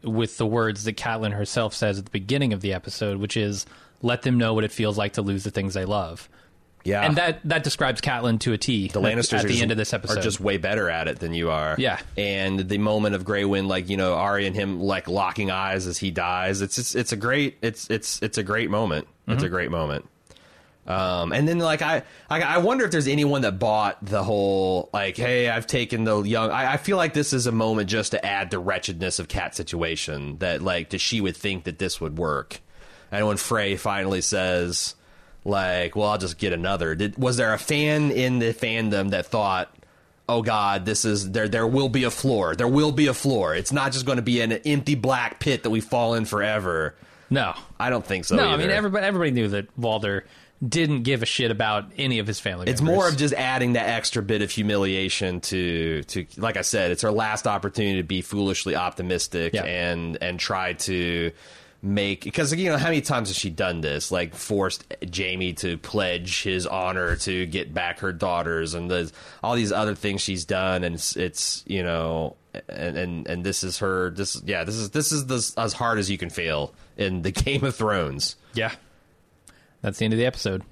with 0.03 0.37
the 0.37 0.45
words 0.45 0.83
that 0.83 0.97
Catelyn 0.97 1.33
herself 1.33 1.73
says 1.73 1.97
at 1.99 2.05
the 2.05 2.11
beginning 2.11 2.53
of 2.53 2.61
the 2.61 2.73
episode, 2.73 3.17
which 3.17 3.37
is 3.37 3.65
"Let 4.01 4.21
them 4.23 4.37
know 4.37 4.53
what 4.53 4.63
it 4.63 4.71
feels 4.71 4.97
like 4.97 5.13
to 5.13 5.21
lose 5.21 5.43
the 5.43 5.51
things 5.51 5.73
they 5.73 5.85
love." 5.85 6.29
Yeah, 6.85 7.05
And 7.05 7.15
that 7.15 7.39
that 7.45 7.63
describes 7.63 8.01
Catelyn 8.01 8.39
to 8.41 8.51
a 8.51 8.57
T. 8.57 8.89
the 8.89 8.99
Lannisters 8.99 9.37
at, 9.39 9.43
the 9.43 9.47
just, 9.49 9.61
end 9.61 9.71
of 9.71 9.77
this 9.77 9.93
episode 9.93 10.17
are 10.17 10.21
just 10.21 10.41
way 10.41 10.57
better 10.57 10.89
at 10.89 11.07
it 11.07 11.19
than 11.19 11.33
you 11.33 11.49
are. 11.49 11.75
Yeah. 11.77 11.97
and 12.17 12.59
the 12.59 12.77
moment 12.77 13.15
of 13.15 13.23
Greywind, 13.23 13.67
like 13.67 13.87
you 13.89 13.95
know, 13.95 14.15
Arya 14.15 14.47
and 14.47 14.55
him 14.55 14.81
like 14.81 15.07
locking 15.07 15.49
eyes 15.49 15.87
as 15.87 15.97
he 15.97 16.11
dies. 16.11 16.61
It's 16.61 16.77
it's, 16.77 16.93
it's 16.93 17.13
a 17.13 17.15
great 17.15 17.57
it's 17.61 17.89
it's 17.89 18.21
it's 18.21 18.37
a 18.37 18.43
great 18.43 18.69
moment. 18.69 19.07
It's 19.27 19.37
Mm-hmm. 19.37 19.45
a 19.45 19.49
great 19.49 19.71
moment. 19.71 20.09
Um, 20.85 21.31
and 21.31 21.47
then 21.47 21.59
like 21.59 21.81
I, 21.81 22.03
I 22.29 22.41
I 22.41 22.57
wonder 22.57 22.83
if 22.83 22.91
there's 22.91 23.07
anyone 23.07 23.43
that 23.43 23.57
bought 23.57 24.03
the 24.05 24.21
whole 24.23 24.89
like, 24.93 25.15
hey, 25.15 25.49
I've 25.49 25.65
taken 25.65 26.03
the 26.03 26.21
young. 26.23 26.51
I, 26.51 26.73
I 26.73 26.77
feel 26.77 26.97
like 26.97 27.13
this 27.13 27.31
is 27.31 27.47
a 27.47 27.53
moment 27.53 27.89
just 27.89 28.11
to 28.11 28.25
add 28.25 28.51
the 28.51 28.59
wretchedness 28.59 29.19
of 29.19 29.29
Cat 29.29 29.55
situation 29.55 30.37
that 30.39 30.61
like 30.61 30.89
that 30.89 30.99
she 30.99 31.21
would 31.21 31.37
think 31.37 31.63
that 31.63 31.79
this 31.79 32.01
would 32.01 32.17
work. 32.17 32.59
And 33.11 33.25
when 33.27 33.37
Frey 33.37 33.77
finally 33.77 34.21
says, 34.21 34.95
like, 35.45 35.95
well, 35.95 36.09
I'll 36.09 36.17
just 36.17 36.37
get 36.37 36.51
another. 36.51 36.95
Did, 36.95 37.17
was 37.17 37.37
there 37.37 37.53
a 37.53 37.59
fan 37.59 38.11
in 38.11 38.39
the 38.39 38.53
fandom 38.53 39.11
that 39.11 39.27
thought, 39.27 39.73
oh 40.27 40.41
God, 40.41 40.85
this 40.85 41.05
is 41.05 41.31
there? 41.31 41.47
There 41.47 41.67
will 41.67 41.89
be 41.89 42.03
a 42.05 42.11
floor. 42.11 42.55
There 42.55 42.67
will 42.67 42.91
be 42.91 43.07
a 43.07 43.13
floor. 43.13 43.55
It's 43.55 43.71
not 43.71 43.91
just 43.93 44.05
going 44.05 44.15
to 44.17 44.21
be 44.23 44.41
an 44.41 44.51
empty 44.51 44.95
black 44.95 45.39
pit 45.39 45.63
that 45.63 45.69
we 45.69 45.79
fall 45.79 46.15
in 46.15 46.25
forever. 46.25 46.95
no, 47.29 47.53
I 47.79 47.89
don't 47.89 48.05
think 48.05 48.25
so. 48.25 48.35
no. 48.35 48.47
I 48.49 48.57
mean, 48.57 48.69
everybody 48.69 49.05
everybody 49.05 49.31
knew 49.31 49.47
that 49.49 49.67
Walder 49.77 50.25
didn't 50.67 51.03
give 51.03 51.23
a 51.23 51.25
shit 51.25 51.51
about 51.51 51.85
any 51.97 52.19
of 52.19 52.27
his 52.27 52.39
family. 52.39 52.69
It's 52.69 52.81
members. 52.81 52.95
more 52.95 53.07
of 53.09 53.17
just 53.17 53.33
adding 53.33 53.73
that 53.73 53.87
extra 53.89 54.21
bit 54.21 54.41
of 54.41 54.51
humiliation 54.51 55.41
to 55.41 56.03
to 56.03 56.25
like 56.37 56.57
I 56.57 56.61
said, 56.61 56.91
it's 56.91 57.01
her 57.01 57.11
last 57.11 57.47
opportunity 57.47 57.97
to 57.97 58.03
be 58.07 58.21
foolishly 58.21 58.75
optimistic 58.75 59.53
Yeah. 59.53 59.63
and 59.65 60.17
and 60.21 60.39
try 60.39 60.73
to 60.73 61.31
make 61.81 62.23
because 62.23 62.53
you 62.55 62.69
know 62.69 62.77
how 62.77 62.85
many 62.87 63.01
times 63.01 63.27
has 63.27 63.35
she 63.35 63.49
done 63.49 63.81
this 63.81 64.09
like 64.09 64.33
forced 64.33 64.85
Jaime 65.13 65.51
to 65.55 65.77
pledge 65.79 66.43
his 66.43 66.65
honor 66.65 67.17
to 67.17 67.45
get 67.47 67.73
back 67.73 67.99
her 67.99 68.13
daughters 68.13 68.73
and 68.73 68.89
the, 68.89 69.11
all 69.43 69.53
these 69.55 69.73
other 69.73 69.93
things 69.93 70.21
she's 70.21 70.45
done 70.45 70.85
and 70.85 70.95
it's, 70.95 71.17
it's 71.17 71.61
you 71.67 71.83
know 71.83 72.37
and, 72.69 72.97
and 72.97 73.27
and 73.27 73.43
this 73.43 73.65
is 73.65 73.79
her 73.79 74.11
this 74.11 74.41
yeah 74.45 74.63
this 74.63 74.75
is 74.75 74.91
this 74.91 75.11
is 75.11 75.25
the, 75.25 75.61
as 75.61 75.73
hard 75.73 75.99
as 75.99 76.09
you 76.09 76.17
can 76.17 76.29
fail 76.29 76.73
in 76.95 77.21
the 77.21 77.31
Game 77.43 77.65
of 77.65 77.75
Thrones 77.75 78.37
Yeah. 78.53 78.71
That's 79.83 79.99
the 79.99 80.05
end 80.05 80.13
of 80.13 80.17
the 80.17 80.25
episode. 80.25 80.63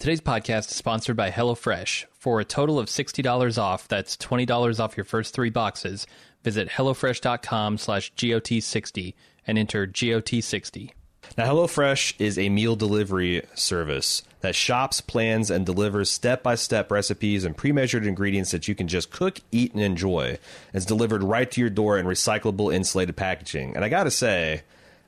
Today's 0.00 0.20
podcast 0.20 0.70
is 0.70 0.76
sponsored 0.76 1.16
by 1.16 1.30
HelloFresh. 1.30 2.06
For 2.18 2.40
a 2.40 2.44
total 2.44 2.80
of 2.80 2.86
$60 2.86 3.56
off, 3.56 3.86
that's 3.86 4.16
$20 4.16 4.80
off 4.80 4.96
your 4.96 5.04
first 5.04 5.32
three 5.32 5.48
boxes, 5.48 6.08
visit 6.42 6.70
HelloFresh.com 6.70 7.78
slash 7.78 8.12
GOT60 8.14 9.14
and 9.46 9.56
enter 9.56 9.86
GOT60. 9.86 10.90
Now, 11.38 11.54
HelloFresh 11.54 12.14
is 12.18 12.36
a 12.36 12.48
meal 12.48 12.74
delivery 12.74 13.46
service 13.54 14.24
that 14.40 14.56
shops, 14.56 15.00
plans, 15.00 15.48
and 15.48 15.64
delivers 15.64 16.10
step 16.10 16.42
by 16.42 16.56
step 16.56 16.90
recipes 16.90 17.44
and 17.44 17.56
pre 17.56 17.70
measured 17.70 18.04
ingredients 18.04 18.50
that 18.50 18.66
you 18.66 18.74
can 18.74 18.88
just 18.88 19.12
cook, 19.12 19.38
eat, 19.52 19.72
and 19.72 19.82
enjoy. 19.82 20.36
It's 20.74 20.84
delivered 20.84 21.22
right 21.22 21.48
to 21.48 21.60
your 21.60 21.70
door 21.70 21.96
in 21.96 22.06
recyclable 22.06 22.74
insulated 22.74 23.16
packaging. 23.16 23.76
And 23.76 23.84
I 23.84 23.88
gotta 23.88 24.10
say, 24.10 24.62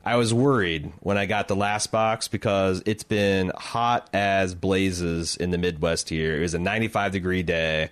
I 0.05 0.17
was 0.17 0.33
worried 0.33 0.91
when 0.99 1.17
I 1.17 1.25
got 1.25 1.47
the 1.47 1.55
last 1.55 1.91
box 1.91 2.27
because 2.27 2.83
it's 2.85 3.03
been 3.03 3.51
hot 3.55 4.09
as 4.13 4.53
blazes 4.53 5.37
in 5.37 5.51
the 5.51 5.57
Midwest 5.57 6.09
here. 6.09 6.37
It 6.37 6.41
was 6.41 6.53
a 6.53 6.59
95 6.59 7.13
degree 7.13 7.43
day, 7.43 7.89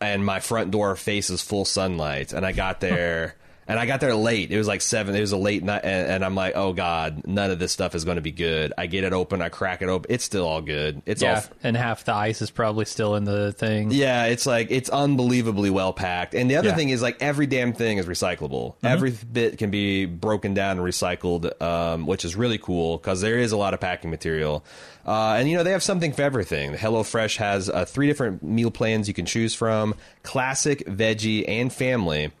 and 0.00 0.24
my 0.24 0.40
front 0.40 0.70
door 0.70 0.96
faces 0.96 1.42
full 1.42 1.66
sunlight. 1.66 2.32
And 2.32 2.46
I 2.46 2.52
got 2.52 2.80
there. 2.80 3.36
And 3.68 3.78
I 3.78 3.86
got 3.86 4.00
there 4.00 4.14
late. 4.16 4.50
It 4.50 4.58
was 4.58 4.66
like 4.66 4.80
seven. 4.80 5.14
It 5.14 5.20
was 5.20 5.30
a 5.30 5.36
late 5.36 5.62
night, 5.62 5.82
and, 5.84 6.10
and 6.10 6.24
I'm 6.24 6.34
like, 6.34 6.54
"Oh 6.56 6.72
God, 6.72 7.22
none 7.28 7.50
of 7.52 7.60
this 7.60 7.70
stuff 7.72 7.94
is 7.94 8.04
going 8.04 8.16
to 8.16 8.20
be 8.20 8.32
good." 8.32 8.72
I 8.76 8.86
get 8.86 9.04
it 9.04 9.12
open, 9.12 9.40
I 9.40 9.50
crack 9.50 9.82
it 9.82 9.88
open. 9.88 10.10
It's 10.12 10.24
still 10.24 10.46
all 10.46 10.60
good. 10.60 11.00
It's 11.06 11.22
all 11.22 11.28
Yeah, 11.28 11.42
and 11.62 11.76
half 11.76 12.04
the 12.04 12.12
ice 12.12 12.42
is 12.42 12.50
probably 12.50 12.84
still 12.86 13.14
in 13.14 13.22
the 13.24 13.52
thing. 13.52 13.92
yeah, 13.92 14.24
it's 14.26 14.46
like 14.46 14.66
it's 14.70 14.90
unbelievably 14.90 15.70
well 15.70 15.92
packed. 15.92 16.34
And 16.34 16.50
the 16.50 16.56
other 16.56 16.68
Yeah. 16.70 16.74
thing 16.74 16.88
is 16.88 17.02
like 17.02 17.18
every 17.20 17.46
damn 17.46 17.72
thing 17.72 17.98
is 17.98 18.06
recyclable. 18.06 18.74
Every 18.82 19.12
bit 19.12 19.58
can 19.58 19.70
be 19.70 20.06
broken 20.06 20.54
down 20.54 20.78
and 20.78 20.86
recycled, 20.86 21.62
um, 21.62 22.06
which 22.06 22.24
is 22.24 22.34
really 22.34 22.58
cool 22.58 22.98
because 22.98 23.20
there 23.20 23.38
is 23.38 23.52
a 23.52 23.56
lot 23.56 23.74
of 23.74 23.80
packing 23.80 24.10
material. 24.10 24.64
Uh, 25.06 25.36
and 25.38 25.48
you 25.48 25.56
know 25.56 25.62
they 25.62 25.70
have 25.72 25.82
something 25.84 26.12
for 26.12 26.22
everything. 26.22 26.74
HelloFresh 26.74 27.36
has 27.36 27.68
uh, 27.70 27.84
three 27.84 28.08
different 28.08 28.42
meal 28.42 28.70
plans 28.72 29.06
you 29.06 29.14
can 29.14 29.24
choose 29.26 29.54
from: 29.54 29.94
classic, 30.24 30.84
veggie, 30.86 31.44
and 31.48 31.72
family. 31.72 32.32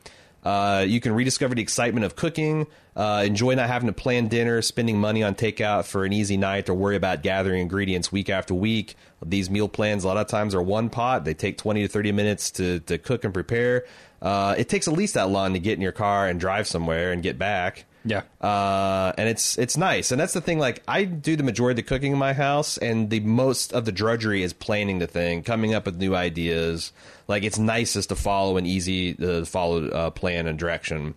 Uh, 0.42 0.84
you 0.86 1.00
can 1.00 1.12
rediscover 1.12 1.54
the 1.54 1.62
excitement 1.62 2.04
of 2.04 2.16
cooking, 2.16 2.66
uh, 2.96 3.22
enjoy 3.24 3.54
not 3.54 3.68
having 3.68 3.86
to 3.86 3.92
plan 3.92 4.26
dinner, 4.26 4.60
spending 4.60 4.98
money 4.98 5.22
on 5.22 5.34
takeout 5.34 5.84
for 5.84 6.04
an 6.04 6.12
easy 6.12 6.36
night, 6.36 6.68
or 6.68 6.74
worry 6.74 6.96
about 6.96 7.22
gathering 7.22 7.60
ingredients 7.60 8.10
week 8.10 8.28
after 8.28 8.52
week. 8.52 8.96
These 9.24 9.50
meal 9.50 9.68
plans, 9.68 10.02
a 10.02 10.08
lot 10.08 10.16
of 10.16 10.26
times, 10.26 10.54
are 10.54 10.62
one 10.62 10.90
pot. 10.90 11.24
They 11.24 11.34
take 11.34 11.58
20 11.58 11.82
to 11.82 11.88
30 11.88 12.12
minutes 12.12 12.50
to, 12.52 12.80
to 12.80 12.98
cook 12.98 13.24
and 13.24 13.32
prepare. 13.32 13.84
Uh, 14.20 14.54
it 14.58 14.68
takes 14.68 14.88
at 14.88 14.94
least 14.94 15.14
that 15.14 15.28
long 15.28 15.52
to 15.52 15.60
get 15.60 15.74
in 15.74 15.80
your 15.80 15.92
car 15.92 16.26
and 16.26 16.40
drive 16.40 16.66
somewhere 16.66 17.12
and 17.12 17.22
get 17.22 17.38
back. 17.38 17.84
Yeah. 18.04 18.22
Uh, 18.40 19.12
and 19.16 19.28
it's 19.28 19.56
it's 19.58 19.76
nice, 19.76 20.10
and 20.10 20.20
that's 20.20 20.32
the 20.32 20.40
thing. 20.40 20.58
Like 20.58 20.82
I 20.88 21.04
do 21.04 21.36
the 21.36 21.42
majority 21.42 21.80
of 21.80 21.84
the 21.84 21.88
cooking 21.88 22.12
in 22.12 22.18
my 22.18 22.32
house, 22.32 22.76
and 22.78 23.10
the 23.10 23.20
most 23.20 23.72
of 23.72 23.84
the 23.84 23.92
drudgery 23.92 24.42
is 24.42 24.52
planning 24.52 24.98
the 24.98 25.06
thing, 25.06 25.42
coming 25.42 25.74
up 25.74 25.86
with 25.86 25.96
new 25.96 26.14
ideas. 26.14 26.92
Like 27.28 27.44
it's 27.44 27.58
nicest 27.58 28.08
to 28.08 28.16
follow 28.16 28.56
an 28.56 28.66
easy 28.66 29.14
to 29.14 29.44
follow 29.44 29.88
uh, 29.88 30.10
plan 30.10 30.46
and 30.46 30.58
direction. 30.58 31.14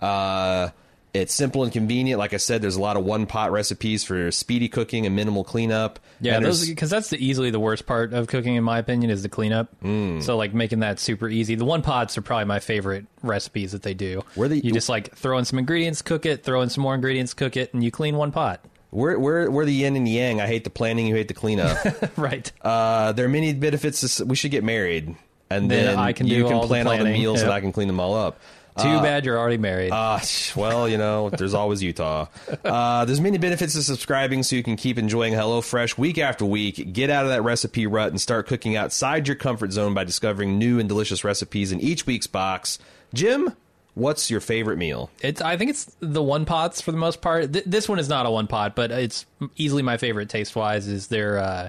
Uh, 0.00 0.70
it's 1.14 1.32
simple 1.32 1.62
and 1.62 1.72
convenient. 1.72 2.18
Like 2.18 2.34
I 2.34 2.38
said, 2.38 2.60
there's 2.60 2.74
a 2.74 2.80
lot 2.80 2.96
of 2.96 3.04
one 3.04 3.26
pot 3.26 3.52
recipes 3.52 4.02
for 4.02 4.30
speedy 4.32 4.68
cooking 4.68 5.06
and 5.06 5.14
minimal 5.14 5.44
cleanup. 5.44 6.00
Yeah, 6.20 6.36
And 6.36 6.44
those 6.44 6.68
because 6.68 6.90
that's 6.90 7.10
the, 7.10 7.24
easily 7.24 7.50
the 7.50 7.60
worst 7.60 7.86
part 7.86 8.12
of 8.12 8.26
cooking, 8.26 8.56
in 8.56 8.64
my 8.64 8.78
opinion, 8.78 9.10
is 9.10 9.22
the 9.22 9.28
cleanup. 9.28 9.68
Mm. 9.80 10.22
So 10.24 10.36
like 10.36 10.52
making 10.54 10.80
that 10.80 10.98
super 10.98 11.28
easy. 11.28 11.54
The 11.54 11.64
one 11.64 11.82
pots 11.82 12.18
are 12.18 12.22
probably 12.22 12.46
my 12.46 12.58
favorite 12.58 13.06
recipes 13.22 13.72
that 13.72 13.82
they 13.82 13.94
do. 13.94 14.22
Where 14.34 14.48
they- 14.48 14.56
you 14.56 14.72
just 14.72 14.88
like 14.88 15.14
throw 15.14 15.38
in 15.38 15.44
some 15.44 15.58
ingredients, 15.58 16.02
cook 16.02 16.26
it, 16.26 16.42
throw 16.42 16.62
in 16.62 16.68
some 16.68 16.82
more 16.82 16.94
ingredients, 16.96 17.32
cook 17.32 17.56
it, 17.56 17.72
and 17.72 17.82
you 17.84 17.90
clean 17.92 18.16
one 18.16 18.32
pot. 18.32 18.64
we're 18.90 19.16
we're 19.18 19.50
we're 19.50 19.64
the 19.64 19.72
yin 19.72 19.94
and 19.96 20.08
yang. 20.08 20.40
I 20.40 20.46
hate 20.46 20.64
the 20.64 20.70
planning. 20.70 21.06
You 21.06 21.14
hate 21.14 21.28
the 21.28 21.34
cleanup. 21.34 21.78
right. 22.18 22.50
Uh, 22.60 23.12
there 23.12 23.26
are 23.26 23.28
many 23.28 23.52
benefits. 23.52 24.16
To, 24.16 24.24
we 24.24 24.34
should 24.36 24.50
get 24.50 24.64
married, 24.64 25.14
and 25.50 25.70
Then 25.70 25.86
then, 25.86 25.98
I 25.98 26.12
can 26.12 26.26
you 26.26 26.44
can 26.44 26.54
all 26.54 26.62
the 26.62 26.66
plan 26.68 26.86
all 26.88 26.96
the 26.98 27.04
meals, 27.04 27.42
and 27.42 27.52
I 27.52 27.60
can 27.60 27.70
clean 27.72 27.86
them 27.88 28.00
all 28.00 28.14
up. 28.14 28.38
Too 28.76 29.00
bad 29.00 29.24
you're 29.24 29.38
already 29.38 29.56
married. 29.58 29.92
Uh, 29.92 30.18
well, 30.56 30.88
you 30.88 30.98
know, 30.98 31.30
there's 31.30 31.54
always 31.54 31.82
Utah. 31.82 32.26
Uh, 32.64 33.04
there's 33.04 33.20
many 33.20 33.38
benefits 33.38 33.74
to 33.74 33.82
subscribing 33.82 34.42
so 34.42 34.56
you 34.56 34.64
can 34.64 34.74
keep 34.76 34.98
enjoying 34.98 35.32
HelloFresh 35.32 35.96
week 35.96 36.18
after 36.18 36.44
week. 36.44 36.92
Get 36.92 37.08
out 37.08 37.24
of 37.24 37.30
that 37.30 37.42
recipe 37.42 37.86
rut 37.86 38.08
and 38.08 38.20
start 38.20 38.48
cooking 38.48 38.74
outside 38.74 39.28
your 39.28 39.36
comfort 39.36 39.70
zone 39.70 39.94
by 39.94 40.02
discovering 40.02 40.58
new 40.58 40.80
and 40.80 40.88
delicious 40.88 41.22
recipes 41.22 41.70
in 41.70 41.80
each 41.80 42.04
week's 42.04 42.26
box. 42.26 42.80
Jim, 43.12 43.54
what's 43.94 44.28
your 44.28 44.40
favorite 44.40 44.76
meal? 44.76 45.08
It's. 45.20 45.40
I 45.40 45.56
think 45.56 45.70
it's 45.70 45.94
the 46.00 46.22
one 46.22 46.44
pots 46.44 46.80
for 46.80 46.90
the 46.90 46.98
most 46.98 47.20
part. 47.20 47.52
Th- 47.52 47.64
this 47.64 47.88
one 47.88 48.00
is 48.00 48.08
not 48.08 48.26
a 48.26 48.30
one 48.30 48.48
pot, 48.48 48.74
but 48.74 48.90
it's 48.90 49.24
easily 49.56 49.82
my 49.82 49.98
favorite 49.98 50.28
taste 50.28 50.56
wise. 50.56 50.88
Is 50.88 51.06
their 51.06 51.38
uh, 51.38 51.68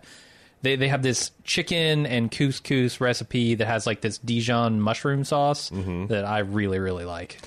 they 0.66 0.76
they 0.76 0.88
have 0.89 1.01
this 1.03 1.32
chicken 1.45 2.05
and 2.05 2.30
couscous 2.32 2.99
recipe 2.99 3.55
that 3.55 3.66
has 3.68 3.86
like 3.88 4.01
this 4.01 4.18
Dijon 4.18 4.82
mushroom 4.82 5.24
sauce 5.24 5.70
that 5.70 6.26
I 6.26 6.39
really 6.39 6.80
really 6.80 7.05
like. 7.05 7.38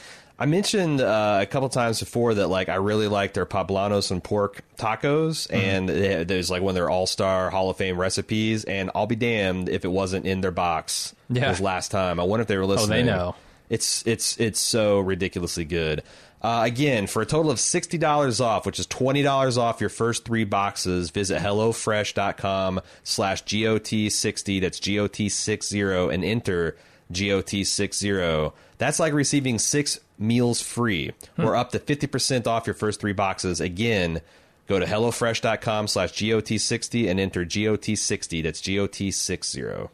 I 0.41 0.47
mentioned 0.47 1.01
uh, 1.01 1.41
a 1.43 1.47
couple 1.47 1.69
times 1.69 1.99
before 1.99 2.35
that 2.35 2.47
like 2.47 2.69
I 2.69 2.77
really 2.77 3.09
like 3.09 3.35
their 3.35 3.45
poblanos 3.45 4.12
and 4.12 4.23
pork 4.23 4.62
tacos, 4.77 5.53
and 5.53 5.89
they- 5.89 6.23
there's 6.23 6.49
like 6.49 6.62
one 6.62 6.71
of 6.71 6.75
their 6.77 6.89
all 6.89 7.09
star 7.09 7.51
Hall 7.51 7.71
of 7.71 7.77
Fame 7.77 7.99
recipes. 7.99 8.62
And 8.64 8.89
I'll 8.95 9.09
be 9.09 9.16
damned 9.16 9.69
if 9.69 9.85
it 9.85 9.89
wasn't 9.91 10.27
in 10.27 10.41
their 10.41 10.53
box 10.53 11.12
Yeah. 11.29 11.51
this 11.51 11.61
last 11.61 11.91
time. 11.91 12.21
I 12.21 12.23
wonder 12.23 12.43
if 12.43 12.47
they 12.49 12.57
were 12.57 12.66
listening. 12.66 13.09
Oh, 13.09 13.12
they 13.12 13.19
know. 13.19 13.35
It's 13.69 14.07
it's 14.07 14.39
it's 14.39 14.61
so 14.61 15.01
ridiculously 15.01 15.64
good. 15.64 16.05
Uh, 16.41 16.62
again, 16.64 17.07
for 17.07 17.22
a 17.22 17.26
total 17.26 17.51
of 17.51 17.59
sixty 17.59 17.99
dollars 17.99 18.41
off, 18.41 18.64
which 18.64 18.78
is 18.78 18.86
twenty 18.86 19.22
dollars 19.22 19.59
off 19.59 19.80
your 19.80 19.91
first 19.91 20.24
three 20.24 20.45
boxes, 20.45 21.11
visit 21.11 21.41
hellofresh.com 21.43 22.80
slash 23.03 23.43
got 23.43 24.11
sixty. 24.11 24.61
That's 24.61 24.80
got 24.80 25.28
six 25.28 25.68
zero, 25.68 26.09
and 26.09 26.24
enter 26.24 26.76
got 27.12 27.64
six 27.64 27.99
zero. 27.99 28.55
That's 28.78 29.01
like 29.01 29.12
receiving 29.12 29.59
six 29.59 29.99
meals 30.18 30.61
free, 30.62 31.12
or 31.36 31.57
up 31.57 31.72
to 31.72 31.78
fifty 31.78 32.07
percent 32.07 32.47
off 32.47 32.66
your 32.66 32.74
first 32.74 33.01
three 33.01 33.12
boxes. 33.12 33.61
Again. 33.61 34.20
Go 34.68 34.78
to 34.78 34.84
HelloFresh.com 34.84 35.89
slash 35.89 36.12
GOT60 36.12 37.09
and 37.09 37.18
enter 37.18 37.47
GOT60. 37.47 38.43
That's 38.43 38.61
GOT60. 38.61 39.89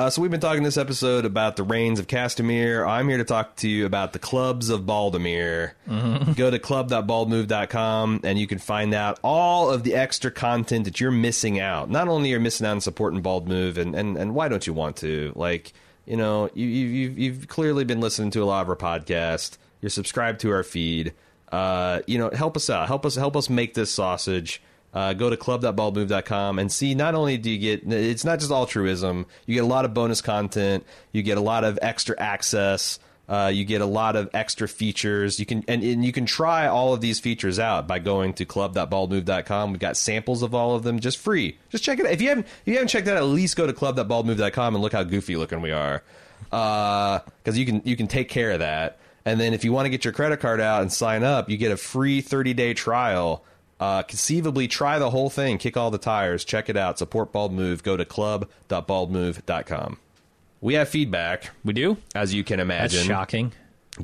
Uh, 0.00 0.08
so 0.08 0.22
we've 0.22 0.30
been 0.30 0.40
talking 0.40 0.62
this 0.62 0.78
episode 0.78 1.26
about 1.26 1.56
the 1.56 1.62
rains 1.62 2.00
of 2.00 2.06
Castamere. 2.06 2.88
I'm 2.88 3.06
here 3.06 3.18
to 3.18 3.24
talk 3.24 3.56
to 3.56 3.68
you 3.68 3.84
about 3.84 4.14
the 4.14 4.18
clubs 4.18 4.70
of 4.70 4.84
Baldomere. 4.86 5.72
Go 6.36 6.50
to 6.50 6.58
club.baldmove.com 6.58 8.20
and 8.24 8.38
you 8.38 8.46
can 8.46 8.56
find 8.56 8.94
out 8.94 9.20
all 9.22 9.68
of 9.68 9.82
the 9.84 9.94
extra 9.94 10.30
content 10.30 10.86
that 10.86 11.00
you're 11.00 11.10
missing 11.10 11.60
out. 11.60 11.90
Not 11.90 12.08
only 12.08 12.32
are 12.32 12.36
you 12.36 12.40
missing 12.40 12.66
out 12.66 12.70
on 12.70 12.80
supporting 12.80 13.20
Bald 13.20 13.46
Move, 13.46 13.76
and, 13.76 13.94
and, 13.94 14.16
and 14.16 14.34
why 14.34 14.48
don't 14.48 14.66
you 14.66 14.72
want 14.72 14.96
to? 14.96 15.34
Like, 15.36 15.74
you 16.06 16.16
know, 16.16 16.48
you, 16.54 16.66
you, 16.66 16.86
you've, 16.86 17.18
you've 17.18 17.48
clearly 17.48 17.84
been 17.84 18.00
listening 18.00 18.30
to 18.30 18.42
a 18.42 18.46
lot 18.46 18.62
of 18.62 18.70
our 18.70 18.76
podcast. 18.76 19.58
You're 19.82 19.90
subscribed 19.90 20.40
to 20.40 20.50
our 20.50 20.62
feed. 20.62 21.12
Uh, 21.52 22.00
you 22.06 22.16
know, 22.16 22.30
help 22.30 22.56
us 22.56 22.70
out. 22.70 22.86
Help 22.86 23.04
us 23.04 23.16
help 23.16 23.36
us 23.36 23.50
make 23.50 23.74
this 23.74 23.90
sausage. 23.90 24.62
Uh, 24.92 25.12
go 25.12 25.30
to 25.30 25.36
club.baldmove.com 25.36 26.58
and 26.58 26.72
see 26.72 26.96
not 26.96 27.14
only 27.14 27.38
do 27.38 27.48
you 27.48 27.58
get 27.58 27.92
it's 27.92 28.24
not 28.24 28.40
just 28.40 28.50
altruism. 28.50 29.26
You 29.46 29.54
get 29.54 29.62
a 29.62 29.66
lot 29.68 29.84
of 29.84 29.94
bonus 29.94 30.20
content. 30.20 30.84
You 31.12 31.22
get 31.22 31.38
a 31.38 31.40
lot 31.40 31.62
of 31.62 31.78
extra 31.80 32.18
access. 32.18 32.98
Uh, 33.28 33.46
you 33.46 33.64
get 33.64 33.80
a 33.80 33.86
lot 33.86 34.16
of 34.16 34.28
extra 34.34 34.66
features. 34.66 35.38
You 35.38 35.46
can 35.46 35.64
and, 35.68 35.84
and 35.84 36.04
you 36.04 36.10
can 36.10 36.26
try 36.26 36.66
all 36.66 36.92
of 36.92 37.00
these 37.00 37.20
features 37.20 37.60
out 37.60 37.86
by 37.86 38.00
going 38.00 38.32
to 38.34 38.44
club.baldmove.com 38.44 39.70
we've 39.70 39.78
got 39.78 39.96
samples 39.96 40.42
of 40.42 40.56
all 40.56 40.74
of 40.74 40.82
them 40.82 40.98
just 40.98 41.18
free. 41.18 41.56
Just 41.68 41.84
check 41.84 42.00
it 42.00 42.06
out. 42.06 42.12
If 42.12 42.20
you 42.20 42.28
haven't 42.30 42.46
if 42.46 42.66
you 42.66 42.74
haven't 42.74 42.88
checked 42.88 43.06
that 43.06 43.16
out 43.16 43.22
at 43.22 43.28
least 43.28 43.54
go 43.54 43.68
to 43.68 43.72
club.baldmove.com 43.72 44.74
and 44.74 44.82
look 44.82 44.92
how 44.92 45.04
goofy 45.04 45.36
looking 45.36 45.62
we 45.62 45.70
are. 45.70 46.02
Because 46.50 47.56
you 47.56 47.64
can 47.64 47.82
you 47.84 47.94
can 47.96 48.08
take 48.08 48.28
care 48.28 48.50
of 48.50 48.58
that. 48.58 48.98
And 49.24 49.38
then 49.38 49.54
if 49.54 49.64
you 49.64 49.72
want 49.72 49.86
to 49.86 49.90
get 49.90 50.04
your 50.04 50.12
credit 50.12 50.40
card 50.40 50.60
out 50.60 50.82
and 50.82 50.92
sign 50.92 51.22
up, 51.22 51.48
you 51.48 51.56
get 51.56 51.70
a 51.70 51.76
free 51.76 52.20
30 52.20 52.54
day 52.54 52.74
trial. 52.74 53.44
Uh, 53.80 54.02
conceivably, 54.02 54.68
try 54.68 54.98
the 54.98 55.08
whole 55.10 55.30
thing, 55.30 55.56
kick 55.58 55.76
all 55.76 55.90
the 55.90 55.96
tires, 55.98 56.44
check 56.44 56.68
it 56.68 56.76
out. 56.76 56.98
Support 56.98 57.32
Bald 57.32 57.52
Move. 57.52 57.82
Go 57.82 57.96
to 57.96 58.04
club.baldmove.com. 58.04 59.98
We 60.60 60.74
have 60.74 60.88
feedback, 60.90 61.50
We 61.64 61.72
do. 61.72 61.96
as 62.14 62.34
you 62.34 62.44
can 62.44 62.60
imagine. 62.60 62.98
That's 62.98 63.06
shocking. 63.08 63.52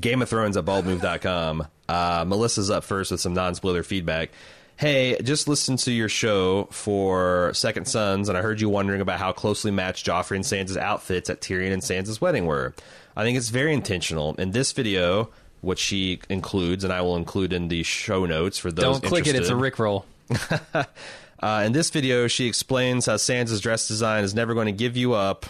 Game 0.01 0.23
of 0.23 0.29
Thrones 0.31 0.57
at 0.57 0.65
baldmove.com. 0.65 1.67
Uh, 1.89 2.25
Melissa's 2.27 2.71
up 2.71 2.85
first 2.85 3.11
with 3.11 3.21
some 3.21 3.35
non 3.35 3.55
spoiler 3.55 3.83
feedback. 3.83 4.31
Hey, 4.79 5.19
just 5.23 5.49
listened 5.49 5.79
to 5.81 5.93
your 5.93 6.09
show 6.09 6.65
for 6.71 7.53
Second 7.55 7.87
Sons, 7.87 8.29
and 8.29 8.37
I 8.37 8.43
heard 8.43 8.61
you 8.61 8.69
wondering 8.69 9.01
about 9.01 9.19
how 9.19 9.33
closely 9.33 9.71
matched 9.71 10.07
Joffrey 10.07 10.37
and 10.37 10.45
Sansa's 10.45 10.77
outfits 10.77 11.31
at 11.31 11.41
Tyrion 11.41 11.73
and 11.73 11.83
Sansa's 11.83 12.21
wedding 12.21 12.45
were. 12.47 12.75
I 13.17 13.23
think 13.25 13.39
it's 13.39 13.49
very 13.49 13.73
intentional. 13.73 14.35
In 14.35 14.51
this 14.51 14.73
video, 14.73 15.31
which 15.61 15.79
she 15.79 16.21
includes, 16.29 16.85
and 16.85 16.93
I 16.93 17.03
will 17.03 17.17
include 17.17 17.53
in 17.53 17.69
the 17.69 17.83
show 17.83 18.27
notes 18.27 18.59
for 18.59 18.71
those 18.71 19.01
Don't 19.01 19.05
click 19.05 19.27
it. 19.27 19.37
It's 19.37 19.51
a 19.51 19.53
interested. 19.53 19.77
Rickroll. 19.77 20.05
Uh, 21.39 21.65
in 21.67 21.73
this 21.73 21.91
video, 21.91 22.29
she 22.29 22.47
explains 22.47 23.07
how 23.07 23.17
Sansa's 23.17 23.61
dress 23.61 23.89
design 23.89 24.25
is 24.25 24.35
never 24.35 24.55
going 24.55 24.67
to 24.67 24.73
give 24.73 24.97
you 24.97 25.13
up. 25.13 25.47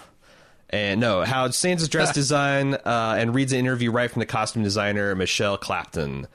And 0.69 1.01
no, 1.01 1.23
how 1.23 1.49
Sansa's 1.49 1.89
dress 1.89 2.13
design 2.15 2.75
uh, 2.75 3.17
and 3.19 3.35
reads 3.35 3.53
an 3.53 3.61
interview 3.61 3.91
right 3.93 4.11
from 4.11 4.21
the 4.21 4.27
costume 4.27 4.65
designer 4.65 5.15
Michelle 5.15 5.57
Clapton. 5.57 6.27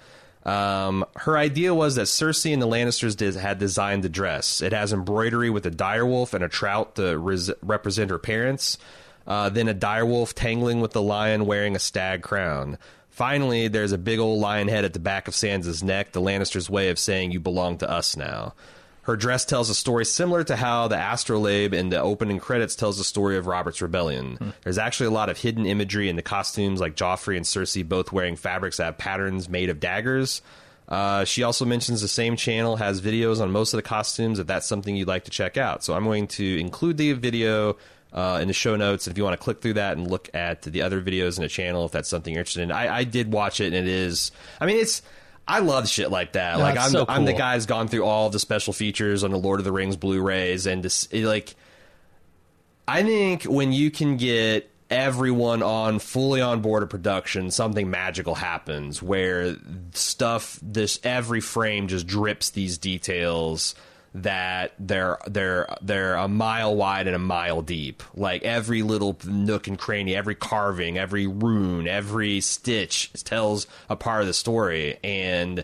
Um, 0.44 1.06
her 1.18 1.38
idea 1.38 1.74
was 1.74 1.96
that 1.96 2.04
Cersei 2.04 2.54
and 2.54 2.62
the 2.62 2.68
Lannisters 2.68 3.16
did, 3.16 3.36
had 3.36 3.60
designed 3.60 4.04
the 4.04 4.10
dress. 4.10 4.62
It 4.62 4.74
has 4.74 4.94
embroidery 4.94 5.50
with 5.50 5.66
a 5.66 5.72
direwolf 5.72 6.34
and 6.34 6.44
a 6.44 6.50
trout 6.50 6.96
to 6.96 7.18
res- 7.18 7.52
represent 7.62 8.10
her 8.10 8.18
parents. 8.18 8.78
Uh, 9.28 9.50
then 9.50 9.68
a 9.68 9.76
direwolf 9.76 10.34
tangling 10.34 10.82
with 10.82 10.92
the 10.92 11.02
lion 11.02 11.46
wearing 11.46 11.76
a 11.76 11.80
stag 11.80 12.24
crown. 12.24 12.78
Finally, 13.12 13.68
there's 13.68 13.92
a 13.92 13.98
big 13.98 14.20
old 14.20 14.40
lion 14.40 14.68
head 14.68 14.86
at 14.86 14.94
the 14.94 15.00
back 15.00 15.28
of 15.28 15.34
Sansa's 15.34 15.84
neck, 15.84 16.14
the 16.14 16.22
Lannisters' 16.22 16.70
way 16.70 16.90
of 16.90 16.98
saying 16.98 17.32
you 17.32 17.40
belong 17.40 17.78
to 17.78 17.90
us 17.90 18.16
now. 18.16 18.54
Her 19.04 19.18
dress 19.18 19.46
tells 19.46 19.70
a 19.70 19.76
story 19.76 20.06
similar 20.06 20.44
to 20.46 20.56
how 20.56 20.88
the 20.88 20.98
astrolabe 20.98 21.74
in 21.74 21.90
the 21.90 22.00
opening 22.00 22.40
credits 22.40 22.76
tells 22.76 22.98
the 22.98 23.04
story 23.04 23.36
of 23.36 23.48
Robert's 23.48 23.82
rebellion. 23.82 24.54
There's 24.64 24.78
actually 24.78 25.08
a 25.08 25.12
lot 25.12 25.30
of 25.30 25.40
hidden 25.40 25.66
imagery 25.66 26.08
in 26.08 26.16
the 26.16 26.22
costumes, 26.22 26.80
like 26.80 26.96
Joffrey 26.96 27.36
and 27.36 27.46
Cersei 27.46 27.88
both 27.88 28.12
wearing 28.12 28.36
fabrics 28.36 28.78
that 28.78 28.86
have 28.86 28.98
patterns 28.98 29.50
made 29.50 29.70
of 29.70 29.80
daggers. 29.80 30.42
Uh, 30.88 31.26
she 31.26 31.42
also 31.44 31.66
mentions 31.66 32.02
the 32.02 32.08
same 32.08 32.36
channel 32.36 32.76
has 32.76 33.02
videos 33.02 33.42
on 33.42 33.50
most 33.50 33.74
of 33.74 33.78
the 33.78 33.84
costumes 33.84 34.40
if 34.40 34.48
that's 34.48 34.68
something 34.68 34.96
you'd 34.96 35.08
like 35.08 35.24
to 35.24 35.32
check 35.32 35.58
out. 35.58 35.84
So 35.84 35.96
I'm 35.96 36.04
going 36.04 36.28
to 36.28 36.60
include 36.60 36.98
the 36.98 37.14
video 37.14 37.78
uh, 38.14 38.40
in 38.42 38.48
the 38.48 38.54
show 38.54 38.76
notes. 38.76 39.08
If 39.08 39.18
you 39.18 39.24
want 39.24 39.40
to 39.40 39.44
click 39.44 39.62
through 39.62 39.74
that 39.74 39.98
and 39.98 40.10
look 40.10 40.30
at 40.34 40.64
the 40.64 40.82
other 40.82 41.02
videos 41.02 41.38
in 41.38 41.44
the 41.44 41.50
channel, 41.50 41.86
if 41.86 41.92
that's 41.92 42.10
something 42.10 42.34
you're 42.34 42.42
interested 42.42 42.64
in, 42.64 42.72
I, 42.72 42.98
I 42.98 43.04
did 43.04 43.32
watch 43.32 43.60
it 43.60 43.68
and 43.68 43.76
it 43.76 43.88
is. 43.88 44.32
I 44.60 44.66
mean, 44.66 44.78
it's. 44.78 45.02
I 45.48 45.60
love 45.60 45.90
shit 45.90 46.12
like 46.12 46.34
that. 46.34 46.60
like 46.60 46.78
I'm, 46.78 46.92
so 46.92 47.06
I'm 47.10 47.26
the 47.26 47.34
guy 47.34 47.56
who's 47.56 47.66
gone 47.66 47.88
through 47.88 48.06
all 48.06 48.30
the 48.30 48.40
special 48.40 48.74
features 48.74 49.24
on 49.24 49.32
the 49.32 49.40
Lord 49.40 49.60
of 49.60 49.66
the 49.66 49.72
Rings 49.72 49.98
Blu-rays, 49.98 50.66
and 50.66 50.84
this, 50.84 51.08
it, 51.08 51.26
like, 51.26 51.56
I 52.88 53.04
think 53.04 53.44
when 53.44 53.74
you 53.74 53.92
can 53.92 54.18
get 54.18 54.70
everyone 54.90 55.64
on 55.64 56.00
fully 56.00 56.42
on 56.42 56.62
board 56.62 56.84
a 56.84 56.88
production, 56.88 57.50
something 57.50 57.90
magical 57.90 58.36
happens 58.36 59.02
where 59.02 59.58
stuff 59.94 60.60
this 60.62 61.00
every 61.04 61.42
frame 61.42 61.88
just 61.88 62.06
drips 62.06 62.52
these 62.52 62.78
details 62.78 63.74
that 64.14 64.74
they're 64.78 65.18
they're 65.28 65.68
they're 65.82 66.16
a 66.16 66.28
mile 66.28 66.76
wide 66.76 67.08
and 67.08 67.16
a 67.16 67.20
mile 67.20 67.62
deep. 67.62 68.04
Like 68.14 68.44
every 68.44 68.84
little 68.84 69.18
nook 69.26 69.68
and 69.68 69.80
cranny, 69.80 70.16
every 70.16 70.36
carving, 70.36 70.98
every 70.98 71.28
rune, 71.28 71.88
every 71.88 72.42
stitch 72.42 73.12
tells 73.24 73.68
a 73.90 73.96
part 73.96 74.22
of 74.22 74.28
the 74.28 74.34
story. 74.34 74.98
And 75.04 75.64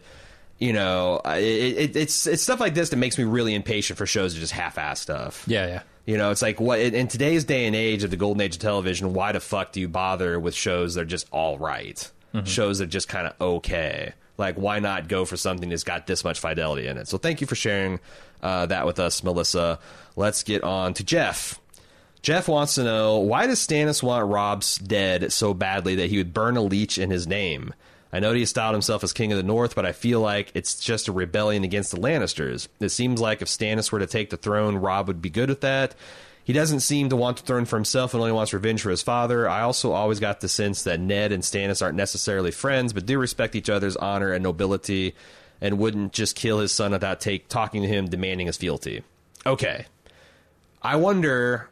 you 0.60 0.74
know, 0.74 1.22
it, 1.26 1.42
it, 1.42 1.96
it's 1.96 2.26
it's 2.26 2.42
stuff 2.42 2.60
like 2.60 2.74
this 2.74 2.90
that 2.90 2.98
makes 2.98 3.18
me 3.18 3.26
really 3.26 3.54
impatient 3.54 3.98
for 3.98 4.06
shows 4.06 4.34
that 4.34 4.40
just 4.40 4.54
half-ass 4.54 5.00
stuff. 5.00 5.44
Yeah, 5.46 5.68
yeah. 5.68 5.82
You 6.06 6.18
know, 6.18 6.32
it's 6.32 6.42
like 6.42 6.62
what 6.62 6.80
in 6.80 7.10
today's 7.10 7.44
day 7.44 7.66
and 7.66 7.76
age 7.76 8.04
of 8.04 8.12
the 8.12 8.18
golden 8.18 8.40
age 8.42 8.56
of 8.56 8.62
television, 8.62 9.14
why 9.14 9.34
the 9.34 9.42
fuck 9.42 9.74
do 9.74 9.82
you 9.82 9.90
bother 9.90 10.40
with 10.40 10.56
shows 10.56 10.96
that 10.96 11.02
are 11.02 11.06
just 11.06 11.28
all 11.32 11.58
right? 11.58 12.10
Mm-hmm. 12.34 12.46
Shows 12.46 12.80
that 12.80 12.86
are 12.86 12.88
just 12.88 13.10
kind 13.10 13.28
of 13.28 13.34
okay. 13.42 14.14
Like, 14.38 14.56
why 14.56 14.80
not 14.80 15.08
go 15.08 15.26
for 15.26 15.38
something 15.38 15.70
that's 15.70 15.84
got 15.84 16.08
this 16.08 16.24
much 16.24 16.40
fidelity 16.40 16.88
in 16.88 16.98
it? 16.98 17.08
So, 17.08 17.18
thank 17.18 17.42
you 17.42 17.48
for 17.48 17.56
sharing 17.56 18.00
uh, 18.42 18.68
that 18.68 18.86
with 18.86 19.00
us, 19.00 19.24
Melissa. 19.24 19.80
Let's 20.16 20.44
get 20.44 20.64
on 20.64 20.94
to 20.96 21.04
Jeff. 21.04 21.60
Jeff 22.22 22.48
wants 22.48 22.76
to 22.76 22.84
know 22.84 23.20
why 23.20 23.48
does 23.48 23.66
Stannis 23.66 24.04
want 24.04 24.30
Robb's 24.30 24.78
dead 24.80 25.32
so 25.32 25.54
badly 25.54 25.96
that 25.96 26.10
he 26.10 26.18
would 26.18 26.34
burn 26.34 26.58
a 26.58 26.62
leech 26.62 26.98
in 26.98 27.10
his 27.10 27.28
name? 27.28 27.74
I 28.12 28.20
know 28.20 28.34
he 28.34 28.46
styled 28.46 28.74
himself 28.74 29.04
as 29.04 29.14
King 29.14 29.32
of 29.32 29.38
the 29.38 29.44
North, 29.44 29.76
but 29.76 29.86
I 29.86 29.92
feel 29.92 30.22
like 30.22 30.52
it's 30.54 30.80
just 30.80 31.08
a 31.08 31.12
rebellion 31.12 31.64
against 31.64 31.92
the 31.92 31.98
Lannisters. 31.98 32.68
It 32.80 32.90
seems 32.90 33.20
like 33.20 33.42
if 33.42 33.48
Stannis 33.48 33.92
were 33.92 34.00
to 34.00 34.08
take 34.08 34.30
the 34.30 34.38
throne, 34.38 34.78
Robb 34.78 35.08
would 35.08 35.22
be 35.22 35.30
good 35.30 35.50
with 35.50 35.62
that. 35.62 35.94
He 36.48 36.54
doesn't 36.54 36.80
seem 36.80 37.10
to 37.10 37.18
want 37.18 37.36
the 37.36 37.44
throne 37.44 37.66
for 37.66 37.76
himself 37.76 38.14
and 38.14 38.22
only 38.22 38.32
wants 38.32 38.54
revenge 38.54 38.82
for 38.82 38.90
his 38.90 39.02
father. 39.02 39.50
I 39.50 39.64
also 39.64 39.92
always 39.92 40.22
got 40.22 40.40
the 40.40 40.48
sense 40.48 40.84
that 40.84 40.98
Ned 40.98 41.34
and 41.34 41.44
Stannis 41.44 41.82
aren't 41.82 41.98
necessarily 41.98 42.52
friends, 42.52 42.94
but 42.94 43.06
do 43.06 43.20
respect 43.20 43.54
each 43.54 43.70
other's 43.70 43.98
honor 43.98 44.32
and 44.32 44.44
nobility 44.44 45.14
and 45.60 45.78
wouldn't 45.78 46.14
just 46.14 46.38
kill 46.38 46.60
his 46.60 46.72
son 46.72 46.94
without 46.94 47.20
take, 47.20 47.50
talking 47.50 47.82
to 47.82 47.88
him, 47.90 48.08
demanding 48.08 48.48
his 48.48 48.56
fealty. 48.56 49.04
Okay. 49.46 49.88
I 50.82 50.96
wonder 50.96 51.70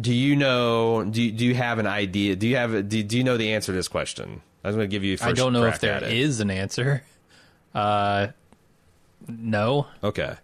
do 0.00 0.12
you 0.12 0.34
know 0.34 1.04
do 1.04 1.22
you, 1.22 1.30
do 1.30 1.44
you 1.44 1.54
have 1.54 1.78
an 1.78 1.86
idea 1.86 2.34
do 2.34 2.48
you 2.48 2.56
have 2.56 2.88
do, 2.88 3.02
do 3.02 3.18
you 3.18 3.22
know 3.22 3.36
the 3.36 3.52
answer 3.52 3.72
to 3.72 3.76
this 3.76 3.88
question 3.88 4.40
i 4.64 4.68
was 4.68 4.74
going 4.74 4.88
to 4.88 4.90
give 4.90 5.04
you 5.04 5.18
first 5.18 5.28
I 5.28 5.32
don't 5.34 5.52
know 5.52 5.66
if 5.66 5.80
there 5.80 5.92
at 5.92 6.02
an 6.02 6.50
answer. 6.50 7.04
Uh, 7.74 8.28
no. 9.28 9.86
Okay. 10.02 10.34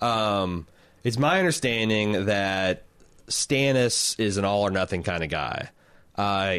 Um, 0.00 0.66
it's 1.04 1.18
my 1.18 1.38
understanding 1.38 2.26
that 2.26 2.82
Stannis 3.28 4.18
is 4.18 4.36
an 4.36 4.44
all 4.44 4.62
or 4.62 4.70
nothing 4.70 5.02
kind 5.02 5.22
of 5.22 5.30
guy. 5.30 5.70
Uh, 6.16 6.58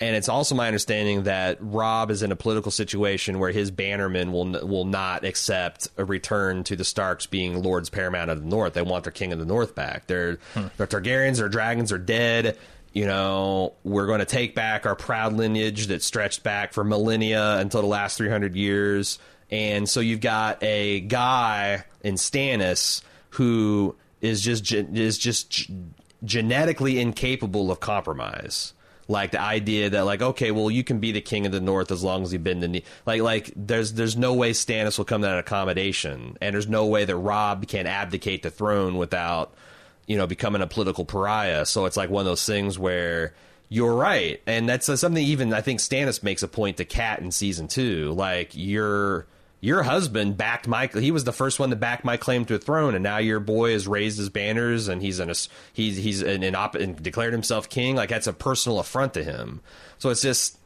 and 0.00 0.16
it's 0.16 0.28
also 0.28 0.54
my 0.54 0.66
understanding 0.66 1.24
that 1.24 1.58
Robb 1.60 2.10
is 2.10 2.22
in 2.22 2.32
a 2.32 2.36
political 2.36 2.72
situation 2.72 3.38
where 3.38 3.52
his 3.52 3.70
bannermen 3.70 4.32
will 4.32 4.66
will 4.66 4.84
not 4.84 5.24
accept 5.24 5.88
a 5.96 6.04
return 6.04 6.64
to 6.64 6.76
the 6.76 6.84
Starks 6.84 7.26
being 7.26 7.62
lords 7.62 7.90
paramount 7.90 8.30
of 8.30 8.42
the 8.42 8.48
North. 8.48 8.74
They 8.74 8.82
want 8.82 9.04
their 9.04 9.12
king 9.12 9.32
of 9.32 9.38
the 9.38 9.44
North 9.44 9.74
back. 9.74 10.08
Their 10.08 10.38
their 10.76 10.86
Targaryens, 10.88 11.38
their 11.38 11.48
dragons 11.48 11.92
are 11.92 11.98
dead. 11.98 12.58
You 12.92 13.06
know, 13.06 13.74
we're 13.82 14.06
going 14.06 14.20
to 14.20 14.24
take 14.24 14.54
back 14.54 14.84
our 14.84 14.96
proud 14.96 15.32
lineage 15.32 15.88
that 15.88 16.02
stretched 16.02 16.42
back 16.42 16.72
for 16.72 16.84
millennia 16.84 17.58
until 17.58 17.80
the 17.80 17.88
last 17.88 18.18
300 18.18 18.54
years. 18.54 19.18
And 19.50 19.88
so 19.88 20.00
you've 20.00 20.20
got 20.20 20.62
a 20.62 21.00
guy 21.00 21.84
in 22.02 22.14
Stannis 22.14 23.02
who 23.30 23.96
is 24.24 24.40
just 24.40 24.72
is 24.72 25.18
just 25.18 25.70
genetically 26.24 26.98
incapable 26.98 27.70
of 27.70 27.80
compromise. 27.80 28.72
Like 29.06 29.32
the 29.32 29.40
idea 29.40 29.90
that 29.90 30.06
like 30.06 30.22
okay, 30.22 30.50
well 30.50 30.70
you 30.70 30.82
can 30.82 30.98
be 30.98 31.12
the 31.12 31.20
king 31.20 31.44
of 31.44 31.52
the 31.52 31.60
north 31.60 31.90
as 31.90 32.02
long 32.02 32.22
as 32.22 32.32
you've 32.32 32.42
been 32.42 32.60
the 32.60 32.68
knee. 32.68 32.84
like 33.04 33.20
like 33.20 33.52
there's 33.54 33.92
there's 33.92 34.16
no 34.16 34.32
way 34.32 34.52
Stannis 34.52 34.96
will 34.96 35.04
come 35.04 35.20
to 35.20 35.26
that 35.26 35.38
accommodation, 35.38 36.38
and 36.40 36.54
there's 36.54 36.68
no 36.68 36.86
way 36.86 37.04
that 37.04 37.16
Robb 37.16 37.68
can 37.68 37.86
abdicate 37.86 38.42
the 38.42 38.50
throne 38.50 38.96
without 38.96 39.52
you 40.06 40.16
know 40.16 40.26
becoming 40.26 40.62
a 40.62 40.66
political 40.66 41.04
pariah. 41.04 41.66
So 41.66 41.84
it's 41.84 41.98
like 41.98 42.08
one 42.08 42.22
of 42.22 42.26
those 42.26 42.46
things 42.46 42.78
where 42.78 43.34
you're 43.68 43.94
right, 43.94 44.40
and 44.46 44.66
that's 44.66 44.88
uh, 44.88 44.96
something 44.96 45.22
even 45.22 45.52
I 45.52 45.60
think 45.60 45.80
Stannis 45.80 46.22
makes 46.22 46.42
a 46.42 46.48
point 46.48 46.78
to 46.78 46.86
Cat 46.86 47.20
in 47.20 47.30
season 47.30 47.68
two. 47.68 48.12
Like 48.12 48.52
your 48.54 49.26
your 49.64 49.82
husband 49.82 50.36
backed 50.36 50.68
my 50.68 50.88
he 50.88 51.10
was 51.10 51.24
the 51.24 51.32
first 51.32 51.58
one 51.58 51.70
to 51.70 51.76
back 51.76 52.04
my 52.04 52.18
claim 52.18 52.44
to 52.44 52.54
a 52.54 52.58
throne, 52.58 52.94
and 52.94 53.02
now 53.02 53.16
your 53.16 53.40
boy 53.40 53.72
has 53.72 53.88
raised 53.88 54.18
his 54.18 54.28
banners 54.28 54.88
and 54.88 55.00
he's 55.00 55.20
in 55.20 55.30
a 55.30 55.34
he's 55.72 55.96
he's 55.96 56.20
in 56.20 56.42
an 56.42 56.54
op- 56.54 56.74
and 56.74 57.02
declared 57.02 57.32
himself 57.32 57.70
king. 57.70 57.96
Like 57.96 58.10
that's 58.10 58.26
a 58.26 58.34
personal 58.34 58.78
affront 58.78 59.14
to 59.14 59.24
him. 59.24 59.62
So 59.98 60.10
it's 60.10 60.20
just. 60.20 60.58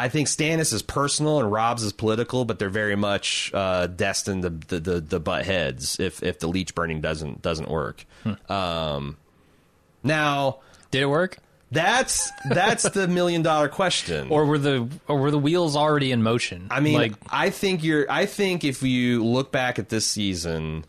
I 0.00 0.08
think 0.08 0.28
Stannis 0.28 0.72
is 0.72 0.82
personal 0.82 1.40
and 1.40 1.50
Robb's 1.50 1.82
is 1.82 1.92
political, 1.92 2.44
but 2.44 2.60
they're 2.60 2.68
very 2.68 2.94
much 2.94 3.50
uh, 3.52 3.88
destined 3.88 4.42
to 4.42 4.50
the, 4.50 4.78
the, 4.78 5.00
the 5.00 5.18
butt 5.18 5.44
heads 5.44 5.98
if 5.98 6.22
if 6.22 6.38
the 6.38 6.46
leech 6.46 6.74
burning 6.74 7.00
doesn't 7.00 7.42
doesn't 7.42 7.68
work. 7.68 8.04
Um, 8.48 9.16
now 10.04 10.60
Did 10.90 11.02
it 11.02 11.06
work? 11.06 11.38
That's 11.70 12.30
that's 12.50 12.88
the 12.88 13.08
million 13.08 13.42
dollar 13.42 13.68
question. 13.68 14.28
Or 14.30 14.46
were 14.46 14.58
the 14.58 14.88
or 15.06 15.18
were 15.18 15.30
the 15.30 15.38
wheels 15.38 15.76
already 15.76 16.12
in 16.12 16.22
motion? 16.22 16.68
I 16.70 16.80
mean, 16.80 16.94
like 16.94 17.12
I 17.28 17.50
think 17.50 17.84
you're. 17.84 18.10
I 18.10 18.26
think 18.26 18.64
if 18.64 18.82
you 18.82 19.24
look 19.24 19.52
back 19.52 19.78
at 19.78 19.88
this 19.88 20.06
season, 20.06 20.84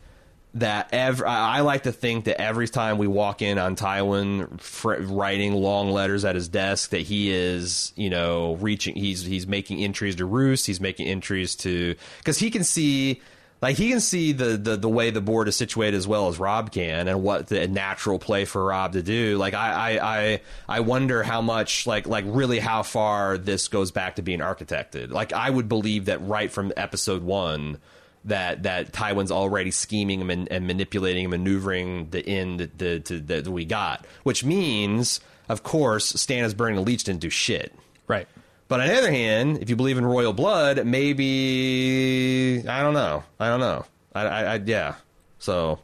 that 0.55 0.89
every 0.93 1.27
I 1.27 1.61
like 1.61 1.83
to 1.83 1.91
think 1.91 2.25
that 2.25 2.41
every 2.41 2.67
time 2.67 2.97
we 2.97 3.07
walk 3.07 3.41
in 3.41 3.57
on 3.57 3.75
Tywin 3.75 4.59
fr- 4.59 4.95
writing 5.01 5.53
long 5.53 5.91
letters 5.91 6.25
at 6.25 6.35
his 6.35 6.47
desk, 6.47 6.91
that 6.91 7.01
he 7.01 7.31
is, 7.31 7.93
you 7.95 8.09
know, 8.09 8.55
reaching. 8.55 8.95
He's 8.95 9.23
he's 9.23 9.47
making 9.47 9.79
entries 9.83 10.15
to 10.15 10.25
Roose. 10.25 10.65
He's 10.65 10.81
making 10.81 11.07
entries 11.07 11.55
to 11.57 11.95
because 12.19 12.37
he 12.37 12.49
can 12.49 12.63
see. 12.63 13.21
Like 13.61 13.75
he 13.75 13.89
can 13.89 13.99
see 13.99 14.31
the, 14.31 14.55
the, 14.55 14.77
the 14.77 14.87
way 14.87 15.09
the 15.09 15.19
board 15.19 15.49
is 15.49 15.55
situated 15.57 15.97
as 15.97 16.07
well 16.07 16.29
as 16.29 16.39
Robb 16.39 16.71
can, 16.71 17.09
and 17.09 17.21
what 17.21 17.47
the 17.47 17.67
natural 17.67 18.17
play 18.17 18.45
for 18.45 18.63
Robb 18.63 18.93
to 18.93 19.03
do. 19.03 19.37
Like 19.37 19.53
I, 19.53 19.97
I, 19.97 20.19
I, 20.19 20.41
I 20.69 20.79
wonder 20.79 21.23
how 21.23 21.41
much, 21.41 21.85
like 21.85 22.07
like 22.07 22.23
really 22.25 22.59
how 22.59 22.83
far 22.83 23.37
this 23.37 23.67
goes 23.67 23.91
back 23.91 24.15
to 24.15 24.21
being 24.21 24.39
architected. 24.39 25.11
Like 25.11 25.33
I 25.33 25.49
would 25.49 25.67
believe 25.67 26.05
that 26.05 26.21
right 26.21 26.49
from 26.49 26.71
episode 26.77 27.21
one, 27.21 27.79
that 28.25 28.63
that 28.63 28.93
Tywin's 28.93 29.31
already 29.31 29.71
scheming 29.71 30.29
and, 30.29 30.49
and 30.49 30.65
manipulating 30.65 31.25
and 31.25 31.31
maneuvering 31.31 32.11
the 32.11 32.25
end 32.25 32.61
that, 32.61 33.05
the, 33.05 33.19
that 33.19 33.47
we 33.47 33.65
got, 33.65 34.05
which 34.23 34.43
means, 34.43 35.19
of 35.49 35.63
course, 35.63 36.13
Stannis 36.13 36.55
burning 36.55 36.75
the 36.77 36.81
leech 36.81 37.03
didn't 37.03 37.19
do 37.19 37.29
shit. 37.29 37.73
right. 38.07 38.27
But 38.69 38.81
on 38.81 38.87
the 38.87 38.97
other 38.97 39.11
hand, 39.11 39.57
if 39.61 39.69
you 39.69 39.75
believe 39.75 39.97
in 39.97 40.05
royal 40.05 40.31
blood, 40.31 40.85
maybe 40.85 42.63
I 42.67 42.81
don't 42.81 42.93
know. 42.93 43.23
I 43.39 43.49
don't 43.49 43.59
know. 43.59 43.85
I, 44.13 44.21
I, 44.21 44.43
I 44.43 44.55
yeah. 44.63 44.95
So, 45.39 45.79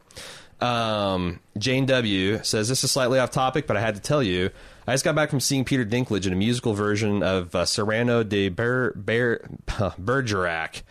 um, 0.61 1.39
Jane 1.57 1.87
W 1.87 2.43
says 2.43 2.69
this 2.69 2.83
is 2.83 2.91
slightly 2.91 3.17
off 3.17 3.31
topic, 3.31 3.65
but 3.65 3.75
I 3.75 3.81
had 3.81 3.95
to 3.95 4.01
tell 4.01 4.21
you. 4.21 4.51
I 4.87 4.93
just 4.93 5.03
got 5.03 5.15
back 5.15 5.31
from 5.31 5.39
seeing 5.39 5.65
Peter 5.65 5.83
Dinklage 5.83 6.27
in 6.27 6.33
a 6.33 6.35
musical 6.35 6.75
version 6.75 7.23
of 7.23 7.55
uh, 7.55 7.65
Cyrano 7.65 8.21
de 8.21 8.49
Ber, 8.49 8.93
Ber, 8.95 9.39
Bergerac. 9.97 10.83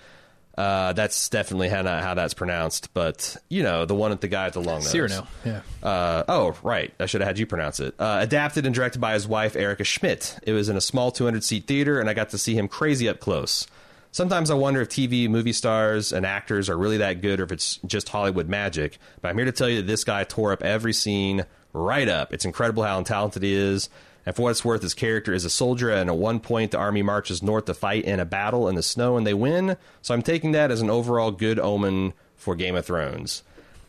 Uh, 0.56 0.92
that's 0.92 1.28
definitely 1.28 1.68
how, 1.68 1.82
not 1.82 2.02
how 2.02 2.14
that's 2.14 2.34
pronounced, 2.34 2.94
but 2.94 3.36
you 3.48 3.62
know 3.62 3.86
the 3.86 3.94
one 3.94 4.10
with 4.10 4.20
the 4.20 4.28
guy 4.28 4.46
at 4.46 4.52
the 4.52 4.60
long 4.60 4.80
nose. 4.80 4.90
Cyrano. 4.90 5.26
Yeah. 5.44 5.62
Uh, 5.82 6.22
oh, 6.28 6.56
right. 6.62 6.94
I 7.00 7.06
should 7.06 7.20
have 7.20 7.28
had 7.28 7.38
you 7.38 7.46
pronounce 7.46 7.80
it. 7.80 7.94
Uh, 7.98 8.18
adapted 8.20 8.64
and 8.64 8.74
directed 8.74 9.00
by 9.00 9.14
his 9.14 9.26
wife, 9.26 9.56
Erica 9.56 9.84
Schmidt. 9.84 10.38
It 10.44 10.52
was 10.52 10.68
in 10.68 10.76
a 10.76 10.80
small 10.80 11.10
200 11.10 11.42
seat 11.42 11.66
theater, 11.66 11.98
and 11.98 12.08
I 12.08 12.14
got 12.14 12.30
to 12.30 12.38
see 12.38 12.56
him 12.56 12.68
crazy 12.68 13.08
up 13.08 13.18
close. 13.18 13.66
Sometimes 14.12 14.48
I 14.48 14.54
wonder 14.54 14.80
if 14.80 14.90
TV, 14.90 15.28
movie 15.28 15.52
stars, 15.52 16.12
and 16.12 16.24
actors 16.24 16.70
are 16.70 16.78
really 16.78 16.98
that 16.98 17.20
good 17.20 17.40
or 17.40 17.44
if 17.44 17.50
it's 17.50 17.80
just 17.84 18.08
Hollywood 18.08 18.48
magic. 18.48 18.98
But 19.20 19.30
I'm 19.30 19.36
here 19.36 19.46
to 19.46 19.52
tell 19.52 19.68
you 19.68 19.78
that 19.78 19.88
this 19.88 20.04
guy 20.04 20.22
tore 20.22 20.52
up 20.52 20.62
every 20.62 20.92
scene 20.92 21.46
right 21.72 22.08
up. 22.08 22.32
It's 22.32 22.44
incredible 22.44 22.84
how 22.84 23.02
talented 23.02 23.42
he 23.42 23.52
is. 23.52 23.88
And 24.26 24.34
for 24.34 24.42
what 24.42 24.50
it's 24.50 24.64
worth, 24.64 24.82
his 24.82 24.94
character 24.94 25.34
is 25.34 25.44
a 25.44 25.50
soldier, 25.50 25.90
and 25.90 26.08
at 26.08 26.16
one 26.16 26.40
point, 26.40 26.70
the 26.70 26.78
army 26.78 27.02
marches 27.02 27.42
north 27.42 27.66
to 27.66 27.74
fight 27.74 28.04
in 28.04 28.20
a 28.20 28.24
battle 28.24 28.68
in 28.68 28.74
the 28.74 28.82
snow, 28.82 29.16
and 29.16 29.26
they 29.26 29.34
win. 29.34 29.76
So 30.02 30.14
I'm 30.14 30.22
taking 30.22 30.52
that 30.52 30.70
as 30.70 30.80
an 30.80 30.88
overall 30.90 31.30
good 31.30 31.58
omen 31.58 32.14
for 32.36 32.54
Game 32.54 32.74
of 32.74 32.86
Thrones. 32.86 33.42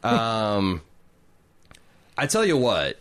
Um, 0.04 0.82
I 2.18 2.28
tell 2.28 2.46
you 2.46 2.58
what, 2.58 2.98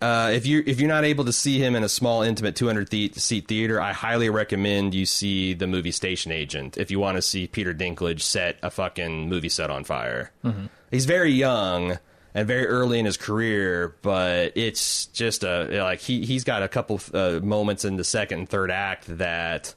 uh, 0.00 0.30
if 0.32 0.46
you 0.46 0.62
if 0.66 0.78
you're 0.78 0.88
not 0.88 1.04
able 1.04 1.24
to 1.24 1.32
see 1.32 1.58
him 1.58 1.74
in 1.74 1.82
a 1.82 1.88
small, 1.88 2.22
intimate 2.22 2.54
200 2.54 2.88
the- 2.88 3.12
seat 3.16 3.48
theater, 3.48 3.80
I 3.80 3.92
highly 3.92 4.30
recommend 4.30 4.94
you 4.94 5.06
see 5.06 5.54
the 5.54 5.66
movie 5.66 5.90
Station 5.90 6.30
Agent. 6.30 6.76
If 6.78 6.90
you 6.92 7.00
want 7.00 7.16
to 7.16 7.22
see 7.22 7.48
Peter 7.48 7.74
Dinklage 7.74 8.20
set 8.20 8.58
a 8.62 8.70
fucking 8.70 9.28
movie 9.28 9.48
set 9.48 9.70
on 9.70 9.82
fire, 9.84 10.30
he's 10.90 11.04
very 11.06 11.32
young 11.32 11.98
and 12.38 12.46
very 12.46 12.68
early 12.68 13.00
in 13.00 13.04
his 13.04 13.16
career, 13.16 13.96
but 14.00 14.52
it's 14.54 15.06
just 15.06 15.42
a 15.42 15.82
like 15.82 15.98
he 15.98 16.24
he's 16.24 16.44
got 16.44 16.62
a 16.62 16.68
couple 16.68 17.00
uh, 17.12 17.40
moments 17.42 17.84
in 17.84 17.96
the 17.96 18.04
second 18.04 18.38
and 18.38 18.48
third 18.48 18.70
act 18.70 19.06
that 19.18 19.74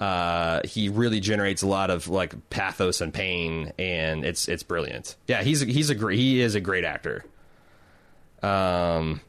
uh, 0.00 0.62
he 0.64 0.88
really 0.88 1.20
generates 1.20 1.60
a 1.60 1.66
lot 1.66 1.90
of 1.90 2.08
like 2.08 2.48
pathos 2.48 3.02
and 3.02 3.12
pain, 3.12 3.74
and 3.78 4.24
it's 4.24 4.48
it's 4.48 4.62
brilliant. 4.62 5.16
Yeah, 5.26 5.42
he's 5.42 5.60
he's 5.60 5.90
a 5.90 5.94
great 5.94 6.18
he 6.18 6.40
is 6.40 6.54
a 6.54 6.62
great 6.62 6.84
actor. 6.84 7.26
Um, 8.42 9.20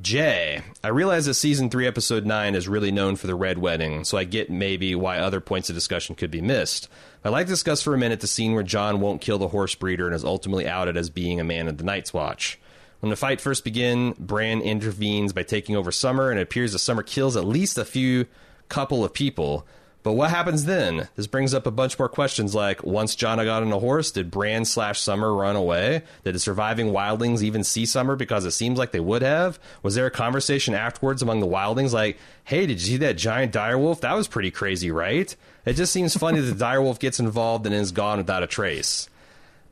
Jay, 0.00 0.62
I 0.84 0.88
realize 0.88 1.26
that 1.26 1.34
season 1.34 1.68
three, 1.68 1.88
episode 1.88 2.24
nine 2.24 2.54
is 2.54 2.68
really 2.68 2.92
known 2.92 3.16
for 3.16 3.26
the 3.26 3.34
red 3.34 3.58
wedding, 3.58 4.04
so 4.04 4.16
I 4.16 4.22
get 4.22 4.50
maybe 4.50 4.94
why 4.94 5.18
other 5.18 5.40
points 5.40 5.68
of 5.68 5.74
discussion 5.74 6.14
could 6.14 6.30
be 6.30 6.40
missed. 6.40 6.88
I'd 7.24 7.30
like 7.30 7.46
to 7.46 7.52
discuss 7.52 7.82
for 7.82 7.94
a 7.94 7.98
minute 7.98 8.20
the 8.20 8.26
scene 8.26 8.52
where 8.52 8.64
Jon 8.64 9.00
won't 9.00 9.20
kill 9.20 9.38
the 9.38 9.48
horse 9.48 9.76
breeder 9.76 10.06
and 10.06 10.14
is 10.14 10.24
ultimately 10.24 10.66
outed 10.66 10.96
as 10.96 11.08
being 11.08 11.38
a 11.38 11.44
man 11.44 11.68
of 11.68 11.78
the 11.78 11.84
Night's 11.84 12.12
Watch. 12.12 12.58
When 12.98 13.10
the 13.10 13.16
fight 13.16 13.40
first 13.40 13.62
begins, 13.62 14.16
Bran 14.18 14.60
intervenes 14.60 15.32
by 15.32 15.44
taking 15.44 15.76
over 15.76 15.92
Summer, 15.92 16.30
and 16.30 16.38
it 16.40 16.42
appears 16.42 16.72
that 16.72 16.80
Summer 16.80 17.02
kills 17.04 17.36
at 17.36 17.44
least 17.44 17.78
a 17.78 17.84
few 17.84 18.26
couple 18.68 19.04
of 19.04 19.12
people. 19.12 19.66
But 20.02 20.14
what 20.14 20.30
happens 20.30 20.64
then? 20.64 21.08
This 21.14 21.28
brings 21.28 21.54
up 21.54 21.64
a 21.64 21.70
bunch 21.70 21.96
more 21.96 22.08
questions 22.08 22.56
like 22.56 22.82
once 22.82 23.14
Jon 23.14 23.38
got 23.38 23.62
on 23.62 23.72
a 23.72 23.78
horse, 23.78 24.10
did 24.10 24.32
Bran 24.32 24.64
slash 24.64 25.00
Summer 25.00 25.32
run 25.32 25.54
away? 25.54 26.02
Did 26.24 26.34
the 26.34 26.40
surviving 26.40 26.88
wildlings 26.88 27.42
even 27.42 27.62
see 27.62 27.86
Summer 27.86 28.16
because 28.16 28.44
it 28.44 28.50
seems 28.50 28.80
like 28.80 28.90
they 28.90 28.98
would 28.98 29.22
have? 29.22 29.60
Was 29.84 29.94
there 29.94 30.06
a 30.06 30.10
conversation 30.10 30.74
afterwards 30.74 31.22
among 31.22 31.38
the 31.38 31.46
wildlings 31.46 31.92
like, 31.92 32.18
hey, 32.44 32.66
did 32.66 32.80
you 32.80 32.86
see 32.86 32.96
that 32.96 33.16
giant 33.16 33.52
direwolf? 33.52 34.00
That 34.00 34.16
was 34.16 34.26
pretty 34.26 34.50
crazy, 34.50 34.90
right? 34.90 35.36
It 35.64 35.74
just 35.74 35.92
seems 35.92 36.16
funny 36.16 36.40
that 36.40 36.52
the 36.52 36.64
direwolf 36.64 36.98
gets 36.98 37.20
involved 37.20 37.66
and 37.66 37.74
is 37.74 37.92
gone 37.92 38.18
without 38.18 38.42
a 38.42 38.46
trace. 38.46 39.08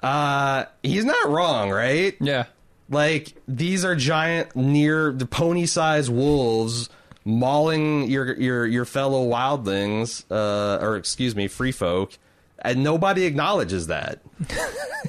Uh, 0.01 0.65
he's 0.83 1.05
not 1.05 1.29
wrong, 1.29 1.71
right? 1.71 2.17
Yeah. 2.21 2.45
Like 2.89 3.35
these 3.47 3.85
are 3.85 3.95
giant, 3.95 4.55
near 4.57 5.13
the 5.13 5.27
pony-sized 5.27 6.11
wolves 6.11 6.89
mauling 7.25 8.11
your 8.11 8.35
your 8.37 8.67
your 8.67 8.85
fellow 8.85 9.29
wildlings, 9.29 10.25
uh, 10.31 10.85
or 10.85 10.97
excuse 10.97 11.35
me, 11.37 11.49
free 11.49 11.73
folk, 11.73 12.17
and 12.59 12.83
nobody 12.83 13.25
acknowledges 13.25 13.89
that. 13.89 14.21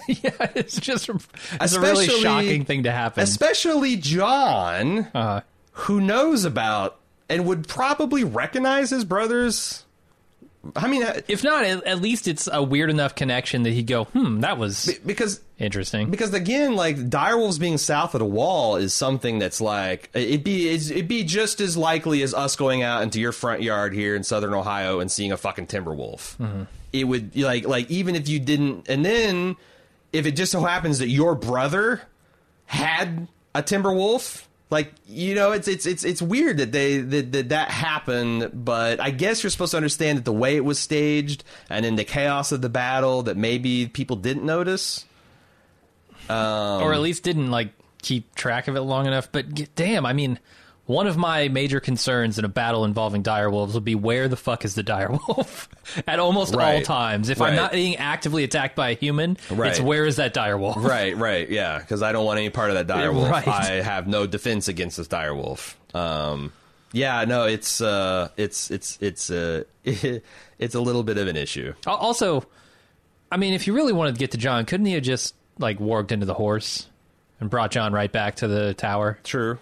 yeah, 0.07 0.31
it's 0.55 0.79
just 0.79 1.09
it's 1.09 1.73
a 1.73 1.81
really 1.81 2.07
shocking 2.07 2.65
thing 2.65 2.83
to 2.83 2.91
happen. 2.91 3.23
Especially 3.23 3.95
Jon, 3.95 5.09
uh, 5.13 5.41
who 5.71 6.01
knows 6.01 6.45
about 6.45 6.99
and 7.29 7.45
would 7.45 7.67
probably 7.67 8.23
recognize 8.23 8.89
his 8.89 9.05
brothers. 9.05 9.85
I 10.75 10.87
mean, 10.87 11.03
uh, 11.03 11.21
if 11.27 11.43
not, 11.43 11.65
at, 11.65 12.01
least 12.01 12.27
it's 12.27 12.47
a 12.51 12.61
weird 12.61 12.91
enough 12.91 13.15
connection 13.15 13.63
that 13.63 13.71
he'd 13.71 13.87
go, 13.87 14.03
"Hmm, 14.05 14.41
that 14.41 14.59
was 14.59 14.95
because 15.05 15.41
interesting." 15.57 16.11
because 16.11 16.33
again, 16.35 16.75
like 16.75 16.97
direwolves 16.97 17.59
being 17.59 17.79
south 17.79 18.13
of 18.13 18.19
the 18.19 18.25
wall 18.25 18.75
is 18.75 18.93
something 18.93 19.39
that's 19.39 19.59
like 19.59 20.09
it'd 20.13 20.43
be 20.43 20.69
it'd 20.69 21.07
be 21.07 21.23
just 21.23 21.61
as 21.61 21.75
likely 21.75 22.21
as 22.21 22.35
us 22.35 22.55
going 22.55 22.83
out 22.83 23.01
into 23.01 23.19
your 23.19 23.31
front 23.31 23.63
yard 23.63 23.93
here 23.93 24.15
in 24.15 24.23
southern 24.23 24.53
Ohio 24.53 24.99
and 24.99 25.11
seeing 25.11 25.31
a 25.31 25.37
fucking 25.37 25.65
timber 25.65 25.93
wolf. 25.95 26.37
It 26.93 27.05
would 27.05 27.35
like 27.35 27.67
like 27.67 27.89
even 27.89 28.15
if 28.15 28.29
you 28.29 28.39
didn't, 28.39 28.87
and 28.87 29.03
then 29.03 29.55
if 30.13 30.27
it 30.27 30.33
just 30.33 30.51
so 30.51 30.61
happens 30.61 30.99
that 30.99 31.09
your 31.09 31.33
brother 31.33 32.03
had 32.65 33.27
a 33.55 33.63
timber 33.63 33.93
wolf. 33.93 34.47
Like 34.71 34.93
you 35.05 35.35
know, 35.35 35.51
it's 35.51 35.67
it's 35.67 35.85
it's 35.85 36.05
it's 36.05 36.21
weird 36.21 36.57
that 36.57 36.71
they 36.71 36.99
that, 36.99 37.31
that 37.33 37.49
that 37.49 37.69
happened, 37.69 38.51
but 38.53 39.01
I 39.01 39.11
guess 39.11 39.43
you're 39.43 39.49
supposed 39.49 39.71
to 39.71 39.77
understand 39.77 40.17
that 40.17 40.25
the 40.25 40.31
way 40.33 40.55
it 40.55 40.63
was 40.63 40.79
staged 40.79 41.43
and 41.69 41.85
in 41.85 41.97
the 41.97 42.05
chaos 42.05 42.53
of 42.53 42.61
the 42.61 42.69
battle, 42.69 43.21
that 43.23 43.35
maybe 43.35 43.87
people 43.87 44.15
didn't 44.15 44.45
notice. 44.45 45.05
or 46.81 46.93
at 46.93 47.01
least 47.01 47.23
didn't 47.23 47.51
like 47.51 47.73
keep 48.01 48.33
track 48.35 48.69
of 48.69 48.77
it 48.77 48.81
long 48.81 49.05
enough. 49.07 49.29
But 49.29 49.75
damn, 49.75 50.05
I 50.05 50.13
mean, 50.13 50.39
one 50.91 51.07
of 51.07 51.17
my 51.17 51.47
major 51.47 51.79
concerns 51.79 52.37
in 52.37 52.45
a 52.45 52.49
battle 52.49 52.85
involving 52.85 53.23
direwolves 53.23 53.73
would 53.73 53.83
be 53.85 53.95
where 53.95 54.27
the 54.27 54.35
fuck 54.35 54.65
is 54.65 54.75
the 54.75 54.83
direwolf 54.91 55.67
at 56.07 56.19
almost 56.19 56.55
all 56.55 56.81
times. 56.81 57.29
If 57.29 57.39
Right. 57.39 57.49
I'm 57.51 57.55
not 57.55 57.71
being 57.71 57.95
actively 57.97 58.43
attacked 58.43 58.75
by 58.75 58.89
a 58.89 58.93
human, 58.95 59.37
Right. 59.49 59.71
it's 59.71 59.79
where 59.79 60.05
is 60.05 60.17
that 60.17 60.33
direwolf? 60.33 60.75
Right, 60.83 61.15
right, 61.15 61.49
yeah. 61.49 61.79
Because 61.79 62.03
I 62.03 62.11
don't 62.11 62.25
want 62.25 62.39
any 62.39 62.49
part 62.49 62.69
of 62.69 62.75
that 62.75 62.87
dire 62.87 63.11
wolf. 63.11 63.29
Right. 63.29 63.47
I 63.47 63.81
have 63.81 64.07
no 64.07 64.27
defense 64.27 64.67
against 64.67 64.97
this 64.97 65.07
dire 65.07 65.33
wolf. 65.33 65.77
Um, 65.93 66.51
yeah, 66.93 67.23
no, 67.25 67.45
it's 67.45 67.79
uh, 67.79 68.27
it's 68.35 68.69
it's 68.69 68.97
it's 69.01 69.29
uh, 69.31 69.63
it's 69.85 70.75
a 70.75 70.81
little 70.81 71.03
bit 71.03 71.17
of 71.17 71.27
an 71.27 71.37
issue. 71.37 71.73
Also, 71.87 72.43
I 73.31 73.37
mean, 73.37 73.53
if 73.53 73.65
you 73.65 73.73
really 73.73 73.93
wanted 73.93 74.15
to 74.15 74.19
get 74.19 74.31
to 74.31 74.37
Jon, 74.37 74.65
couldn't 74.65 74.85
he 74.85 74.93
have 74.93 75.03
just 75.03 75.33
like 75.57 75.79
warged 75.79 76.11
into 76.11 76.25
the 76.25 76.33
horse 76.33 76.87
and 77.39 77.49
brought 77.49 77.71
Jon 77.71 77.93
right 77.93 78.11
back 78.11 78.35
to 78.37 78.47
the 78.49 78.73
tower? 78.73 79.17
True. 79.23 79.57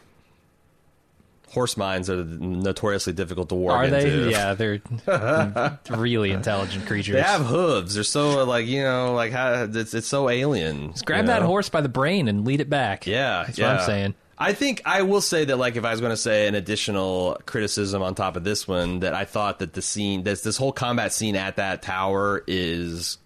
Horse 1.51 1.77
mines 1.77 2.09
are 2.09 2.23
notoriously 2.23 3.13
difficult 3.13 3.49
to 3.49 3.55
warg 3.55 3.71
Are 3.71 3.87
they? 3.87 4.05
into. 4.05 4.29
Yeah, 4.29 4.53
they're 4.53 4.81
really 5.89 6.31
intelligent 6.31 6.85
creatures. 6.85 7.15
They 7.15 7.21
have 7.21 7.45
hooves. 7.45 7.95
They're 7.95 8.03
so 8.03 8.43
like 8.45 8.67
you 8.67 8.83
know 8.83 9.13
like 9.13 9.31
how 9.31 9.63
it's 9.63 9.93
it's 9.93 10.07
so 10.07 10.29
alien. 10.29 10.91
Just 10.91 11.05
grab 11.05 11.25
that 11.25 11.41
know? 11.41 11.47
horse 11.47 11.69
by 11.69 11.81
the 11.81 11.89
brain 11.89 12.27
and 12.27 12.45
lead 12.45 12.61
it 12.61 12.69
back. 12.69 13.07
Yeah, 13.07 13.45
that's 13.45 13.57
yeah. 13.57 13.71
what 13.71 13.79
I'm 13.81 13.85
saying. 13.85 14.15
I 14.41 14.53
think 14.53 14.81
I 14.85 15.01
will 15.01 15.19
say 15.19 15.43
that, 15.43 15.57
like, 15.57 15.75
if 15.75 15.83
I 15.83 15.91
was 15.91 15.99
going 15.99 16.11
to 16.11 16.17
say 16.17 16.47
an 16.47 16.55
additional 16.55 17.37
criticism 17.45 18.01
on 18.01 18.15
top 18.15 18.37
of 18.37 18.45
this 18.45 18.65
one, 18.65 19.01
that 19.01 19.13
I 19.13 19.25
thought 19.25 19.59
that 19.59 19.73
the 19.73 19.81
scene, 19.81 20.23
this 20.23 20.41
this 20.41 20.55
whole 20.55 20.71
combat 20.71 21.11
scene 21.11 21.35
at 21.35 21.57
that 21.57 21.81
tower 21.81 22.41
is 22.47 23.17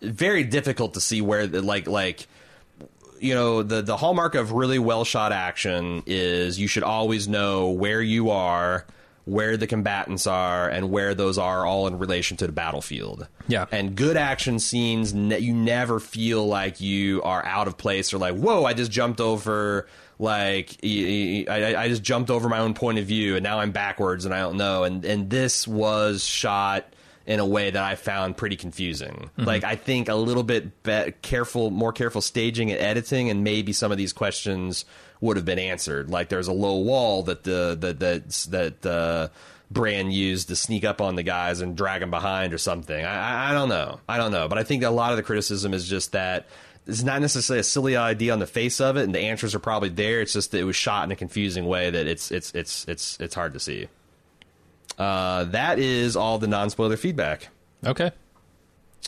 very 0.00 0.44
difficult 0.44 0.94
to 0.94 1.00
see 1.00 1.20
where, 1.20 1.48
the, 1.48 1.62
like, 1.62 1.88
like 1.88 2.28
you 3.20 3.34
know, 3.34 3.62
the 3.62 3.82
the 3.82 3.96
hallmark 3.96 4.34
of 4.34 4.52
really 4.52 4.78
well 4.78 5.04
shot 5.04 5.32
action 5.32 6.02
is 6.06 6.58
you 6.58 6.68
should 6.68 6.82
always 6.82 7.28
know 7.28 7.70
where 7.70 8.00
you 8.00 8.30
are, 8.30 8.86
where 9.24 9.56
the 9.56 9.66
combatants 9.66 10.26
are, 10.26 10.68
and 10.68 10.90
where 10.90 11.14
those 11.14 11.38
are 11.38 11.66
all 11.66 11.86
in 11.86 11.98
relation 11.98 12.36
to 12.38 12.46
the 12.46 12.52
battlefield. 12.52 13.28
Yeah. 13.46 13.66
And 13.70 13.94
good 13.96 14.16
action 14.16 14.58
scenes, 14.58 15.12
ne- 15.14 15.38
you 15.38 15.52
never 15.52 16.00
feel 16.00 16.46
like 16.46 16.80
you 16.80 17.22
are 17.22 17.44
out 17.44 17.66
of 17.68 17.76
place 17.76 18.12
or 18.12 18.18
like, 18.18 18.36
whoa, 18.36 18.64
I 18.64 18.74
just 18.74 18.90
jumped 18.90 19.20
over. 19.20 19.86
Like 20.20 20.76
I, 20.82 21.74
I 21.78 21.88
just 21.88 22.02
jumped 22.02 22.28
over 22.28 22.48
my 22.48 22.58
own 22.58 22.74
point 22.74 22.98
of 22.98 23.06
view, 23.06 23.36
and 23.36 23.44
now 23.44 23.60
I'm 23.60 23.70
backwards, 23.70 24.24
and 24.24 24.34
I 24.34 24.40
don't 24.40 24.56
know. 24.56 24.82
And 24.82 25.04
and 25.04 25.30
this 25.30 25.68
was 25.68 26.24
shot 26.24 26.92
in 27.28 27.40
a 27.40 27.46
way 27.46 27.70
that 27.70 27.82
I 27.82 27.94
found 27.94 28.38
pretty 28.38 28.56
confusing. 28.56 29.28
Like 29.36 29.62
I 29.62 29.76
think 29.76 30.08
a 30.08 30.14
little 30.14 30.42
bit 30.42 30.82
be- 30.82 31.12
careful, 31.20 31.70
more 31.70 31.92
careful 31.92 32.22
staging 32.22 32.72
and 32.72 32.80
editing, 32.80 33.28
and 33.28 33.44
maybe 33.44 33.74
some 33.74 33.92
of 33.92 33.98
these 33.98 34.14
questions 34.14 34.86
would 35.20 35.36
have 35.36 35.44
been 35.44 35.58
answered. 35.58 36.08
Like 36.08 36.30
there's 36.30 36.48
a 36.48 36.54
low 36.54 36.78
wall 36.78 37.24
that 37.24 37.44
the 37.44 37.76
that 37.80 38.00
that 38.00 38.30
that 38.50 38.86
uh, 38.86 39.28
Bran 39.70 40.10
used 40.10 40.48
to 40.48 40.56
sneak 40.56 40.84
up 40.86 41.02
on 41.02 41.16
the 41.16 41.22
guys 41.22 41.60
and 41.60 41.76
drag 41.76 42.00
them 42.00 42.10
behind 42.10 42.54
or 42.54 42.58
something. 42.58 43.04
I, 43.04 43.48
I 43.48 43.50
I 43.50 43.52
don't 43.52 43.68
know. 43.68 44.00
I 44.08 44.16
don't 44.16 44.32
know. 44.32 44.48
But 44.48 44.56
I 44.56 44.64
think 44.64 44.82
a 44.82 44.88
lot 44.88 45.10
of 45.10 45.18
the 45.18 45.22
criticism 45.22 45.74
is 45.74 45.86
just 45.86 46.12
that. 46.12 46.48
It's 46.86 47.02
not 47.02 47.20
necessarily 47.20 47.60
a 47.60 47.64
silly 47.64 47.98
idea 47.98 48.32
on 48.32 48.38
the 48.38 48.46
face 48.46 48.80
of 48.80 48.96
it, 48.96 49.02
and 49.02 49.14
the 49.14 49.20
answers 49.20 49.54
are 49.54 49.58
probably 49.58 49.90
there. 49.90 50.22
It's 50.22 50.32
just 50.32 50.52
that 50.52 50.60
it 50.60 50.64
was 50.64 50.76
shot 50.76 51.04
in 51.04 51.12
a 51.12 51.16
confusing 51.16 51.66
way 51.66 51.90
that 51.90 52.06
it's 52.06 52.30
it's 52.30 52.50
it's 52.54 52.86
it's 52.88 53.20
it's 53.20 53.34
hard 53.34 53.52
to 53.52 53.60
see. 53.60 53.88
Uh, 54.98 55.44
that 55.44 55.78
is 55.78 56.16
all 56.16 56.38
the 56.38 56.48
non 56.48 56.70
spoiler 56.70 56.96
feedback. 56.96 57.48
Okay. 57.86 58.10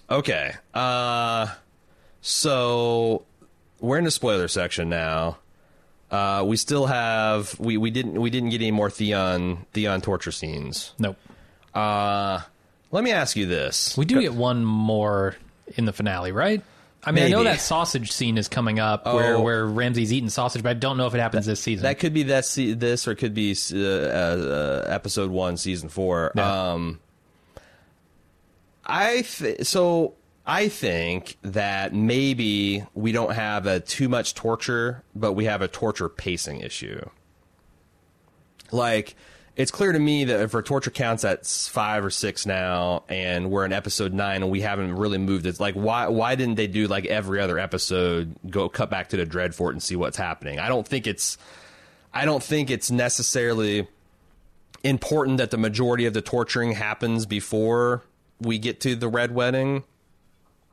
Okay. 0.09 0.53
Uh, 0.73 1.49
so 2.21 3.25
we're 3.81 3.99
in 3.99 4.05
the 4.05 4.11
spoiler 4.11 4.49
section 4.49 4.89
now. 4.89 5.39
Uh, 6.11 6.45
we 6.47 6.57
still 6.57 6.87
have 6.87 7.59
we, 7.59 7.77
we 7.77 7.91
didn't 7.91 8.21
we 8.21 8.31
didn't 8.31 8.51
get 8.51 8.61
any 8.61 8.71
more 8.71 8.91
Theon 8.91 9.67
Theon 9.73 10.01
torture 10.01 10.33
scenes. 10.33 10.93
Nope. 10.99 11.17
Uh, 11.75 12.41
let 12.91 13.05
me 13.05 13.13
ask 13.13 13.37
you 13.37 13.47
this. 13.47 13.97
We 13.97 14.05
do 14.05 14.21
get 14.21 14.35
one 14.35 14.65
more 14.65 15.37
in 15.77 15.85
the 15.85 15.93
finale, 15.93 16.33
right? 16.33 16.63
I 17.03 17.13
mean, 17.13 17.25
I 17.25 17.29
know 17.29 17.45
that 17.45 17.61
sausage 17.61 18.13
scene 18.13 18.37
is 18.37 18.47
coming 18.49 18.79
up 18.79 19.07
where, 19.07 19.37
Oh. 19.37 19.41
where 19.43 19.67
Ramsay's 19.67 20.13
eating 20.13 20.29
sausage, 20.29 20.63
but 20.63 20.69
I 20.71 20.75
don't 20.75 20.99
know 20.99 21.07
if 21.07 21.15
it 21.15 21.21
happens 21.21 21.47
this 21.47 21.61
season. 21.61 21.85
That 21.85 21.99
could 21.99 22.13
be 22.13 22.25
that 22.25 22.45
se- 22.45 22.75
this, 22.75 23.09
or 23.09 23.13
it 23.13 23.17
could 23.17 23.33
be 23.33 23.57
uh, 23.73 23.79
uh, 23.79 24.85
episode 24.87 25.31
one, 25.31 25.57
season 25.57 25.89
four. 25.89 26.33
Yeah. 26.37 26.73
Um, 26.73 27.01
I 28.85 29.23
th- 29.23 29.65
so 29.67 30.15
I 30.47 30.69
think 30.69 31.39
that 31.43 31.95
maybe 31.95 32.85
we 32.95 33.13
don't 33.13 33.33
have 33.33 33.67
a 33.67 33.81
too 33.81 34.09
much 34.09 34.35
torture, 34.35 35.03
but 35.15 35.33
we 35.33 35.47
have 35.47 35.63
a 35.63 35.69
torture 35.69 36.09
pacing 36.09 36.61
issue. 36.61 37.01
Like 38.73 39.17
it's 39.61 39.71
clear 39.71 39.93
to 39.93 39.99
me 39.99 40.25
that 40.25 40.41
if 40.41 40.55
our 40.55 40.63
torture 40.63 40.91
counts 40.91 41.23
at 41.25 41.41
s- 41.41 41.69
five 41.69 42.03
or 42.05 42.11
six 42.11 42.47
now, 42.47 43.05
and 43.09 43.51
we're 43.51 43.67
in 43.67 43.73
episode 43.73 44.15
nine, 44.15 44.43
and 44.43 44.51
we 44.51 44.63
haven't 44.63 44.95
really 44.97 45.19
moved, 45.19 45.45
it's 45.45 45.61
like 45.61 45.75
why 45.75 46.09
why 46.09 46.35
didn't 46.35 46.55
they 46.55 46.67
do 46.67 46.87
like 46.87 47.05
every 47.05 47.41
other 47.41 47.59
episode 47.59 48.35
go 48.49 48.69
cut 48.71 48.89
back 48.91 49.11
to 49.11 49.17
the 49.19 49.27
Dreadfort 49.27 49.73
and 49.73 49.83
see 49.83 49.97
what's 49.97 50.17
happening? 50.17 50.59
I 50.59 50.69
don't 50.69 50.89
think 50.89 51.07
it's 51.07 51.37
I 52.15 52.25
don't 52.25 52.43
think 52.43 52.71
it's 52.71 52.91
necessarily 52.91 53.87
important 54.83 55.39
that 55.39 55.51
the 55.51 55.59
majority 55.59 56.07
of 56.07 56.15
the 56.15 56.23
torturing 56.23 56.73
happens 56.73 57.27
before 57.27 58.03
we 58.41 58.59
get 58.59 58.81
to 58.81 58.97
the 58.97 59.09
Red 59.09 59.35
Wedding. 59.35 59.85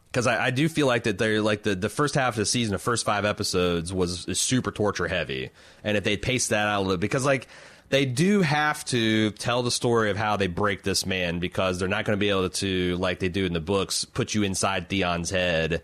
Because 0.10 0.26
I, 0.26 0.46
I 0.46 0.52
do 0.52 0.70
feel 0.70 0.88
like 0.88 1.04
that 1.04 1.18
they're 1.18 1.42
like 1.42 1.64
the, 1.64 1.76
the 1.76 1.90
first 1.90 2.16
half 2.16 2.36
of 2.36 2.38
the 2.38 2.46
season, 2.46 2.72
the 2.72 2.80
first 2.80 3.06
five 3.06 3.26
episodes 3.26 3.94
was 3.94 4.26
super 4.40 4.72
torture 4.72 5.08
heavy, 5.08 5.52
and 5.84 5.98
if 5.98 6.06
they 6.06 6.16
pace 6.16 6.48
that 6.48 6.66
out 6.66 6.80
a 6.80 6.82
little, 6.82 6.98
because 6.98 7.26
like 7.26 7.48
they 7.90 8.06
do 8.06 8.42
have 8.42 8.84
to 8.86 9.32
tell 9.32 9.64
the 9.64 9.72
story 9.72 10.10
of 10.10 10.18
how 10.18 10.38
they 10.38 10.48
break 10.48 10.84
this 10.84 11.06
man, 11.06 11.40
because 11.40 11.80
they're 11.80 11.88
not 11.88 12.06
going 12.06 12.18
to 12.18 12.20
be 12.20 12.30
able 12.30 12.50
to 12.50 12.98
like 12.98 13.20
they 13.20 13.30
do 13.30 13.46
in 13.46 13.54
the 13.54 13.62
books, 13.62 14.06
put 14.06 14.34
you 14.34 14.44
inside 14.44 14.90
Theon's 14.90 15.30
head 15.30 15.82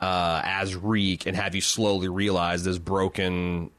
uh, 0.00 0.40
as 0.44 0.76
Reek 0.76 1.26
and 1.26 1.36
have 1.36 1.54
you 1.54 1.60
slowly 1.60 2.08
realize 2.08 2.64
this 2.64 2.78
broken 2.78 3.70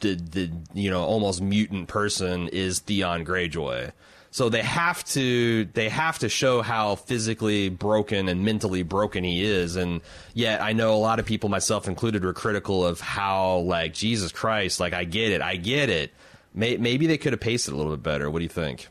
the 0.00 0.14
the 0.14 0.50
you 0.74 0.90
know 0.90 1.02
almost 1.02 1.40
mutant 1.40 1.88
person 1.88 2.48
is 2.48 2.80
Theon 2.80 3.24
Greyjoy. 3.24 3.92
So 4.30 4.48
they 4.48 4.62
have 4.62 5.04
to 5.06 5.64
they 5.72 5.88
have 5.88 6.18
to 6.20 6.28
show 6.28 6.62
how 6.62 6.96
physically 6.96 7.70
broken 7.70 8.28
and 8.28 8.44
mentally 8.44 8.82
broken 8.82 9.24
he 9.24 9.42
is, 9.42 9.76
and 9.76 10.02
yet 10.34 10.60
I 10.60 10.72
know 10.72 10.94
a 10.94 10.98
lot 10.98 11.18
of 11.18 11.26
people, 11.26 11.48
myself 11.48 11.88
included, 11.88 12.24
were 12.24 12.34
critical 12.34 12.84
of 12.84 13.00
how 13.00 13.58
like 13.58 13.94
Jesus 13.94 14.30
Christ, 14.30 14.80
like 14.80 14.92
I 14.92 15.04
get 15.04 15.32
it, 15.32 15.40
I 15.40 15.56
get 15.56 15.88
it. 15.88 16.12
May, 16.54 16.76
maybe 16.76 17.06
they 17.06 17.18
could 17.18 17.32
have 17.32 17.40
paced 17.40 17.68
it 17.68 17.74
a 17.74 17.76
little 17.76 17.92
bit 17.92 18.02
better. 18.02 18.30
What 18.30 18.38
do 18.40 18.44
you 18.44 18.48
think? 18.48 18.88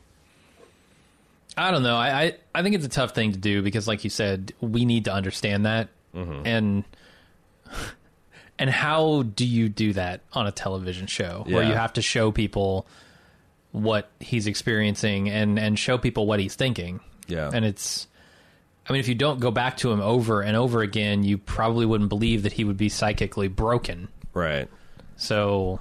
I 1.56 1.70
don't 1.70 1.82
know. 1.82 1.96
I, 1.96 2.22
I, 2.22 2.34
I 2.54 2.62
think 2.62 2.74
it's 2.76 2.86
a 2.86 2.90
tough 2.90 3.14
thing 3.14 3.32
to 3.32 3.38
do 3.38 3.62
because, 3.62 3.88
like 3.88 4.04
you 4.04 4.10
said, 4.10 4.52
we 4.60 4.84
need 4.84 5.04
to 5.06 5.12
understand 5.12 5.66
that, 5.66 5.88
Mm-hmm. 6.14 6.46
and 6.46 6.84
and 8.58 8.70
how 8.70 9.22
do 9.22 9.46
you 9.46 9.68
do 9.68 9.92
that 9.92 10.22
on 10.32 10.46
a 10.46 10.52
television 10.52 11.06
show 11.06 11.44
where 11.46 11.62
you 11.62 11.74
have 11.74 11.92
to 11.94 12.02
show 12.02 12.32
people 12.32 12.86
what 13.72 14.10
he's 14.20 14.46
experiencing 14.46 15.28
and 15.28 15.58
and 15.58 15.78
show 15.78 15.98
people 15.98 16.26
what 16.26 16.40
he's 16.40 16.54
thinking? 16.54 17.00
Yeah. 17.26 17.50
and 17.52 17.64
it's. 17.64 18.06
I 18.88 18.92
mean, 18.94 19.00
if 19.00 19.08
you 19.08 19.14
don't 19.14 19.38
go 19.38 19.50
back 19.50 19.76
to 19.78 19.92
him 19.92 20.00
over 20.00 20.40
and 20.40 20.56
over 20.56 20.80
again, 20.80 21.22
you 21.22 21.36
probably 21.36 21.84
wouldn't 21.84 22.08
believe 22.08 22.44
that 22.44 22.54
he 22.54 22.64
would 22.64 22.78
be 22.78 22.88
psychically 22.88 23.48
broken. 23.48 24.08
Right. 24.32 24.66
So 25.16 25.78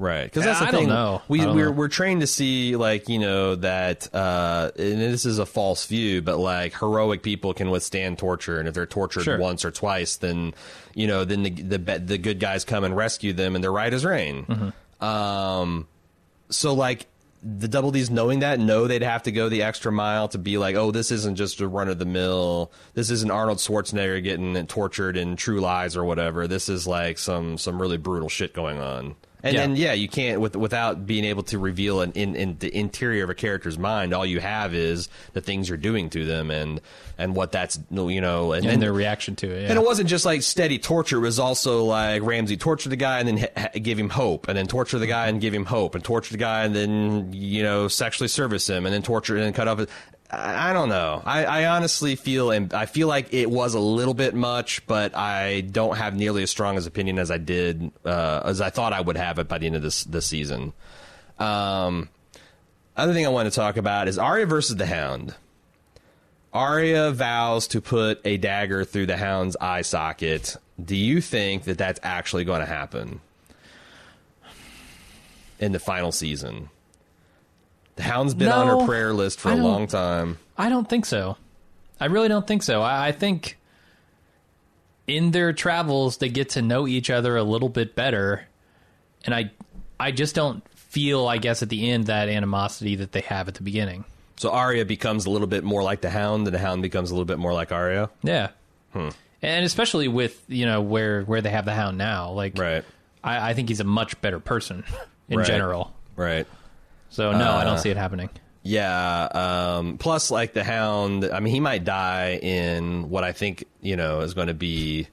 Right, 0.00 0.22
because 0.24 0.44
that's 0.44 0.60
the 0.60 0.66
I 0.66 0.70
thing. 0.70 0.88
We 1.26 1.40
I 1.40 1.44
don't 1.44 1.56
we're 1.56 1.64
know. 1.66 1.72
we're 1.72 1.88
trained 1.88 2.20
to 2.20 2.28
see 2.28 2.76
like 2.76 3.08
you 3.08 3.18
know 3.18 3.56
that, 3.56 4.08
uh, 4.14 4.70
and 4.78 5.00
this 5.00 5.26
is 5.26 5.40
a 5.40 5.44
false 5.46 5.86
view, 5.86 6.22
but 6.22 6.38
like 6.38 6.78
heroic 6.78 7.24
people 7.24 7.52
can 7.52 7.68
withstand 7.70 8.16
torture, 8.16 8.60
and 8.60 8.68
if 8.68 8.74
they're 8.74 8.86
tortured 8.86 9.24
Sure. 9.24 9.38
once 9.38 9.64
or 9.64 9.72
twice, 9.72 10.14
then 10.16 10.54
you 10.94 11.08
know 11.08 11.24
then 11.24 11.42
the 11.42 11.50
the 11.50 11.78
the 11.98 12.16
good 12.16 12.38
guys 12.38 12.64
come 12.64 12.84
and 12.84 12.96
rescue 12.96 13.32
them, 13.32 13.56
and 13.56 13.64
they're 13.64 13.72
right 13.72 13.92
as 13.92 14.04
rain. 14.04 14.44
Mm-hmm. 14.46 15.04
Um, 15.04 15.88
so 16.48 16.74
like 16.74 17.06
the 17.42 17.66
double 17.66 17.90
D's 17.90 18.08
knowing 18.08 18.38
that 18.40 18.60
know 18.60 18.86
they'd 18.86 19.02
have 19.02 19.24
to 19.24 19.32
go 19.32 19.48
the 19.48 19.62
extra 19.62 19.90
mile 19.90 20.28
to 20.28 20.38
be 20.38 20.58
like, 20.58 20.76
oh, 20.76 20.90
this 20.92 21.10
isn't 21.10 21.34
just 21.36 21.60
a 21.60 21.66
run 21.68 21.88
of 21.88 21.98
the 21.98 22.04
mill. 22.06 22.70
This 22.94 23.10
isn't 23.10 23.30
Arnold 23.32 23.58
Schwarzenegger 23.58 24.22
getting 24.22 24.64
tortured 24.68 25.16
in 25.16 25.34
True 25.34 25.60
Lies 25.60 25.96
or 25.96 26.04
whatever. 26.04 26.46
This 26.46 26.68
is 26.68 26.86
like 26.86 27.18
some 27.18 27.58
some 27.58 27.80
really 27.82 27.96
brutal 27.96 28.28
shit 28.28 28.54
going 28.54 28.78
on. 28.80 29.16
And 29.42 29.54
Yeah. 29.54 29.60
then 29.60 29.76
yeah, 29.76 29.92
you 29.92 30.08
can't 30.08 30.40
with, 30.40 30.56
without 30.56 31.06
being 31.06 31.24
able 31.24 31.44
to 31.44 31.58
reveal 31.58 32.00
an 32.00 32.10
in, 32.12 32.34
in 32.34 32.58
the 32.58 32.76
interior 32.76 33.22
of 33.24 33.30
a 33.30 33.34
character's 33.34 33.78
mind. 33.78 34.12
All 34.12 34.26
you 34.26 34.40
have 34.40 34.74
is 34.74 35.08
the 35.32 35.40
things 35.40 35.68
you're 35.68 35.78
doing 35.78 36.10
to 36.10 36.24
them 36.24 36.50
and 36.50 36.80
and 37.18 37.34
what 37.36 37.52
that's 37.52 37.78
you 37.90 38.20
know 38.20 38.52
and, 38.52 38.64
and 38.64 38.72
then 38.72 38.80
their 38.80 38.92
reaction 38.92 39.36
to 39.36 39.46
it. 39.50 39.62
Yeah. 39.62 39.68
and 39.70 39.78
it 39.78 39.84
wasn't 39.84 40.08
just 40.08 40.24
like 40.24 40.42
steady 40.42 40.78
torture. 40.78 41.18
It 41.18 41.20
was 41.20 41.38
also 41.38 41.84
like 41.84 42.22
Ramsay 42.22 42.56
tortured 42.56 42.88
the 42.90 42.96
guy 42.96 43.20
and 43.20 43.28
then 43.28 43.38
ha- 43.38 43.46
ha- 43.72 43.78
give 43.80 43.98
him 43.98 44.10
hope, 44.10 44.48
and 44.48 44.58
then 44.58 44.66
torture 44.66 44.98
the 44.98 45.06
guy 45.06 45.28
and 45.28 45.40
give 45.40 45.54
him 45.54 45.64
hope, 45.66 45.94
and 45.94 46.02
torture 46.02 46.32
the 46.32 46.38
guy 46.38 46.64
and 46.64 46.74
then 46.74 47.32
you 47.32 47.62
know 47.62 47.86
sexually 47.86 48.28
service 48.28 48.68
him, 48.68 48.86
and 48.86 48.92
then 48.94 49.02
torture 49.02 49.36
and 49.36 49.44
then 49.44 49.52
cut 49.52 49.68
off. 49.68 49.86
I 50.30 50.74
don't 50.74 50.90
know. 50.90 51.22
I, 51.24 51.44
I 51.44 51.66
honestly 51.68 52.14
feel 52.14 52.50
and 52.50 52.74
I 52.74 52.84
feel 52.84 53.08
like 53.08 53.32
it 53.32 53.50
was 53.50 53.72
a 53.72 53.80
little 53.80 54.12
bit 54.12 54.34
much, 54.34 54.86
but 54.86 55.16
I 55.16 55.62
don't 55.62 55.96
have 55.96 56.14
nearly 56.14 56.42
as 56.42 56.50
strong 56.50 56.76
as 56.76 56.86
opinion 56.86 57.18
as 57.18 57.30
I 57.30 57.38
did 57.38 57.90
uh, 58.04 58.42
as 58.44 58.60
I 58.60 58.68
thought 58.68 58.92
I 58.92 59.00
would 59.00 59.16
have 59.16 59.38
it 59.38 59.48
by 59.48 59.56
the 59.56 59.66
end 59.66 59.76
of 59.76 59.82
this 59.82 60.04
this 60.04 60.26
season. 60.26 60.74
Um, 61.38 62.10
other 62.94 63.14
thing 63.14 63.24
I 63.24 63.30
want 63.30 63.50
to 63.50 63.54
talk 63.54 63.78
about 63.78 64.06
is 64.06 64.18
Arya 64.18 64.44
versus 64.44 64.76
the 64.76 64.84
Hound. 64.84 65.34
Arya 66.52 67.10
vows 67.12 67.66
to 67.68 67.80
put 67.80 68.20
a 68.24 68.36
dagger 68.36 68.84
through 68.84 69.06
the 69.06 69.16
Hound's 69.16 69.56
eye 69.60 69.82
socket. 69.82 70.56
Do 70.82 70.96
you 70.96 71.22
think 71.22 71.64
that 71.64 71.78
that's 71.78 72.00
actually 72.02 72.44
going 72.44 72.60
to 72.60 72.66
happen 72.66 73.20
in 75.58 75.72
the 75.72 75.78
final 75.78 76.12
season? 76.12 76.68
The 77.98 78.04
Hound's 78.04 78.32
been 78.32 78.48
on 78.48 78.68
her 78.68 78.86
prayer 78.86 79.12
list 79.12 79.40
for 79.40 79.50
a 79.50 79.56
long 79.56 79.88
time. 79.88 80.38
I 80.56 80.68
don't 80.68 80.88
think 80.88 81.04
so. 81.04 81.36
I 82.00 82.04
really 82.06 82.28
don't 82.28 82.46
think 82.46 82.62
so. 82.62 82.80
I, 82.80 83.08
I 83.08 83.12
think 83.12 83.58
in 85.08 85.32
their 85.32 85.52
travels 85.52 86.18
they 86.18 86.28
get 86.28 86.50
to 86.50 86.62
know 86.62 86.86
each 86.86 87.10
other 87.10 87.36
a 87.36 87.42
little 87.42 87.68
bit 87.68 87.96
better, 87.96 88.46
and 89.24 89.34
I 89.34 89.50
I 89.98 90.12
just 90.12 90.36
don't 90.36 90.62
feel, 90.76 91.26
I 91.26 91.38
guess, 91.38 91.60
at 91.64 91.70
the 91.70 91.90
end 91.90 92.06
that 92.06 92.28
animosity 92.28 92.94
that 92.94 93.10
they 93.10 93.22
have 93.22 93.48
at 93.48 93.54
the 93.54 93.64
beginning. 93.64 94.04
So 94.36 94.52
Arya 94.52 94.84
becomes 94.84 95.26
a 95.26 95.30
little 95.30 95.48
bit 95.48 95.64
more 95.64 95.82
like 95.82 96.00
the 96.02 96.10
Hound, 96.10 96.46
and 96.46 96.54
the 96.54 96.60
Hound 96.60 96.82
becomes 96.82 97.10
a 97.10 97.14
little 97.14 97.24
bit 97.24 97.38
more 97.40 97.52
like 97.52 97.72
Arya. 97.72 98.10
Yeah, 98.22 98.50
hmm. 98.92 99.08
and 99.42 99.64
especially 99.64 100.06
with 100.06 100.40
you 100.46 100.66
know 100.66 100.82
where 100.82 101.22
where 101.22 101.40
they 101.40 101.50
have 101.50 101.64
the 101.64 101.74
Hound 101.74 101.98
now, 101.98 102.30
like 102.30 102.56
Right. 102.56 102.84
I, 103.24 103.50
I 103.50 103.54
think 103.54 103.68
he's 103.70 103.80
a 103.80 103.84
much 103.84 104.20
better 104.20 104.38
person 104.38 104.84
in 105.28 105.38
Right. 105.38 105.46
general. 105.48 105.92
Right. 106.14 106.46
So 107.10 107.32
no, 107.32 107.38
I 107.50 107.62
Uh, 107.62 107.64
don't 107.64 107.78
see 107.78 107.90
it 107.90 107.96
happening. 107.96 108.30
Yeah. 108.62 109.28
Um, 109.78 109.98
plus, 109.98 110.30
like 110.30 110.52
the 110.52 110.64
Hound, 110.64 111.24
I 111.24 111.40
mean, 111.40 111.54
he 111.54 111.60
might 111.60 111.84
die 111.84 112.38
in 112.42 113.08
what 113.08 113.24
I 113.24 113.32
think 113.32 113.64
you 113.80 113.96
know 113.96 114.20
is 114.20 114.34
going 114.34 114.48
to 114.48 114.54
be 114.54 115.08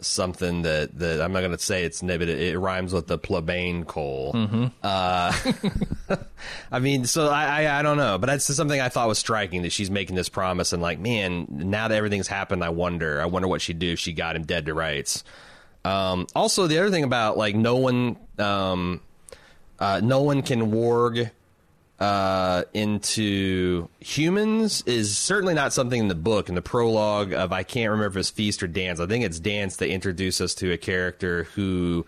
something 0.00 0.62
that, 0.62 0.98
that 0.98 1.22
I'm 1.22 1.32
not 1.32 1.40
going 1.40 1.52
to 1.52 1.58
say 1.58 1.84
it's 1.84 2.00
but 2.02 2.22
it, 2.22 2.28
it 2.28 2.58
rhymes 2.58 2.92
with 2.92 3.06
the 3.06 3.16
plebeian 3.16 3.84
coal. 3.84 4.32
Uh, 4.82 5.32
I 6.72 6.78
mean, 6.78 7.04
so 7.06 7.28
I, 7.28 7.62
I 7.64 7.78
I 7.78 7.82
don't 7.82 7.96
know, 7.96 8.18
but 8.18 8.26
that's 8.26 8.44
something 8.44 8.80
I 8.80 8.88
thought 8.88 9.08
was 9.08 9.18
striking 9.18 9.62
that 9.62 9.72
she's 9.72 9.90
making 9.90 10.16
this 10.16 10.28
promise 10.28 10.72
and 10.72 10.82
like, 10.82 10.98
man, 10.98 11.46
now 11.48 11.88
that 11.88 11.94
everything's 11.94 12.28
happened, 12.28 12.62
I 12.62 12.68
wonder, 12.70 13.20
I 13.20 13.26
wonder 13.26 13.48
what 13.48 13.62
she'd 13.62 13.78
do 13.78 13.92
if 13.92 13.98
she 13.98 14.12
got 14.12 14.36
him 14.36 14.42
dead 14.44 14.66
to 14.66 14.74
rights. 14.74 15.24
Um, 15.84 16.26
also, 16.34 16.66
the 16.66 16.78
other 16.78 16.90
thing 16.90 17.04
about 17.04 17.38
like 17.38 17.54
no 17.54 17.76
one, 17.76 18.16
um, 18.38 19.00
uh, 19.78 20.00
no 20.02 20.22
one 20.22 20.42
can 20.42 20.70
warg 20.72 21.30
uh, 22.00 22.64
into 22.72 23.88
humans 24.00 24.82
is 24.86 25.16
certainly 25.16 25.54
not 25.54 25.72
something 25.72 26.00
in 26.00 26.08
the 26.08 26.14
book. 26.14 26.48
In 26.48 26.54
the 26.54 26.62
prologue 26.62 27.32
of 27.32 27.52
I 27.52 27.62
can't 27.62 27.90
remember 27.90 28.18
if 28.18 28.20
it's 28.20 28.30
Feast 28.30 28.62
or 28.62 28.66
Dance. 28.66 29.00
I 29.00 29.06
think 29.06 29.24
it's 29.24 29.38
Dance 29.38 29.76
that 29.76 29.88
introduce 29.88 30.40
us 30.40 30.54
to 30.56 30.72
a 30.72 30.76
character 30.76 31.44
who, 31.54 32.04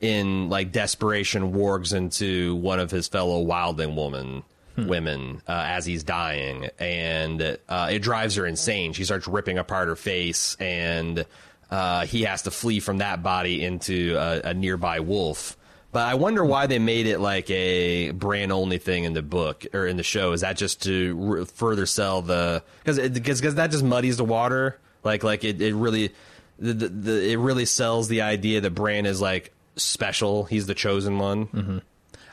in 0.00 0.48
like 0.48 0.72
desperation, 0.72 1.52
wargs 1.52 1.94
into 1.94 2.56
one 2.56 2.80
of 2.80 2.90
his 2.90 3.08
fellow 3.08 3.44
wildling 3.44 3.94
woman 3.94 4.42
women 4.86 5.42
uh, 5.46 5.64
as 5.66 5.84
he's 5.84 6.04
dying, 6.04 6.68
and 6.78 7.58
uh, 7.68 7.88
it 7.90 8.00
drives 8.00 8.36
her 8.36 8.46
insane. 8.46 8.92
She 8.92 9.04
starts 9.04 9.26
ripping 9.28 9.58
apart 9.58 9.88
her 9.88 9.96
face, 9.96 10.56
and 10.58 11.24
uh, 11.70 12.06
he 12.06 12.22
has 12.22 12.42
to 12.42 12.50
flee 12.50 12.80
from 12.80 12.98
that 12.98 13.22
body 13.22 13.64
into 13.64 14.16
a, 14.16 14.50
a 14.50 14.54
nearby 14.54 15.00
wolf. 15.00 15.56
But 15.92 16.06
I 16.06 16.14
wonder 16.14 16.44
why 16.44 16.66
they 16.66 16.78
made 16.78 17.06
it 17.06 17.18
like 17.18 17.50
a 17.50 18.12
Bran 18.12 18.52
only 18.52 18.78
thing 18.78 19.04
in 19.04 19.12
the 19.12 19.22
book 19.22 19.66
or 19.72 19.86
in 19.86 19.96
the 19.96 20.04
show. 20.04 20.32
Is 20.32 20.42
that 20.42 20.56
just 20.56 20.82
to 20.84 21.44
further 21.46 21.84
sell 21.86 22.22
the 22.22 22.62
because 22.84 22.98
because 23.10 23.56
that 23.56 23.70
just 23.70 23.82
muddies 23.82 24.16
the 24.16 24.24
water? 24.24 24.78
Like 25.02 25.24
like 25.24 25.42
it, 25.42 25.60
it 25.60 25.74
really 25.74 26.12
the, 26.58 26.74
the, 26.74 26.88
the 26.88 27.32
it 27.32 27.36
really 27.38 27.64
sells 27.64 28.06
the 28.06 28.22
idea 28.22 28.60
that 28.60 28.70
Bran 28.70 29.04
is 29.04 29.20
like 29.20 29.52
special. 29.76 30.44
He's 30.44 30.66
the 30.66 30.74
chosen 30.74 31.18
one. 31.18 31.46
Mm-hmm. 31.46 31.78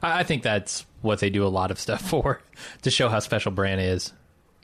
I, 0.03 0.19
I 0.19 0.23
think 0.23 0.43
that's 0.43 0.85
what 1.01 1.19
they 1.19 1.29
do 1.31 1.45
a 1.45 1.49
lot 1.49 1.71
of 1.71 1.79
stuff 1.79 2.01
for 2.09 2.41
to 2.83 2.91
show 2.91 3.09
how 3.09 3.19
special 3.19 3.51
Bran 3.51 3.79
is. 3.79 4.13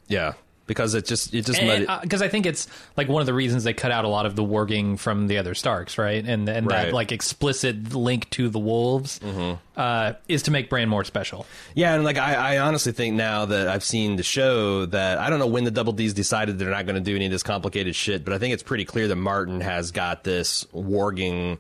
Yeah, 0.08 0.34
because 0.66 0.94
it 0.94 1.06
just 1.06 1.34
it 1.34 1.46
just 1.46 1.60
because 2.02 2.22
I 2.22 2.28
think 2.30 2.46
it's 2.46 2.68
like 2.96 3.10
one 3.10 3.22
of 3.22 3.26
the 3.26 3.34
reasons 3.34 3.64
they 3.66 3.74
cut 3.74 3.92
out 3.92 4.06
a 4.06 4.08
lot 4.08 4.26
of 4.26 4.36
the 4.36 4.44
warging 4.44 4.98
from 4.98 5.28
the 5.28 5.38
other 5.38 5.54
Starks, 5.54 5.98
right? 5.98 6.24
And 6.26 6.48
and 6.48 6.66
Right. 6.68 6.86
that 6.86 6.94
like 6.94 7.12
explicit 7.12 7.94
link 7.94 8.30
to 8.32 8.48
the 8.50 8.60
wolves 8.60 9.20
uh, 9.76 10.14
is 10.30 10.44
to 10.44 10.52
make 10.52 10.70
Bran 10.70 10.88
more 10.88 11.04
special. 11.04 11.46
Yeah, 11.76 11.96
and 11.96 12.04
like 12.04 12.18
I, 12.18 12.56
I 12.56 12.58
honestly 12.60 12.92
think 12.94 13.16
now 13.16 13.46
that 13.46 13.68
I've 13.68 13.84
seen 13.84 14.16
the 14.16 14.24
show 14.24 14.86
that 14.88 15.18
I 15.18 15.30
don't 15.30 15.40
know 15.40 15.48
when 15.48 15.66
the 15.66 15.72
Double 15.72 15.94
D's 15.94 16.14
decided 16.14 16.58
they're 16.60 16.70
not 16.70 16.86
going 16.86 16.96
to 16.96 17.02
do 17.02 17.16
any 17.16 17.26
of 17.26 17.32
this 17.32 17.44
complicated 17.44 17.96
shit, 17.96 18.24
but 18.24 18.34
I 18.34 18.38
think 18.38 18.54
it's 18.54 18.64
pretty 18.64 18.86
clear 18.86 19.08
that 19.10 19.16
Martin 19.18 19.60
has 19.62 19.92
got 19.92 20.24
this 20.24 20.64
warging 20.74 21.58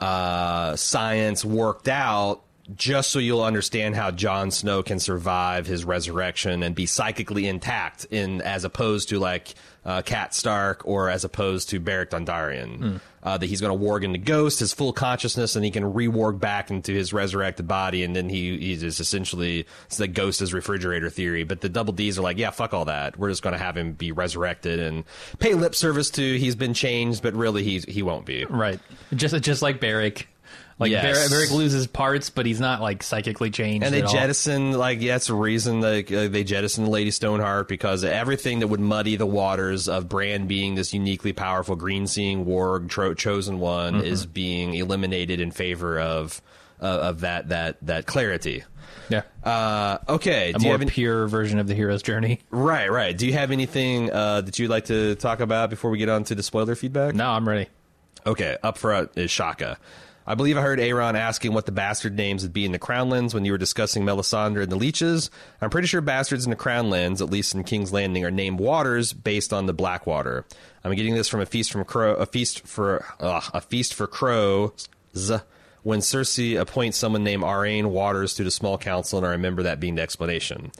uh, 0.00 0.76
science 0.76 1.44
worked 1.44 1.88
out 1.88 2.42
just 2.74 3.10
so 3.10 3.18
you'll 3.18 3.42
understand 3.42 3.94
how 3.94 4.10
Jon 4.10 4.50
Snow 4.50 4.82
can 4.82 4.98
survive 4.98 5.66
his 5.66 5.84
resurrection 5.84 6.62
and 6.62 6.74
be 6.74 6.86
psychically 6.86 7.46
intact 7.46 8.06
in 8.10 8.40
as 8.42 8.64
opposed 8.64 9.10
to 9.10 9.18
like 9.18 9.54
uh, 9.84 10.02
Cat 10.02 10.34
Stark 10.34 10.82
or 10.86 11.08
as 11.08 11.24
opposed 11.24 11.70
to 11.70 11.80
Beric 11.80 12.10
Dondarrion. 12.10 13.00
Uh, 13.22 13.36
that 13.36 13.46
he's 13.46 13.60
going 13.60 13.76
to 13.76 13.84
warg 13.84 14.04
into 14.04 14.18
Ghost, 14.18 14.60
his 14.60 14.72
full 14.72 14.92
consciousness, 14.92 15.56
and 15.56 15.64
he 15.64 15.72
can 15.72 15.82
rewarg 15.82 16.38
back 16.38 16.70
into 16.70 16.92
his 16.92 17.12
resurrected 17.12 17.66
body, 17.66 18.04
and 18.04 18.14
then 18.14 18.28
he 18.28 18.56
he's 18.56 18.82
just 18.82 19.00
essentially 19.00 19.66
it's 19.86 19.96
the 19.96 20.06
Ghost 20.06 20.40
is 20.42 20.54
refrigerator 20.54 21.10
theory. 21.10 21.42
But 21.42 21.60
the 21.60 21.68
Double 21.68 21.92
D's 21.92 22.20
are 22.20 22.22
like, 22.22 22.38
yeah, 22.38 22.50
fuck 22.50 22.72
all 22.72 22.84
that. 22.84 23.18
We're 23.18 23.30
just 23.30 23.42
going 23.42 23.54
to 23.54 23.58
have 23.58 23.76
him 23.76 23.94
be 23.94 24.12
resurrected 24.12 24.78
and 24.78 25.02
pay 25.40 25.54
lip 25.54 25.74
service 25.74 26.08
to 26.10 26.38
he's 26.38 26.54
been 26.54 26.72
changed, 26.72 27.20
but 27.20 27.34
really 27.34 27.64
he's 27.64 27.84
he 27.84 28.04
won't 28.04 28.26
be. 28.26 28.44
Right. 28.44 28.78
Just 29.12 29.42
just 29.42 29.60
like 29.60 29.80
Beric. 29.80 30.28
Like 30.78 30.90
Yes. 30.90 31.50
Loses 31.52 31.86
parts, 31.86 32.28
but 32.28 32.44
he's 32.44 32.60
not 32.60 32.82
like 32.82 33.02
psychically 33.02 33.50
changed. 33.50 33.82
And 33.86 33.94
they 33.94 34.00
at 34.00 34.06
all. 34.08 34.12
jettison 34.12 34.72
like 34.72 35.00
that's 35.00 35.28
the 35.28 35.34
reason 35.34 35.80
like 35.80 36.12
uh, 36.12 36.28
they 36.28 36.44
jettisoned 36.44 36.88
Lady 36.88 37.10
Stoneheart 37.10 37.66
because 37.66 38.04
everything 38.04 38.58
that 38.58 38.66
would 38.66 38.80
muddy 38.80 39.16
the 39.16 39.24
waters 39.24 39.88
of 39.88 40.06
Bran 40.08 40.46
being 40.46 40.74
this 40.74 40.92
uniquely 40.92 41.32
powerful 41.32 41.76
green 41.76 42.06
seeing 42.06 42.44
warg 42.44 42.90
tro- 42.90 43.14
chosen 43.14 43.58
one 43.58 43.94
Mm-hmm. 43.94 44.04
is 44.06 44.26
being 44.26 44.74
eliminated 44.74 45.40
in 45.40 45.50
favor 45.50 45.98
of 45.98 46.42
uh, 46.82 46.84
of 46.86 47.20
that 47.20 47.48
that 47.48 47.78
that 47.80 48.04
clarity. 48.06 48.62
Yeah. 49.08 49.22
Uh, 49.42 49.98
okay, 50.08 50.50
a 50.50 50.58
do 50.58 50.58
you 50.58 50.64
more 50.64 50.72
have 50.74 50.82
any, 50.82 50.90
pure 50.90 51.26
version 51.28 51.58
of 51.58 51.68
the 51.68 51.74
hero's 51.74 52.02
journey. 52.02 52.40
right, 52.50 52.90
right. 52.90 53.16
Do 53.16 53.26
you 53.26 53.32
have 53.32 53.50
anything 53.50 54.12
uh, 54.12 54.40
that 54.42 54.58
you'd 54.58 54.68
like 54.68 54.86
to 54.86 55.14
talk 55.14 55.40
about 55.40 55.70
before 55.70 55.90
we 55.90 55.96
get 55.98 56.08
on 56.10 56.24
to 56.24 56.34
the 56.34 56.42
spoiler 56.42 56.74
feedback? 56.74 57.14
No, 57.14 57.30
I'm 57.30 57.48
ready. 57.48 57.68
Okay, 58.26 58.56
up 58.62 58.76
front 58.76 59.12
is 59.16 59.30
Shaka. 59.30 59.78
I 60.26 60.34
believe 60.34 60.58
I 60.58 60.60
heard 60.62 60.80
Aaron 60.80 61.14
asking 61.14 61.52
what 61.52 61.66
the 61.66 61.72
bastard 61.72 62.16
names 62.16 62.42
would 62.42 62.52
be 62.52 62.64
in 62.64 62.72
the 62.72 62.78
Crownlands 62.78 63.32
when 63.32 63.44
you 63.44 63.52
were 63.52 63.58
discussing 63.58 64.02
Melisandre 64.04 64.62
and 64.62 64.72
the 64.72 64.76
Leeches. 64.76 65.30
I'm 65.60 65.70
pretty 65.70 65.86
sure 65.86 66.00
bastards 66.00 66.44
in 66.44 66.50
the 66.50 66.56
Crownlands, 66.56 67.20
at 67.20 67.30
least 67.30 67.54
in 67.54 67.62
King's 67.62 67.92
Landing, 67.92 68.24
are 68.24 68.30
named 68.30 68.58
waters 68.58 69.12
based 69.12 69.52
on 69.52 69.66
the 69.66 69.72
Blackwater. 69.72 70.44
I'm 70.82 70.94
getting 70.94 71.14
this 71.14 71.28
from 71.28 71.40
a 71.40 71.46
feast 71.46 71.70
from 71.70 71.84
crow, 71.84 72.14
a 72.14 72.26
feast 72.26 72.66
for 72.66 73.04
ugh, 73.20 73.44
a 73.54 73.60
feast 73.60 73.94
for 73.94 74.06
crows. 74.06 74.88
When 75.82 76.00
Cersei 76.00 76.60
appoints 76.60 76.98
someone 76.98 77.22
named 77.22 77.44
Aurane 77.44 77.86
Waters 77.90 78.34
to 78.34 78.44
the 78.44 78.50
small 78.50 78.76
council, 78.76 79.18
and 79.18 79.26
I 79.26 79.30
remember 79.30 79.62
that 79.62 79.78
being 79.78 79.94
the 79.94 80.02
explanation. 80.02 80.72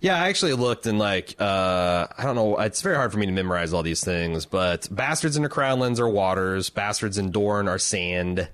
Yeah, 0.00 0.20
I 0.20 0.28
actually 0.28 0.54
looked 0.54 0.86
and 0.86 0.98
like 0.98 1.36
uh, 1.38 2.08
I 2.18 2.24
don't 2.24 2.34
know. 2.34 2.58
It's 2.58 2.82
very 2.82 2.96
hard 2.96 3.12
for 3.12 3.18
me 3.18 3.26
to 3.26 3.32
memorize 3.32 3.72
all 3.72 3.84
these 3.84 4.02
things, 4.02 4.46
but 4.46 4.88
bastards 4.90 5.36
in 5.36 5.44
the 5.44 5.48
Crownlands 5.48 6.00
are 6.00 6.08
waters. 6.08 6.70
Bastards 6.70 7.18
in 7.18 7.30
Dorne 7.30 7.68
are 7.68 7.78
sand. 7.78 8.48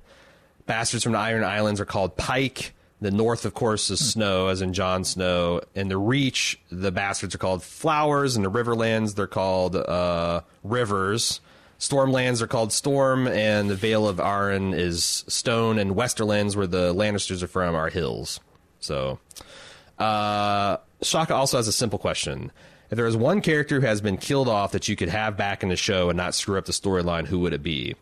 Bastards 0.66 1.04
from 1.04 1.12
the 1.12 1.18
Iron 1.18 1.44
Islands 1.44 1.80
are 1.80 1.84
called 1.84 2.16
pike. 2.16 2.72
The 3.00 3.10
north, 3.10 3.44
of 3.44 3.52
course, 3.52 3.90
is 3.90 4.00
snow, 4.00 4.48
as 4.48 4.62
in 4.62 4.72
Jon 4.72 5.04
Snow. 5.04 5.60
And 5.74 5.90
the 5.90 5.98
Reach, 5.98 6.58
the 6.70 6.90
bastards 6.90 7.34
are 7.34 7.38
called 7.38 7.62
flowers. 7.62 8.36
And 8.36 8.44
the 8.44 8.50
Riverlands, 8.50 9.14
they're 9.14 9.26
called 9.26 9.76
uh, 9.76 10.40
rivers. 10.62 11.40
Stormlands 11.78 12.40
are 12.40 12.46
called 12.46 12.72
storm. 12.72 13.26
And 13.26 13.68
the 13.68 13.74
Vale 13.74 14.08
of 14.08 14.16
Arryn 14.16 14.74
is 14.74 15.24
stone. 15.28 15.78
And 15.78 15.94
Westerlands, 15.94 16.56
where 16.56 16.66
the 16.66 16.94
Lannisters 16.94 17.42
are 17.42 17.48
from, 17.48 17.74
are 17.74 17.90
hills. 17.90 18.40
So, 18.80 19.18
uh, 19.98 20.78
Shaka 21.02 21.34
also 21.34 21.58
has 21.58 21.68
a 21.68 21.72
simple 21.72 21.98
question. 21.98 22.52
If 22.90 22.96
there 22.96 23.06
is 23.06 23.16
one 23.16 23.40
character 23.40 23.80
who 23.80 23.86
has 23.86 24.00
been 24.00 24.16
killed 24.16 24.48
off 24.48 24.72
that 24.72 24.88
you 24.88 24.96
could 24.96 25.08
have 25.08 25.36
back 25.36 25.62
in 25.62 25.68
the 25.68 25.76
show 25.76 26.10
and 26.10 26.16
not 26.16 26.34
screw 26.34 26.56
up 26.56 26.64
the 26.64 26.72
storyline, 26.72 27.26
who 27.26 27.40
would 27.40 27.52
it 27.52 27.62
be? 27.62 27.96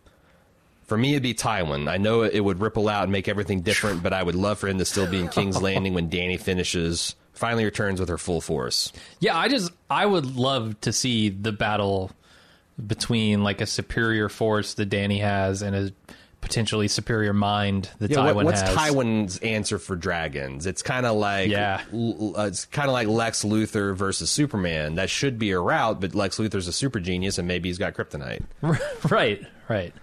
For 0.84 0.98
me, 0.98 1.12
it'd 1.12 1.22
be 1.22 1.34
Tywin. 1.34 1.88
I 1.88 1.96
know 1.96 2.22
it 2.22 2.40
would 2.40 2.60
ripple 2.60 2.88
out 2.88 3.04
and 3.04 3.12
make 3.12 3.28
everything 3.28 3.62
different, 3.62 4.02
but 4.02 4.12
I 4.12 4.22
would 4.22 4.34
love 4.34 4.58
for 4.58 4.68
him 4.68 4.78
to 4.78 4.84
still 4.84 5.06
be 5.06 5.18
in 5.20 5.28
King's 5.28 5.60
Landing 5.62 5.94
when 5.94 6.10
Dany 6.10 6.38
finishes, 6.38 7.14
finally 7.32 7.64
returns 7.64 7.98
with 8.00 8.08
her 8.08 8.18
full 8.18 8.40
force. 8.40 8.92
Yeah, 9.20 9.36
I 9.38 9.48
just 9.48 9.70
I 9.88 10.04
would 10.04 10.36
love 10.36 10.78
to 10.82 10.92
see 10.92 11.28
the 11.30 11.52
battle 11.52 12.10
between 12.84 13.42
like 13.42 13.60
a 13.60 13.66
superior 13.66 14.28
force 14.28 14.74
that 14.74 14.90
Dany 14.90 15.20
has 15.20 15.62
and 15.62 15.74
a 15.76 15.92
potentially 16.40 16.88
superior 16.88 17.32
mind 17.32 17.88
that 18.00 18.10
Yeah, 18.10 18.16
Tywin 18.18 18.34
what- 18.34 18.44
what's 18.46 18.60
has. 18.62 18.74
Tywin's 18.76 19.38
answer 19.38 19.78
for 19.78 19.94
dragons? 19.94 20.66
It's 20.66 20.82
kind 20.82 21.06
of 21.06 21.16
like 21.16 21.48
Yeah. 21.50 21.80
l- 21.92 22.34
uh, 22.36 22.46
it's 22.46 22.64
kind 22.64 22.88
of 22.88 22.92
like 22.94 23.06
Lex 23.06 23.44
Luthor 23.44 23.94
versus 23.94 24.28
Superman. 24.30 24.96
That 24.96 25.08
should 25.08 25.38
be 25.38 25.52
a 25.52 25.60
route, 25.60 26.00
but 26.00 26.14
Lex 26.16 26.38
Luthor's 26.38 26.66
a 26.66 26.72
super 26.72 26.98
genius, 26.98 27.38
and 27.38 27.46
maybe 27.46 27.68
he's 27.68 27.78
got 27.78 27.94
kryptonite. 27.94 28.42
right, 29.10 29.40
right. 29.68 29.94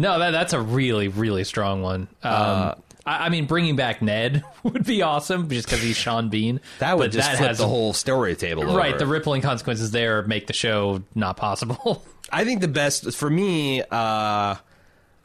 No, 0.00 0.18
that 0.18 0.30
that's 0.30 0.52
a 0.54 0.60
really 0.60 1.08
really 1.08 1.44
strong 1.44 1.82
one. 1.82 2.08
Um, 2.22 2.32
Uh, 2.32 2.74
I, 3.06 3.26
I 3.26 3.28
mean, 3.28 3.46
bringing 3.46 3.76
back 3.76 4.00
Ned 4.02 4.42
would 4.62 4.84
be 4.84 5.02
awesome 5.02 5.48
just 5.48 5.66
because 5.68 5.82
he's 5.82 5.96
Sean 5.96 6.28
Bean. 6.30 6.60
That 6.78 6.98
would 6.98 7.12
just 7.12 7.28
that 7.30 7.36
flip 7.36 7.48
has- 7.48 7.58
the 7.58 7.68
whole 7.68 7.92
story 7.92 8.34
table. 8.34 8.64
Right, 8.64 8.98
the 8.98 9.06
rippling 9.06 9.42
consequences 9.42 9.90
there 9.90 10.22
make 10.22 10.46
the 10.46 10.52
show 10.54 11.02
not 11.14 11.36
possible. 11.36 12.02
I 12.32 12.44
think 12.44 12.60
the 12.60 12.68
best 12.68 13.14
for 13.14 13.28
me, 13.28 13.82
uh, 13.82 14.54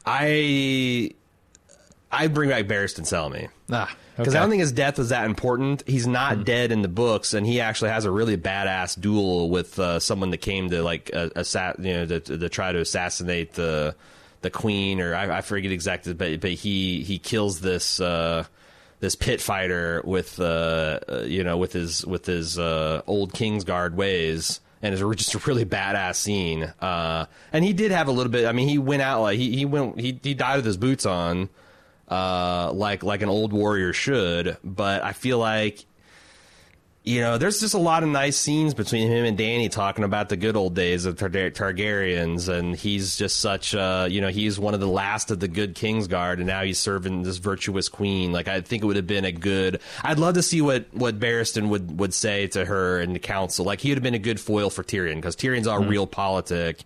I 0.06 1.11
I 2.11 2.27
bring 2.27 2.49
back 2.49 2.65
Barristan 2.65 3.02
Selmy. 3.06 3.49
ah, 3.72 3.93
Because 4.18 4.34
okay. 4.34 4.38
I 4.38 4.41
don't 4.41 4.49
think 4.49 4.61
his 4.61 4.72
death 4.72 4.97
was 4.97 5.10
that 5.10 5.26
important. 5.26 5.84
He's 5.88 6.07
not 6.07 6.38
Hmm. 6.38 6.43
dead 6.43 6.72
in 6.72 6.81
the 6.81 6.88
books, 6.88 7.34
and 7.34 7.45
he 7.45 7.60
actually 7.61 7.89
has 7.91 8.06
a 8.06 8.11
really 8.11 8.38
badass 8.38 8.99
duel 8.99 9.49
with 9.49 9.77
uh, 9.80 9.99
someone 9.99 10.31
that 10.31 10.38
came 10.39 10.69
to 10.69 10.81
like 10.84 11.11
uh, 11.14 11.30
assa- 11.35 11.76
you 11.80 11.93
know 11.93 12.06
to, 12.06 12.19
to 12.19 12.49
try 12.49 12.72
to 12.72 12.80
assassinate 12.80 13.53
the 13.53 13.95
the 14.45 14.51
queen, 14.51 15.01
or 15.01 15.13
I, 15.13 15.39
I 15.39 15.41
forget 15.41 15.72
exactly, 15.72 16.13
but 16.13 16.39
but 16.39 16.51
he 16.51 17.03
he 17.03 17.19
kills 17.19 17.59
this 17.59 17.99
uh, 17.99 18.45
this 18.99 19.15
pit 19.15 19.41
fighter 19.41 20.01
with 20.05 20.39
uh, 20.39 20.99
uh, 21.09 21.23
you 21.27 21.43
know 21.43 21.57
with 21.57 21.73
his 21.73 22.05
with 22.05 22.26
his 22.26 22.57
uh, 22.57 23.01
old 23.07 23.34
Kingsguard 23.34 23.95
ways. 23.95 24.61
And 24.81 24.93
it's 24.93 25.01
just 25.17 25.34
a 25.34 25.39
really 25.39 25.65
badass 25.65 26.15
scene. 26.15 26.72
Uh, 26.80 27.26
and 27.51 27.65
he 27.65 27.73
did 27.73 27.89
have 27.89 28.07
a 28.07 28.11
little 28.11 28.31
bit. 28.31 28.45
I 28.45 28.51
mean, 28.51 28.67
he 28.67 28.77
went 28.77 29.01
out 29.01 29.22
like 29.22 29.39
he, 29.39 29.55
he 29.55 29.65
went 29.65 29.99
he 29.99 30.19
he 30.22 30.35
died 30.35 30.57
with 30.57 30.65
his 30.65 30.77
boots 30.77 31.07
on 31.07 31.49
uh, 32.07 32.72
like 32.72 33.01
like 33.01 33.23
an 33.23 33.30
old 33.30 33.51
warrior 33.51 33.93
should. 33.93 34.57
But 34.63 35.03
I 35.03 35.13
feel 35.13 35.39
like 35.39 35.85
you 37.06 37.22
know, 37.22 37.38
there's 37.38 37.60
just 37.60 37.76
a 37.76 37.80
lot 37.80 38.02
of 38.02 38.10
nice 38.10 38.36
scenes 38.36 38.73
between 38.73 39.07
him 39.11 39.26
and 39.26 39.38
Dany 39.38 39.69
talking 39.69 40.03
about 40.03 40.30
the 40.30 40.36
good 40.36 40.56
old 40.56 40.73
days 40.73 41.06
of 41.06 41.18
Tar- 41.18 41.30
Targaryens, 41.30 42.49
and 42.49 42.76
he's 42.76 43.15
just 43.15 43.40
such, 43.40 43.76
uh, 43.76 44.07
you 44.10 44.22
know, 44.22 44.30
he's 44.30 44.60
one 44.60 44.73
of 44.73 44.80
the 44.80 44.88
last 44.88 45.30
of 45.30 45.40
the 45.40 45.48
good 45.48 45.76
Kingsguard, 45.76 46.38
and 46.38 46.48
now 46.48 46.64
he's 46.64 46.80
serving 46.80 47.22
this 47.22 47.38
virtuous 47.38 47.90
queen. 47.90 48.32
Like, 48.32 48.48
I 48.48 48.61
think 48.61 48.82
it 48.82 48.88
would 48.88 48.95
have 48.95 49.06
been 49.06 49.23
a 49.23 49.32
good. 49.32 49.82
I'd 50.03 50.18
love 50.18 50.34
to 50.34 50.41
see 50.41 50.61
what 50.61 50.88
what 50.94 51.19
Barristan 51.19 51.69
would 51.69 51.99
would 51.99 52.14
say 52.14 52.48
to 52.48 52.65
her 52.65 52.99
in 52.99 53.14
the 53.14 53.19
council. 53.19 53.65
Like, 53.65 53.82
he 53.82 53.90
would 53.90 53.98
have 53.98 54.03
been 54.03 54.15
a 54.15 54.19
good 54.19 54.40
foil 54.40 54.72
for 54.72 54.84
Tyrion 54.84 55.18
because 55.18 55.36
Tyrion's 55.36 55.68
all 55.68 55.82
realpolitik. 55.82 56.80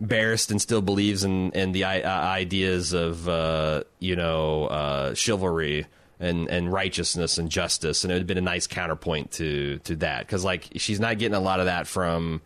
Barristan 0.00 0.60
still 0.60 0.82
believes 0.82 1.24
in 1.24 1.50
in 1.52 1.72
the 1.72 1.82
uh, 1.82 2.08
ideas 2.08 2.92
of 2.92 3.28
uh, 3.28 3.82
you 3.98 4.14
know 4.14 4.66
uh, 4.66 5.14
chivalry 5.14 5.86
and 6.20 6.48
and 6.48 6.72
righteousness 6.72 7.38
and 7.38 7.50
justice, 7.50 8.04
and 8.04 8.10
it 8.10 8.14
would 8.14 8.20
have 8.20 8.26
been 8.26 8.38
a 8.38 8.40
nice 8.40 8.66
counterpoint 8.66 9.32
to 9.32 9.78
to 9.84 9.96
that 9.96 10.20
because 10.20 10.44
like 10.44 10.68
she's 10.76 11.00
not 11.00 11.18
getting 11.18 11.34
a 11.36 11.40
lot 11.40 11.60
of 11.60 11.66
that 11.66 11.86
from 11.86 12.40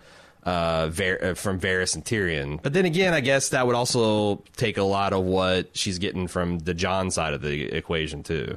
uh, 0.47 0.48
uh, 0.90 1.34
from 1.34 1.60
Varys 1.60 1.94
and 1.94 2.05
Tyrion. 2.05 2.60
But 2.62 2.72
then 2.72 2.84
again, 2.86 3.12
I 3.14 3.20
guess 3.20 3.51
that 3.51 3.66
would 3.66 3.76
also 3.76 4.42
take 4.56 4.78
a 4.78 4.82
lot 4.82 5.12
of 5.12 5.22
what 5.24 5.76
she's 5.76 5.98
getting 5.98 6.26
from 6.28 6.59
the 6.60 6.74
Jon 6.74 7.10
side 7.10 7.34
of 7.34 7.42
the 7.42 7.64
equation 7.64 8.22
too. 8.22 8.56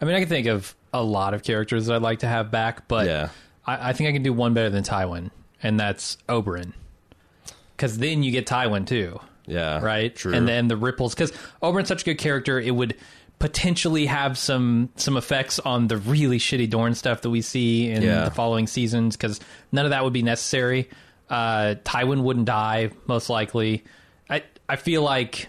I 0.00 0.04
mean, 0.04 0.14
I 0.16 0.20
can 0.20 0.28
think 0.28 0.48
of 0.48 0.74
a 0.92 1.02
lot 1.02 1.32
of 1.32 1.42
characters 1.44 1.86
that 1.86 1.94
I'd 1.94 2.02
like 2.02 2.18
to 2.20 2.26
have 2.26 2.50
back, 2.50 2.88
but 2.88 3.06
Yeah. 3.06 3.28
I, 3.64 3.90
I 3.90 3.92
think 3.92 4.08
I 4.08 4.12
can 4.12 4.22
do 4.24 4.32
one 4.32 4.52
better 4.52 4.68
than 4.68 4.82
Tywin, 4.82 5.30
and 5.62 5.78
that's 5.78 6.18
Oberyn. 6.28 6.72
Because 7.76 7.98
then 7.98 8.22
you 8.24 8.32
get 8.32 8.46
Tywin 8.46 8.86
too, 8.86 9.20
Yeah, 9.46 9.80
right? 9.80 10.14
True. 10.14 10.34
And 10.34 10.46
then 10.48 10.66
the 10.68 10.76
ripples. 10.76 11.14
Because 11.14 11.32
Oberyn's 11.62 11.86
such 11.88 12.02
a 12.02 12.04
good 12.04 12.18
character, 12.18 12.58
it 12.60 12.72
would 12.74 12.96
potentially 13.42 14.06
have 14.06 14.38
some 14.38 14.88
some 14.94 15.16
effects 15.16 15.58
on 15.58 15.88
the 15.88 15.96
really 15.96 16.38
shitty 16.38 16.70
Dorne 16.70 16.94
stuff 16.94 17.22
that 17.22 17.30
we 17.30 17.42
see 17.42 17.90
in 17.90 18.00
Yeah. 18.02 18.24
the 18.26 18.30
following 18.30 18.68
seasons. 18.68 19.16
Because 19.16 19.40
none 19.72 19.84
of 19.84 19.90
that 19.90 20.04
would 20.04 20.12
be 20.12 20.22
necessary. 20.22 20.88
Uh, 21.28 21.74
Tywin 21.84 22.22
wouldn't 22.22 22.46
die 22.46 22.90
most 23.06 23.28
likely. 23.28 23.82
I 24.30 24.44
I 24.68 24.76
feel 24.76 25.02
like 25.02 25.48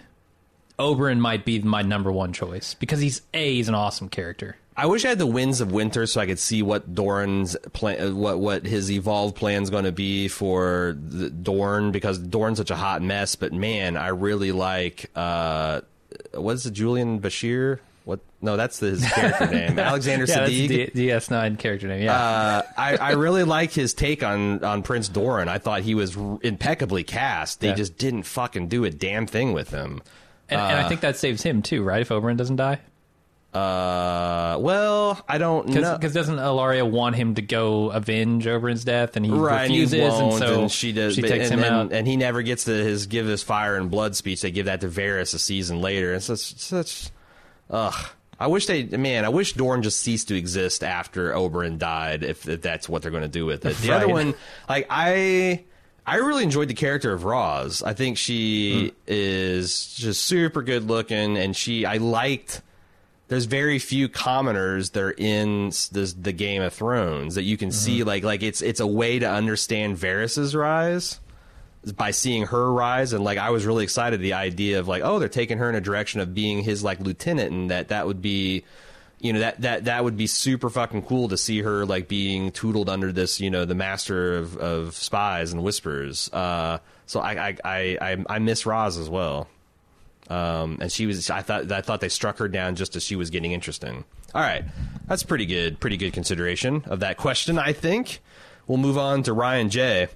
Oberyn 0.76 1.20
might 1.20 1.44
be 1.44 1.60
my 1.60 1.82
number 1.82 2.10
one 2.10 2.32
choice 2.32 2.74
because 2.74 2.98
he's 2.98 3.22
a 3.32 3.54
he's 3.54 3.68
an 3.68 3.76
awesome 3.76 4.08
character. 4.08 4.56
I 4.76 4.86
wish 4.86 5.04
I 5.04 5.10
had 5.10 5.20
the 5.20 5.26
winds 5.26 5.60
of 5.60 5.70
winter 5.70 6.04
so 6.04 6.20
I 6.20 6.26
could 6.26 6.40
see 6.40 6.60
what 6.60 6.96
Doran's 6.96 7.56
plan, 7.72 8.00
uh, 8.08 8.12
what 8.12 8.40
what 8.40 8.66
his 8.66 8.90
evolved 8.90 9.36
plan's 9.36 9.70
going 9.70 9.84
to 9.84 9.92
be 9.92 10.26
for 10.26 10.94
Dorne 10.94 11.92
because 11.92 12.18
Dorne's 12.18 12.58
such 12.58 12.72
a 12.72 12.76
hot 12.76 13.00
mess. 13.02 13.36
But 13.36 13.52
man, 13.52 13.96
I 13.96 14.08
really 14.08 14.50
like 14.50 15.12
uh, 15.14 15.82
what 16.40 16.52
is 16.54 16.66
it, 16.66 16.72
Julian 16.72 17.20
Bashir? 17.20 17.78
What? 18.04 18.20
No, 18.42 18.56
that's 18.58 18.78
his 18.80 19.02
character 19.12 19.46
name, 19.50 19.78
Alexander 19.78 20.26
Yeah, 20.26 20.46
Siddig. 20.46 20.92
DS9 20.94 21.58
character 21.58 21.88
name. 21.88 22.02
Yeah. 22.02 22.14
Uh, 22.20 22.62
I, 22.76 22.96
I 22.98 23.10
really 23.12 23.44
like 23.44 23.72
his 23.72 23.94
take 23.94 24.22
on, 24.22 24.62
on 24.62 24.82
Prince 24.82 25.08
Doran. 25.08 25.48
I 25.48 25.56
thought 25.58 25.80
he 25.82 25.94
was 25.94 26.14
r- 26.16 26.38
impeccably 26.42 27.02
cast. 27.02 27.60
They 27.60 27.68
Yeah. 27.68 27.74
just 27.74 27.96
didn't 27.96 28.24
fucking 28.24 28.68
do 28.68 28.84
a 28.84 28.90
damn 28.90 29.26
thing 29.26 29.54
with 29.54 29.70
him. 29.70 30.02
and, 30.50 30.60
and 30.60 30.78
I 30.80 30.86
think 30.88 31.00
that 31.00 31.16
saves 31.16 31.42
him 31.42 31.62
too, 31.62 31.82
right? 31.82 32.02
If 32.02 32.10
Oberyn 32.10 32.36
doesn't 32.36 32.56
die, 32.56 32.80
Uh, 33.54 34.56
well, 34.58 35.22
I 35.28 35.38
don't 35.38 35.68
know. 35.68 35.96
because 35.96 36.12
doesn't 36.12 36.36
Ellaria 36.36 36.88
want 36.90 37.14
him 37.16 37.36
to 37.36 37.42
go 37.42 37.90
avenge 37.90 38.46
Oberyn's 38.46 38.84
death, 38.84 39.16
and 39.16 39.24
he 39.24 39.30
right, 39.30 39.64
and 39.64 39.72
he 39.72 39.82
refuses, 39.82 40.18
and, 40.20 40.32
so 40.34 40.60
and 40.62 40.72
she 40.72 40.92
does, 40.92 41.16
but- 41.18 41.28
takes 41.28 41.50
and, 41.50 41.60
him 41.60 41.64
and, 41.64 41.74
out. 41.74 41.92
and 41.92 42.06
he 42.06 42.16
never 42.16 42.42
gets 42.42 42.64
to 42.64 42.72
his 42.72 43.06
give 43.06 43.26
his 43.26 43.42
fire 43.42 43.76
and 43.76 43.90
blood 43.90 44.16
speech. 44.16 44.42
They 44.42 44.50
give 44.50 44.66
that 44.66 44.80
to 44.80 44.88
Varys 44.88 45.34
a 45.34 45.38
season 45.38 45.80
later. 45.80 46.12
and 46.14 46.22
such, 46.22 46.56
such, 46.58 47.10
ugh. 47.70 47.94
I 48.40 48.48
wish 48.48 48.66
they, 48.66 48.82
man, 48.82 49.24
I 49.24 49.28
wish 49.28 49.52
Dorne 49.52 49.82
just 49.84 50.00
ceased 50.00 50.26
to 50.28 50.36
exist 50.36 50.82
after 50.82 51.32
Oberyn 51.32 51.78
died. 51.78 52.24
If, 52.24 52.48
if 52.48 52.60
that's 52.60 52.88
what 52.88 53.02
they're 53.02 53.12
going 53.12 53.22
to 53.22 53.28
do 53.28 53.46
with 53.46 53.64
it. 53.64 53.76
The 53.76 53.92
other 53.92 54.08
one, 54.08 54.34
like 54.68 54.88
I, 54.90 55.62
I 56.04 56.16
really 56.16 56.42
enjoyed 56.42 56.66
the 56.66 56.74
character 56.74 57.12
of 57.12 57.22
Ros. 57.24 57.84
I 57.84 57.92
think 57.94 58.18
she 58.18 58.88
Hmm. 58.88 58.94
is 59.06 59.94
just 59.94 60.24
super 60.24 60.62
good 60.62 60.88
looking, 60.88 61.36
and 61.38 61.54
she, 61.56 61.86
I 61.86 61.98
liked 61.98 62.60
there's 63.28 63.46
very 63.46 63.78
few 63.78 64.08
commoners 64.08 64.90
that 64.90 65.02
are 65.02 65.14
in 65.16 65.68
this, 65.92 66.12
the 66.12 66.32
Game 66.32 66.62
of 66.62 66.74
Thrones 66.74 67.36
that 67.36 67.42
you 67.42 67.56
can 67.56 67.70
see. 67.70 68.00
Mm-hmm. 68.00 68.08
Like 68.08 68.24
like 68.24 68.42
it's 68.42 68.62
it's 68.62 68.80
a 68.80 68.86
way 68.86 69.18
to 69.18 69.28
understand 69.28 69.96
Varys's 69.96 70.54
rise. 70.54 71.20
by 71.96 72.10
seeing 72.10 72.46
her 72.46 72.72
rise 72.72 73.12
and 73.12 73.24
like 73.24 73.38
I 73.38 73.50
was 73.50 73.64
really 73.66 73.84
excited 73.84 74.20
the 74.20 74.34
idea 74.34 74.78
of 74.78 74.88
like 74.88 75.02
oh 75.02 75.18
they're 75.18 75.28
taking 75.28 75.58
her 75.58 75.68
in 75.68 75.74
a 75.74 75.80
direction 75.80 76.20
of 76.20 76.34
being 76.34 76.62
his 76.62 76.84
like 76.84 77.00
lieutenant 77.00 77.52
and 77.52 77.70
that 77.70 77.88
that 77.88 78.06
would 78.06 78.20
be 78.20 78.64
you 79.20 79.32
know 79.32 79.40
that 79.40 79.60
that 79.62 79.84
that 79.86 80.04
would 80.04 80.16
be 80.16 80.26
super 80.26 80.68
fucking 80.68 81.02
cool 81.02 81.28
to 81.28 81.38
see 81.38 81.62
her 81.62 81.86
like 81.86 82.08
being 82.08 82.50
tootled 82.52 82.90
under 82.90 83.10
this 83.10 83.40
you 83.40 83.48
know 83.50 83.64
the 83.64 83.74
master 83.74 84.36
of, 84.36 84.56
of 84.58 84.94
spies 84.94 85.52
and 85.52 85.62
whispers 85.62 86.30
uh, 86.32 86.78
so 87.06 87.20
I 87.20 87.48
I, 87.48 87.56
I 87.64 87.98
I 88.00 88.24
I 88.28 88.38
miss 88.38 88.66
Ros 88.66 88.98
as 88.98 89.08
well 89.08 89.48
um, 90.30 90.78
and 90.80 90.90
she 90.90 91.06
was 91.06 91.30
I 91.30 91.42
thought 91.42 91.70
I 91.70 91.80
thought 91.80 92.00
they 92.00 92.08
struck 92.08 92.38
her 92.38 92.48
down 92.48 92.76
just 92.76 92.96
as 92.96 93.02
she 93.02 93.16
was 93.16 93.30
getting 93.30 93.52
interesting. 93.52 94.04
All 94.34 94.42
right. 94.42 94.64
That's 95.06 95.22
pretty 95.22 95.46
good 95.46 95.80
pretty 95.80 95.96
good 95.96 96.12
consideration 96.12 96.84
of 96.86 97.00
that 97.00 97.16
question 97.16 97.58
I 97.58 97.72
think. 97.72 98.20
We'll 98.66 98.78
move 98.78 98.96
on 98.96 99.22
to 99.24 99.32
Ryan 99.32 99.68
J. 99.68 100.08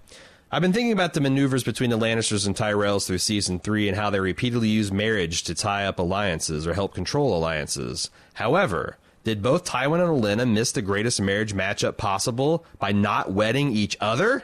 I've 0.50 0.62
been 0.62 0.72
thinking 0.72 0.92
about 0.92 1.12
the 1.12 1.20
maneuvers 1.20 1.62
between 1.62 1.90
the 1.90 1.98
Lannisters 1.98 2.46
and 2.46 2.56
Tyrells 2.56 3.06
through 3.06 3.18
season 3.18 3.58
three 3.58 3.86
and 3.86 3.94
how 3.94 4.08
they 4.08 4.18
repeatedly 4.18 4.68
use 4.68 4.90
marriage 4.90 5.42
to 5.42 5.54
tie 5.54 5.84
up 5.84 5.98
alliances 5.98 6.66
or 6.66 6.72
help 6.72 6.94
control 6.94 7.36
alliances. 7.36 8.10
However, 8.32 8.96
did 9.28 9.42
both 9.42 9.66
Tywin 9.66 10.00
and 10.00 10.24
Olenna 10.24 10.50
miss 10.50 10.72
the 10.72 10.80
greatest 10.80 11.20
marriage 11.20 11.52
matchup 11.52 11.98
possible 11.98 12.64
by 12.78 12.92
not 12.92 13.30
wedding 13.30 13.72
each 13.72 13.94
other? 14.00 14.42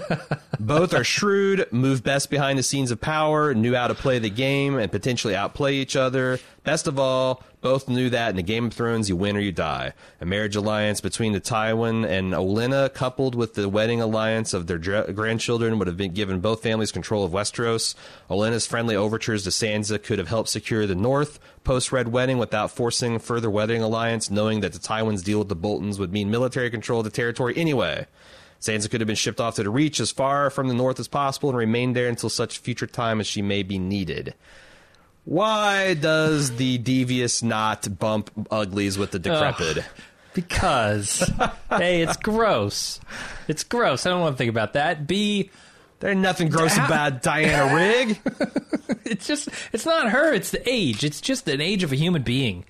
both 0.60 0.94
are 0.94 1.02
shrewd, 1.02 1.66
move 1.72 2.04
best 2.04 2.30
behind 2.30 2.56
the 2.56 2.62
scenes 2.62 2.92
of 2.92 3.00
power, 3.00 3.52
knew 3.54 3.74
how 3.74 3.88
to 3.88 3.94
play 3.96 4.20
the 4.20 4.30
game, 4.30 4.78
and 4.78 4.92
potentially 4.92 5.34
outplay 5.34 5.74
each 5.74 5.96
other. 5.96 6.38
Best 6.62 6.86
of 6.86 6.98
all, 6.98 7.42
both 7.62 7.88
knew 7.88 8.10
that 8.10 8.30
in 8.30 8.36
the 8.36 8.42
Game 8.42 8.66
of 8.66 8.74
Thrones, 8.74 9.08
you 9.08 9.16
win 9.16 9.34
or 9.34 9.40
you 9.40 9.50
die. 9.50 9.94
A 10.20 10.26
marriage 10.26 10.56
alliance 10.56 11.00
between 11.00 11.32
the 11.32 11.40
Tywin 11.40 12.06
and 12.06 12.34
Olenna, 12.34 12.92
coupled 12.92 13.34
with 13.34 13.54
the 13.54 13.66
wedding 13.66 14.02
alliance 14.02 14.52
of 14.52 14.66
their 14.66 14.76
dr- 14.76 15.14
grandchildren, 15.14 15.78
would 15.78 15.86
have 15.88 15.96
been 15.96 16.12
given 16.12 16.40
both 16.40 16.62
families 16.62 16.92
control 16.92 17.24
of 17.24 17.32
Westeros. 17.32 17.94
Olenna's 18.28 18.66
friendly 18.66 18.94
overtures 18.94 19.44
to 19.44 19.50
Sansa 19.50 20.02
could 20.02 20.18
have 20.18 20.28
helped 20.28 20.50
secure 20.50 20.86
the 20.86 20.94
North 20.94 21.40
post 21.64 21.92
Red 21.92 22.08
Wedding 22.08 22.36
without 22.36 22.70
forcing 22.70 23.18
further 23.18 23.48
wedding 23.48 23.82
alliance, 23.82 24.30
knowing 24.30 24.60
that 24.60 24.74
the 24.74 24.78
Tywins' 24.78 25.24
deal 25.24 25.38
with 25.38 25.48
the 25.48 25.56
Boltons 25.56 25.98
would 25.98 26.12
mean 26.12 26.30
military 26.30 26.68
control 26.68 27.00
of 27.00 27.04
the 27.04 27.10
territory 27.10 27.56
anyway. 27.56 28.06
Sansa 28.60 28.90
could 28.90 29.00
have 29.00 29.08
been 29.08 29.16
shipped 29.16 29.40
off 29.40 29.54
to 29.54 29.62
the 29.62 29.70
Reach 29.70 29.98
as 29.98 30.10
far 30.10 30.50
from 30.50 30.68
the 30.68 30.74
north 30.74 31.00
as 31.00 31.08
possible 31.08 31.48
and 31.48 31.56
remained 31.56 31.96
there 31.96 32.08
until 32.08 32.28
such 32.28 32.58
future 32.58 32.86
time 32.86 33.18
as 33.18 33.26
she 33.26 33.40
may 33.40 33.62
be 33.62 33.78
needed. 33.78 34.34
Why 35.30 35.94
does 35.94 36.56
the 36.56 36.78
devious 36.78 37.40
not 37.40 38.00
bump 38.00 38.32
uglies 38.50 38.98
with 38.98 39.12
the 39.12 39.20
decrepit? 39.20 39.84
Because 40.34 41.20
hey, 41.70 42.02
it's 42.02 42.16
gross. 42.16 42.98
It's 43.46 43.62
gross. 43.62 44.06
I 44.06 44.10
don't 44.10 44.22
want 44.22 44.34
to 44.34 44.38
think 44.38 44.50
about 44.50 44.72
that. 44.72 45.06
B, 45.06 45.50
There's 46.00 46.16
nothing 46.16 46.48
gross 46.48 46.76
about 46.76 47.22
Diana 47.22 47.72
Rigg. 47.72 48.18
it's 49.04 49.24
just 49.24 49.48
it's 49.72 49.86
not 49.86 50.10
her, 50.10 50.32
it's 50.34 50.50
the 50.50 50.68
age. 50.68 51.04
It's 51.04 51.20
just 51.20 51.46
an 51.46 51.60
age 51.60 51.84
of 51.84 51.92
a 51.92 51.96
human 51.96 52.22
being 52.22 52.64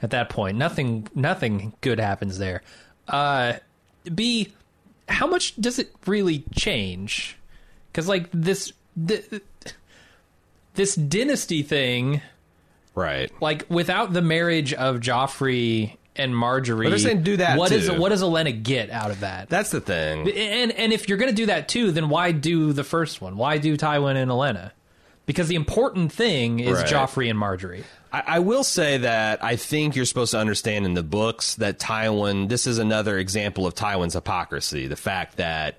at 0.00 0.08
that 0.12 0.30
point. 0.30 0.56
Nothing 0.56 1.08
nothing 1.14 1.74
good 1.82 2.00
happens 2.00 2.38
there. 2.38 2.62
Uh 3.06 3.54
B, 4.14 4.54
how 5.10 5.26
much 5.26 5.56
does 5.56 5.78
it 5.78 5.92
really 6.06 6.42
change? 6.56 7.36
Cuz 7.92 8.08
like 8.08 8.30
this 8.32 8.72
th- 9.06 9.42
this 10.78 10.94
dynasty 10.94 11.62
thing 11.62 12.22
right. 12.94 13.30
like 13.42 13.66
without 13.68 14.14
the 14.14 14.22
marriage 14.22 14.72
of 14.72 14.96
Joffrey 15.00 15.96
and 16.16 16.32
Margaery, 16.34 16.84
But 16.84 16.88
they're 16.90 16.98
saying 16.98 17.22
do 17.22 17.36
that, 17.36 17.58
What 17.58 17.70
is 17.70 17.88
too. 17.88 18.00
what 18.00 18.08
does 18.08 18.22
Olenna 18.22 18.62
get 18.62 18.88
out 18.90 19.10
of 19.10 19.20
that? 19.20 19.48
That's 19.50 19.70
the 19.70 19.80
thing. 19.80 20.28
and 20.30 20.72
and 20.72 20.92
if 20.92 21.08
you're 21.08 21.18
going 21.18 21.30
to 21.30 21.36
do 21.36 21.46
that 21.46 21.68
too, 21.68 21.92
then 21.92 22.08
why 22.08 22.32
do 22.32 22.72
the 22.72 22.84
first 22.84 23.20
one? 23.20 23.36
Why 23.36 23.58
do 23.58 23.76
Tywin 23.76 24.16
and 24.16 24.30
Olenna? 24.30 24.72
Because 25.26 25.48
the 25.48 25.56
important 25.56 26.10
thing 26.10 26.58
is 26.58 26.78
Right. 26.78 26.86
Joffrey 26.86 27.28
and 27.28 27.38
Margaery. 27.38 27.84
I, 28.10 28.22
I 28.26 28.38
will 28.38 28.64
say 28.64 28.96
that 28.96 29.44
I 29.44 29.56
think 29.56 29.94
you're 29.94 30.06
supposed 30.06 30.30
to 30.30 30.38
understand 30.38 30.86
in 30.86 30.94
the 30.94 31.02
books 31.02 31.54
that 31.56 31.78
Tywin, 31.78 32.48
this 32.48 32.66
is 32.66 32.78
another 32.78 33.18
example 33.18 33.66
of 33.66 33.74
Tywin's 33.74 34.14
hypocrisy. 34.14 34.86
The 34.86 34.96
fact 34.96 35.36
that, 35.36 35.76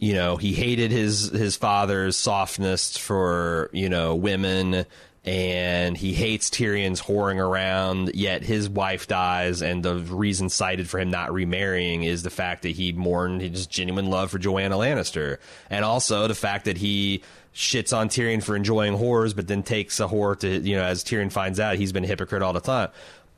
you 0.00 0.14
know, 0.14 0.36
he 0.36 0.54
hated 0.54 0.90
his, 0.90 1.28
his 1.28 1.56
father's 1.56 2.16
softness 2.16 2.96
for, 2.96 3.68
you 3.72 3.90
know, 3.90 4.16
women 4.16 4.86
and 5.26 5.94
he 5.94 6.14
hates 6.14 6.48
Tyrion's 6.48 7.02
whoring 7.02 7.36
around, 7.36 8.14
yet 8.14 8.42
his 8.42 8.70
wife 8.70 9.06
dies, 9.06 9.60
and 9.60 9.82
the 9.82 9.96
reason 9.96 10.48
cited 10.48 10.88
for 10.88 10.98
him 10.98 11.10
not 11.10 11.30
remarrying 11.30 12.04
is 12.04 12.22
the 12.22 12.30
fact 12.30 12.62
that 12.62 12.70
he 12.70 12.92
mourned 12.92 13.42
his 13.42 13.66
genuine 13.66 14.06
love 14.06 14.30
for 14.30 14.38
Joanna 14.38 14.76
Lannister. 14.76 15.36
And 15.68 15.84
also 15.84 16.26
the 16.26 16.34
fact 16.34 16.64
that 16.64 16.78
he 16.78 17.22
shits 17.54 17.94
on 17.94 18.08
Tyrion 18.08 18.42
for 18.42 18.56
enjoying 18.56 18.94
whores, 18.94 19.36
but 19.36 19.46
then 19.46 19.62
takes 19.62 20.00
a 20.00 20.06
whore 20.06 20.38
to, 20.40 20.60
you 20.60 20.76
know, 20.76 20.84
as 20.84 21.04
Tyrion 21.04 21.30
finds 21.30 21.60
out, 21.60 21.76
he's 21.76 21.92
been 21.92 22.04
a 22.04 22.06
hypocrite 22.06 22.40
all 22.40 22.54
the 22.54 22.60
time. 22.60 22.88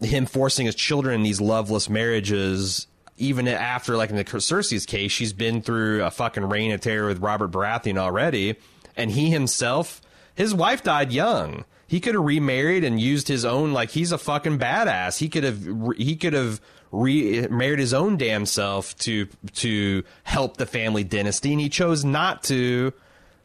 Him 0.01 0.27
forcing 0.27 0.67
his 0.67 0.77
children 0.77 1.17
in 1.17 1.23
these 1.25 1.41
loveless 1.41 1.91
marriages, 1.91 2.87
even 3.17 3.47
after, 3.49 3.97
like 3.97 4.11
in 4.11 4.17
the 4.17 4.25
Cersei's 4.25 4.87
case, 4.87 5.13
she's 5.13 5.33
been 5.33 5.63
through 5.63 6.05
a 6.05 6.11
fucking 6.11 6.49
reign 6.49 6.73
of 6.73 6.81
terror 6.81 7.09
with 7.09 7.21
Robert 7.21 7.51
Baratheon 7.51 7.99
already, 7.99 8.57
and 8.97 9.11
he 9.11 9.31
himself, 9.31 10.01
his 10.35 10.55
wife 10.55 10.83
died 10.83 11.13
young. 11.13 11.65
He 11.87 12.01
could 12.01 12.15
have 12.15 12.25
remarried 12.25 12.85
and 12.85 12.99
used 12.99 13.29
his 13.29 13.45
own, 13.45 13.73
like 13.73 13.91
he's 13.91 14.13
a 14.13 14.19
fucking 14.19 14.59
badass. 14.59 15.19
He 15.19 15.29
could 15.29 15.45
have, 15.45 15.67
he 15.97 16.17
could 16.17 16.33
have 16.33 16.61
remarried 16.91 17.79
his 17.79 17.95
own 17.95 18.17
damn 18.17 18.47
self 18.47 18.97
to 18.99 19.27
to 19.55 20.03
help 20.25 20.57
the 20.57 20.67
family 20.67 21.05
dynasty, 21.05 21.53
and 21.53 21.61
he 21.61 21.69
chose 21.69 22.05
not 22.05 22.43
to. 22.45 22.93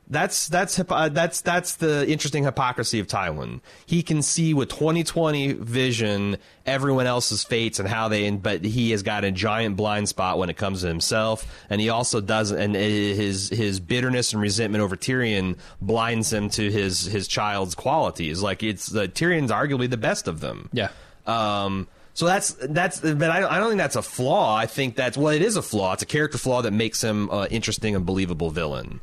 That's 0.09 0.47
that's 0.47 0.79
uh, 0.79 1.09
that's 1.09 1.41
that's 1.41 1.75
the 1.75 2.09
interesting 2.09 2.45
hypocrisy 2.45 2.99
of 2.99 3.07
Tywin. 3.07 3.59
He 3.85 4.03
can 4.03 4.21
see 4.21 4.53
with 4.53 4.69
2020 4.69 5.53
vision 5.53 6.37
everyone 6.65 7.07
else's 7.07 7.43
fates 7.43 7.79
and 7.79 7.89
how 7.89 8.07
they, 8.07 8.29
but 8.31 8.63
he 8.63 8.91
has 8.91 9.03
got 9.03 9.25
a 9.25 9.31
giant 9.31 9.75
blind 9.75 10.07
spot 10.07 10.37
when 10.37 10.49
it 10.49 10.55
comes 10.55 10.81
to 10.81 10.87
himself, 10.87 11.45
and 11.69 11.81
he 11.81 11.89
also 11.89 12.21
doesn't. 12.21 12.57
And 12.57 12.73
his 12.73 13.49
his 13.49 13.81
bitterness 13.81 14.31
and 14.31 14.41
resentment 14.41 14.81
over 14.81 14.95
Tyrion 14.95 15.57
blinds 15.81 16.31
him 16.31 16.49
to 16.51 16.71
his 16.71 17.05
his 17.05 17.27
child's 17.27 17.75
qualities. 17.75 18.41
Like 18.41 18.63
it's 18.63 18.95
uh, 18.95 19.07
Tyrion's 19.07 19.51
arguably 19.51 19.89
the 19.89 19.97
best 19.97 20.29
of 20.29 20.39
them. 20.39 20.69
Yeah. 20.71 20.89
Um, 21.25 21.89
so 22.17 22.25
that's 22.25 22.53
that's, 22.53 22.99
but 22.99 23.29
I, 23.29 23.47
I 23.47 23.59
don't 23.59 23.69
think 23.69 23.77
that's 23.77 23.95
a 23.95 24.01
flaw. 24.01 24.55
I 24.57 24.65
think 24.65 24.95
that's 24.95 25.15
well, 25.15 25.31
it 25.31 25.43
is 25.43 25.55
a 25.55 25.61
flaw. 25.61 25.93
It's 25.93 26.01
a 26.01 26.07
character 26.07 26.39
flaw 26.39 26.63
that 26.63 26.71
makes 26.71 26.99
him 26.99 27.29
an 27.31 27.45
interesting 27.51 27.95
and 27.95 28.07
believable 28.07 28.49
villain. 28.49 29.01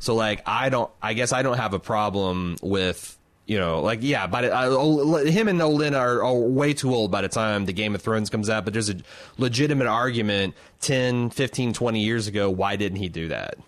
So 0.00 0.16
like, 0.16 0.42
I 0.46 0.68
don't, 0.68 0.90
I 1.00 1.14
guess 1.14 1.32
I 1.32 1.42
don't 1.42 1.58
have 1.58 1.74
a 1.74 1.78
problem 1.78 2.56
with. 2.62 3.16
You 3.46 3.60
know, 3.60 3.82
like 3.82 4.00
yeah, 4.02 4.26
but 4.26 4.46
uh, 4.46 5.16
him 5.18 5.46
and 5.46 5.62
Olin 5.62 5.94
are, 5.94 6.24
are 6.24 6.34
way 6.34 6.74
too 6.74 6.92
old 6.92 7.12
by 7.12 7.22
the 7.22 7.28
time 7.28 7.66
the 7.66 7.72
Game 7.72 7.94
of 7.94 8.02
Thrones 8.02 8.30
comes 8.30 8.50
out. 8.50 8.64
But 8.64 8.72
there's 8.72 8.90
a 8.90 8.96
legitimate 9.38 9.86
argument 9.86 10.56
10, 10.80 11.30
15, 11.30 11.72
20 11.72 12.00
years 12.00 12.26
ago. 12.26 12.50
Why 12.50 12.74
didn't 12.74 12.98
he 12.98 13.08
do 13.08 13.28
that? 13.28 13.58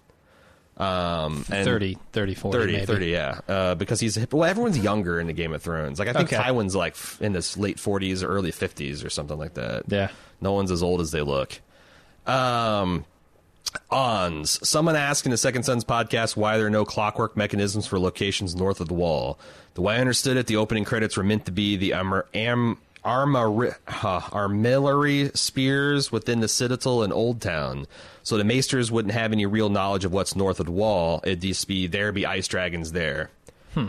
Um, 0.79 1.45
and 1.51 1.65
30, 1.65 1.99
30, 2.13 2.35
40, 2.35 2.59
30, 2.59 2.73
maybe. 2.73 2.87
30, 2.87 3.07
yeah. 3.07 3.41
Uh, 3.49 3.75
because 3.75 3.99
he's 3.99 4.17
well, 4.31 4.45
everyone's 4.49 4.79
younger 4.79 5.19
in 5.19 5.27
the 5.27 5.33
Game 5.33 5.53
of 5.53 5.61
Thrones. 5.61 5.99
Like 5.99 6.07
I 6.09 6.13
think 6.13 6.33
Okay. 6.33 6.41
Tywin's 6.43 6.77
like 6.77 6.93
f- 6.93 7.21
in 7.21 7.35
his 7.35 7.57
late 7.59 7.79
40s 7.79 8.23
or 8.23 8.29
early 8.29 8.53
50s 8.53 9.05
or 9.05 9.11
something 9.11 9.37
like 9.37 9.55
that. 9.55 9.83
Yeah. 9.89 10.09
No 10.41 10.53
one's 10.53 10.71
as 10.71 10.83
old 10.83 11.01
as 11.01 11.11
they 11.11 11.23
look. 11.23 11.59
Um, 12.27 13.05
Ons. 13.91 14.67
Someone 14.67 14.97
asked 14.97 15.27
in 15.27 15.31
the 15.31 15.37
Second 15.37 15.65
Sons 15.65 15.85
podcast 15.85 16.37
why 16.37 16.57
there 16.57 16.67
are 16.67 16.71
no 16.71 16.85
clockwork 16.85 17.37
mechanisms 17.37 17.87
for 17.87 17.99
locations 17.99 18.55
north 18.55 18.81
of 18.81 18.89
the 18.89 18.95
wall. 18.95 19.39
The 19.75 19.83
way 19.83 19.97
I 19.97 19.99
understood 20.01 20.37
it, 20.37 20.47
the 20.47 20.57
opening 20.57 20.85
credits 20.85 21.17
were 21.17 21.23
meant 21.25 21.45
to 21.47 21.53
be 21.53 21.77
the 21.77 21.93
Am- 21.95 22.23
Am- 22.35 22.79
armor- 23.05 23.79
huh, 23.87 24.21
armillary 24.33 25.37
spheres 25.37 26.11
within 26.13 26.41
the 26.41 26.49
citadel 26.49 27.03
in 27.03 27.13
Old 27.13 27.41
Town. 27.41 27.87
So 28.23 28.37
the 28.37 28.45
maesters 28.45 28.91
wouldn't 28.91 29.15
have 29.15 29.33
any 29.33 29.47
real 29.47 29.69
knowledge 29.69 30.05
of 30.05 30.13
what's 30.13 30.37
north 30.37 30.61
of 30.61 30.67
the 30.67 30.73
wall. 30.73 31.21
It'd 31.25 31.41
just 31.41 31.67
be 31.67 31.87
there 31.87 32.13
be 32.13 32.27
ice 32.27 32.47
dragons 32.49 32.93
there. 32.93 33.31
Hmm. 33.75 33.89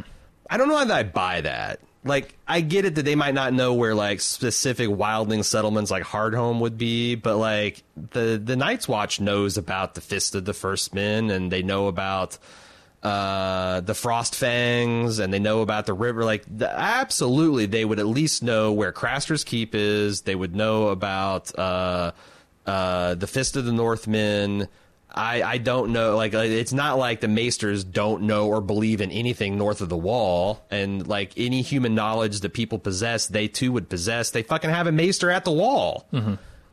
I 0.49 0.57
don't 0.57 0.69
know 0.69 0.84
that 0.84 0.91
I 0.91 1.03
buy 1.03 1.41
that. 1.41 1.80
Like, 2.06 2.34
I 2.48 2.61
get 2.61 2.86
it 2.86 2.95
that 2.95 3.03
they 3.03 3.15
might 3.15 3.34
not 3.34 3.52
know 3.53 3.73
where 3.73 3.94
like 3.94 4.22
specific 4.22 4.88
wildling 4.88 5.44
settlements 5.44 5.91
like 5.91 6.03
Hardhome 6.03 6.61
would 6.61 6.77
be, 6.77 7.15
but 7.15 7.36
like 7.36 7.84
the 8.11 8.41
the 8.44 8.56
Night's 8.56 8.88
Watch 8.88 9.19
knows 9.19 9.57
about 9.57 9.95
the 9.95 10.02
Fist 10.02 10.34
of 10.34 10.45
the 10.45 10.53
First 10.53 10.94
Men, 10.94 11.30
and 11.30 11.52
they 11.52 11.61
know 11.61 11.88
about 11.88 12.38
uh 13.04 13.82
the 13.82 13.94
Frost 13.94 14.36
Fangs, 14.36 15.20
and 15.20 15.34
they 15.34 15.40
know 15.40 15.62
about 15.62 15.86
the 15.86 15.94
river. 15.94 16.24
Like, 16.26 16.44
the, 16.48 16.70
absolutely, 16.70 17.66
they 17.66 17.86
would 17.86 18.00
at 18.00 18.08
least 18.08 18.44
know 18.44 18.74
where 18.74 18.92
Craster's 18.92 19.44
Keep 19.44 19.74
is. 19.76 20.22
They 20.22 20.36
would 20.36 20.56
know 20.56 20.90
about 20.90 21.58
uh 21.58 22.12
uh 22.66 23.16
the 23.16 23.28
Fist 23.28 23.56
of 23.56 23.66
the 23.66 23.72
Northmen. 23.74 24.68
I, 25.12 25.42
I 25.42 25.58
don't 25.58 25.92
know. 25.92 26.16
Like, 26.16 26.36
uh, 26.36 26.40
it's 26.40 26.72
not 26.72 27.00
like 27.00 27.20
the 27.20 27.28
Maesters 27.28 27.84
don't 27.84 28.24
know 28.24 28.48
or 28.48 28.62
believe 28.62 29.02
in 29.02 29.10
anything 29.10 29.58
north 29.58 29.82
of 29.82 29.90
the 29.90 29.98
wall. 29.98 30.64
And, 30.70 31.08
like, 31.08 31.34
any 31.36 31.64
human 31.64 31.96
knowledge 31.96 32.42
that 32.42 32.54
people 32.54 32.78
possess, 32.78 33.26
they 33.26 33.48
too 33.48 33.72
would 33.72 33.90
possess. 33.90 34.30
They 34.30 34.44
fucking 34.44 34.70
have 34.70 34.86
a 34.86 34.92
Maester 34.92 35.32
at 35.32 35.46
the 35.46 35.52
wall. 35.52 36.08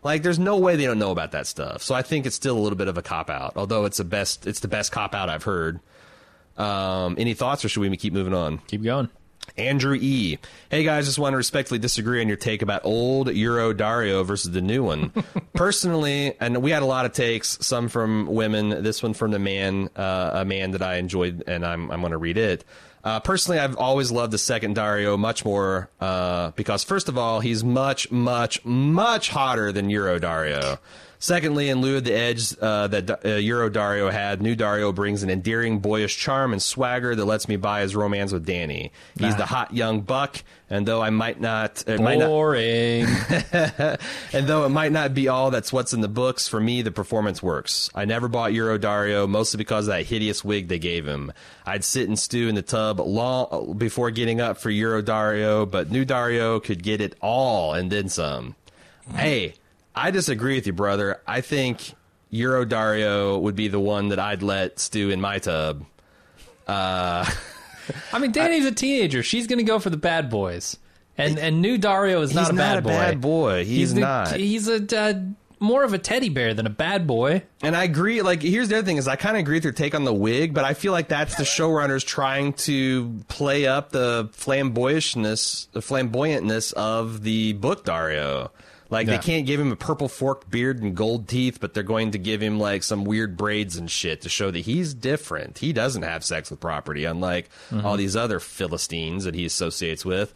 Like, 0.03 0.23
there's 0.23 0.39
no 0.39 0.59
way 0.59 0.77
they 0.77 0.85
don't 0.85 0.99
know 0.99 1.13
about 1.13 1.33
that 1.33 1.47
stuff. 1.47 1.83
So 1.83 1.95
I 1.95 2.03
think 2.03 2.27
it's 2.27 2.37
still 2.37 2.59
a 2.59 2.61
little 2.61 2.77
bit 2.77 2.89
of 2.89 2.99
a 2.99 3.03
cop 3.03 3.31
out, 3.31 3.55
although 3.57 3.87
it's 3.87 3.97
the 3.97 4.05
best, 4.05 4.47
it's 4.47 4.61
the 4.61 4.69
best 4.69 4.93
cop 4.93 5.15
out 5.15 5.31
I've 5.31 5.45
heard. 5.45 5.81
Um, 6.57 7.17
any 7.19 7.35
thoughts, 7.35 7.65
or 7.65 7.69
should 7.69 7.81
we 7.81 7.97
keep 7.97 8.13
moving 8.13 8.35
on? 8.35 8.59
Keep 8.67 8.83
going. 8.83 9.11
Andrew 9.57 9.97
E. 9.99 10.39
Hey 10.71 10.83
guys, 10.83 11.07
just 11.07 11.19
want 11.19 11.33
to 11.33 11.37
respectfully 11.37 11.79
disagree 11.79 12.21
on 12.21 12.29
your 12.29 12.37
take 12.37 12.63
about 12.63 12.85
old 12.85 13.33
Euro 13.33 13.73
Daario 13.73 14.25
versus 14.25 14.51
the 14.51 14.61
new 14.61 14.83
one. 14.83 15.13
Personally, 15.55 16.35
and 16.41 16.63
we 16.63 16.71
had 16.71 16.83
a 16.83 16.87
lot 16.87 17.07
of 17.07 17.13
takes, 17.13 17.65
some 17.65 17.89
from 17.89 18.27
women, 18.27 18.83
this 18.83 19.03
one 19.03 19.15
from 19.15 19.31
the 19.31 19.39
man, 19.39 19.89
uh, 19.97 20.31
a 20.35 20.45
man 20.45 20.73
that 20.73 20.83
I 20.83 20.97
enjoyed, 20.97 21.45
and 21.47 21.65
I'm 21.65 21.91
I'm 21.91 22.01
going 22.01 22.13
to 22.13 22.19
read 22.19 22.37
it. 22.37 22.65
Uh, 23.07 23.21
personally, 23.21 23.61
I've 23.61 23.77
always 23.77 24.11
loved 24.11 24.33
the 24.33 24.39
second 24.39 24.75
Daario 24.75 25.17
much 25.17 25.45
more 25.45 25.89
uh, 26.01 26.51
because, 26.57 26.83
first 26.83 27.09
of 27.09 27.17
all, 27.17 27.39
he's 27.39 27.63
much, 27.63 28.11
much, 28.11 28.65
much 28.65 29.31
hotter 29.31 29.71
than 29.71 29.91
Euro 29.91 30.19
Daario. 30.19 30.81
Secondly, 31.19 31.69
in 31.69 31.81
lieu 31.81 31.97
of 31.97 32.05
the 32.05 32.13
edge 32.13 32.57
uh, 32.61 32.87
that 32.89 33.25
uh, 33.25 33.29
Euro 33.31 33.71
Daario 33.71 34.13
had, 34.13 34.43
New 34.43 34.55
Daario 34.55 34.95
brings 34.95 35.23
an 35.23 35.31
endearing, 35.31 35.79
boyish 35.79 36.17
charm 36.17 36.53
and 36.53 36.63
swagger 36.63 37.15
that 37.15 37.25
lets 37.25 37.49
me 37.49 37.57
buy 37.57 37.81
his 37.81 37.97
romance 37.97 38.33
with 38.33 38.47
Dany. 38.47 38.91
He's 39.19 39.37
the 39.37 39.47
hot 39.47 39.73
young 39.73 40.03
buck, 40.03 40.43
and 40.69 40.87
though 40.87 41.01
I 41.01 41.11
might 41.11 41.41
not, 41.41 41.85
it 41.87 42.01
might 42.01 42.19
not, 42.19 42.27
Boring. 42.27 43.07
and 43.53 44.47
though 44.47 44.65
it 44.65 44.71
might 44.71 44.93
not 44.93 45.15
be 45.15 45.29
all 45.29 45.51
that's 45.51 45.73
what's 45.73 45.95
in 45.95 46.01
the 46.01 46.09
books, 46.09 46.49
for 46.49 46.61
me 46.61 46.83
the 46.83 46.93
performance 46.93 47.43
works. 47.43 47.91
I 47.95 48.05
never 48.05 48.29
bought 48.29 48.53
Euro 48.53 48.79
Daario 48.79 49.29
mostly 49.29 49.59
because 49.59 49.87
of 49.89 49.95
that 49.95 50.07
hideous 50.07 50.45
wig 50.45 50.69
they 50.69 50.79
gave 50.79 51.07
him. 51.07 51.33
I'd 51.65 51.85
sit 51.85 52.09
and 52.09 52.19
stew 52.19 52.49
in 52.49 52.55
the 52.55 52.63
tub 52.63 53.01
long 53.01 53.75
before 53.79 54.11
getting 54.11 54.41
up 54.41 54.59
for 54.59 54.71
Euro 54.71 55.03
Daario, 55.03 55.71
but 55.71 55.91
New 55.91 56.05
Daario 56.05 56.63
could 56.63 56.83
get 56.83 57.01
it 57.01 57.15
all 57.21 57.73
and 57.75 57.91
then 57.91 58.09
some. 58.09 58.55
Hey, 59.15 59.55
I 59.97 60.11
disagree 60.11 60.57
with 60.57 60.67
you, 60.67 60.75
brother. 60.75 61.21
I 61.27 61.41
think 61.41 61.95
Euro 62.31 62.67
Daario 62.67 63.41
would 63.41 63.57
be 63.57 63.69
the 63.69 63.81
one 63.81 64.09
that 64.09 64.19
I'd 64.19 64.43
let 64.43 64.79
stew 64.79 65.11
in 65.11 65.21
my 65.21 65.39
tub. 65.39 65.87
I 66.69 68.19
mean, 68.19 68.33
Dany's 68.33 68.67
a 68.67 68.73
teenager. 68.73 69.23
She's 69.23 69.47
going 69.47 69.59
to 69.59 69.65
go 69.65 69.79
for 69.79 69.91
the 69.91 69.97
bad 69.97 70.29
boys. 70.29 70.77
And 71.19 71.39
and 71.39 71.63
new 71.63 71.79
Daario 71.79 72.21
is 72.23 72.35
not 72.35 72.51
a 72.51 72.53
bad 72.53 72.57
not 72.57 72.79
a 72.79 72.83
boy. 72.83 72.89
bad 72.91 73.21
boy. 73.21 73.65
He's 73.65 73.95
the- 73.95 74.01
not. 74.01 74.37
He's 74.37 74.69
a 74.69 74.99
uh, 74.99 75.15
more 75.59 75.83
of 75.83 75.95
a 75.95 75.99
teddy 75.99 76.29
bear 76.29 76.53
than 76.53 76.67
a 76.67 76.71
bad 76.71 77.07
boy. 77.07 77.43
And 77.63 77.75
I 77.75 77.85
agree. 77.85 78.21
Like, 78.21 78.43
here's 78.43 78.69
the 78.69 78.77
other 78.77 78.87
thing: 78.87 78.99
is 78.99 79.09
I 79.09 79.17
kind 79.17 79.37
of 79.37 79.41
agree 79.41 79.57
with 79.57 79.65
your 79.65 79.73
take 79.73 79.95
on 79.95 80.05
the 80.05 80.13
wig, 80.13 80.53
but 80.53 80.65
I 80.65 80.75
feel 80.75 80.93
like 80.93 81.09
that's 81.09 81.37
the 81.37 81.45
showrunners 81.45 82.05
trying 82.05 82.53
to 82.55 83.19
play 83.29 83.67
up 83.67 83.93
the 83.93 84.29
flamboyantness, 84.33 85.69
the 85.73 85.81
flamboyantness 85.81 86.75
of 86.75 87.23
the 87.23 87.55
book 87.55 87.85
Daario. 87.87 88.51
Like, 88.89 89.07
Yeah. 89.07 89.17
they 89.17 89.23
can't 89.23 89.47
give 89.47 89.59
him 89.61 89.73
a 89.73 89.77
purple 89.77 90.09
forked 90.09 90.51
beard 90.51 90.83
and 90.83 90.95
gold 90.97 91.29
teeth, 91.29 91.59
but 91.61 91.75
they're 91.75 91.83
going 91.83 92.13
to 92.13 92.19
give 92.19 92.41
him 92.41 92.59
like 92.59 92.83
some 92.83 93.05
weird 93.05 93.37
braids 93.37 93.77
and 93.77 93.91
shit 93.91 94.21
to 94.23 94.29
show 94.29 94.51
that 94.51 94.61
he's 94.61 94.95
different. 94.95 95.59
He 95.59 95.73
doesn't 95.73 96.03
have 96.03 96.25
sex 96.25 96.51
with 96.51 96.61
property, 96.61 97.05
unlike 97.05 97.49
mm-hmm. 97.71 97.85
all 97.85 97.97
these 97.97 98.15
other 98.17 98.39
philistines 98.41 99.25
that 99.25 99.35
he 99.35 99.45
associates 99.45 100.05
with. 100.05 100.33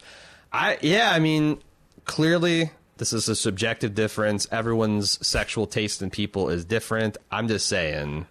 I 0.51 0.77
yeah, 0.81 1.11
I 1.13 1.19
mean, 1.19 1.59
clearly 2.05 2.71
this 2.97 3.13
is 3.13 3.29
a 3.29 3.35
subjective 3.35 3.95
difference. 3.95 4.47
Everyone's 4.51 5.25
sexual 5.25 5.65
taste 5.65 6.01
in 6.01 6.09
people 6.09 6.49
is 6.49 6.65
different. 6.65 7.17
I'm 7.31 7.47
just 7.47 7.67
saying. 7.67 8.27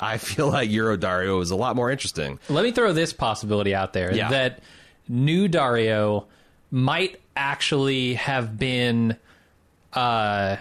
I 0.00 0.16
feel 0.18 0.48
like 0.48 0.70
Euro 0.70 0.96
Daario 0.96 1.42
is 1.42 1.50
a 1.50 1.56
lot 1.56 1.76
more 1.76 1.90
interesting. 1.90 2.38
Let 2.48 2.64
me 2.64 2.72
throw 2.72 2.92
this 2.92 3.12
possibility 3.12 3.74
out 3.74 3.92
there 3.92 4.14
Yeah. 4.14 4.30
that 4.30 4.60
new 5.08 5.46
Daario 5.48 6.24
might 6.70 7.20
actually 7.36 8.14
have 8.14 8.58
been 8.58 9.16
uh, 9.92 10.56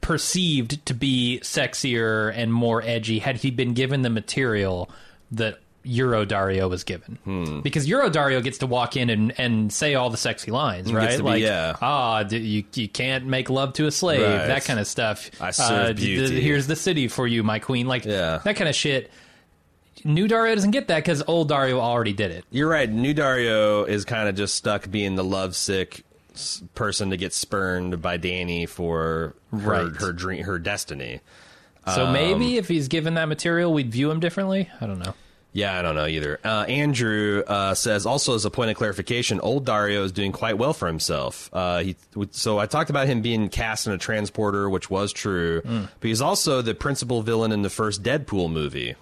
perceived 0.00 0.84
to 0.86 0.94
be 0.94 1.40
sexier 1.42 2.32
and 2.34 2.52
more 2.52 2.82
edgy 2.82 3.18
had 3.18 3.36
he 3.36 3.50
been 3.50 3.74
given 3.74 4.02
the 4.02 4.10
material 4.10 4.90
that 5.32 5.58
Euro 5.84 6.24
Daario 6.26 6.68
was 6.68 6.82
given. 6.82 7.16
Hmm. 7.22 7.60
Because 7.60 7.86
Euro 7.88 8.10
Daario 8.10 8.42
gets 8.42 8.58
to 8.58 8.66
walk 8.66 8.96
in 8.96 9.08
and, 9.08 9.32
and 9.38 9.72
say 9.72 9.94
all 9.94 10.10
the 10.10 10.16
sexy 10.16 10.50
lines, 10.50 10.92
right? 10.92 11.16
be- 11.16 11.22
like, 11.22 11.40
yeah. 11.42 11.76
ah, 11.80 12.24
d- 12.24 12.38
you, 12.38 12.64
you 12.74 12.88
can't 12.88 13.24
make 13.26 13.48
love 13.50 13.72
to 13.74 13.86
a 13.86 13.92
slave, 13.92 14.20
Right. 14.22 14.46
that 14.48 14.64
kind 14.64 14.80
of 14.80 14.88
stuff. 14.88 15.30
I 15.40 15.52
serve 15.52 15.90
Uh, 15.90 15.92
beauty. 15.92 16.40
here's 16.40 16.66
the 16.66 16.74
city 16.74 17.06
for 17.06 17.24
you, 17.28 17.44
my 17.44 17.60
queen. 17.60 17.86
Like, 17.86 18.04
Yeah. 18.04 18.40
that 18.42 18.56
kind 18.56 18.68
of 18.68 18.74
shit. 18.74 19.12
New 20.04 20.26
Daario 20.26 20.54
doesn't 20.56 20.72
get 20.72 20.88
that 20.88 20.96
because 20.96 21.22
old 21.28 21.50
Daario 21.50 21.78
already 21.78 22.12
did 22.12 22.30
it. 22.32 22.44
You're 22.50 22.68
right. 22.68 22.90
New 22.90 23.14
Daario 23.14 23.88
is 23.88 24.04
kind 24.04 24.28
of 24.28 24.34
just 24.34 24.54
stuck 24.56 24.90
being 24.90 25.14
the 25.14 25.24
lovesick 25.24 26.04
person 26.74 27.10
to 27.10 27.16
get 27.16 27.32
spurned 27.32 28.00
by 28.02 28.18
Dany 28.18 28.68
for 28.68 29.34
her 29.50 29.58
Right. 29.58 29.96
her 30.00 30.12
dream, 30.12 30.44
her 30.44 30.58
destiny. 30.58 31.20
So 31.94 32.06
Um, 32.06 32.12
maybe 32.12 32.56
if 32.56 32.66
he's 32.68 32.88
given 32.88 33.14
that 33.14 33.26
material, 33.26 33.72
we'd 33.72 33.92
view 33.92 34.10
him 34.10 34.18
differently. 34.20 34.68
I 34.80 34.86
don't 34.86 34.98
know. 34.98 35.14
Yeah, 35.52 35.78
I 35.78 35.80
don't 35.82 35.94
know 35.94 36.04
either. 36.06 36.38
Uh, 36.44 36.64
Andrew 36.68 37.42
uh, 37.46 37.72
says 37.74 38.04
also 38.04 38.34
as 38.34 38.44
a 38.44 38.50
point 38.50 38.70
of 38.70 38.76
clarification, 38.76 39.40
old 39.40 39.64
Daario 39.64 40.04
is 40.04 40.12
doing 40.12 40.30
quite 40.32 40.58
well 40.58 40.74
for 40.74 40.86
himself. 40.86 41.48
Uh, 41.52 41.78
he, 41.78 41.96
so 42.32 42.58
I 42.58 42.66
talked 42.66 42.90
about 42.90 43.06
him 43.06 43.22
being 43.22 43.48
cast 43.48 43.86
in 43.86 43.94
a 43.94 43.98
transporter, 43.98 44.68
which 44.68 44.90
was 44.90 45.12
true, 45.14 45.62
but 45.64 45.88
he's 46.08 46.20
also 46.20 46.60
the 46.60 46.74
principal 46.74 47.22
villain 47.22 47.52
in 47.52 47.62
the 47.62 47.70
first 47.70 48.02
Deadpool 48.02 48.50
movie, 48.52 48.96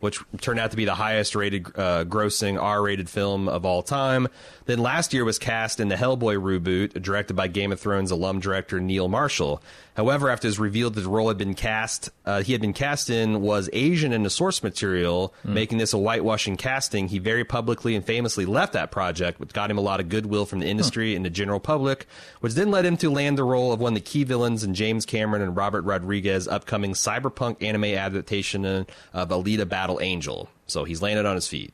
which 0.00 0.20
turned 0.40 0.58
out 0.58 0.70
to 0.70 0.76
be 0.76 0.84
the 0.84 0.94
highest 0.94 1.34
rated, 1.34 1.66
uh, 1.76 2.04
grossing 2.04 2.60
R 2.60 2.82
rated 2.82 3.08
film 3.08 3.48
of 3.48 3.64
all 3.64 3.82
time. 3.82 4.28
Then 4.66 4.78
last 4.78 5.12
year 5.12 5.24
was 5.24 5.38
cast 5.38 5.80
in 5.80 5.88
the 5.88 5.96
Hellboy 5.96 6.36
reboot, 6.36 7.00
directed 7.02 7.34
by 7.34 7.48
Game 7.48 7.72
of 7.72 7.80
Thrones 7.80 8.10
alum 8.10 8.40
director 8.40 8.80
Neil 8.80 9.08
Marshall. 9.08 9.62
However, 9.96 10.30
after 10.30 10.46
it 10.46 10.50
was 10.50 10.58
revealed 10.58 10.94
that 10.94 11.02
the 11.02 11.08
role 11.10 11.28
had 11.28 11.36
been 11.36 11.54
cast, 11.54 12.08
uh, 12.24 12.42
he 12.42 12.52
had 12.52 12.60
been 12.60 12.72
cast 12.72 13.10
in 13.10 13.42
was 13.42 13.68
Asian 13.72 14.12
in 14.12 14.22
the 14.22 14.30
source 14.30 14.62
material, 14.62 15.34
making 15.44 15.78
this 15.78 15.92
a 15.92 15.98
whitewashing 15.98 16.56
casting. 16.56 17.08
He 17.08 17.18
very 17.18 17.44
publicly 17.44 17.94
and 17.94 18.04
famously 18.04 18.46
left 18.46 18.72
that 18.72 18.90
project, 18.90 19.40
which 19.40 19.52
got 19.52 19.70
him 19.70 19.76
a 19.76 19.82
lot 19.82 20.00
of 20.00 20.08
goodwill 20.08 20.46
from 20.46 20.60
the 20.60 20.66
industry 20.66 21.14
and 21.14 21.24
the 21.24 21.30
general 21.30 21.60
public, 21.60 22.06
which 22.40 22.54
then 22.54 22.70
led 22.70 22.86
him 22.86 22.96
to 22.98 23.10
land 23.10 23.36
the 23.36 23.44
role 23.44 23.72
of 23.72 23.80
one 23.80 23.92
of 23.92 24.02
the 24.02 24.08
key 24.08 24.24
villains 24.24 24.64
in 24.64 24.74
James 24.74 25.04
Cameron 25.04 25.42
and 25.42 25.56
Robert 25.56 25.82
Rodriguez' 25.82 26.48
upcoming 26.48 26.94
cyberpunk 26.94 27.62
anime 27.62 27.84
adaptation 27.84 28.64
of 28.64 29.28
Alita 29.28 29.68
Battle 29.68 29.89
Angel. 29.98 30.48
So 30.66 30.84
he's 30.84 31.00
landed 31.00 31.26
on 31.26 31.34
his 31.34 31.48
feet. 31.48 31.72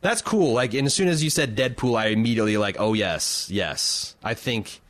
That's 0.00 0.22
cool. 0.22 0.52
Like, 0.52 0.74
and 0.74 0.86
as 0.86 0.94
soon 0.94 1.08
as 1.08 1.24
you 1.24 1.30
said 1.30 1.56
Deadpool, 1.56 1.98
I 1.98 2.08
immediately 2.08 2.56
like, 2.56 2.76
oh 2.78 2.92
yes, 2.92 3.48
yes. 3.50 4.14
I 4.22 4.34
think 4.34 4.80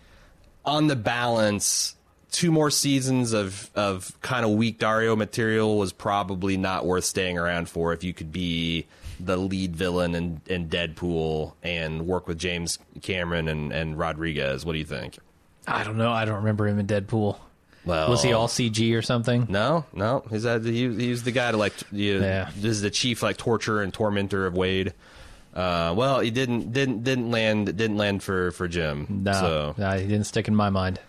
on 0.64 0.88
the 0.88 0.96
balance, 0.96 1.96
two 2.30 2.52
more 2.52 2.70
seasons 2.70 3.32
of 3.32 3.70
of 3.74 4.12
kind 4.20 4.44
of 4.44 4.50
weak 4.52 4.78
Daario 4.78 5.16
material 5.16 5.78
was 5.78 5.92
probably 5.92 6.56
not 6.56 6.84
worth 6.84 7.04
staying 7.04 7.38
around 7.38 7.68
for 7.68 7.92
if 7.92 8.04
you 8.04 8.12
could 8.12 8.32
be 8.32 8.86
the 9.20 9.36
lead 9.36 9.74
villain 9.74 10.14
in, 10.14 10.40
in 10.46 10.68
Deadpool 10.68 11.54
and 11.62 12.06
work 12.06 12.28
with 12.28 12.38
James 12.38 12.78
Cameron 13.02 13.48
and, 13.48 13.72
and 13.72 13.98
Rodriguez. 13.98 14.64
What 14.64 14.74
do 14.74 14.78
you 14.78 14.84
think? 14.84 15.18
I 15.66 15.84
don't 15.84 15.96
know. 15.96 16.12
I 16.12 16.24
don't 16.24 16.36
remember 16.36 16.66
him 16.66 16.78
in 16.78 16.86
Deadpool. 16.86 17.38
Well, 17.88 18.10
Was 18.10 18.22
he 18.22 18.32
all 18.32 18.46
CG 18.48 18.94
or 18.96 19.02
something? 19.02 19.46
No, 19.48 19.84
no. 19.92 20.22
He's 20.30 20.42
that 20.44 20.64
he, 20.64 20.94
he's 20.94 21.24
the 21.24 21.32
guy 21.32 21.50
to 21.50 21.56
like. 21.56 21.72
You, 21.90 22.20
Yeah. 22.20 22.50
This 22.54 22.72
is 22.72 22.82
the 22.82 22.90
chief 22.90 23.22
like 23.22 23.36
torturer 23.38 23.82
and 23.82 23.92
tormentor 23.92 24.46
of 24.46 24.54
Wade. 24.54 24.92
Uh, 25.54 25.94
well, 25.96 26.20
he 26.20 26.30
didn't 26.30 26.72
didn't 26.72 27.02
didn't 27.02 27.30
land 27.30 27.66
didn't 27.76 27.96
land 27.96 28.22
for 28.22 28.50
for 28.52 28.68
Jim. 28.68 29.06
No, 29.08 29.32
So 29.32 29.74
no, 29.78 29.90
he 29.98 30.06
didn't 30.06 30.26
stick 30.26 30.46
in 30.48 30.54
my 30.54 30.70
mind. 30.70 31.00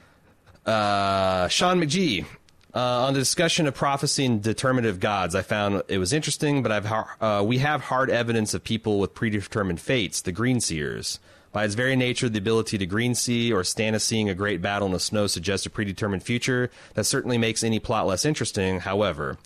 uh, 0.66 1.48
Sean 1.50 1.80
McGee. 1.82 2.26
Uh, 2.74 2.80
on 3.08 3.14
the 3.14 3.20
discussion 3.20 3.66
of 3.66 3.74
prophecy 3.74 4.26
and 4.26 4.44
determinative 4.44 5.00
gods, 5.00 5.34
I 5.34 5.42
found 5.42 5.82
it 5.88 5.98
was 5.98 6.14
interesting, 6.14 6.62
but 6.62 6.72
I've 6.72 6.86
uh, 7.20 7.44
we 7.44 7.58
have 7.58 7.82
hard 7.82 8.12
evidence 8.12 8.54
of 8.54 8.64
people 8.64 9.00
with 9.00 9.16
predetermined 9.16 9.82
fates, 9.82 10.22
the 10.22 10.32
green 10.32 10.60
seers. 10.62 11.20
By 11.52 11.66
its 11.66 11.76
very 11.76 11.96
nature, 11.96 12.30
the 12.30 12.38
ability 12.38 12.78
to 12.78 12.86
green 12.86 13.16
see 13.16 13.52
or 13.52 13.64
stand 13.64 13.96
a 13.96 14.00
seeing 14.00 14.30
a 14.30 14.36
great 14.36 14.62
battle 14.62 14.86
in 14.86 14.94
the 14.94 15.00
snow 15.00 15.28
suggests 15.28 15.66
a 15.66 15.70
predetermined 15.70 16.24
future. 16.24 16.70
That 16.94 17.06
certainly 17.06 17.38
makes 17.38 17.64
any 17.64 17.80
plot 17.80 18.06
less 18.06 18.24
interesting. 18.26 18.82
However, 18.82 19.38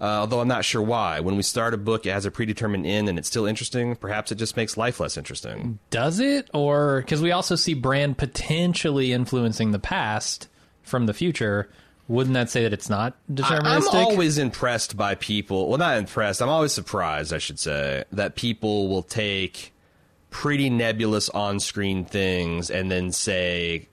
uh, 0.00 0.04
although 0.20 0.40
I'm 0.40 0.48
not 0.48 0.64
sure 0.64 0.80
why, 0.80 1.20
when 1.20 1.36
we 1.36 1.42
start 1.42 1.74
a 1.74 1.76
book, 1.76 2.06
it 2.06 2.12
has 2.12 2.24
a 2.24 2.30
predetermined 2.30 2.86
end 2.86 3.10
and 3.10 3.18
it's 3.18 3.28
still 3.28 3.44
interesting. 3.44 3.94
Perhaps 3.96 4.32
it 4.32 4.36
just 4.36 4.56
makes 4.56 4.78
life 4.78 4.98
less 5.00 5.18
interesting. 5.18 5.78
Does 5.90 6.18
it? 6.20 6.48
Or 6.54 7.02
because 7.02 7.20
we 7.20 7.32
also 7.32 7.56
see 7.56 7.74
Bran 7.74 8.14
potentially 8.14 9.12
influencing 9.12 9.72
the 9.72 9.78
past 9.78 10.48
from 10.82 11.04
the 11.04 11.12
future. 11.12 11.68
Wouldn't 12.08 12.34
that 12.34 12.48
say 12.50 12.62
that 12.62 12.72
it's 12.72 12.88
not 12.88 13.14
I- 13.28 13.32
deterministic? 13.34 13.88
I'm 13.94 14.06
always 14.06 14.38
impressed 14.38 14.96
by 14.96 15.14
people. 15.16 15.68
Well, 15.68 15.78
not 15.78 15.98
impressed. 15.98 16.40
I'm 16.40 16.48
always 16.48 16.72
surprised, 16.72 17.34
I 17.34 17.38
should 17.38 17.58
say, 17.60 18.04
that 18.10 18.34
people 18.34 18.88
will 18.88 19.02
take 19.02 19.74
pretty 20.30 20.70
nebulous 20.70 21.28
on-screen 21.28 22.04
things 22.04 22.70
and 22.70 22.90
then 22.90 23.12
say 23.12 23.88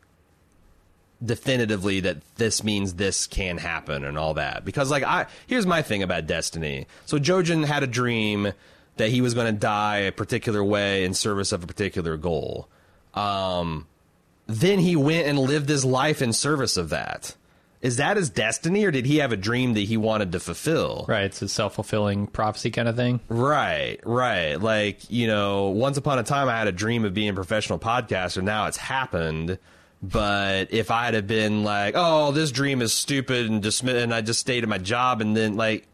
definitively 1.24 2.00
that 2.00 2.18
this 2.36 2.64
means 2.64 2.94
this 2.94 3.26
can 3.26 3.58
happen 3.58 4.06
and 4.06 4.18
all 4.18 4.36
that. 4.36 4.64
Because 4.64 4.92
like 4.92 5.04
I 5.04 5.26
here's 5.48 5.66
my 5.66 5.82
thing 5.82 6.04
about 6.04 6.28
Destiny. 6.28 6.86
So 7.06 7.18
Jojen 7.18 7.66
had 7.66 7.84
a 7.84 7.88
dream 7.88 8.54
that 8.98 9.10
he 9.10 9.22
was 9.22 9.34
going 9.34 9.54
to 9.54 9.60
die 9.60 9.98
a 9.98 10.12
particular 10.12 10.64
way 10.64 11.04
in 11.04 11.14
service 11.14 11.52
of 11.52 11.64
a 11.64 11.68
particular 11.68 12.18
goal. 12.18 12.70
Um 13.14 13.88
then 14.46 14.80
he 14.80 14.96
went 14.96 15.28
and 15.28 15.38
lived 15.38 15.68
his 15.68 15.84
life 15.84 16.22
in 16.22 16.32
service 16.32 16.78
of 16.78 16.90
that. 16.90 17.36
Is 17.82 17.98
that 17.98 18.18
his 18.18 18.30
destiny, 18.30 18.86
or 18.86 18.92
did 18.92 19.06
he 19.06 19.18
have 19.18 19.32
a 19.32 19.38
dream 19.38 19.74
that 19.76 19.82
he 19.82 19.98
wanted 19.98 20.32
to 20.32 20.40
fulfill? 20.40 21.06
Right, 21.08 21.26
it's 21.26 21.42
a 21.42 21.48
self 21.48 21.76
fulfilling 21.76 22.28
prophecy 22.28 22.72
kind 22.72 22.88
of 22.88 22.96
thing. 22.96 23.20
Right, 23.30 24.00
right. 24.04 24.56
Like, 24.56 25.10
you 25.12 25.28
know, 25.28 25.68
once 25.70 25.98
upon 25.98 26.18
a 26.18 26.24
time 26.24 26.50
I 26.50 26.58
had 26.58 26.68
a 26.68 26.72
dream 26.72 27.06
of 27.06 27.14
being 27.14 27.30
a 27.30 27.34
professional 27.34 27.80
podcaster. 27.80 28.44
Now 28.44 28.66
it's 28.66 28.78
happened. 28.78 29.60
But 30.02 30.72
if 30.72 30.92
I'd 30.92 31.16
have 31.16 31.26
been 31.26 31.64
like, 31.64 31.96
oh, 31.98 32.32
this 32.32 32.52
dream 32.52 32.82
is 32.82 32.94
stupid 32.94 33.50
and 33.50 33.62
dismiss, 33.64 34.04
and 34.04 34.14
I 34.14 34.22
just 34.22 34.40
stayed 34.40 34.62
at 34.64 34.70
my 34.70 34.78
job, 34.78 35.22
and 35.22 35.36
then 35.36 35.56
like, 35.56 35.88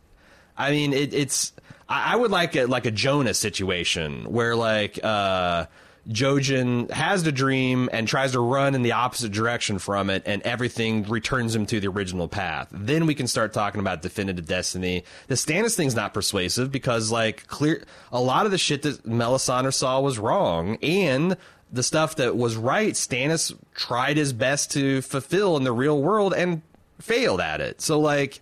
I 0.58 0.72
mean, 0.72 0.92
it, 0.92 1.14
it's, 1.14 1.54
I, 1.88 2.14
I 2.14 2.16
would 2.18 2.30
like 2.32 2.56
a, 2.56 2.66
like 2.66 2.86
a 2.86 2.92
Jonah 2.92 3.34
situation 3.34 4.26
where 4.32 4.56
like, 4.56 5.00
uh, 5.04 5.68
Jojen 6.10 6.92
has 6.92 7.24
the 7.24 7.32
dream 7.32 7.90
and 7.94 8.08
tries 8.08 8.34
to 8.34 8.40
run 8.40 8.76
in 8.76 8.82
the 8.82 8.92
opposite 8.92 9.32
direction 9.32 9.80
from 9.80 10.10
it, 10.10 10.24
and 10.26 10.42
everything 10.42 11.04
returns 11.04 11.56
him 11.56 11.66
to 11.68 11.80
the 11.80 11.88
original 11.88 12.28
path. 12.28 12.68
Then 12.72 13.06
we 13.06 13.16
can 13.16 13.28
start 13.28 13.54
talking 13.54 13.80
about 13.80 14.02
definitive 14.02 14.46
destiny. 14.46 15.06
The 15.28 15.36
Stannis 15.36 15.76
thing's 15.76 15.96
not 15.96 16.14
persuasive 16.14 16.72
because, 16.72 17.10
like, 17.10 17.48
clear 17.48 17.84
a 18.12 18.20
lot 18.20 18.46
of 18.46 18.52
the 18.52 18.58
shit 18.58 18.82
that 18.82 19.08
Melisandre 19.08 19.74
saw 19.74 20.02
was 20.02 20.20
wrong, 20.20 20.78
and 20.82 21.38
the 21.72 21.84
stuff 21.84 22.18
that 22.18 22.36
was 22.36 22.58
right, 22.58 22.94
Stannis 22.94 23.56
tried 23.74 24.18
his 24.18 24.34
best 24.34 24.72
to 24.72 25.02
fulfill 25.02 25.56
in 25.56 25.64
the 25.64 25.72
real 25.72 26.02
world 26.02 26.34
and 26.34 26.62
failed 27.00 27.40
at 27.40 27.62
it. 27.62 27.80
So, 27.80 27.98
like, 27.98 28.42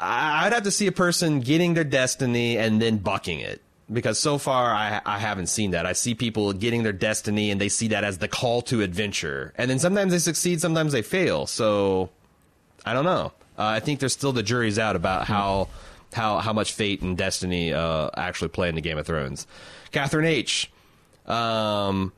I'd 0.00 0.54
have 0.54 0.62
to 0.62 0.70
see 0.70 0.86
a 0.86 0.92
person 0.92 1.40
getting 1.40 1.74
their 1.74 1.84
destiny 1.84 2.56
and 2.56 2.80
then 2.80 2.96
bucking 2.98 3.40
it 3.40 3.60
because 3.92 4.18
so 4.18 4.38
far 4.38 4.74
I, 4.74 5.00
I 5.04 5.18
haven't 5.18 5.46
seen 5.46 5.70
that. 5.72 5.86
I 5.86 5.92
see 5.92 6.14
people 6.14 6.52
getting 6.52 6.82
their 6.82 6.92
destiny 6.92 7.50
and 7.50 7.60
they 7.60 7.68
see 7.68 7.88
that 7.88 8.04
as 8.04 8.18
the 8.18 8.28
call 8.28 8.62
to 8.62 8.82
adventure. 8.82 9.52
And 9.56 9.70
then 9.70 9.78
sometimes 9.78 10.12
they 10.12 10.18
succeed, 10.18 10.60
sometimes 10.60 10.92
they 10.92 11.02
fail. 11.02 11.46
So 11.46 12.10
I 12.84 12.92
don't 12.92 13.04
know. 13.04 13.32
Uh, 13.58 13.64
I 13.64 13.80
think 13.80 14.00
there's 14.00 14.12
still 14.12 14.32
the 14.32 14.42
jury's 14.42 14.78
out 14.78 14.96
about 14.96 15.26
how 15.26 15.68
how 16.12 16.38
how 16.38 16.52
much 16.52 16.72
fate 16.72 17.02
and 17.02 17.16
destiny 17.16 17.72
uh, 17.72 18.10
actually 18.16 18.48
play 18.48 18.68
in 18.68 18.74
the 18.74 18.80
Game 18.80 18.98
of 18.98 19.06
Thrones. 19.06 19.46
Catherine 19.92 20.26
H. 20.26 20.70
Um, 21.26 22.12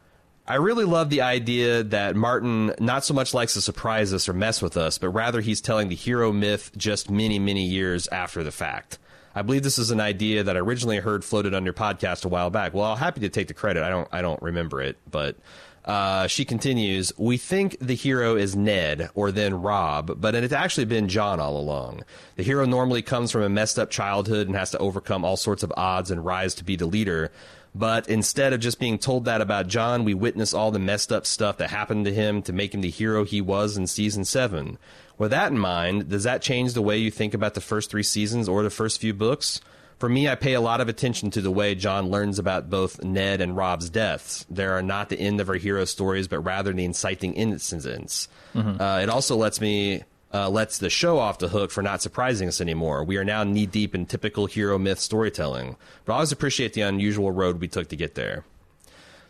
I 0.47 0.55
really 0.55 0.85
love 0.85 1.11
the 1.11 1.21
idea 1.21 1.83
that 1.85 2.17
Martin 2.17 2.75
not 2.81 3.05
so 3.05 3.13
much 3.13 3.35
likes 3.35 3.55
to 3.55 3.61
surprise 3.61 4.15
us 4.15 4.29
or 4.29 4.33
mess 4.33 4.63
with 4.63 4.77
us, 4.79 4.97
but 4.97 5.11
rather 5.11 5.43
he's 5.43 5.61
telling 5.61 5.89
the 5.89 5.95
hero 5.95 6.33
myth 6.33 6.71
just 6.77 7.11
many, 7.11 7.39
many 7.39 7.65
years 7.65 8.09
after 8.09 8.43
the 8.43 8.51
fact. 8.51 8.99
I 9.39 9.43
believe 9.43 9.63
this 9.63 9.79
is 9.79 9.93
an 9.93 10.01
idea 10.01 10.43
that 10.43 10.57
I 10.57 10.59
originally 10.59 10.99
heard 10.99 11.25
floated 11.25 11.55
on 11.55 11.65
your 11.65 11.73
podcast 11.73 12.25
a 12.25 12.29
while 12.29 12.51
back. 12.51 12.75
Well, 12.75 12.87
I'm 12.87 12.99
happy 12.99 13.21
to 13.21 13.29
take 13.29 13.47
the 13.47 13.55
credit. 13.55 13.85
I 13.85 13.89
don't 13.89 14.09
I 14.11 14.21
don't 14.21 14.43
remember 14.43 14.83
it, 14.83 14.99
but 15.09 15.37
uh, 15.85 16.27
she 16.27 16.45
continues, 16.45 17.13
We 17.17 17.37
think 17.37 17.79
the 17.81 17.95
hero 17.95 18.35
is 18.35 18.57
Ned 18.57 19.11
or 19.15 19.31
then 19.31 19.55
Robb, 19.55 20.21
but 20.21 20.35
it's 20.35 20.53
actually 20.53 20.87
been 20.87 21.09
Jon 21.09 21.39
all 21.39 21.57
along. 21.57 22.03
The 22.35 22.43
hero 22.43 22.67
normally 22.67 23.01
comes 23.01 23.31
from 23.31 23.43
a 23.43 23.49
messed 23.49 23.79
up 23.79 23.91
childhood 23.91 24.49
and 24.49 24.57
has 24.57 24.73
to 24.73 24.79
overcome 24.79 25.25
all 25.25 25.37
sorts 25.37 25.63
of 25.63 25.73
odds 25.77 26.11
and 26.11 26.25
rise 26.25 26.57
to 26.57 26.65
be 26.65 26.75
the 26.75 26.87
leader. 26.87 27.31
But 27.75 28.09
instead 28.09 28.53
of 28.53 28.61
just 28.61 28.81
being 28.81 28.99
told 28.99 29.27
that 29.27 29.41
about 29.41 29.69
Jon, 29.69 30.05
we 30.05 30.15
witness 30.15 30.53
all 30.53 30.73
the 30.73 30.81
messed 30.81 31.13
up 31.13 31.27
stuff 31.27 31.59
that 31.59 31.71
happened 31.71 32.07
to 32.07 32.13
him 32.13 32.43
to 32.43 32.53
make 32.53 32.75
him 32.75 32.81
the 32.81 32.91
hero 32.91 33.25
he 33.25 33.41
was 33.41 33.77
in 33.77 33.87
season 33.87 34.25
seven. 34.25 34.79
With 35.19 35.33
that 35.33 35.51
in 35.51 35.59
mind, 35.59 36.09
does 36.09 36.23
that 36.23 36.43
change 36.43 36.73
the 36.73 36.83
way 36.83 36.97
you 36.97 37.11
think 37.11 37.35
about 37.35 37.55
the 37.55 37.61
first 37.61 37.91
three 37.91 38.03
seasons 38.05 38.49
or 38.49 38.63
the 38.63 38.71
first 38.71 39.01
few 39.01 39.13
books? 39.13 39.61
For 39.99 40.09
me, 40.09 40.29
I 40.29 40.37
pay 40.37 40.55
a 40.55 40.61
lot 40.61 40.81
of 40.81 40.89
attention 40.89 41.33
to 41.33 41.41
the 41.41 41.51
way 41.51 41.75
Jon 41.75 42.09
learns 42.09 42.39
about 42.39 42.71
both 42.71 43.03
Ned 43.03 43.41
and 43.41 43.57
Robb's 43.57 43.91
deaths. 43.91 44.47
They 44.49 44.65
are 44.65 44.81
not 44.81 45.09
the 45.09 45.19
end 45.19 45.41
of 45.41 45.49
our 45.49 45.57
hero 45.57 45.85
stories, 45.87 46.29
but 46.29 46.39
rather 46.39 46.73
the 46.73 46.85
inciting 46.85 47.35
incidents. 47.35 48.29
Mm-hmm. 48.55 48.81
Uh, 48.81 49.01
it 49.01 49.09
also 49.09 49.35
lets 49.35 49.61
me 49.61 50.05
uh, 50.33 50.49
lets 50.49 50.79
the 50.79 50.91
show 50.91 51.19
off 51.19 51.39
the 51.39 51.49
hook 51.49 51.73
for 51.73 51.83
not 51.83 52.01
surprising 52.03 52.47
us 52.47 52.61
anymore. 52.61 53.03
We 53.03 53.17
are 53.17 53.25
now 53.25 53.43
knee 53.45 53.67
deep 53.67 53.95
in 53.95 54.07
typical 54.07 54.47
hero 54.47 54.79
myth 54.79 55.01
storytelling, 55.01 55.77
but 56.05 56.13
I 56.13 56.17
always 56.17 56.33
appreciate 56.33 56.75
the 56.75 56.83
unusual 56.83 57.33
road 57.33 57.61
we 57.61 57.67
took 57.67 57.89
to 57.89 57.97
get 57.97 58.15
there. 58.15 58.45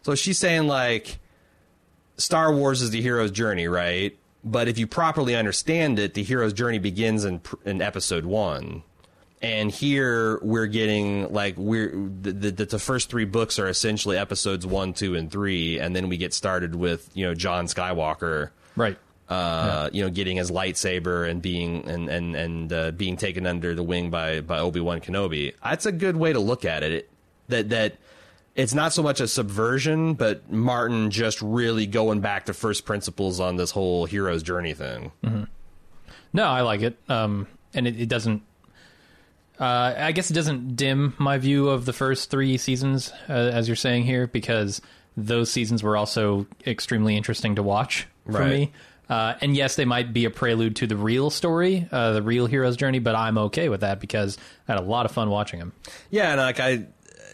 So 0.02 0.14
she's 0.14 0.38
saying 0.38 0.66
like 0.66 1.18
Star 2.18 2.52
Wars 2.52 2.82
is 2.82 2.90
the 2.90 3.00
hero's 3.00 3.30
journey, 3.30 3.68
right? 3.68 4.18
But 4.44 4.68
if 4.68 4.78
you 4.78 4.86
properly 4.86 5.34
understand 5.34 5.98
it, 5.98 6.14
the 6.14 6.22
hero's 6.22 6.52
journey 6.52 6.78
begins 6.78 7.24
in 7.24 7.40
in 7.64 7.82
episode 7.82 8.24
one. 8.24 8.82
And 9.40 9.70
here 9.70 10.40
we're 10.42 10.66
getting 10.66 11.32
like 11.32 11.54
we're 11.56 11.90
the, 11.90 12.32
the, 12.32 12.64
the 12.64 12.78
first 12.78 13.08
three 13.08 13.24
books 13.24 13.58
are 13.58 13.68
essentially 13.68 14.16
episodes 14.16 14.66
one, 14.66 14.94
two, 14.94 15.14
and 15.14 15.30
three, 15.30 15.78
and 15.78 15.94
then 15.94 16.08
we 16.08 16.16
get 16.16 16.34
started 16.34 16.74
with 16.74 17.08
you 17.14 17.24
know 17.24 17.34
Jon 17.34 17.66
Skywalker, 17.66 18.50
right? 18.74 18.98
Uh, 19.28 19.88
yeah. 19.92 19.96
you 19.96 20.02
know, 20.02 20.10
getting 20.10 20.38
his 20.38 20.50
lightsaber 20.50 21.28
and 21.28 21.42
being 21.42 21.88
and 21.88 22.08
and 22.08 22.34
and 22.34 22.72
uh, 22.72 22.90
being 22.92 23.16
taken 23.16 23.46
under 23.46 23.74
the 23.74 23.82
wing 23.82 24.10
by 24.10 24.40
by 24.40 24.58
Obi 24.58 24.80
Wan 24.80 25.00
Kenobi. 25.00 25.54
That's 25.62 25.86
a 25.86 25.92
good 25.92 26.16
way 26.16 26.32
to 26.32 26.40
look 26.40 26.64
at 26.64 26.82
it. 26.82 26.92
it. 26.92 27.10
That 27.48 27.68
that 27.68 27.96
it's 28.58 28.74
not 28.74 28.92
so 28.92 29.04
much 29.04 29.20
a 29.20 29.28
subversion, 29.28 30.14
but 30.14 30.50
Martin 30.50 31.12
just 31.12 31.40
really 31.40 31.86
going 31.86 32.20
back 32.20 32.46
to 32.46 32.52
first 32.52 32.84
principles 32.84 33.38
on 33.38 33.54
this 33.54 33.70
whole 33.70 34.04
hero's 34.04 34.42
journey 34.42 34.74
thing. 34.74 35.12
Mm-hmm. 35.22 35.44
No, 36.32 36.44
I 36.44 36.62
like 36.62 36.82
it, 36.82 36.98
um, 37.08 37.46
and 37.72 37.86
it, 37.86 38.00
it 38.00 38.08
doesn't. 38.08 38.42
Uh, 39.60 39.94
I 39.96 40.12
guess 40.12 40.30
it 40.30 40.34
doesn't 40.34 40.74
dim 40.74 41.14
my 41.18 41.38
view 41.38 41.68
of 41.68 41.84
the 41.84 41.92
first 41.92 42.30
three 42.30 42.58
seasons, 42.58 43.12
uh, 43.28 43.32
as 43.32 43.68
you're 43.68 43.76
saying 43.76 44.04
here, 44.04 44.26
because 44.26 44.82
those 45.16 45.50
seasons 45.50 45.82
were 45.84 45.96
also 45.96 46.46
extremely 46.66 47.16
interesting 47.16 47.54
to 47.54 47.62
watch 47.62 48.08
for 48.26 48.40
right. 48.40 48.50
me. 48.50 48.72
Uh, 49.08 49.34
and 49.40 49.56
yes, 49.56 49.76
they 49.76 49.84
might 49.84 50.12
be 50.12 50.26
a 50.26 50.30
prelude 50.30 50.76
to 50.76 50.86
the 50.86 50.96
real 50.96 51.30
story, 51.30 51.88
uh, 51.90 52.12
the 52.12 52.22
real 52.22 52.46
hero's 52.46 52.76
journey, 52.76 52.98
but 52.98 53.14
I'm 53.14 53.38
okay 53.38 53.68
with 53.68 53.80
that 53.80 54.00
because 54.00 54.36
I 54.66 54.72
had 54.72 54.80
a 54.80 54.84
lot 54.84 55.06
of 55.06 55.12
fun 55.12 55.30
watching 55.30 55.60
them. 55.60 55.72
Yeah, 56.10 56.32
and 56.32 56.40
like 56.40 56.60
I, 56.60 56.86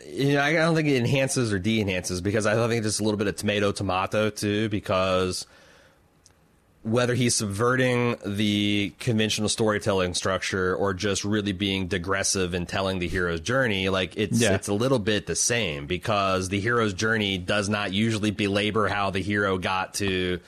you 0.07 0.35
know, 0.35 0.43
I 0.43 0.53
don't 0.53 0.75
think 0.75 0.89
it 0.89 0.97
enhances 0.97 1.53
or 1.53 1.59
de-enhances 1.59 2.21
because 2.21 2.47
I 2.47 2.55
think 2.55 2.79
it's 2.79 2.87
just 2.87 3.01
a 3.01 3.05
little 3.05 3.19
bit 3.19 3.27
of 3.27 3.37
tomato 3.37 3.73
tomato 3.73 4.31
too 4.31 4.69
because 4.69 5.47
whether 6.83 7.15
he's 7.15 7.35
subverting 7.35 8.17
the 8.27 8.93
conventional 9.01 9.49
storytelling 9.49 10.13
structure 10.13 10.77
or 10.77 10.93
just 10.93 11.25
really 11.25 11.53
being 11.53 11.89
digressive 11.89 12.53
and 12.53 12.69
telling 12.69 12.99
the 12.99 13.09
hero's 13.09 13.41
journey, 13.41 13.89
like 13.89 14.17
it's 14.17 14.41
yeah. 14.41 14.55
it's 14.55 14.69
a 14.69 14.75
little 14.75 14.99
bit 14.99 15.27
the 15.27 15.35
same 15.35 15.87
because 15.87 16.51
the 16.51 16.61
hero's 16.61 16.93
journey 16.93 17.39
does 17.39 17.71
not 17.71 17.93
usually 17.95 18.31
belabor 18.31 18.87
how 18.87 19.11
the 19.11 19.21
hero 19.21 19.57
got 19.57 19.95
to 19.95 20.41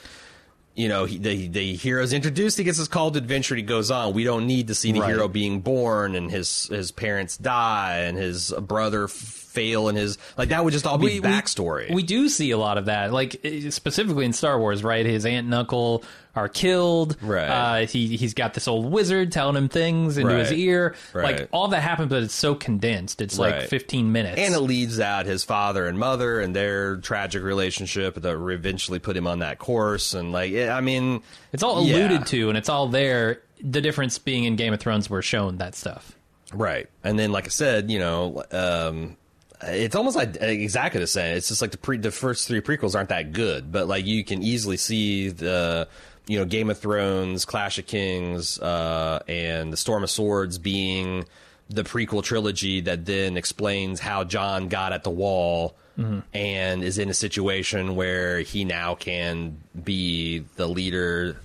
you 0.77 0.89
know, 0.89 1.07
he, 1.07 1.17
the 1.17 1.49
the 1.49 1.75
hero's 1.75 2.13
introduced. 2.13 2.59
He 2.59 2.65
gets 2.65 2.77
his 2.77 2.87
call 2.87 3.11
to 3.11 3.19
adventure. 3.19 3.57
He 3.57 3.63
goes 3.63 3.91
on. 3.91 4.13
We 4.13 4.25
don't 4.25 4.47
need 4.47 4.69
to 4.69 4.75
see 4.75 4.93
the 4.93 5.01
right. 5.01 5.09
hero 5.09 5.27
being 5.27 5.61
born 5.61 6.15
and 6.15 6.31
his 6.31 6.67
his 6.67 6.93
parents 6.93 7.39
die 7.39 8.01
and 8.01 8.19
his 8.19 8.53
brother 8.61 9.09
fail 9.57 9.89
and 9.89 9.97
his 9.97 10.19
like 10.37 10.51
that 10.51 10.63
would 10.63 10.75
just 10.75 10.87
all 10.87 10.99
be 10.99 11.07
we, 11.07 11.21
backstory. 11.21 11.89
We, 11.89 11.97
we, 11.97 12.03
do 12.03 12.29
see 12.29 12.51
a 12.51 12.59
lot 12.59 12.77
of 12.77 12.85
that, 12.85 13.11
like 13.11 13.41
specifically 13.71 14.27
in 14.27 14.35
Star 14.35 14.59
Wars, 14.61 14.85
right? 14.85 15.05
His 15.07 15.25
aunt 15.25 15.47
and 15.47 15.55
uncle 15.55 16.05
are 16.35 16.49
killed. 16.49 17.17
Right. 17.23 17.49
Uh, 17.49 17.87
he 17.87 18.19
he's 18.19 18.35
got 18.35 18.53
this 18.53 18.69
old 18.69 18.93
wizard 18.93 19.33
telling 19.33 19.57
him 19.57 19.71
things 19.71 20.19
into 20.19 20.35
right. 20.35 20.41
his 20.41 20.53
ear. 20.53 20.95
Right. 21.15 21.41
Like 21.41 21.49
all 21.53 21.69
that 21.69 21.81
happens, 21.81 22.11
but 22.11 22.23
it's 22.23 22.35
so 22.35 22.55
condensed. 22.55 23.23
It's 23.23 23.39
right. 23.39 23.61
like 23.61 23.69
15 23.69 24.13
minutes, 24.13 24.39
and 24.39 24.55
it 24.55 24.61
leads 24.61 25.01
out 25.01 25.25
his 25.25 25.43
father 25.43 25.87
and 25.87 25.99
mother 25.99 26.39
and 26.39 26.55
their 26.55 26.99
tragic 26.99 27.43
relationship 27.43 28.17
that 28.17 28.37
eventually 28.37 28.99
put 28.99 29.17
him 29.17 29.27
on 29.27 29.39
that 29.39 29.59
course. 29.59 30.13
And 30.13 30.33
like, 30.33 30.55
I 30.55 30.83
mean, 30.83 31.23
it's 31.53 31.63
all 31.63 31.79
alluded 31.79 32.11
yeah. 32.11 32.25
to, 32.25 32.49
and 32.51 32.59
it's 32.59 32.69
all 32.69 32.89
there. 32.89 33.41
The 33.63 33.81
difference 33.81 34.19
being 34.19 34.45
in 34.45 34.57
Game 34.57 34.75
of 34.75 34.81
Thrones, 34.81 35.09
we're 35.09 35.23
shown 35.23 35.57
that 35.59 35.75
stuff. 35.75 36.13
Right. 36.53 36.89
And 37.03 37.19
then, 37.19 37.33
like 37.33 37.47
I 37.47 37.49
said, 37.49 37.91
you 37.91 37.99
know, 37.99 38.43
um, 38.53 39.17
it's 39.63 39.95
almost 39.95 40.17
like 40.17 40.37
exactly 40.41 41.01
the 41.01 41.07
same. 41.07 41.37
It's 41.37 41.49
just 41.49 41.63
like 41.63 41.71
the 41.71 41.79
pre 41.79 41.99
the 41.99 42.11
first 42.11 42.49
three 42.49 42.61
prequels 42.61 42.95
aren't 42.95 43.09
that 43.11 43.33
good, 43.33 43.73
but 43.73 43.89
like 43.89 44.07
you 44.07 44.25
can 44.25 44.43
easily 44.43 44.77
see 44.77 45.29
the 45.29 45.89
you 46.27 46.39
know, 46.39 46.45
Game 46.45 46.71
of 46.71 46.79
Thrones, 46.79 47.45
Clash 47.45 47.79
of 47.79 47.87
Kings, 47.87 48.59
uh, 48.59 49.21
and 49.29 49.73
the 49.73 49.77
Storm 49.77 50.03
of 50.03 50.11
Swords 50.11 50.59
being 50.59 51.25
the 51.69 51.83
prequel 51.83 52.23
trilogy 52.23 52.81
that 52.83 53.07
then 53.07 53.37
explains 53.37 54.01
how 54.01 54.25
Jon 54.25 54.69
got 54.69 54.93
at 54.93 55.05
the 55.05 55.11
wall 55.11 55.77
mm-hmm. 55.99 56.21
and 56.35 56.83
is 56.83 56.99
in 56.99 57.11
a 57.11 57.15
situation 57.15 57.97
where 57.97 58.41
he 58.41 58.65
now 58.65 58.95
can 58.95 59.59
be 59.85 60.45
the 60.57 60.67
leader. 60.67 61.37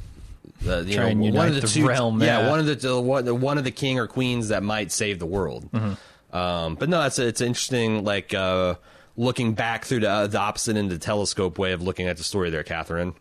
The, 0.61 0.83
you 0.83 0.95
Try 0.95 1.13
know, 1.13 1.31
one 1.31 1.47
of 1.47 1.55
the, 1.55 1.61
the 1.61 1.67
two, 1.67 1.87
realm, 1.87 2.21
yeah, 2.21 2.41
yeah, 2.41 2.49
one 2.49 2.59
of 2.59 2.81
the 2.81 3.01
one, 3.01 3.41
one 3.41 3.57
of 3.57 3.63
the 3.63 3.71
king 3.71 3.97
or 3.97 4.05
queens 4.05 4.49
that 4.49 4.61
might 4.61 4.91
save 4.91 5.17
the 5.17 5.25
world. 5.25 5.71
Mm-hmm. 5.71 5.93
Um, 6.31 6.75
but 6.75 6.89
no, 6.89 7.01
it's 7.03 7.19
it's 7.19 7.41
interesting. 7.41 8.03
Like 8.03 8.33
uh, 8.33 8.75
looking 9.17 9.53
back 9.53 9.85
through 9.85 10.01
the, 10.01 10.27
the 10.27 10.39
opposite 10.39 10.77
end 10.77 10.91
of 10.91 10.99
the 10.99 11.05
telescope 11.05 11.57
way 11.57 11.73
of 11.73 11.81
looking 11.81 12.07
at 12.07 12.17
the 12.17 12.23
story 12.23 12.49
there, 12.49 12.63
Catherine. 12.63 13.13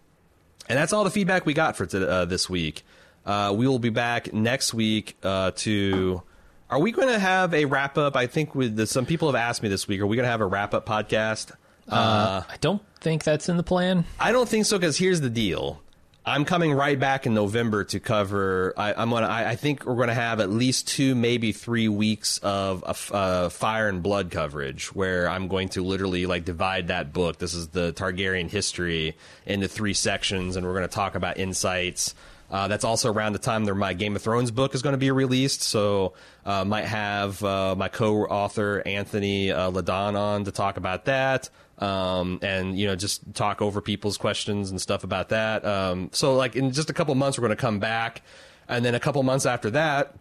And 0.68 0.78
that's 0.78 0.92
all 0.92 1.02
the 1.04 1.10
feedback 1.10 1.46
we 1.46 1.54
got 1.54 1.76
for 1.76 1.86
t- 1.86 2.04
uh, 2.04 2.24
this 2.26 2.48
week. 2.48 2.84
Uh, 3.26 3.52
we 3.56 3.66
will 3.66 3.80
be 3.80 3.90
back 3.90 4.32
next 4.32 4.72
week 4.72 5.16
uh, 5.22 5.50
to. 5.56 6.22
Are 6.70 6.78
we 6.78 6.92
going 6.92 7.08
to 7.08 7.18
have 7.18 7.52
a 7.52 7.64
wrap 7.64 7.98
up? 7.98 8.14
I 8.14 8.28
think 8.28 8.54
with 8.54 8.76
the, 8.76 8.86
some 8.86 9.04
people 9.04 9.26
have 9.26 9.34
asked 9.34 9.60
me 9.62 9.68
this 9.68 9.88
week. 9.88 10.00
Are 10.00 10.06
we 10.06 10.16
going 10.16 10.24
to 10.24 10.30
have 10.30 10.40
a 10.40 10.46
wrap 10.46 10.72
up 10.72 10.86
podcast? 10.86 11.50
Uh, 11.88 12.42
I 12.48 12.56
don't 12.60 12.80
think 13.00 13.24
that's 13.24 13.48
in 13.48 13.56
the 13.56 13.64
plan. 13.64 14.04
I 14.20 14.30
don't 14.30 14.48
think 14.48 14.66
so 14.66 14.78
because 14.78 14.96
here's 14.96 15.20
the 15.20 15.30
deal. 15.30 15.82
I'm 16.30 16.44
coming 16.44 16.72
right 16.72 16.98
back 16.98 17.26
in 17.26 17.34
November 17.34 17.82
to 17.82 17.98
cover. 17.98 18.72
I, 18.76 18.94
I'm 18.94 19.10
gonna. 19.10 19.26
I, 19.26 19.50
I 19.50 19.56
think 19.56 19.84
we're 19.84 19.96
gonna 19.96 20.14
have 20.14 20.38
at 20.38 20.48
least 20.48 20.86
two, 20.86 21.16
maybe 21.16 21.50
three 21.50 21.88
weeks 21.88 22.38
of 22.38 22.84
uh, 22.84 23.14
uh, 23.14 23.48
Fire 23.48 23.88
and 23.88 24.00
Blood 24.00 24.30
coverage, 24.30 24.94
where 24.94 25.28
I'm 25.28 25.48
going 25.48 25.70
to 25.70 25.82
literally 25.82 26.26
like 26.26 26.44
divide 26.44 26.86
that 26.88 27.12
book. 27.12 27.38
This 27.38 27.52
is 27.52 27.68
the 27.68 27.92
Targaryen 27.92 28.48
history 28.48 29.16
into 29.44 29.66
three 29.66 29.92
sections, 29.92 30.54
and 30.54 30.64
we're 30.64 30.80
to 30.80 30.88
talk 30.88 31.16
about 31.16 31.36
insights. 31.36 32.14
Uh, 32.48 32.68
that's 32.68 32.84
also 32.84 33.12
around 33.12 33.32
the 33.32 33.38
time 33.40 33.64
that 33.64 33.74
my 33.74 33.92
Game 33.92 34.14
of 34.14 34.22
Thrones 34.22 34.52
book 34.52 34.74
is 34.74 34.82
going 34.82 34.92
to 34.92 34.98
be 34.98 35.10
released, 35.10 35.62
so 35.62 36.14
uh, 36.44 36.64
might 36.64 36.84
have 36.84 37.42
uh, 37.42 37.74
my 37.76 37.88
co-author 37.88 38.82
Anthony 38.86 39.50
uh, 39.50 39.70
Ladon 39.70 40.16
on 40.16 40.44
to 40.44 40.52
talk 40.52 40.76
about 40.76 41.06
that 41.06 41.50
um, 41.80 42.38
and 42.42 42.78
you 42.78 42.86
know 42.86 42.94
just 42.94 43.34
talk 43.34 43.62
over 43.62 43.80
people's 43.80 44.18
questions 44.18 44.70
and 44.70 44.80
stuff 44.80 45.02
about 45.04 45.30
that. 45.30 45.64
Um, 45.64 46.10
so 46.12 46.36
like 46.36 46.54
in 46.56 46.72
just 46.72 46.90
a 46.90 46.92
couple 46.92 47.14
months, 47.14 47.38
we're 47.38 47.48
going 47.48 47.56
to 47.56 47.60
come 47.60 47.80
back, 47.80 48.22
and 48.68 48.84
then 48.84 48.94
a 48.94 49.00
couple 49.00 49.22
months 49.22 49.46
after 49.46 49.70
that. 49.70 50.14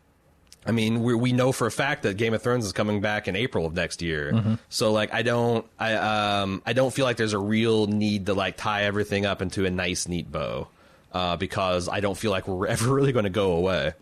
I 0.66 0.72
mean, 0.72 1.04
we 1.04 1.16
we 1.16 1.32
know 1.32 1.52
for 1.52 1.68
a 1.68 1.72
fact 1.72 2.04
that 2.04 2.18
Game 2.18 2.34
of 2.34 2.42
Thrones 2.42 2.66
is 2.66 2.74
coming 2.74 3.02
back 3.02 3.28
in 3.28 3.36
April 3.36 3.66
of 3.66 3.74
next 3.74 4.02
year. 4.02 4.34
Mm-hmm. 4.34 4.56
So 4.68 4.92
like, 4.92 5.14
I 5.14 5.22
don't, 5.22 5.66
I 5.78 5.94
um, 5.94 6.62
I 6.66 6.74
don't 6.74 6.94
feel 6.94 7.06
like 7.06 7.18
there's 7.18 7.34
a 7.34 7.40
real 7.40 7.88
need 7.88 8.26
to 8.26 8.34
like 8.34 8.58
tie 8.58 8.84
everything 8.84 9.26
up 9.26 9.42
into 9.42 9.66
a 9.66 9.70
nice, 9.70 10.08
neat 10.08 10.32
bow, 10.32 10.68
uh, 11.14 11.38
because 11.38 11.88
I 11.88 12.02
don't 12.02 12.18
feel 12.18 12.32
like 12.32 12.48
we're 12.48 12.68
ever 12.76 12.94
really 12.94 13.12
going 13.14 13.24
to 13.24 13.30
go 13.30 13.54
away. 13.54 13.94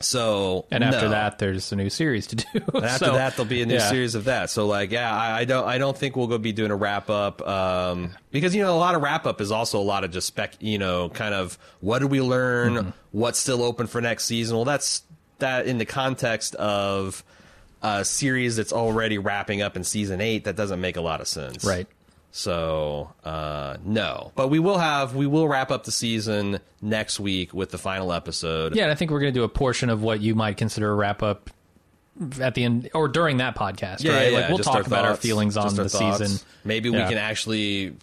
So 0.00 0.66
and 0.70 0.84
after 0.84 1.06
no. 1.06 1.10
that, 1.10 1.38
there's 1.38 1.72
a 1.72 1.76
new 1.76 1.90
series 1.90 2.28
to 2.28 2.36
do. 2.36 2.44
And 2.74 2.84
after 2.84 3.06
So, 3.06 3.14
that, 3.14 3.36
there'll 3.36 3.48
be 3.48 3.62
a 3.62 3.66
new 3.66 3.74
yeah. 3.74 3.90
series 3.90 4.14
of 4.14 4.24
that. 4.24 4.48
So 4.50 4.66
like, 4.66 4.90
yeah, 4.92 5.12
I, 5.12 5.40
I 5.40 5.44
don't, 5.44 5.66
I 5.66 5.78
don't 5.78 5.96
think 5.96 6.14
we'll 6.16 6.28
go 6.28 6.38
be 6.38 6.52
doing 6.52 6.70
a 6.70 6.76
wrap 6.76 7.10
up, 7.10 7.46
um, 7.46 8.14
because 8.30 8.54
you 8.54 8.62
know 8.62 8.74
a 8.74 8.78
lot 8.78 8.94
of 8.94 9.02
wrap 9.02 9.26
up 9.26 9.40
is 9.40 9.50
also 9.50 9.80
a 9.80 9.82
lot 9.82 10.04
of 10.04 10.10
just 10.12 10.26
spec, 10.28 10.54
you 10.60 10.78
know, 10.78 11.08
kind 11.08 11.34
of 11.34 11.58
what 11.80 11.98
did 11.98 12.10
we 12.10 12.20
learn, 12.20 12.74
Mm-hmm. 12.74 12.90
what's 13.12 13.38
still 13.40 13.62
open 13.62 13.86
for 13.88 14.00
next 14.00 14.24
season. 14.26 14.56
Well, 14.56 14.64
that's 14.64 15.02
that 15.40 15.66
in 15.66 15.78
the 15.78 15.84
context 15.86 16.54
of 16.56 17.24
a 17.82 18.04
series 18.04 18.56
that's 18.56 18.72
already 18.72 19.18
wrapping 19.18 19.62
up 19.62 19.76
in 19.76 19.84
season 19.84 20.20
eight. 20.20 20.44
That 20.44 20.56
doesn't 20.56 20.80
make 20.80 20.96
a 20.96 21.00
lot 21.00 21.20
of 21.20 21.28
sense, 21.28 21.64
Right. 21.64 21.86
So 22.38 23.12
uh, 23.24 23.78
no, 23.84 24.30
but 24.36 24.46
we 24.46 24.60
will 24.60 24.78
have 24.78 25.16
we 25.16 25.26
will 25.26 25.48
wrap 25.48 25.72
up 25.72 25.82
the 25.82 25.90
season 25.90 26.60
next 26.80 27.18
week 27.18 27.52
with 27.52 27.70
the 27.70 27.78
final 27.78 28.12
episode. 28.12 28.76
Yeah, 28.76 28.84
and 28.84 28.92
I 28.92 28.94
think 28.94 29.10
we're 29.10 29.18
going 29.18 29.34
to 29.34 29.38
do 29.40 29.42
a 29.42 29.48
portion 29.48 29.90
of 29.90 30.02
what 30.02 30.20
you 30.20 30.36
might 30.36 30.56
consider 30.56 30.88
a 30.88 30.94
wrap 30.94 31.20
up 31.20 31.50
at 32.40 32.54
the 32.54 32.62
end 32.62 32.90
or 32.94 33.08
during 33.08 33.38
that 33.38 33.56
podcast, 33.56 34.04
Yeah, 34.04 34.12
right? 34.14 34.30
yeah, 34.32 34.38
like 34.38 34.48
we'll 34.50 34.58
talk 34.58 34.86
about 34.86 35.04
our 35.04 35.16
feelings 35.16 35.56
on 35.56 35.66
our 35.66 35.70
the 35.84 35.88
thoughts. 35.88 36.18
season. 36.18 36.48
Maybe 36.64 36.90
Yeah. 36.90 37.02
we 37.04 37.08
can 37.08 37.18
actually 37.18 37.96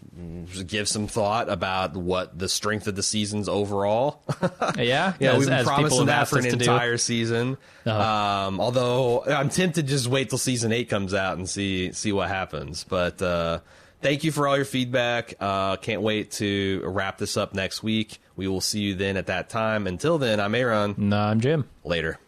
give 0.67 0.89
some 0.89 1.07
thought 1.07 1.49
about 1.49 1.95
what 1.95 2.37
the 2.37 2.49
strength 2.49 2.87
of 2.87 2.95
the 2.95 3.03
seasons 3.03 3.47
overall. 3.47 4.21
Yeah, 4.77 5.13
yeah, 5.19 5.31
as, 5.31 5.39
we've 5.39 5.47
been 5.47 5.63
promising 5.65 6.07
that 6.07 6.27
for 6.27 6.39
an 6.39 6.45
entire 6.45 6.97
season. 6.97 7.55
Uh-huh. 7.85 8.47
Um, 8.47 8.59
although 8.59 9.23
I'm 9.23 9.47
tempted 9.47 9.87
to 9.87 9.93
just 9.93 10.07
wait 10.07 10.27
till 10.29 10.37
season 10.39 10.73
eight 10.73 10.89
comes 10.89 11.13
out 11.13 11.37
and 11.37 11.47
see 11.49 11.93
see 11.93 12.11
what 12.11 12.27
happens. 12.27 12.83
But 12.83 13.21
uh, 13.21 13.59
thank 14.05 14.23
you 14.23 14.31
for 14.31 14.47
all 14.47 14.55
your 14.55 14.65
feedback. 14.65 15.33
Uh, 15.39 15.77
can't 15.77 16.03
wait 16.03 16.29
to 16.29 16.81
wrap 16.85 17.17
this 17.17 17.37
up 17.37 17.55
next 17.55 17.81
week. 17.81 18.19
We 18.35 18.47
will 18.47 18.61
see 18.61 18.81
you 18.81 18.93
then 18.93 19.17
at 19.17 19.27
that 19.27 19.49
time. 19.49 19.87
Until 19.87 20.19
then, 20.19 20.39
I'm 20.39 20.53
Aaron. 20.53 20.93
No, 20.95 21.17
I'm 21.17 21.39
Jim. 21.39 21.67
Later. 21.83 22.19